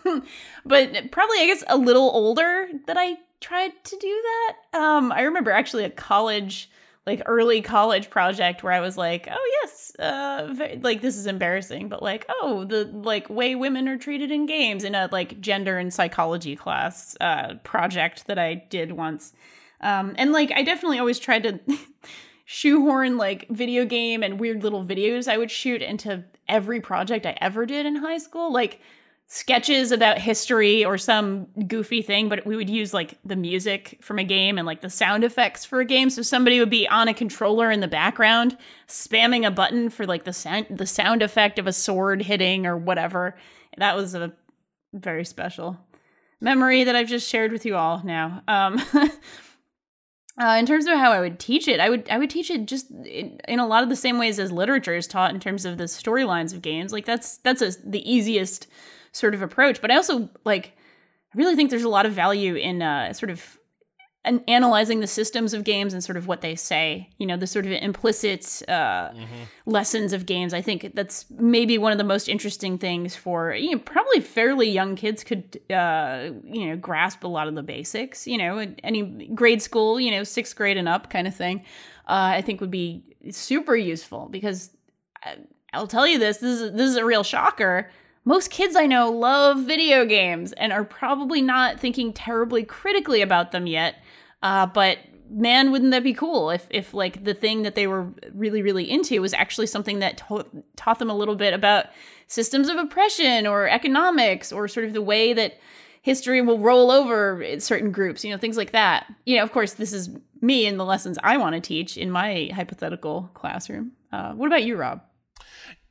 but 0.66 1.10
probably 1.10 1.38
I 1.38 1.46
guess 1.46 1.64
a 1.66 1.78
little 1.78 2.10
older 2.10 2.68
that 2.86 2.98
I 2.98 3.16
tried 3.40 3.72
to 3.84 3.96
do 3.96 4.22
that. 4.22 4.78
Um 4.78 5.10
I 5.12 5.22
remember 5.22 5.50
actually 5.50 5.84
a 5.84 5.90
college 5.90 6.68
like 7.06 7.22
early 7.24 7.62
college 7.62 8.10
project 8.10 8.62
where 8.62 8.74
I 8.74 8.80
was 8.80 8.98
like, 8.98 9.28
"Oh 9.30 9.50
yes, 9.62 9.96
uh 9.98 10.52
ve- 10.52 10.78
like 10.82 11.00
this 11.00 11.16
is 11.16 11.26
embarrassing, 11.26 11.88
but 11.88 12.02
like, 12.02 12.26
oh, 12.28 12.64
the 12.64 12.84
like 12.92 13.30
way 13.30 13.54
women 13.54 13.88
are 13.88 13.96
treated 13.96 14.30
in 14.30 14.44
games 14.44 14.84
in 14.84 14.94
a 14.94 15.08
like 15.10 15.40
gender 15.40 15.78
and 15.78 15.90
psychology 15.90 16.54
class 16.54 17.16
uh 17.22 17.54
project 17.64 18.26
that 18.26 18.38
I 18.38 18.56
did 18.68 18.92
once." 18.92 19.32
Um 19.80 20.14
and 20.18 20.32
like 20.32 20.52
I 20.54 20.62
definitely 20.62 20.98
always 20.98 21.18
tried 21.18 21.44
to 21.44 21.60
shoehorn 22.48 23.16
like 23.16 23.48
video 23.50 23.84
game 23.84 24.22
and 24.22 24.38
weird 24.38 24.62
little 24.62 24.84
videos 24.84 25.26
I 25.26 25.36
would 25.36 25.50
shoot 25.50 25.82
into 25.82 26.24
every 26.48 26.80
project 26.80 27.26
I 27.26 27.36
ever 27.40 27.66
did 27.66 27.86
in 27.86 27.96
high 27.96 28.18
school. 28.18 28.52
Like 28.52 28.80
sketches 29.26 29.90
about 29.90 30.18
history 30.18 30.84
or 30.84 30.96
some 30.96 31.48
goofy 31.66 32.00
thing, 32.02 32.28
but 32.28 32.46
we 32.46 32.54
would 32.54 32.70
use 32.70 32.94
like 32.94 33.18
the 33.24 33.34
music 33.34 33.98
from 34.00 34.20
a 34.20 34.24
game 34.24 34.58
and 34.58 34.64
like 34.66 34.80
the 34.80 34.88
sound 34.88 35.24
effects 35.24 35.64
for 35.64 35.80
a 35.80 35.84
game. 35.84 36.08
So 36.08 36.22
somebody 36.22 36.60
would 36.60 36.70
be 36.70 36.86
on 36.86 37.08
a 37.08 37.14
controller 37.14 37.68
in 37.68 37.80
the 37.80 37.88
background 37.88 38.56
spamming 38.86 39.44
a 39.44 39.50
button 39.50 39.90
for 39.90 40.06
like 40.06 40.22
the 40.22 40.32
sound 40.32 40.66
the 40.70 40.86
sound 40.86 41.22
effect 41.22 41.58
of 41.58 41.66
a 41.66 41.72
sword 41.72 42.22
hitting 42.22 42.64
or 42.64 42.76
whatever. 42.76 43.36
That 43.76 43.96
was 43.96 44.14
a 44.14 44.32
very 44.92 45.24
special 45.24 45.76
memory 46.40 46.84
that 46.84 46.94
I've 46.94 47.08
just 47.08 47.28
shared 47.28 47.50
with 47.50 47.66
you 47.66 47.74
all 47.74 48.02
now. 48.04 48.44
Um 48.46 48.80
Uh, 50.38 50.56
in 50.58 50.66
terms 50.66 50.86
of 50.86 50.98
how 50.98 51.12
I 51.12 51.20
would 51.20 51.38
teach 51.38 51.66
it, 51.66 51.80
I 51.80 51.88
would 51.88 52.08
I 52.10 52.18
would 52.18 52.28
teach 52.28 52.50
it 52.50 52.66
just 52.66 52.90
in, 52.90 53.40
in, 53.48 53.58
a 53.58 53.66
lot 53.66 53.82
of 53.82 53.88
the 53.88 53.96
same 53.96 54.18
ways 54.18 54.38
as 54.38 54.52
literature 54.52 54.94
is 54.94 55.06
taught 55.06 55.32
in 55.32 55.40
terms 55.40 55.64
of 55.64 55.78
the 55.78 55.84
storylines 55.84 56.52
of 56.52 56.60
games. 56.60 56.92
Like 56.92 57.06
that's 57.06 57.38
that's 57.38 57.62
a, 57.62 57.70
the 57.82 58.10
easiest 58.10 58.66
sort 59.12 59.34
of 59.34 59.40
approach. 59.40 59.80
But 59.80 59.90
I 59.90 59.96
also 59.96 60.28
like 60.44 60.76
I 61.34 61.38
really 61.38 61.56
think 61.56 61.70
there's 61.70 61.84
a 61.84 61.88
lot 61.88 62.04
of 62.04 62.12
value 62.12 62.54
in 62.54 62.82
uh, 62.82 63.14
sort 63.14 63.30
of 63.30 63.58
an- 64.26 64.44
analyzing 64.48 65.00
the 65.00 65.06
systems 65.06 65.54
of 65.54 65.64
games 65.64 65.94
and 65.94 66.04
sort 66.04 66.16
of 66.16 66.26
what 66.26 66.42
they 66.42 66.54
say. 66.54 67.08
You 67.18 67.26
know, 67.26 67.36
the 67.36 67.46
sort 67.46 67.64
of 67.64 67.72
implicit 67.72 68.62
uh, 68.68 69.10
mm-hmm. 69.10 69.24
lessons 69.64 70.12
of 70.12 70.26
games. 70.26 70.52
I 70.52 70.60
think 70.60 70.94
that's 70.94 71.24
maybe 71.30 71.78
one 71.78 71.92
of 71.92 71.98
the 71.98 72.04
most 72.04 72.28
interesting 72.28 72.76
things 72.76 73.16
for 73.16 73.54
you 73.54 73.72
know 73.72 73.78
probably 73.78 74.20
fairly 74.20 74.68
young 74.68 74.96
kids 74.96 75.24
could 75.24 75.58
uh, 75.70 76.30
you 76.44 76.66
know 76.66 76.76
grasp 76.76 77.24
a 77.24 77.28
lot 77.28 77.48
of 77.48 77.54
the 77.54 77.62
basics. 77.62 78.26
You 78.26 78.38
know, 78.38 78.66
any 78.82 79.28
grade 79.34 79.62
school, 79.62 79.98
you 79.98 80.10
know, 80.10 80.24
sixth 80.24 80.54
grade 80.56 80.76
and 80.76 80.88
up 80.88 81.08
kind 81.08 81.26
of 81.26 81.34
thing. 81.34 81.60
Uh, 82.08 82.34
I 82.34 82.42
think 82.42 82.60
would 82.60 82.70
be 82.70 83.04
super 83.30 83.76
useful 83.76 84.28
because 84.30 84.70
uh, 85.24 85.36
I'll 85.72 85.86
tell 85.86 86.06
you 86.06 86.18
this: 86.18 86.38
this 86.38 86.60
is 86.60 86.72
this 86.72 86.90
is 86.90 86.96
a 86.96 87.04
real 87.04 87.22
shocker 87.22 87.90
most 88.26 88.50
kids 88.50 88.74
I 88.74 88.86
know 88.86 89.08
love 89.08 89.60
video 89.60 90.04
games 90.04 90.52
and 90.54 90.72
are 90.72 90.84
probably 90.84 91.40
not 91.40 91.78
thinking 91.78 92.12
terribly 92.12 92.64
critically 92.64 93.22
about 93.22 93.52
them 93.52 93.68
yet. 93.68 94.02
Uh, 94.46 94.64
but 94.64 94.98
man, 95.28 95.72
wouldn't 95.72 95.90
that 95.90 96.04
be 96.04 96.14
cool 96.14 96.50
if, 96.50 96.68
if 96.70 96.94
like 96.94 97.24
the 97.24 97.34
thing 97.34 97.62
that 97.62 97.74
they 97.74 97.88
were 97.88 98.06
really, 98.32 98.62
really 98.62 98.88
into 98.88 99.20
was 99.20 99.34
actually 99.34 99.66
something 99.66 99.98
that 99.98 100.18
to- 100.18 100.46
taught 100.76 101.00
them 101.00 101.10
a 101.10 101.16
little 101.16 101.34
bit 101.34 101.52
about 101.52 101.86
systems 102.28 102.68
of 102.68 102.76
oppression 102.76 103.44
or 103.44 103.68
economics 103.68 104.52
or 104.52 104.68
sort 104.68 104.86
of 104.86 104.92
the 104.92 105.02
way 105.02 105.32
that 105.32 105.58
history 106.02 106.40
will 106.40 106.60
roll 106.60 106.92
over 106.92 107.44
certain 107.58 107.90
groups, 107.90 108.24
you 108.24 108.30
know, 108.30 108.38
things 108.38 108.56
like 108.56 108.70
that. 108.70 109.12
You 109.24 109.36
know, 109.36 109.42
of 109.42 109.50
course, 109.50 109.72
this 109.72 109.92
is 109.92 110.10
me 110.40 110.64
and 110.66 110.78
the 110.78 110.84
lessons 110.84 111.18
I 111.24 111.38
want 111.38 111.56
to 111.56 111.60
teach 111.60 111.96
in 111.96 112.08
my 112.08 112.48
hypothetical 112.54 113.28
classroom. 113.34 113.92
Uh, 114.12 114.32
what 114.34 114.46
about 114.46 114.62
you, 114.62 114.76
Rob? 114.76 115.02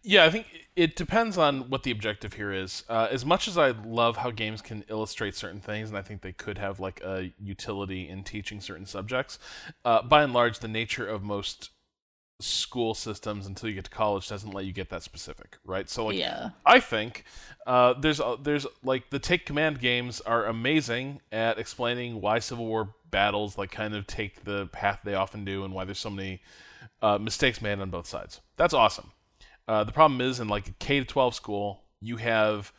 Yeah, 0.02 0.24
I 0.24 0.30
think 0.30 0.48
it 0.76 0.96
depends 0.96 1.38
on 1.38 1.70
what 1.70 1.84
the 1.84 1.92
objective 1.92 2.34
here 2.34 2.52
is. 2.52 2.84
Uh, 2.90 3.08
as 3.10 3.26
much 3.26 3.48
as 3.48 3.58
I 3.58 3.70
love 3.70 4.18
how 4.18 4.32
games 4.32 4.62
can 4.62 4.84
illustrate 4.90 5.36
certain 5.36 5.62
things, 5.62 5.90
and 5.90 5.98
I 5.98 6.02
think 6.02 6.22
they 6.22 6.34
could 6.34 6.58
have 6.58 6.80
like 6.80 7.02
a 7.02 7.32
utility 7.40 8.10
in 8.10 8.24
teaching 8.24 8.60
certain 8.60 8.86
subjects, 8.86 9.40
uh, 9.86 10.02
by 10.02 10.24
and 10.24 10.34
large, 10.34 10.60
the 10.60 10.68
nature 10.68 11.08
of 11.08 11.24
most 11.24 11.72
school 12.42 12.94
systems 12.94 13.48
until 13.48 13.70
you 13.70 13.76
get 13.76 13.86
to 13.86 13.90
college 13.90 14.28
doesn't 14.28 14.52
let 14.52 14.66
you 14.66 14.74
get 14.74 14.90
that 14.90 15.02
specific, 15.02 15.58
right? 15.64 15.90
So 15.90 16.08
like, 16.08 16.18
yeah. 16.18 16.50
I 16.66 16.82
think 16.82 17.24
uh, 17.66 17.94
there's 17.94 18.20
uh, 18.20 18.36
there's 18.42 18.68
like 18.84 19.10
the 19.10 19.20
Take 19.20 19.46
Command 19.46 19.80
games 19.80 20.20
are 20.22 20.46
amazing 20.46 21.22
at 21.32 21.58
explaining 21.58 22.20
why 22.20 22.40
Civil 22.40 22.66
War 22.66 22.96
battles 23.10 23.58
like 23.58 23.72
kind 23.72 23.96
of 23.96 24.08
take 24.08 24.44
the 24.44 24.68
path 24.68 25.02
they 25.06 25.14
often 25.14 25.46
do, 25.46 25.64
and 25.64 25.74
why 25.74 25.86
there's 25.86 26.00
so 26.00 26.10
many 26.10 26.42
uh, 27.02 27.18
mistakes 27.18 27.62
made 27.62 27.80
on 27.80 27.90
both 27.90 28.08
sides. 28.08 28.42
That's 28.58 28.74
awesome. 28.74 29.12
Uh, 29.68 29.84
the 29.84 29.92
problem 29.92 30.22
is 30.22 30.40
in 30.40 30.48
like 30.48 30.68
a 30.68 30.72
K 30.74 31.00
to 31.00 31.06
12 31.06 31.36
school, 31.36 31.84
you 32.00 32.18
have 32.18 32.72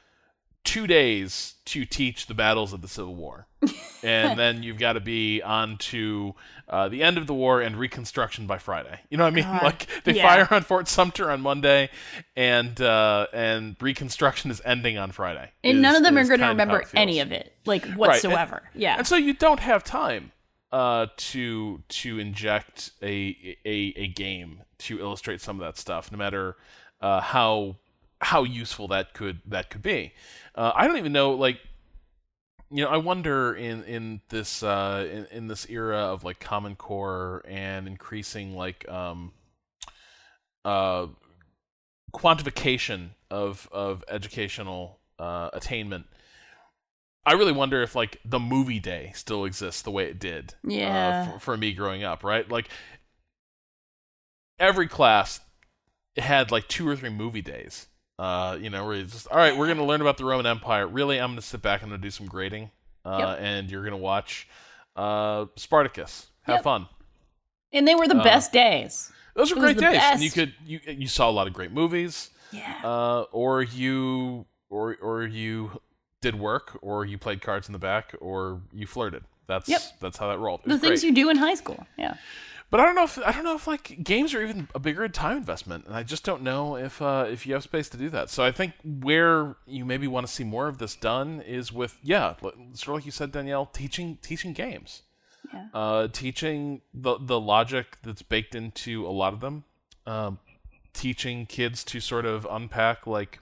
two 0.67 0.87
days 0.87 1.55
to 1.65 1.85
teach 1.85 2.27
the 2.27 2.35
battles 2.35 2.73
of 2.73 2.83
the 2.83 2.89
Civil 2.89 3.15
War, 3.15 3.47
and 4.03 4.39
then 4.39 4.63
you've 4.63 4.79
got 4.79 4.95
to 4.95 5.01
be 5.01 5.41
on 5.41 5.79
to 5.79 6.35
uh, 6.69 6.89
the 6.89 7.03
end 7.03 7.19
of 7.19 7.27
the 7.27 7.35
war 7.35 7.61
and 7.61 7.77
Reconstruction 7.77 8.47
by 8.47 8.59
Friday. 8.59 9.01
You 9.09 9.17
know 9.17 9.25
what 9.25 9.33
I 9.33 9.37
mean? 9.37 9.45
God. 9.53 9.63
Like 9.63 9.87
they 10.05 10.15
yeah. 10.15 10.23
fire 10.23 10.49
on 10.51 10.63
Fort 10.63 10.89
Sumter 10.89 11.31
on 11.31 11.41
Monday, 11.41 11.89
and 12.35 12.79
uh, 12.81 13.29
and 13.33 13.77
Reconstruction 13.81 14.51
is 14.51 14.61
ending 14.65 14.99
on 14.99 15.13
Friday. 15.13 15.51
And 15.65 15.79
is, 15.79 15.83
none 15.83 15.97
of 15.97 16.03
them 16.03 16.19
are 16.19 16.25
going 16.25 16.41
to 16.41 16.49
remember 16.49 16.85
any 16.95 17.21
of 17.21 17.33
it, 17.33 17.53
like 17.65 17.87
whatsoever. 17.95 18.57
Right. 18.57 18.73
And, 18.75 18.83
yeah. 18.83 18.99
And 18.99 19.07
so 19.07 19.17
you 19.17 19.33
don't 19.33 19.61
have 19.61 19.83
time 19.85 20.33
uh, 20.73 21.07
to 21.17 21.83
to 21.89 22.19
inject 22.19 22.91
a, 23.03 23.57
a 23.65 23.95
a 23.97 24.09
game 24.09 24.63
to 24.79 24.99
illustrate 25.01 25.41
some 25.41 25.61
of 25.61 25.67
that 25.67 25.79
stuff, 25.79 26.11
no 26.11 26.19
matter 26.19 26.57
uh, 27.01 27.21
how 27.21 27.77
how 28.21 28.43
useful 28.43 28.89
that 28.89 29.15
could 29.15 29.41
that 29.47 29.71
could 29.71 29.83
be. 29.83 30.13
Uh, 30.55 30.73
I 30.75 30.87
don't 30.87 30.97
even 30.97 31.13
know 31.13 31.33
like 31.33 31.61
you 32.71 32.85
know 32.85 32.91
I 32.91 32.97
wonder 32.97 33.55
in 33.55 33.85
in 33.85 34.21
this 34.29 34.63
uh, 34.63 35.07
in, 35.11 35.27
in 35.31 35.49
this 35.49 35.69
era 35.69 35.99
of 35.99 36.25
like 36.25 36.41
Common 36.41 36.77
Core 36.77 37.43
and 37.47 37.87
increasing 37.87 38.57
like 38.57 38.89
um, 38.89 39.33
uh, 40.65 41.07
quantification 42.13 43.11
of 43.31 43.69
of 43.71 44.05
educational 44.09 44.99
uh, 45.19 45.51
attainment. 45.53 46.07
I 47.27 47.33
really 47.33 47.53
wonder 47.53 47.83
if 47.83 47.97
like 47.97 48.21
the 48.25 48.39
movie 48.39 48.79
day 48.79 49.11
still 49.15 49.45
exists 49.45 49.83
the 49.83 49.91
way 49.91 50.05
it 50.05 50.21
did. 50.21 50.55
Uh, 50.65 50.71
yeah. 50.71 51.27
Uh, 51.29 51.33
for, 51.33 51.41
for 51.41 51.57
me 51.57 51.73
growing 51.73 52.05
up, 52.05 52.23
right? 52.23 52.49
Like 52.49 52.69
every 54.61 54.87
class 54.87 55.41
had 56.17 56.53
like 56.53 56.69
two 56.69 56.89
or 56.89 56.95
three 56.95 57.11
movie 57.11 57.43
days. 57.43 57.89
Uh, 58.19 58.57
you 58.59 58.71
know, 58.71 58.87
where 58.87 58.95
it's 58.95 59.13
just 59.13 59.29
all 59.29 59.37
right. 59.37 59.57
We're 59.57 59.67
gonna 59.67 59.85
learn 59.85 60.01
about 60.01 60.17
the 60.17 60.25
Roman 60.25 60.47
Empire. 60.47 60.87
Really, 60.87 61.19
I'm 61.19 61.33
gonna 61.33 61.43
sit 61.43 61.61
back 61.61 61.83
and 61.83 62.01
do 62.01 62.11
some 62.11 62.27
grading. 62.27 62.71
Uh, 63.05 63.19
yep. 63.19 63.39
and 63.41 63.71
you're 63.71 63.85
gonna 63.85 63.97
watch 63.97 64.49
uh, 64.95 65.47
Spartacus. 65.57 66.29
Have 66.43 66.57
yep. 66.57 66.65
fun. 66.65 66.87
And 67.73 67.87
they 67.87 67.95
were 67.95 68.09
the 68.09 68.17
uh, 68.17 68.23
best 68.23 68.53
days. 68.53 69.13
Those 69.35 69.53
were 69.53 69.61
great 69.61 69.77
days. 69.77 69.99
Best. 69.99 70.15
And 70.15 70.23
you 70.23 70.31
could 70.31 70.55
you 70.65 70.81
you 70.87 71.09
saw 71.09 71.29
a 71.29 71.33
lot 71.33 71.47
of 71.47 71.53
great 71.53 71.73
movies. 71.73 72.31
Yeah. 72.53 72.81
Uh, 72.83 73.23
or 73.33 73.63
you 73.63 74.47
or 74.71 74.97
or 75.03 75.27
you 75.27 75.81
did 76.27 76.41
work, 76.41 76.79
or 76.83 77.05
you 77.05 77.19
played 77.19 77.41
cards 77.41 77.69
in 77.69 77.73
the 77.73 77.79
back, 77.79 78.15
or 78.21 78.61
you 78.73 78.87
flirted. 78.87 79.23
That's 79.47 79.69
yep. 79.69 79.81
that's 80.01 80.19
how 80.19 80.29
that 80.29 80.39
rolled. 80.39 80.63
The 80.65 80.79
things 80.79 81.03
great. 81.03 81.05
you 81.05 81.15
do 81.15 81.31
in 81.31 81.37
high 81.37 81.55
school. 81.55 81.87
Yeah. 81.97 82.17
But 82.69 82.81
I 82.81 82.85
don't 82.85 82.97
know 82.97 83.05
if 83.05 83.17
I 83.19 83.31
don't 83.31 83.45
know 83.45 83.55
if 83.55 83.69
like 83.69 84.03
games 84.03 84.35
are 84.35 84.43
even 84.43 84.69
a 84.75 84.81
bigger 84.81 85.07
time 85.09 85.37
investment, 85.37 85.87
and 85.87 85.95
I 85.95 86.03
just 86.03 86.25
don't 86.25 86.43
know 86.43 86.77
if 86.77 87.01
uh, 87.01 87.27
if 87.31 87.47
you 87.47 87.55
have 87.55 87.63
space 87.63 87.89
to 87.91 87.97
do 87.97 88.09
that. 88.11 88.29
So 88.29 88.43
I 88.43 88.51
think 88.51 88.73
where 88.83 89.55
you 89.67 89.85
maybe 89.85 90.09
want 90.09 90.27
to 90.27 90.33
see 90.33 90.43
more 90.43 90.67
of 90.67 90.79
this 90.79 90.97
done 90.97 91.41
is 91.43 91.73
with 91.73 91.97
yeah, 92.03 92.35
sort 92.41 92.89
of 92.89 92.95
like 92.95 93.07
you 93.07 93.13
said, 93.13 93.31
Danielle, 93.31 93.67
teaching 93.67 94.19
teaching 94.21 94.53
games, 94.53 95.03
yeah. 95.55 95.67
uh, 95.73 96.09
teaching 96.09 96.81
the 96.93 97.19
the 97.21 97.39
logic 97.39 97.99
that's 98.03 98.23
baked 98.23 98.57
into 98.57 99.07
a 99.07 99.15
lot 99.15 99.33
of 99.33 99.39
them, 99.39 99.63
um, 100.05 100.41
teaching 100.93 101.47
kids 101.47 101.85
to 101.85 102.01
sort 102.01 102.27
of 102.27 102.49
unpack 102.51 103.07
like 103.07 103.39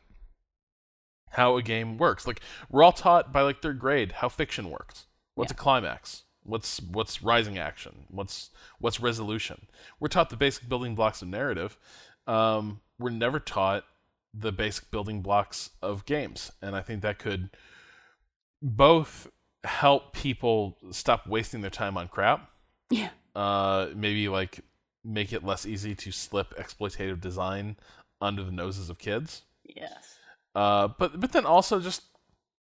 how 1.35 1.57
a 1.57 1.63
game 1.63 1.99
works. 1.99 2.27
Like 2.27 2.41
we're 2.71 2.83
all 2.83 2.93
taught 2.93 3.33
by 3.33 3.43
like 3.43 3.61
third 3.63 3.79
grade 3.79 4.13
how 4.13 4.29
fiction 4.29 4.71
works. 4.71 5.07
What's 5.35 5.53
yeah. 5.53 5.57
a 5.57 5.63
climax? 5.63 6.23
What's 6.43 6.81
what's 6.81 7.23
rising 7.23 7.59
action? 7.59 8.07
What's 8.11 8.51
what's 8.79 9.01
resolution? 9.01 9.67
We're 9.99 10.09
taught 10.09 10.31
the 10.31 10.37
basic 10.37 10.69
building 10.69 10.95
blocks 10.95 11.23
of 11.23 11.29
narrative. 11.29 11.77
Um, 12.27 12.81
we're 12.99 13.11
never 13.11 13.41
taught 13.41 13.85
the 14.33 14.53
basic 14.53 14.91
building 14.91 15.23
blocks 15.23 15.71
of 15.83 16.05
games, 16.07 16.51
and 16.61 16.75
I 16.75 16.81
think 16.81 17.03
that 17.03 17.19
could 17.19 17.51
both 18.61 19.29
help 19.65 20.13
people 20.13 20.77
stop 20.91 21.27
wasting 21.27 21.61
their 21.61 21.71
time 21.71 21.97
on 21.97 22.09
crap. 22.09 22.51
Yeah. 22.91 23.11
Uh, 23.35 23.89
maybe 23.95 24.29
like 24.29 24.61
make 25.05 25.33
it 25.33 25.45
less 25.45 25.67
easy 25.67 25.95
to 25.95 26.13
slip 26.13 26.57
exploitative 26.59 27.21
design 27.21 27.77
under 28.21 28.43
the 28.43 28.53
noses 28.53 28.91
of 28.91 28.99
kids. 28.99 29.43
Yes. 29.65 30.14
Uh, 30.55 30.89
but 30.99 31.19
but 31.21 31.33
then 31.33 31.45
also 31.47 31.81
just 31.81 32.03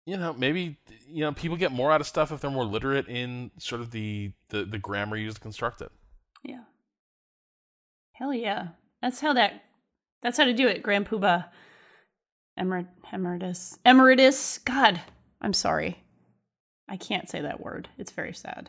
you 0.07 0.17
know 0.17 0.33
maybe 0.33 0.79
you 1.09 1.21
know 1.21 1.33
people 1.33 1.57
get 1.57 1.73
more 1.73 1.91
out 1.93 2.01
of 2.01 2.07
stuff 2.07 2.31
if 2.33 2.41
they're 2.41 2.51
more 2.51 2.65
literate 2.65 3.09
in 3.09 3.51
sort 3.59 3.81
of 3.81 3.91
the 3.91 4.33
the, 4.51 4.65
the 4.65 4.79
grammar 4.79 5.17
used 5.17 5.37
to 5.37 5.43
construct 5.43 5.81
it. 5.81 5.91
Yeah. 6.43 6.63
Hell 8.15 8.33
yeah. 8.35 8.69
That's 9.03 9.21
how 9.21 9.33
that 9.33 9.63
that's 10.23 10.37
how 10.37 10.45
to 10.45 10.53
do 10.53 10.69
it, 10.69 10.83
Grand 10.83 11.07
Poobah. 11.09 11.47
Emer- 12.59 12.89
emeritus. 13.13 13.79
Emeritus. 13.87 14.59
God, 14.59 15.01
I'm 15.41 15.55
sorry. 15.55 16.03
I 16.89 16.97
can't 16.97 17.29
say 17.31 17.41
that 17.41 17.61
word. 17.61 17.89
It's 17.99 18.11
very 18.11 18.35
sad. 18.35 18.69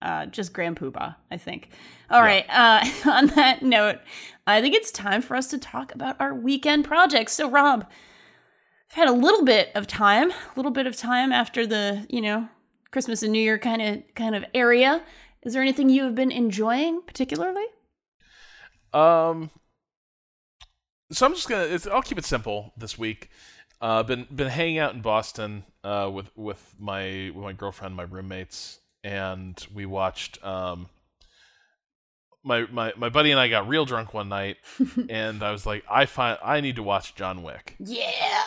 Uh, 0.00 0.26
just 0.26 0.52
Grand 0.52 0.76
Poobah, 0.76 1.16
I 1.30 1.36
think. 1.36 1.68
All 2.10 2.20
Yeah. 2.20 2.24
right. 2.24 2.46
Uh, 2.48 3.10
on 3.10 3.26
that 3.28 3.62
note, 3.62 3.98
I 4.46 4.60
think 4.60 4.74
it's 4.74 4.90
time 4.90 5.22
for 5.22 5.36
us 5.36 5.48
to 5.48 5.58
talk 5.58 5.94
about 5.94 6.20
our 6.20 6.34
weekend 6.34 6.84
projects. 6.84 7.34
So, 7.34 7.48
Rob, 7.50 7.86
I've 8.90 8.96
had 8.96 9.08
a 9.08 9.12
little 9.12 9.44
bit 9.44 9.70
of 9.74 9.86
time, 9.86 10.30
a 10.30 10.36
little 10.56 10.70
bit 10.70 10.86
of 10.86 10.96
time 10.96 11.32
after 11.32 11.66
the, 11.66 12.06
you 12.08 12.20
know, 12.20 12.48
Christmas 12.90 13.22
and 13.22 13.32
New 13.32 13.40
Year 13.42 13.58
kind 13.58 13.82
of 13.82 14.02
kind 14.14 14.34
of 14.34 14.44
area. 14.54 15.02
Is 15.42 15.52
there 15.52 15.62
anything 15.62 15.88
you 15.88 16.04
have 16.04 16.14
been 16.14 16.32
enjoying 16.32 17.02
particularly? 17.02 17.64
Um, 18.92 19.50
so 21.12 21.26
I'm 21.26 21.34
just 21.34 21.48
gonna. 21.48 21.64
It's, 21.64 21.86
I'll 21.86 22.02
keep 22.02 22.18
it 22.18 22.24
simple 22.24 22.72
this 22.76 22.98
week. 22.98 23.30
Uh, 23.80 24.02
been 24.02 24.26
been 24.34 24.48
hanging 24.48 24.78
out 24.78 24.94
in 24.94 25.02
Boston 25.02 25.64
uh, 25.84 26.10
with 26.12 26.30
with 26.36 26.74
my 26.78 27.30
with 27.34 27.44
my 27.44 27.52
girlfriend, 27.52 27.94
my 27.94 28.02
roommates, 28.04 28.80
and 29.04 29.66
we 29.72 29.86
watched. 29.86 30.42
Um, 30.44 30.88
my 32.42 32.66
my 32.72 32.92
my 32.96 33.08
buddy 33.10 33.30
and 33.30 33.38
I 33.38 33.48
got 33.48 33.68
real 33.68 33.84
drunk 33.84 34.14
one 34.14 34.28
night, 34.30 34.56
and 35.08 35.42
I 35.42 35.52
was 35.52 35.66
like, 35.66 35.84
I 35.90 36.06
find 36.06 36.38
I 36.42 36.60
need 36.60 36.76
to 36.76 36.82
watch 36.82 37.14
John 37.14 37.42
Wick, 37.42 37.76
Yeah. 37.78 38.44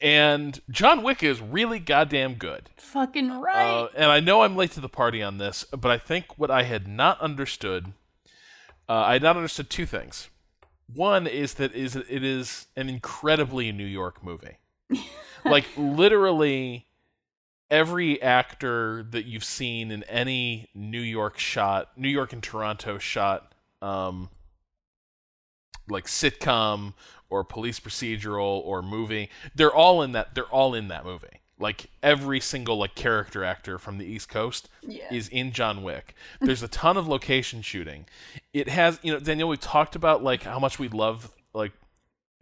And 0.00 0.60
John 0.70 1.02
Wick 1.02 1.22
is 1.22 1.40
really 1.40 1.78
goddamn 1.78 2.34
good. 2.34 2.70
Fucking 2.76 3.40
right. 3.40 3.82
Uh, 3.82 3.88
and 3.94 4.10
I 4.10 4.20
know 4.20 4.42
I'm 4.42 4.56
late 4.56 4.72
to 4.72 4.80
the 4.80 4.88
party 4.88 5.22
on 5.22 5.38
this, 5.38 5.64
but 5.64 5.90
I 5.90 5.98
think 5.98 6.38
what 6.38 6.50
I 6.50 6.62
had 6.62 6.88
not 6.88 7.20
understood, 7.20 7.92
uh, 8.88 8.94
I 8.94 9.12
had 9.14 9.22
not 9.22 9.36
understood 9.36 9.68
two 9.68 9.86
things. 9.86 10.30
One 10.92 11.26
is 11.26 11.54
that 11.54 11.74
is 11.74 11.94
it 11.94 12.24
is 12.24 12.66
an 12.76 12.88
incredibly 12.88 13.70
New 13.70 13.84
York 13.84 14.24
movie, 14.24 14.56
like 15.44 15.66
literally 15.76 16.86
every 17.70 18.20
actor 18.20 19.06
that 19.10 19.24
you've 19.26 19.44
seen 19.44 19.92
in 19.92 20.02
any 20.04 20.68
New 20.74 21.00
York 21.00 21.38
shot, 21.38 21.90
New 21.96 22.08
York 22.08 22.32
and 22.32 22.42
Toronto 22.42 22.98
shot, 22.98 23.54
um, 23.80 24.30
like 25.88 26.06
sitcom 26.06 26.94
or 27.30 27.44
police 27.44 27.80
procedural 27.80 28.60
or 28.64 28.82
movie, 28.82 29.30
they're 29.54 29.72
all 29.74 30.02
in 30.02 30.12
that. 30.12 30.34
They're 30.34 30.44
all 30.44 30.74
in 30.74 30.88
that 30.88 31.04
movie. 31.04 31.40
Like 31.58 31.86
every 32.02 32.40
single 32.40 32.78
like 32.78 32.94
character 32.94 33.44
actor 33.44 33.78
from 33.78 33.98
the 33.98 34.06
East 34.06 34.28
Coast 34.28 34.68
Yeah. 34.82 35.12
is 35.12 35.28
in 35.28 35.52
John 35.52 35.82
Wick. 35.82 36.14
There's 36.40 36.62
a 36.62 36.68
ton 36.68 36.96
of 36.96 37.06
location 37.06 37.60
shooting. 37.62 38.06
It 38.54 38.68
has, 38.68 38.98
you 39.02 39.12
know, 39.12 39.20
Daniel. 39.20 39.48
we've 39.48 39.60
talked 39.60 39.94
about 39.94 40.22
like 40.24 40.42
how 40.44 40.58
much 40.58 40.78
we 40.78 40.88
love 40.88 41.30
like 41.52 41.72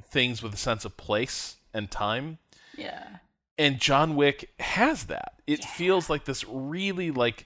things 0.03 0.43
with 0.43 0.55
a 0.55 0.57
sense 0.57 0.85
of 0.85 0.97
place 0.97 1.57
and 1.75 1.91
time 1.91 2.39
yeah. 2.77 3.05
and 3.59 3.81
John 3.81 4.15
Wick 4.15 4.51
has 4.61 5.05
that. 5.07 5.35
It 5.49 5.65
feels 5.65 6.09
like 6.09 6.25
this 6.25 6.45
really 6.47 7.11
like 7.11 7.45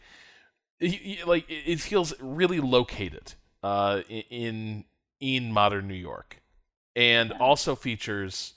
like 1.27 1.49
it 1.49 1.63
it 1.67 1.81
feels 1.81 2.13
really 2.21 2.61
located 2.61 3.33
uh, 3.63 4.03
in 4.09 4.85
in 5.21 5.53
modern 5.53 5.87
New 5.89 5.95
York, 5.95 6.42
and 6.95 7.33
also 7.33 7.75
features 7.75 8.55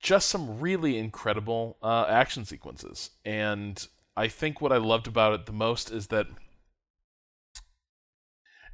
just 0.00 0.28
some 0.28 0.60
really 0.60 0.98
incredible 0.98 1.78
uh, 1.82 2.06
action 2.08 2.44
sequences. 2.44 3.10
And 3.24 3.86
I 4.16 4.28
think 4.28 4.60
what 4.60 4.72
I 4.72 4.76
loved 4.76 5.06
about 5.06 5.32
it 5.34 5.46
the 5.46 5.52
most 5.52 5.90
is 5.90 6.08
that 6.08 6.26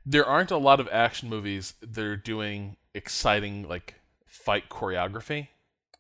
there 0.04 0.26
aren't 0.26 0.50
a 0.50 0.56
lot 0.56 0.80
of 0.80 0.88
action 0.90 1.28
movies 1.28 1.74
that 1.80 2.04
are 2.04 2.16
doing 2.16 2.76
exciting 2.94 3.68
like 3.68 3.94
fight 4.26 4.68
choreography 4.68 5.48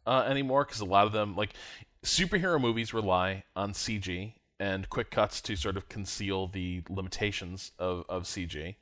uh, 0.06 0.24
anymore 0.28 0.64
because 0.64 0.80
a 0.80 0.84
lot 0.84 1.06
of 1.06 1.12
them 1.12 1.36
like 1.36 1.50
superhero 2.04 2.60
movies 2.60 2.92
rely 2.92 3.44
on 3.54 3.72
CG 3.72 4.34
and 4.58 4.88
quick 4.90 5.10
cuts 5.10 5.40
to 5.40 5.56
sort 5.56 5.76
of 5.76 5.88
conceal 5.88 6.46
the 6.46 6.82
limitations 6.88 7.72
of, 7.78 8.04
of 8.08 8.24
CG. 8.24 8.76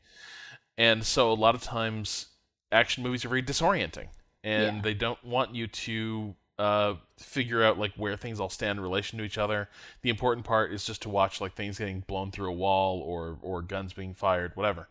And 0.77 1.05
so 1.05 1.31
a 1.31 1.35
lot 1.35 1.55
of 1.55 1.63
times 1.63 2.29
action 2.73 3.03
movies 3.03 3.25
are 3.25 3.29
very 3.29 3.43
disorienting 3.43 4.09
and 4.45 4.77
Yeah. 4.77 4.83
they 4.83 4.95
don't 4.95 5.23
want 5.25 5.55
you 5.55 5.67
to 5.67 6.35
uh, 6.59 6.95
figure 7.19 7.65
out 7.65 7.79
like 7.79 7.95
where 7.95 8.17
things 8.17 8.39
all 8.39 8.51
stand 8.51 8.79
in 8.79 8.83
relation 8.83 9.19
to 9.19 9.25
each 9.25 9.39
other. 9.39 9.69
The 10.03 10.11
important 10.11 10.45
part 10.47 10.73
is 10.73 10.85
just 10.85 11.01
to 11.03 11.09
watch 11.09 11.41
like 11.41 11.55
things 11.55 11.79
getting 11.79 12.01
blown 12.01 12.31
through 12.31 12.51
a 12.51 12.55
wall 12.55 13.01
or 13.01 13.39
or 13.43 13.63
guns 13.63 13.93
being 13.95 14.13
fired, 14.15 14.53
whatever. 14.57 14.89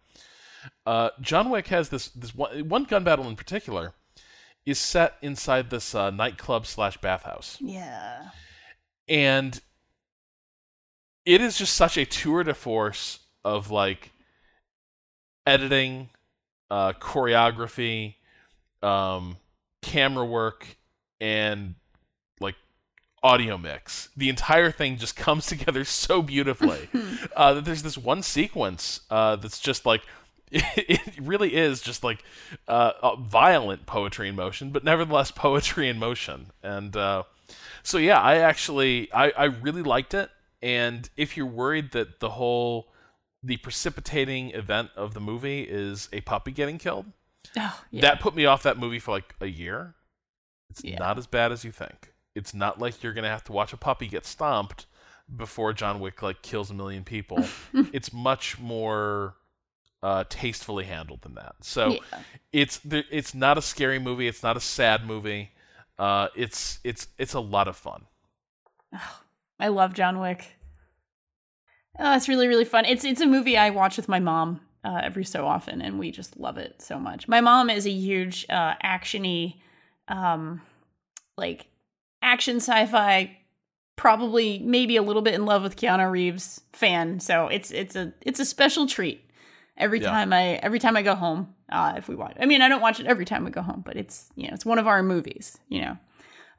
Uh, 0.85 1.11
John 1.21 1.49
Wick 1.51 1.67
has 1.67 1.89
this 1.89 2.07
this 2.09 2.33
one, 2.35 2.67
one 2.67 2.83
gun 2.85 3.03
battle 3.03 3.27
in 3.27 3.35
particular 3.35 3.93
is 4.65 4.77
set 4.79 5.15
inside 5.21 5.69
this 5.69 5.93
uh, 5.95 6.09
nightclub 6.09 6.65
slash 6.65 6.97
bathhouse, 6.97 7.57
Yeah. 7.61 8.29
and 9.07 9.61
it 11.25 11.39
is 11.41 11.57
just 11.57 11.73
such 11.75 11.97
a 11.97 12.05
tour 12.05 12.43
de 12.43 12.53
force 12.53 13.19
of 13.45 13.71
like 13.71 14.11
editing, 15.45 16.09
uh, 16.69 16.93
choreography, 16.93 18.15
um, 18.81 19.37
camera 19.81 20.25
work, 20.25 20.77
and 21.19 21.75
like 22.39 22.55
audio 23.23 23.57
mix. 23.57 24.09
The 24.15 24.29
entire 24.29 24.71
thing 24.71 24.97
just 24.97 25.15
comes 25.15 25.47
together 25.47 25.83
so 25.83 26.21
beautifully 26.21 26.89
uh, 27.35 27.53
that 27.55 27.65
there's 27.65 27.83
this 27.83 27.97
one 27.97 28.23
sequence 28.23 29.01
uh, 29.09 29.35
that's 29.35 29.59
just 29.59 29.85
like 29.85 30.01
it 30.51 31.01
really 31.21 31.55
is 31.55 31.79
just 31.79 32.03
like 32.03 32.23
uh, 32.67 32.91
uh, 33.01 33.15
violent 33.17 33.85
poetry 33.85 34.29
in 34.29 34.35
motion, 34.35 34.71
but 34.71 34.83
nevertheless 34.83 35.29
poetry 35.31 35.87
in 35.87 35.99
motion. 35.99 36.47
And 36.63 36.95
uh, 36.97 37.23
so 37.83 37.99
yeah, 37.99 38.19
I 38.19 38.37
actually 38.37 39.13
I, 39.13 39.31
I 39.31 39.43
really 39.45 39.83
liked 39.83 40.13
it. 40.13 40.29
And 40.61 41.07
if 41.15 41.37
you're 41.37 41.45
worried 41.45 41.91
that 41.91 42.19
the 42.19 42.31
whole 42.31 42.91
the 43.43 43.57
precipitating 43.57 44.51
event 44.51 44.91
of 44.95 45.13
the 45.13 45.19
movie 45.19 45.61
is 45.61 46.09
a 46.11 46.21
puppy 46.21 46.51
getting 46.51 46.77
killed, 46.77 47.05
Oh, 47.57 47.81
yeah. 47.91 48.01
that 48.01 48.19
put 48.19 48.35
me 48.35 48.45
off 48.45 48.63
that 48.63 48.77
movie 48.77 48.99
for 48.99 49.11
like 49.11 49.35
a 49.39 49.47
year. 49.47 49.95
It's 50.69 50.83
Yeah. 50.83 50.97
not 50.99 51.17
as 51.17 51.25
bad 51.27 51.51
as 51.51 51.63
you 51.63 51.71
think. 51.71 52.13
It's 52.35 52.53
not 52.53 52.79
like 52.79 53.01
you're 53.01 53.13
gonna 53.13 53.29
have 53.29 53.43
to 53.45 53.51
watch 53.51 53.73
a 53.73 53.77
puppy 53.77 54.07
get 54.07 54.25
stomped 54.25 54.85
before 55.35 55.73
John 55.73 55.99
Wick 55.99 56.21
like 56.21 56.41
kills 56.41 56.69
a 56.69 56.73
million 56.73 57.03
people. 57.03 57.43
it's 57.93 58.11
much 58.13 58.59
more 58.59 59.35
uh, 60.01 60.23
tastefully 60.29 60.85
handled 60.85 61.21
than 61.23 61.35
that. 61.35 61.55
So 61.61 61.89
Yeah. 61.93 62.19
it's 62.53 62.79
it's 62.85 63.33
not 63.33 63.57
a 63.57 63.61
scary 63.61 63.99
movie. 63.99 64.27
It's 64.27 64.43
not 64.43 64.55
a 64.57 64.61
sad 64.61 65.05
movie. 65.05 65.51
Uh, 65.97 66.27
it's 66.35 66.79
it's 66.83 67.07
it's 67.17 67.33
a 67.33 67.39
lot 67.41 67.67
of 67.67 67.75
fun. 67.75 68.05
Oh, 68.93 69.19
I 69.59 69.67
love 69.67 69.93
John 69.93 70.19
Wick. 70.19 70.55
Oh, 71.97 72.15
it's 72.15 72.29
really 72.29 72.47
really 72.47 72.65
fun. 72.65 72.85
It's 72.85 73.03
it's 73.03 73.21
a 73.21 73.25
movie 73.27 73.57
I 73.57 73.69
watch 73.71 73.97
with 73.97 74.07
my 74.07 74.19
mom 74.19 74.61
uh, 74.83 75.01
every 75.03 75.25
so 75.25 75.45
often, 75.47 75.81
and 75.81 75.99
we 75.99 76.11
just 76.11 76.37
love 76.37 76.57
it 76.57 76.81
so 76.81 76.99
much. 76.99 77.27
My 77.27 77.41
mom 77.41 77.69
is 77.69 77.85
a 77.85 77.91
huge 77.91 78.45
uh, 78.49 78.75
actiony, 78.83 79.55
um, 80.07 80.61
like 81.37 81.67
action 82.21 82.57
sci-fi, 82.57 83.37
probably 83.95 84.59
maybe 84.59 84.95
a 84.95 85.01
little 85.01 85.21
bit 85.21 85.33
in 85.33 85.45
love 85.45 85.63
with 85.63 85.75
Keanu 85.75 86.09
Reeves 86.09 86.61
fan. 86.73 87.19
So 87.19 87.47
it's 87.47 87.71
it's 87.71 87.95
a 87.95 88.13
it's 88.21 88.39
a 88.39 88.45
special 88.45 88.87
treat 88.87 89.21
every 89.77 89.99
Yeah. 89.99 90.09
time 90.09 90.31
I 90.31 90.53
every 90.55 90.79
time 90.79 90.95
I 90.95 91.01
go 91.01 91.15
home. 91.15 91.53
Uh, 91.71 91.93
if 91.97 92.07
we 92.07 92.15
watch, 92.15 92.35
I 92.39 92.45
mean, 92.45 92.61
I 92.63 92.69
don't 92.69 92.81
watch 92.81 92.99
it 92.99 93.05
every 93.05 93.25
time 93.25 93.43
we 93.45 93.51
go 93.51 93.61
home, 93.61 93.83
but 93.85 93.95
it's 93.97 94.29
you 94.35 94.47
know 94.47 94.53
it's 94.53 94.65
one 94.65 94.79
of 94.79 94.87
our 94.87 95.03
movies. 95.03 95.57
You 95.67 95.81
know. 95.81 95.97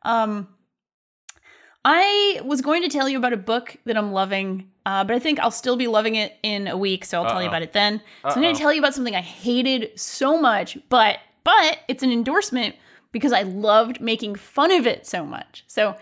Um, 0.02 0.48
I 1.85 2.40
was 2.44 2.61
going 2.61 2.82
to 2.82 2.89
tell 2.89 3.09
you 3.09 3.16
about 3.16 3.32
a 3.32 3.39
book 3.39 3.77
that 3.86 3.97
I'm 3.97 4.12
loving, 4.12 4.70
uh, 4.85 5.02
but 5.05 5.16
I 5.16 5.19
think 5.19 5.39
I'll 5.40 5.51
still 5.51 5.77
be 5.77 5.86
loving 5.86 6.15
it 6.16 6.36
in 6.43 6.66
a 6.69 6.77
week, 6.77 7.05
so 7.07 7.19
I'll 7.19 7.31
tell 7.31 7.43
you 7.43 7.48
about 7.48 7.62
it 7.62 7.73
then. 7.73 8.02
So 8.23 8.28
I'm 8.36 8.43
going 8.43 8.55
to 8.55 8.61
tell 8.61 8.73
you 8.73 8.81
about 8.81 8.94
something 8.94 9.16
I 9.16 9.23
hated 9.23 9.98
so 9.98 10.39
much, 10.40 10.77
but 10.89 11.19
but 11.43 11.78
it's 11.89 12.02
an 12.02 12.12
endorsement 12.12 12.77
because 13.12 13.32
I 13.32 13.43
loved 13.43 14.01
making 14.01 14.35
fun 14.35 14.70
of 14.73 14.86
it 14.86 15.07
so 15.07 15.24
much. 15.24 15.65
So 15.69 15.97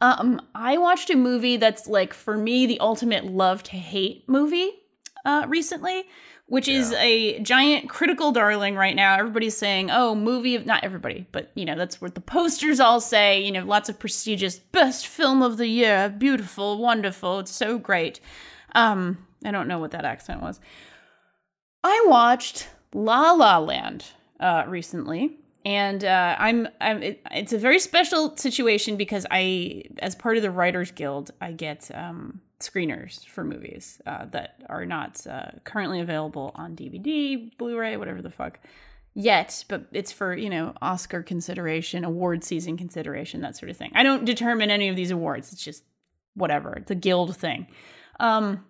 um, 0.00 0.40
I 0.54 0.78
watched 0.78 1.10
a 1.10 1.16
movie 1.16 1.56
that's 1.56 1.88
like 1.88 2.14
for 2.14 2.36
me 2.36 2.66
the 2.66 2.78
ultimate 2.78 3.24
love 3.24 3.62
to 3.64 3.76
hate 3.76 4.28
movie 4.28 4.70
uh, 5.24 5.44
recently, 5.48 6.04
which 6.48 6.68
is 6.68 6.92
a 6.92 7.40
giant 7.40 7.88
critical 7.88 8.30
darling 8.30 8.76
right 8.76 8.94
now. 8.94 9.18
Everybody's 9.18 9.56
saying, 9.56 9.90
"Oh, 9.90 10.14
movie 10.14 10.54
of 10.54 10.64
not 10.64 10.84
everybody, 10.84 11.26
but 11.32 11.50
you 11.54 11.64
know 11.64 11.76
that's 11.76 12.00
what 12.00 12.14
the 12.14 12.20
posters 12.20 12.80
all 12.80 13.00
say." 13.00 13.42
You 13.42 13.52
know, 13.52 13.64
lots 13.64 13.88
of 13.88 13.98
prestigious 13.98 14.58
best 14.58 15.06
film 15.06 15.42
of 15.42 15.56
the 15.56 15.66
year, 15.66 16.08
beautiful, 16.08 16.78
wonderful, 16.78 17.40
it's 17.40 17.50
so 17.50 17.78
great. 17.78 18.20
Um, 18.74 19.26
I 19.44 19.50
don't 19.50 19.68
know 19.68 19.78
what 19.78 19.90
that 19.90 20.04
accent 20.04 20.40
was. 20.40 20.60
I 21.82 22.04
watched 22.08 22.68
La 22.94 23.32
La 23.32 23.58
Land 23.58 24.04
uh, 24.38 24.64
recently, 24.68 25.38
and 25.64 26.04
uh, 26.04 26.36
I'm 26.38 26.68
I'm 26.80 27.02
it, 27.02 27.22
it's 27.32 27.52
a 27.52 27.58
very 27.58 27.80
special 27.80 28.36
situation 28.36 28.96
because 28.96 29.26
I, 29.30 29.84
as 29.98 30.14
part 30.14 30.36
of 30.36 30.44
the 30.44 30.50
Writers 30.52 30.92
Guild, 30.92 31.32
I 31.40 31.52
get 31.52 31.90
um, 31.92 32.40
screeners 32.60 33.24
for 33.26 33.44
movies 33.44 34.00
uh, 34.06 34.26
that 34.26 34.62
are 34.68 34.86
not 34.86 35.26
uh, 35.26 35.50
currently 35.64 36.00
available 36.00 36.52
on 36.54 36.74
DVD, 36.74 37.56
Blu-ray, 37.58 37.96
whatever 37.96 38.22
the 38.22 38.30
fuck 38.30 38.58
yet, 39.14 39.64
but 39.68 39.86
it's 39.92 40.12
for 40.12 40.36
you 40.36 40.50
know 40.50 40.74
Oscar 40.80 41.22
consideration, 41.22 42.04
award 42.04 42.44
season 42.44 42.76
consideration, 42.76 43.40
that 43.40 43.56
sort 43.56 43.70
of 43.70 43.76
thing. 43.76 43.90
I 43.94 44.02
don't 44.02 44.24
determine 44.24 44.70
any 44.70 44.88
of 44.88 44.96
these 44.96 45.10
awards; 45.10 45.52
it's 45.52 45.64
just 45.64 45.82
whatever. 46.34 46.74
It's 46.74 46.90
a 46.90 46.96
guild 46.96 47.36
thing. 47.36 47.66
Um, 48.20 48.64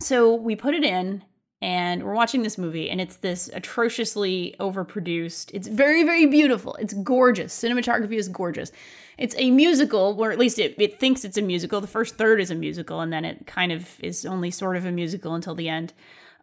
so 0.00 0.34
we 0.34 0.56
put 0.56 0.74
it 0.74 0.84
in, 0.84 1.22
and 1.60 2.04
we're 2.04 2.14
watching 2.14 2.42
this 2.42 2.56
movie 2.56 2.88
and 2.88 3.00
it's 3.00 3.16
this 3.16 3.50
atrociously 3.52 4.54
overproduced 4.60 5.50
it's 5.52 5.66
very 5.66 6.04
very 6.04 6.26
beautiful 6.26 6.74
it's 6.74 6.94
gorgeous 6.94 7.58
cinematography 7.58 8.14
is 8.14 8.28
gorgeous. 8.28 8.72
It's 9.16 9.34
a 9.36 9.50
musical 9.50 10.16
or 10.20 10.30
at 10.30 10.38
least 10.38 10.60
it, 10.60 10.76
it 10.78 11.00
thinks 11.00 11.24
it's 11.24 11.36
a 11.36 11.42
musical 11.42 11.80
the 11.80 11.88
first 11.88 12.16
third 12.16 12.40
is 12.40 12.52
a 12.52 12.54
musical 12.54 13.00
and 13.00 13.12
then 13.12 13.24
it 13.24 13.46
kind 13.46 13.72
of 13.72 13.98
is 14.00 14.24
only 14.24 14.52
sort 14.52 14.76
of 14.76 14.84
a 14.84 14.92
musical 14.92 15.34
until 15.34 15.56
the 15.56 15.68
end 15.68 15.92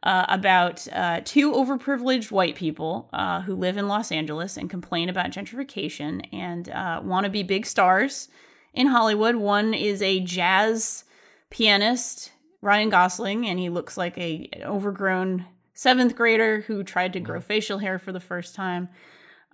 uh, 0.03 0.25
about 0.27 0.85
uh, 0.91 1.21
two 1.23 1.53
overprivileged 1.53 2.31
white 2.31 2.55
people 2.55 3.09
uh, 3.13 3.41
who 3.41 3.55
live 3.55 3.77
in 3.77 3.87
los 3.87 4.11
angeles 4.11 4.57
and 4.57 4.69
complain 4.69 5.07
about 5.07 5.31
gentrification 5.31 6.27
and 6.33 6.67
uh, 6.69 6.99
want 7.01 7.23
to 7.23 7.29
be 7.29 7.43
big 7.43 7.65
stars 7.65 8.27
in 8.73 8.87
hollywood. 8.87 9.37
One 9.37 9.73
is 9.73 10.01
a 10.01 10.19
jazz 10.19 11.05
pianist 11.49 12.33
Ryan 12.61 12.89
Gosling, 12.89 13.47
and 13.47 13.59
he 13.59 13.69
looks 13.69 13.97
like 13.97 14.17
a 14.17 14.49
an 14.53 14.63
overgrown 14.63 15.45
seventh 15.73 16.15
grader 16.15 16.61
who 16.61 16.83
tried 16.83 17.13
to 17.13 17.19
grow 17.19 17.39
facial 17.39 17.79
hair 17.79 17.99
for 17.99 18.11
the 18.11 18.19
first 18.19 18.55
time. 18.55 18.89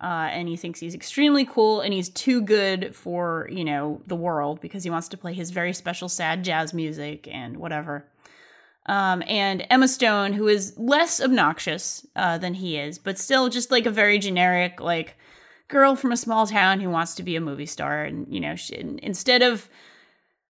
Uh, 0.02 0.28
and 0.32 0.48
he 0.48 0.56
thinks 0.56 0.80
he's 0.80 0.96
extremely 0.96 1.44
cool 1.44 1.80
and 1.80 1.94
he's 1.94 2.08
too 2.08 2.42
good 2.42 2.94
for 2.94 3.48
you 3.52 3.64
know 3.64 4.02
the 4.08 4.16
world 4.16 4.60
because 4.60 4.82
he 4.82 4.90
wants 4.90 5.06
to 5.06 5.16
play 5.16 5.32
his 5.32 5.52
very 5.52 5.72
special 5.72 6.08
sad 6.08 6.42
jazz 6.42 6.74
music 6.74 7.28
and 7.30 7.56
whatever 7.56 8.04
um, 8.86 9.22
and 9.28 9.64
emma 9.70 9.86
stone 9.86 10.32
who 10.32 10.48
is 10.48 10.76
less 10.76 11.20
obnoxious 11.20 12.04
uh, 12.16 12.36
than 12.36 12.54
he 12.54 12.76
is 12.76 12.98
but 12.98 13.16
still 13.16 13.48
just 13.48 13.70
like 13.70 13.86
a 13.86 13.90
very 13.90 14.18
generic 14.18 14.80
like 14.80 15.16
girl 15.68 15.94
from 15.94 16.10
a 16.10 16.16
small 16.16 16.48
town 16.48 16.80
who 16.80 16.90
wants 16.90 17.14
to 17.14 17.22
be 17.22 17.36
a 17.36 17.40
movie 17.40 17.64
star 17.64 18.02
and 18.02 18.26
you 18.28 18.40
know 18.40 18.56
she, 18.56 18.74
instead 19.04 19.40
of 19.40 19.68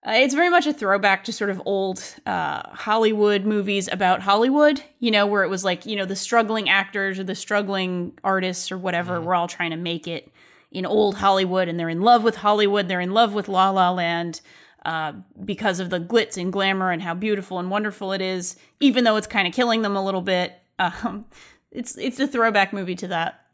uh, 0.05 0.13
it's 0.15 0.35
very 0.35 0.51
much 0.51 0.67
a 0.67 0.73
throwback 0.73 1.23
to 1.25 1.33
sort 1.33 1.49
of 1.49 1.63
old 1.65 2.03
uh, 2.27 2.63
Hollywood 2.71 3.45
movies 3.45 3.89
about 3.91 4.21
Hollywood, 4.21 4.83
you 4.99 5.13
know, 5.13 5.27
where 5.27 5.45
it 5.45 5.49
was 5.49 5.65
like, 5.65 5.87
you 5.87 5.95
know, 5.95 6.05
the 6.05 6.17
struggling 6.17 6.69
actors 6.69 7.21
or 7.21 7.25
the 7.25 7.37
struggling 7.37 8.19
artists 8.25 8.73
or 8.73 8.79
whatever 8.79 9.19
mm. 9.19 9.25
were 9.25 9.35
all 9.35 9.47
trying 9.47 9.71
to 9.71 9.77
make 9.77 10.09
it 10.09 10.33
in 10.73 10.85
old 10.85 11.17
Hollywood 11.17 11.69
and 11.69 11.79
they're 11.79 11.89
in 11.89 12.01
love 12.01 12.25
with 12.25 12.37
Hollywood. 12.37 12.89
They're 12.89 13.01
in 13.01 13.13
love 13.13 13.33
with 13.33 13.47
La 13.47 13.71
La 13.71 13.93
Land 13.93 14.41
uh, 14.85 15.13
because 15.45 15.79
of 15.79 15.91
the 15.91 16.01
glitz 16.01 16.37
and 16.37 16.53
glamour 16.53 16.91
and 16.91 17.01
how 17.01 17.15
beautiful 17.15 17.61
and 17.61 17.71
wonderful 17.71 18.13
it 18.13 18.21
is, 18.21 18.57
even 18.81 19.05
though 19.05 19.17
it's 19.17 19.29
kind 19.29 19.47
of 19.47 19.55
killing 19.55 19.83
them 19.83 19.97
a 19.97 20.05
little 20.05 20.23
bit. 20.23 20.55
Um, 20.79 21.27
it's, 21.71 21.97
it's 21.97 22.19
a 22.19 22.27
throwback 22.27 22.73
movie 22.73 22.97
to 22.97 23.09
that. 23.09 23.47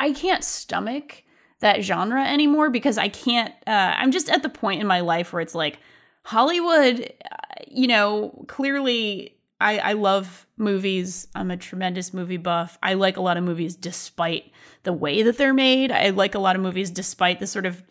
I 0.00 0.12
can't 0.12 0.42
stomach 0.42 1.22
that 1.62 1.82
genre 1.82 2.24
anymore 2.24 2.70
because 2.70 2.98
I 2.98 3.08
can't. 3.08 3.52
Uh, 3.66 3.94
I'm 3.96 4.12
just 4.12 4.28
at 4.28 4.42
the 4.42 4.48
point 4.48 4.80
in 4.80 4.86
my 4.86 5.00
life 5.00 5.32
where 5.32 5.42
it's 5.42 5.54
like 5.54 5.78
Hollywood. 6.24 7.12
Uh, 7.24 7.36
you 7.66 7.86
know, 7.86 8.44
clearly, 8.48 9.36
I, 9.60 9.78
I 9.78 9.92
love 9.94 10.46
movies. 10.56 11.26
I'm 11.34 11.50
a 11.50 11.56
tremendous 11.56 12.12
movie 12.12 12.36
buff. 12.36 12.78
I 12.82 12.94
like 12.94 13.16
a 13.16 13.22
lot 13.22 13.36
of 13.36 13.44
movies 13.44 13.74
despite 13.74 14.52
the 14.82 14.92
way 14.92 15.22
that 15.22 15.38
they're 15.38 15.54
made. 15.54 15.90
I 15.90 16.10
like 16.10 16.34
a 16.34 16.40
lot 16.40 16.56
of 16.56 16.62
movies 16.62 16.90
despite 16.90 17.40
the 17.40 17.46
sort 17.46 17.66
of 17.66 17.82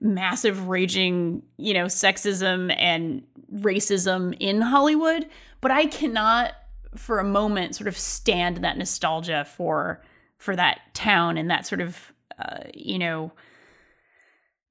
massive 0.00 0.68
raging, 0.68 1.42
you 1.56 1.74
know, 1.74 1.86
sexism 1.86 2.74
and 2.78 3.22
racism 3.54 4.36
in 4.40 4.60
Hollywood. 4.60 5.26
But 5.60 5.70
I 5.70 5.86
cannot 5.86 6.52
for 6.96 7.18
a 7.18 7.24
moment 7.24 7.76
sort 7.76 7.88
of 7.88 7.96
stand 7.96 8.58
that 8.58 8.76
nostalgia 8.76 9.44
for 9.44 10.02
for 10.38 10.56
that 10.56 10.80
town 10.94 11.36
and 11.36 11.50
that 11.50 11.66
sort 11.66 11.80
of 11.80 12.12
uh, 12.40 12.64
you 12.74 12.98
know 12.98 13.32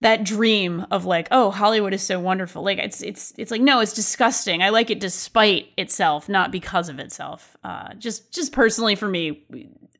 that 0.01 0.23
dream 0.23 0.85
of 0.91 1.05
like 1.05 1.27
oh 1.31 1.51
hollywood 1.51 1.93
is 1.93 2.01
so 2.01 2.19
wonderful. 2.19 2.63
Like 2.63 2.77
it's 2.77 3.01
it's 3.01 3.33
it's 3.37 3.51
like 3.51 3.61
no 3.61 3.79
it's 3.79 3.93
disgusting. 3.93 4.63
I 4.63 4.69
like 4.69 4.89
it 4.89 4.99
despite 4.99 5.67
itself 5.77 6.29
not 6.29 6.51
because 6.51 6.89
of 6.89 6.99
itself. 6.99 7.57
Uh, 7.63 7.93
just 7.95 8.33
just 8.33 8.51
personally 8.53 8.95
for 8.95 9.07
me 9.07 9.45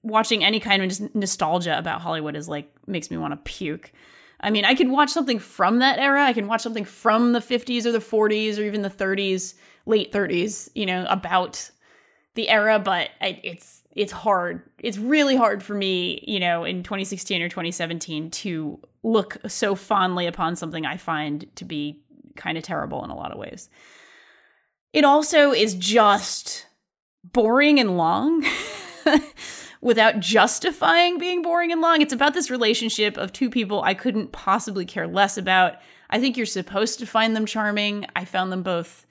watching 0.02 0.44
any 0.44 0.60
kind 0.60 0.82
of 0.82 1.14
nostalgia 1.16 1.78
about 1.78 2.00
hollywood 2.00 2.38
is 2.38 2.48
like 2.48 2.72
makes 2.88 3.12
me 3.12 3.18
want 3.18 3.34
to 3.34 3.38
puke. 3.52 3.92
I 4.40 4.50
mean 4.52 4.64
i 4.64 4.74
could 4.74 4.90
watch 4.90 5.10
something 5.10 5.40
from 5.40 5.80
that 5.80 6.00
era. 6.00 6.24
I 6.24 6.34
can 6.34 6.48
watch 6.48 6.62
something 6.62 6.86
from 6.86 7.34
the 7.34 7.40
50s 7.40 7.86
or 7.86 7.92
the 7.92 8.00
40s 8.00 8.58
or 8.58 8.64
even 8.64 8.82
the 8.82 8.90
30s 8.90 9.56
late 9.86 10.12
30s 10.14 10.70
you 10.76 10.86
know 10.86 11.06
about 11.10 11.70
the 12.36 12.48
era 12.48 12.80
but 12.80 13.10
I, 13.20 13.40
it's 13.44 13.79
it's 13.96 14.12
hard. 14.12 14.62
It's 14.80 14.98
really 14.98 15.36
hard 15.36 15.64
for 15.64 15.74
me, 15.74 16.24
you 16.28 16.40
know, 16.40 16.64
in 16.64 16.84
2016 16.84 17.42
or 17.42 17.50
2017 17.50 18.32
to 18.32 18.80
look 19.04 19.38
so 19.48 19.76
fondly 19.76 20.28
upon 20.28 20.56
something 20.56 20.86
I 20.86 20.98
find 20.98 21.48
to 21.56 21.66
be 21.66 22.02
kind 22.36 22.58
of 22.58 22.64
terrible 22.64 23.04
in 23.04 23.10
a 23.10 23.16
lot 23.16 23.32
of 23.32 23.38
ways. 23.38 23.70
It 24.94 25.04
also 25.04 25.52
is 25.52 25.76
just 25.76 26.68
boring 27.24 27.80
and 27.80 27.98
long 27.98 28.46
without 29.82 30.20
justifying 30.20 31.18
being 31.18 31.42
boring 31.42 31.72
and 31.72 31.82
long. 31.82 32.02
It's 32.02 32.14
about 32.14 32.34
this 32.34 32.50
relationship 32.50 33.18
of 33.18 33.34
two 33.34 33.50
people 33.50 33.82
I 33.82 33.94
couldn't 33.94 34.32
possibly 34.32 34.86
care 34.86 35.08
less 35.08 35.38
about. 35.38 35.76
I 36.10 36.20
think 36.20 36.38
you're 36.38 36.46
supposed 36.46 37.00
to 37.00 37.06
find 37.06 37.36
them 37.36 37.46
charming. 37.46 38.06
I 38.16 38.26
found 38.26 38.52
them 38.52 38.64
both 38.64 39.06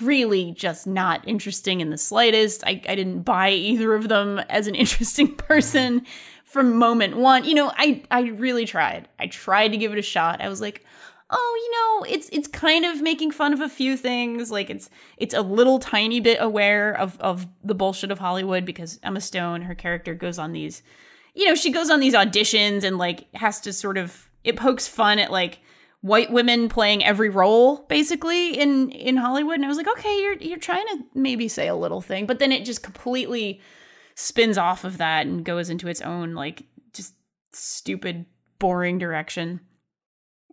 really 0.00 0.52
just 0.52 0.86
not 0.86 1.26
interesting 1.26 1.80
in 1.80 1.90
the 1.90 1.98
slightest. 1.98 2.64
I, 2.64 2.82
I 2.88 2.94
didn't 2.94 3.22
buy 3.22 3.50
either 3.50 3.94
of 3.94 4.08
them 4.08 4.38
as 4.48 4.66
an 4.66 4.74
interesting 4.76 5.34
person 5.34 6.04
from 6.44 6.76
moment 6.76 7.16
one. 7.16 7.44
You 7.44 7.54
know, 7.54 7.72
I 7.76 8.02
I 8.10 8.22
really 8.22 8.66
tried. 8.66 9.08
I 9.18 9.26
tried 9.26 9.68
to 9.68 9.76
give 9.76 9.92
it 9.92 9.98
a 9.98 10.02
shot. 10.02 10.40
I 10.40 10.48
was 10.48 10.60
like, 10.60 10.84
oh, 11.30 11.62
you 11.62 11.72
know, 11.72 12.14
it's 12.14 12.28
it's 12.30 12.48
kind 12.48 12.84
of 12.84 13.02
making 13.02 13.30
fun 13.32 13.52
of 13.52 13.60
a 13.60 13.68
few 13.68 13.96
things. 13.96 14.50
Like 14.50 14.70
it's 14.70 14.88
it's 15.16 15.34
a 15.34 15.42
little 15.42 15.78
tiny 15.78 16.20
bit 16.20 16.38
aware 16.40 16.92
of 16.94 17.20
of 17.20 17.46
the 17.64 17.74
bullshit 17.74 18.10
of 18.10 18.18
Hollywood 18.18 18.64
because 18.64 18.98
Emma 19.02 19.20
Stone, 19.20 19.62
her 19.62 19.74
character, 19.74 20.14
goes 20.14 20.38
on 20.38 20.52
these, 20.52 20.82
you 21.34 21.44
know, 21.44 21.54
she 21.54 21.70
goes 21.70 21.90
on 21.90 22.00
these 22.00 22.14
auditions 22.14 22.84
and 22.84 22.98
like 22.98 23.32
has 23.34 23.60
to 23.60 23.72
sort 23.72 23.98
of 23.98 24.28
it 24.44 24.56
pokes 24.56 24.88
fun 24.88 25.18
at 25.18 25.30
like 25.30 25.60
white 26.00 26.30
women 26.30 26.68
playing 26.68 27.04
every 27.04 27.28
role 27.28 27.84
basically 27.88 28.58
in 28.58 28.90
in 28.90 29.16
Hollywood. 29.16 29.56
And 29.56 29.64
I 29.64 29.68
was 29.68 29.76
like 29.76 29.88
okay 29.88 30.20
you're 30.20 30.34
you're 30.34 30.58
trying 30.58 30.86
to 30.88 31.04
maybe 31.14 31.48
say 31.48 31.68
a 31.68 31.74
little 31.74 32.00
thing. 32.00 32.26
But 32.26 32.38
then 32.38 32.52
it 32.52 32.64
just 32.64 32.82
completely 32.82 33.60
spins 34.14 34.58
off 34.58 34.84
of 34.84 34.98
that 34.98 35.26
and 35.26 35.44
goes 35.44 35.70
into 35.70 35.88
its 35.88 36.00
own 36.00 36.34
like 36.34 36.64
just 36.92 37.14
stupid 37.52 38.26
boring 38.58 38.98
direction. 38.98 39.60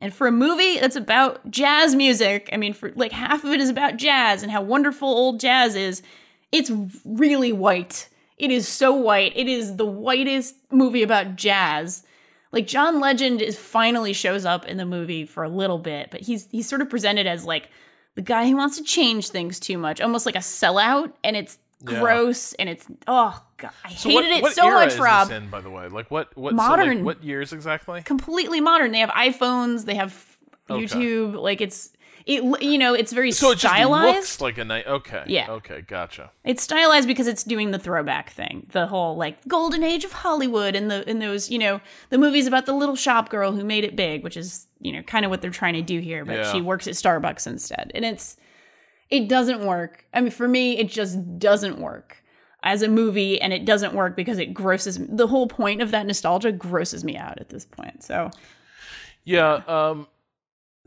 And 0.01 0.13
for 0.13 0.27
a 0.27 0.31
movie 0.31 0.79
that's 0.79 0.95
about 0.95 1.49
jazz 1.49 1.95
music 1.95 2.49
I 2.51 2.57
mean 2.57 2.73
for 2.73 2.91
like 2.95 3.11
half 3.11 3.43
of 3.43 3.51
it 3.51 3.61
is 3.61 3.69
about 3.69 3.97
jazz 3.97 4.41
and 4.41 4.51
how 4.51 4.61
wonderful 4.61 5.07
old 5.07 5.39
jazz 5.39 5.75
is 5.75 6.01
it's 6.51 6.71
really 7.03 7.51
white. 7.51 8.07
It 8.37 8.51
is 8.51 8.67
so 8.67 8.93
white. 8.93 9.33
It 9.35 9.47
is 9.47 9.75
the 9.75 9.85
whitest 9.85 10.55
movie 10.71 11.03
about 11.03 11.35
jazz 11.35 12.03
like 12.55 12.67
John 12.67 13.01
Legend 13.01 13.41
is 13.41 13.57
finally 13.57 14.13
shows 14.13 14.45
up 14.45 14.65
in 14.65 14.77
the 14.77 14.85
movie 14.85 15.25
for 15.25 15.43
a 15.43 15.49
little 15.49 15.77
bit, 15.77 16.09
but 16.09 16.21
he's 16.21 16.47
he's 16.51 16.67
sort 16.67 16.81
of 16.81 16.89
presented 16.89 17.27
as 17.27 17.45
like 17.45 17.69
the 18.15 18.21
guy 18.21 18.47
who 18.47 18.55
wants 18.55 18.77
to 18.77 18.83
change 18.83 19.29
things 19.29 19.59
too 19.59 19.77
much, 19.77 19.99
almost 19.99 20.25
like 20.25 20.35
a 20.35 20.39
sellout, 20.39 21.11
and 21.21 21.35
it's 21.35 21.59
yeah. 21.85 21.99
gross 21.99 22.53
and 22.53 22.69
it's 22.69 22.87
oh 23.07 23.43
god, 23.57 23.71
I 23.83 23.93
so 23.93 24.09
hated 24.09 24.41
what, 24.41 24.41
what 24.43 24.51
it 24.53 24.55
so 24.55 24.71
much. 24.71 24.97
Rob, 24.97 25.31
in, 25.31 25.49
by 25.49 25.59
the 25.59 25.69
way, 25.69 25.89
like 25.89 26.09
what 26.09 26.35
what 26.37 26.55
modern? 26.55 26.85
So 26.87 26.93
like 26.93 27.05
what 27.05 27.23
years 27.25 27.51
exactly? 27.51 28.01
Completely 28.03 28.61
modern. 28.61 28.93
They 28.93 28.99
have 28.99 29.09
iPhones. 29.09 29.83
They 29.83 29.95
have 29.95 30.37
YouTube. 30.69 31.31
Okay. 31.31 31.37
Like 31.37 31.59
it's 31.59 31.91
it 32.25 32.61
you 32.61 32.77
know 32.77 32.93
it's 32.93 33.11
very 33.11 33.31
so 33.31 33.53
stylized. 33.53 34.09
it 34.09 34.19
just 34.19 34.41
looks 34.41 34.41
like 34.41 34.57
a 34.57 34.65
night. 34.65 34.87
Okay, 34.87 35.23
yeah, 35.27 35.51
okay, 35.51 35.81
gotcha. 35.81 36.31
It's 36.43 36.63
stylized 36.63 37.07
because 37.07 37.27
it's 37.27 37.43
doing 37.43 37.71
the 37.71 37.77
throwback 37.77 38.31
thing, 38.31 38.65
the 38.71 38.87
whole 38.87 39.15
like 39.15 39.47
golden 39.47 39.83
age 39.83 40.03
of 40.03 40.11
Hollywood, 40.11 40.75
and 40.75 40.89
the 40.89 41.07
and 41.07 41.21
those 41.21 41.51
you 41.51 41.59
know 41.59 41.81
the 42.09 42.17
movies 42.17 42.47
about 42.47 42.65
the 42.65 42.73
little 42.73 42.95
shop 42.95 43.29
girl 43.29 43.51
who 43.51 43.63
made 43.63 43.83
it 43.83 43.95
big, 43.95 44.23
which 44.23 44.37
is 44.37 44.67
you 44.79 44.91
know 44.91 45.03
kind 45.03 45.23
of 45.23 45.29
what 45.29 45.41
they're 45.41 45.51
trying 45.51 45.75
to 45.75 45.83
do 45.83 45.99
here, 45.99 46.25
but 46.25 46.37
yeah. 46.37 46.51
she 46.51 46.61
works 46.61 46.87
at 46.87 46.95
Starbucks 46.95 47.45
instead, 47.45 47.91
and 47.93 48.03
it's 48.03 48.37
it 49.11 49.29
doesn't 49.29 49.63
work. 49.63 50.03
I 50.11 50.21
mean, 50.21 50.31
for 50.31 50.47
me, 50.47 50.79
it 50.79 50.89
just 50.89 51.37
doesn't 51.37 51.77
work 51.77 52.23
as 52.63 52.81
a 52.81 52.87
movie 52.87 53.39
and 53.39 53.53
it 53.53 53.63
doesn't 53.63 53.93
work 53.93 54.15
because 54.15 54.39
it 54.39 54.51
grosses 54.51 54.97
the 55.07 55.27
whole 55.27 55.47
point 55.47 55.81
of 55.81 55.91
that 55.91 56.07
nostalgia 56.07 56.51
grosses 56.51 57.03
me 57.03 57.15
out 57.15 57.39
at 57.39 57.49
this 57.49 57.63
point 57.63 58.03
so 58.03 58.31
yeah 59.23 59.61
um 59.67 60.07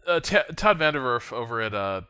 uh, 0.09 0.21
T- 0.21 0.55
Todd 0.57 0.79
VanDerWerff 0.79 1.33
over 1.33 1.61
at 1.61 1.75
uh, 1.75 2.01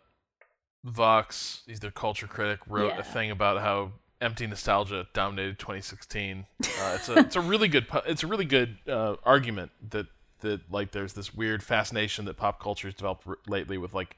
Vox, 0.84 1.62
he's 1.66 1.80
the 1.80 1.90
culture 1.90 2.26
critic, 2.26 2.60
wrote 2.66 2.94
yeah. 2.94 3.00
a 3.00 3.02
thing 3.02 3.30
about 3.30 3.60
how 3.60 3.92
empty 4.20 4.46
nostalgia 4.46 5.06
dominated 5.12 5.58
2016. 5.58 6.46
Uh, 6.62 6.66
it's 6.94 7.08
a 7.08 7.12
it's 7.18 7.36
a 7.36 7.40
really 7.40 7.68
good 7.68 7.88
pu- 7.88 8.00
it's 8.06 8.22
a 8.22 8.26
really 8.26 8.44
good 8.44 8.78
uh, 8.88 9.16
argument 9.24 9.72
that 9.90 10.06
that 10.40 10.60
like 10.70 10.92
there's 10.92 11.14
this 11.14 11.34
weird 11.34 11.62
fascination 11.62 12.24
that 12.26 12.36
pop 12.36 12.62
culture 12.62 12.86
has 12.88 12.94
developed 12.94 13.26
r- 13.26 13.38
lately 13.46 13.76
with 13.76 13.92
like 13.92 14.16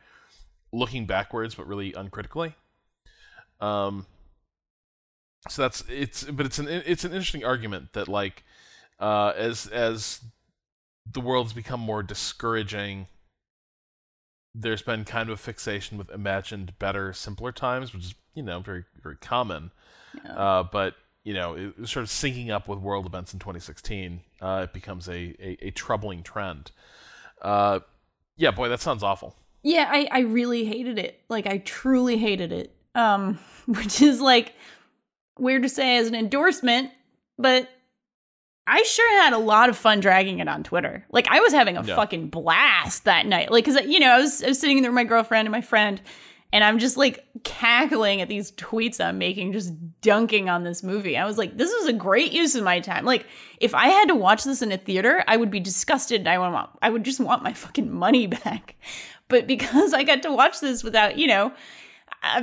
looking 0.72 1.06
backwards 1.06 1.54
but 1.54 1.66
really 1.66 1.92
uncritically. 1.94 2.54
Um. 3.60 4.06
So 5.48 5.62
that's 5.62 5.82
it's 5.88 6.24
but 6.24 6.44
it's 6.44 6.58
an 6.58 6.68
it's 6.68 7.04
an 7.04 7.12
interesting 7.12 7.44
argument 7.44 7.94
that 7.94 8.08
like 8.08 8.44
uh 8.98 9.32
as 9.34 9.66
as 9.68 10.20
the 11.10 11.20
world's 11.20 11.54
become 11.54 11.80
more 11.80 12.02
discouraging 12.02 13.06
there's 14.54 14.82
been 14.82 15.04
kind 15.04 15.28
of 15.28 15.34
a 15.34 15.36
fixation 15.36 15.96
with 15.98 16.10
imagined 16.10 16.78
better 16.78 17.12
simpler 17.12 17.52
times 17.52 17.92
which 17.94 18.04
is 18.04 18.14
you 18.34 18.42
know 18.42 18.60
very 18.60 18.84
very 19.02 19.16
common 19.16 19.70
Yeah. 20.24 20.32
uh, 20.32 20.62
but 20.64 20.94
you 21.24 21.34
know 21.34 21.54
it, 21.54 21.88
sort 21.88 22.02
of 22.02 22.08
syncing 22.10 22.50
up 22.50 22.66
with 22.68 22.78
world 22.80 23.06
events 23.06 23.32
in 23.32 23.38
2016 23.38 24.20
uh, 24.40 24.62
it 24.64 24.72
becomes 24.72 25.08
a, 25.08 25.12
a, 25.38 25.58
a 25.68 25.70
troubling 25.70 26.22
trend 26.22 26.72
uh, 27.42 27.80
yeah 28.36 28.50
boy 28.50 28.68
that 28.68 28.80
sounds 28.80 29.02
awful 29.02 29.36
Yeah, 29.62 29.88
I, 29.90 30.08
I 30.10 30.18
really 30.20 30.64
hated 30.64 30.98
it. 30.98 31.20
Like 31.28 31.46
I 31.46 31.58
truly 31.58 32.16
hated 32.16 32.50
it. 32.52 32.74
Um, 32.94 33.38
which 33.66 34.00
is 34.02 34.20
like 34.20 34.54
weird 35.38 35.62
to 35.62 35.68
say 35.68 35.96
as 35.98 36.06
an 36.08 36.14
endorsement, 36.14 36.90
but 37.38 37.68
I 38.72 38.82
sure 38.84 39.22
had 39.22 39.32
a 39.32 39.38
lot 39.38 39.68
of 39.68 39.76
fun 39.76 40.00
dragging 40.00 40.38
it 40.38 40.48
on 40.48 40.62
Twitter. 40.62 41.04
Like 41.10 41.26
I 41.28 41.40
was 41.40 41.52
having 41.52 41.76
a 41.76 41.82
Yeah. 41.82 41.96
fucking 41.96 42.28
blast 42.28 43.04
that 43.04 43.26
night. 43.26 43.50
Like, 43.50 43.64
cause 43.64 43.76
you 43.86 43.98
know, 44.00 44.10
I 44.12 44.18
was 44.20 44.42
I 44.42 44.48
was 44.48 44.58
sitting 44.60 44.80
there 44.82 44.90
with 44.90 44.94
my 44.94 45.04
girlfriend 45.04 45.46
and 45.46 45.52
my 45.52 45.60
friend, 45.60 46.00
and 46.52 46.62
I'm 46.64 46.78
just 46.78 46.96
like 46.96 47.24
cackling 47.44 48.20
at 48.20 48.28
these 48.28 48.52
tweets 48.52 49.00
I'm 49.04 49.18
making, 49.18 49.52
just 49.52 49.72
dunking 50.00 50.48
on 50.48 50.64
this 50.64 50.82
movie. 50.82 51.16
I 51.16 51.24
was 51.24 51.38
like, 51.38 51.56
this 51.56 51.70
is 51.70 51.86
a 51.86 51.92
great 51.92 52.32
use 52.32 52.54
of 52.54 52.64
my 52.64 52.80
time. 52.80 53.04
Like, 53.04 53.26
if 53.60 53.74
I 53.74 53.88
had 53.88 54.08
to 54.08 54.14
watch 54.14 54.44
this 54.44 54.60
in 54.62 54.72
a 54.72 54.76
theater, 54.78 55.22
I 55.28 55.36
would 55.36 55.50
be 55.50 55.60
disgusted. 55.60 56.20
And 56.20 56.28
I 56.28 56.38
would 56.38 56.52
want, 56.52 56.70
I 56.82 56.90
would 56.90 57.04
just 57.04 57.20
want 57.20 57.42
my 57.42 57.52
fucking 57.64 57.90
money 57.92 58.26
back. 58.26 58.74
But 59.28 59.46
because 59.46 59.92
I 59.94 60.02
got 60.02 60.22
to 60.24 60.32
watch 60.32 60.58
this 60.60 60.82
without, 60.82 61.16
you 61.18 61.28
know, 61.28 61.52
uh, 62.24 62.42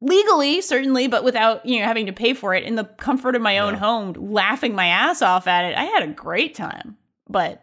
legally 0.00 0.60
certainly, 0.60 1.08
but 1.08 1.24
without 1.24 1.64
you 1.66 1.80
know 1.80 1.86
having 1.86 2.06
to 2.06 2.12
pay 2.12 2.34
for 2.34 2.54
it 2.54 2.64
in 2.64 2.74
the 2.74 2.84
comfort 2.84 3.34
of 3.34 3.42
my 3.42 3.58
own 3.58 3.74
Yeah. 3.74 3.80
home, 3.80 4.12
laughing 4.18 4.74
my 4.74 4.86
ass 4.86 5.22
off 5.22 5.46
at 5.46 5.64
it, 5.64 5.76
I 5.76 5.84
had 5.84 6.02
a 6.02 6.12
great 6.12 6.54
time. 6.54 6.96
But 7.28 7.62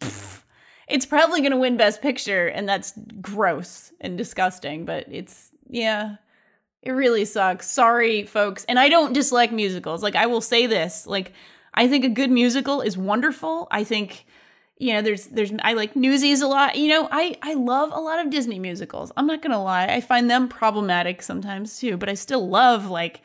pff, 0.00 0.42
it's 0.88 1.06
probably 1.06 1.40
going 1.40 1.52
to 1.52 1.58
win 1.58 1.76
Best 1.76 2.02
Picture, 2.02 2.46
and 2.48 2.68
that's 2.68 2.92
gross 3.20 3.92
and 4.00 4.16
disgusting. 4.18 4.84
But 4.84 5.06
it's 5.10 5.50
yeah, 5.68 6.16
it 6.82 6.92
really 6.92 7.24
sucks. 7.24 7.68
Sorry, 7.68 8.24
folks. 8.24 8.64
And 8.68 8.78
I 8.78 8.88
don't 8.88 9.12
dislike 9.12 9.52
musicals. 9.52 10.02
Like 10.02 10.16
I 10.16 10.26
will 10.26 10.40
say 10.40 10.66
this, 10.66 11.06
like 11.06 11.32
I 11.74 11.88
think 11.88 12.04
a 12.04 12.08
good 12.08 12.30
musical 12.30 12.80
is 12.80 12.96
wonderful. 12.96 13.68
I 13.70 13.84
think 13.84 14.26
you 14.78 14.92
know 14.92 15.02
there's 15.02 15.26
there's 15.26 15.52
I 15.62 15.72
like 15.72 15.96
Newsies 15.96 16.42
a 16.42 16.46
lot. 16.46 16.76
You 16.76 16.88
know, 16.88 17.08
I 17.10 17.36
I 17.42 17.54
love 17.54 17.92
a 17.92 18.00
lot 18.00 18.24
of 18.24 18.30
Disney 18.30 18.58
musicals. 18.58 19.12
I'm 19.16 19.26
not 19.26 19.42
to 19.52 19.58
lie. 19.58 19.86
I 19.86 20.00
find 20.00 20.30
them 20.30 20.48
problematic 20.48 21.22
sometimes 21.22 21.78
too, 21.78 21.96
but 21.96 22.08
I 22.08 22.14
still 22.14 22.48
love 22.48 22.86
like 22.86 23.22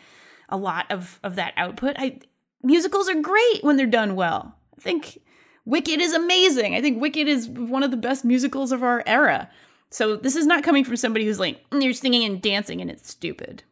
a 0.49 0.57
lot 0.57 0.89
of 0.89 1.19
of 1.23 1.35
that 1.35 1.53
output. 1.57 1.95
I 1.99 2.19
musicals 2.63 3.09
are 3.09 3.21
great 3.21 3.63
when 3.63 3.75
they're 3.75 3.85
done 3.85 4.15
well. 4.15 4.55
I 4.77 4.81
think 4.81 5.19
Wicked 5.65 5.99
is 6.01 6.13
amazing. 6.13 6.75
I 6.75 6.81
think 6.81 7.01
Wicked 7.01 7.27
is 7.27 7.47
one 7.49 7.83
of 7.83 7.91
the 7.91 7.97
best 7.97 8.23
musicals 8.23 8.71
of 8.71 8.83
our 8.83 9.03
era. 9.05 9.49
So 9.89 10.15
this 10.15 10.37
is 10.37 10.45
not 10.45 10.63
coming 10.63 10.85
from 10.85 10.95
somebody 10.95 11.25
who's 11.25 11.39
like, 11.39 11.69
"Mm, 11.69 11.83
you're 11.83 11.93
singing 11.93 12.23
and 12.23 12.41
dancing 12.41 12.79
and 12.79 12.89
it's 12.89 13.09
stupid. 13.09 13.63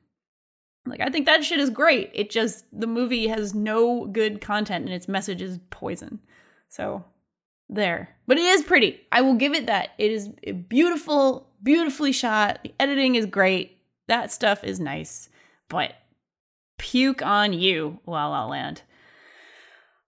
Like, 0.85 1.01
I 1.01 1.09
think 1.09 1.25
that 1.25 1.43
shit 1.43 1.59
is 1.59 1.69
great. 1.69 2.09
It 2.13 2.29
just, 2.29 2.65
the 2.77 2.87
movie 2.87 3.27
has 3.27 3.53
no 3.53 4.05
good 4.07 4.41
content 4.41 4.85
and 4.85 4.93
its 4.93 5.07
message 5.07 5.41
is 5.41 5.59
poison. 5.69 6.19
So, 6.67 7.05
there. 7.69 8.15
But 8.27 8.37
it 8.37 8.45
is 8.45 8.63
pretty. 8.63 9.01
I 9.11 9.21
will 9.21 9.35
give 9.35 9.53
it 9.53 9.67
that. 9.67 9.89
It 9.97 10.11
is 10.11 10.29
beautiful, 10.67 11.47
beautifully 11.61 12.11
shot. 12.11 12.59
The 12.63 12.73
editing 12.79 13.15
is 13.15 13.25
great. 13.25 13.77
That 14.07 14.31
stuff 14.31 14.63
is 14.63 14.79
nice. 14.79 15.29
But 15.67 15.93
puke 16.77 17.21
on 17.21 17.53
you, 17.53 17.99
La 18.05 18.27
La 18.27 18.45
Land. 18.45 18.81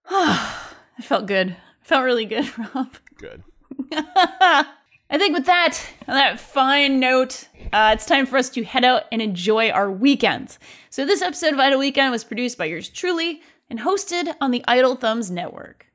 I 0.10 0.72
felt 1.00 1.26
good. 1.26 1.50
It 1.50 1.56
felt 1.82 2.04
really 2.04 2.24
good, 2.24 2.50
Rob. 2.74 2.96
good 3.16 3.42
I 3.92 5.18
think 5.18 5.34
with 5.34 5.44
that, 5.44 5.78
on 6.08 6.14
that 6.14 6.40
fine 6.40 6.98
note, 6.98 7.48
uh, 7.72 7.90
it's 7.94 8.06
time 8.06 8.24
for 8.24 8.38
us 8.38 8.48
to 8.50 8.64
head 8.64 8.82
out 8.82 9.04
and 9.12 9.20
enjoy 9.20 9.68
our 9.70 9.90
weekends. 9.90 10.58
So 10.88 11.04
this 11.04 11.20
episode 11.20 11.52
of 11.52 11.60
Idle 11.60 11.80
Weekend 11.80 12.10
was 12.10 12.24
produced 12.24 12.56
by 12.56 12.64
yours 12.64 12.88
truly 12.88 13.42
and 13.68 13.80
hosted 13.80 14.34
on 14.40 14.52
the 14.52 14.64
Idle 14.66 14.96
Thumbs 14.96 15.30
Network. 15.30 15.86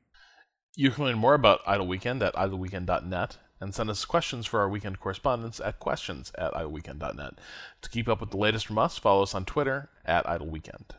You 0.80 0.92
can 0.92 1.06
learn 1.06 1.18
more 1.18 1.34
about 1.34 1.62
Idle 1.66 1.88
Weekend 1.88 2.22
at 2.22 2.36
idleweekend.net 2.36 3.36
and 3.60 3.74
send 3.74 3.90
us 3.90 4.04
questions 4.04 4.46
for 4.46 4.60
our 4.60 4.68
weekend 4.68 5.00
correspondence 5.00 5.58
at 5.58 5.80
questions 5.80 6.30
at 6.38 6.52
idleweekend.net. 6.52 7.34
To 7.82 7.90
keep 7.90 8.08
up 8.08 8.20
with 8.20 8.30
the 8.30 8.36
latest 8.36 8.68
from 8.68 8.78
us, 8.78 8.96
follow 8.96 9.24
us 9.24 9.34
on 9.34 9.44
Twitter 9.44 9.90
at 10.04 10.24
idleweekend. 10.24 10.90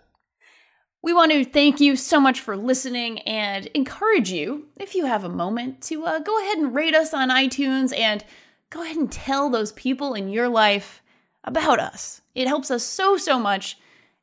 We 1.01 1.13
want 1.13 1.31
to 1.31 1.45
thank 1.45 1.79
you 1.79 1.95
so 1.95 2.19
much 2.19 2.41
for 2.41 2.57
listening 2.57 3.19
and 3.19 3.67
encourage 3.67 4.29
you, 4.29 4.67
if 4.77 4.95
you 4.95 5.05
have 5.05 5.23
a 5.23 5.29
moment, 5.29 5.81
to 5.83 6.03
uh, 6.03 6.19
go 6.19 6.37
ahead 6.41 6.57
and 6.57 6.75
rate 6.75 6.93
us 6.93 7.13
on 7.13 7.29
iTunes 7.29 7.97
and 7.97 8.25
go 8.71 8.83
ahead 8.83 8.97
and 8.97 9.09
tell 9.09 9.49
those 9.49 9.71
people 9.71 10.13
in 10.13 10.27
your 10.27 10.49
life 10.49 11.01
about 11.45 11.79
us. 11.79 12.19
It 12.35 12.49
helps 12.49 12.69
us 12.69 12.83
so, 12.83 13.15
so 13.15 13.39
much. 13.39 13.77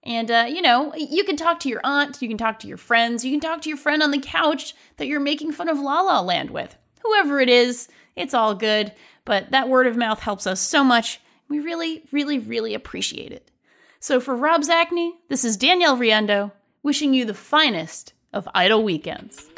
And, 0.06 0.30
uh, 0.30 0.46
you 0.48 0.62
know, 0.62 0.94
you 0.94 1.24
can 1.24 1.36
talk 1.36 1.58
to 1.60 1.68
your 1.68 1.80
aunt, 1.82 2.22
you 2.22 2.28
can 2.28 2.38
talk 2.38 2.60
to 2.60 2.68
your 2.68 2.76
friends, 2.76 3.24
you 3.24 3.32
can 3.32 3.40
talk 3.40 3.60
to 3.62 3.68
your 3.68 3.76
friend 3.76 4.04
on 4.04 4.12
the 4.12 4.20
couch 4.20 4.74
that 4.98 5.08
you're 5.08 5.18
making 5.18 5.50
fun 5.50 5.68
of 5.68 5.80
La 5.80 6.00
La 6.00 6.20
Land 6.20 6.50
with. 6.50 6.76
Whoever 7.02 7.40
it 7.40 7.48
is, 7.48 7.88
it's 8.14 8.32
all 8.32 8.54
good. 8.54 8.92
But 9.24 9.50
that 9.50 9.68
word 9.68 9.88
of 9.88 9.96
mouth 9.96 10.20
helps 10.20 10.46
us 10.46 10.60
so 10.60 10.84
much. 10.84 11.20
We 11.48 11.58
really, 11.58 12.04
really, 12.12 12.38
really 12.38 12.72
appreciate 12.72 13.32
it. 13.32 13.50
So 13.98 14.20
for 14.20 14.36
Rob 14.36 14.62
Zacny, 14.62 15.10
this 15.28 15.44
is 15.44 15.56
Danielle 15.56 15.96
Riendeau 15.96 16.52
wishing 16.84 17.12
you 17.12 17.24
the 17.24 17.34
finest 17.34 18.12
of 18.32 18.48
idle 18.54 18.84
weekends. 18.84 19.50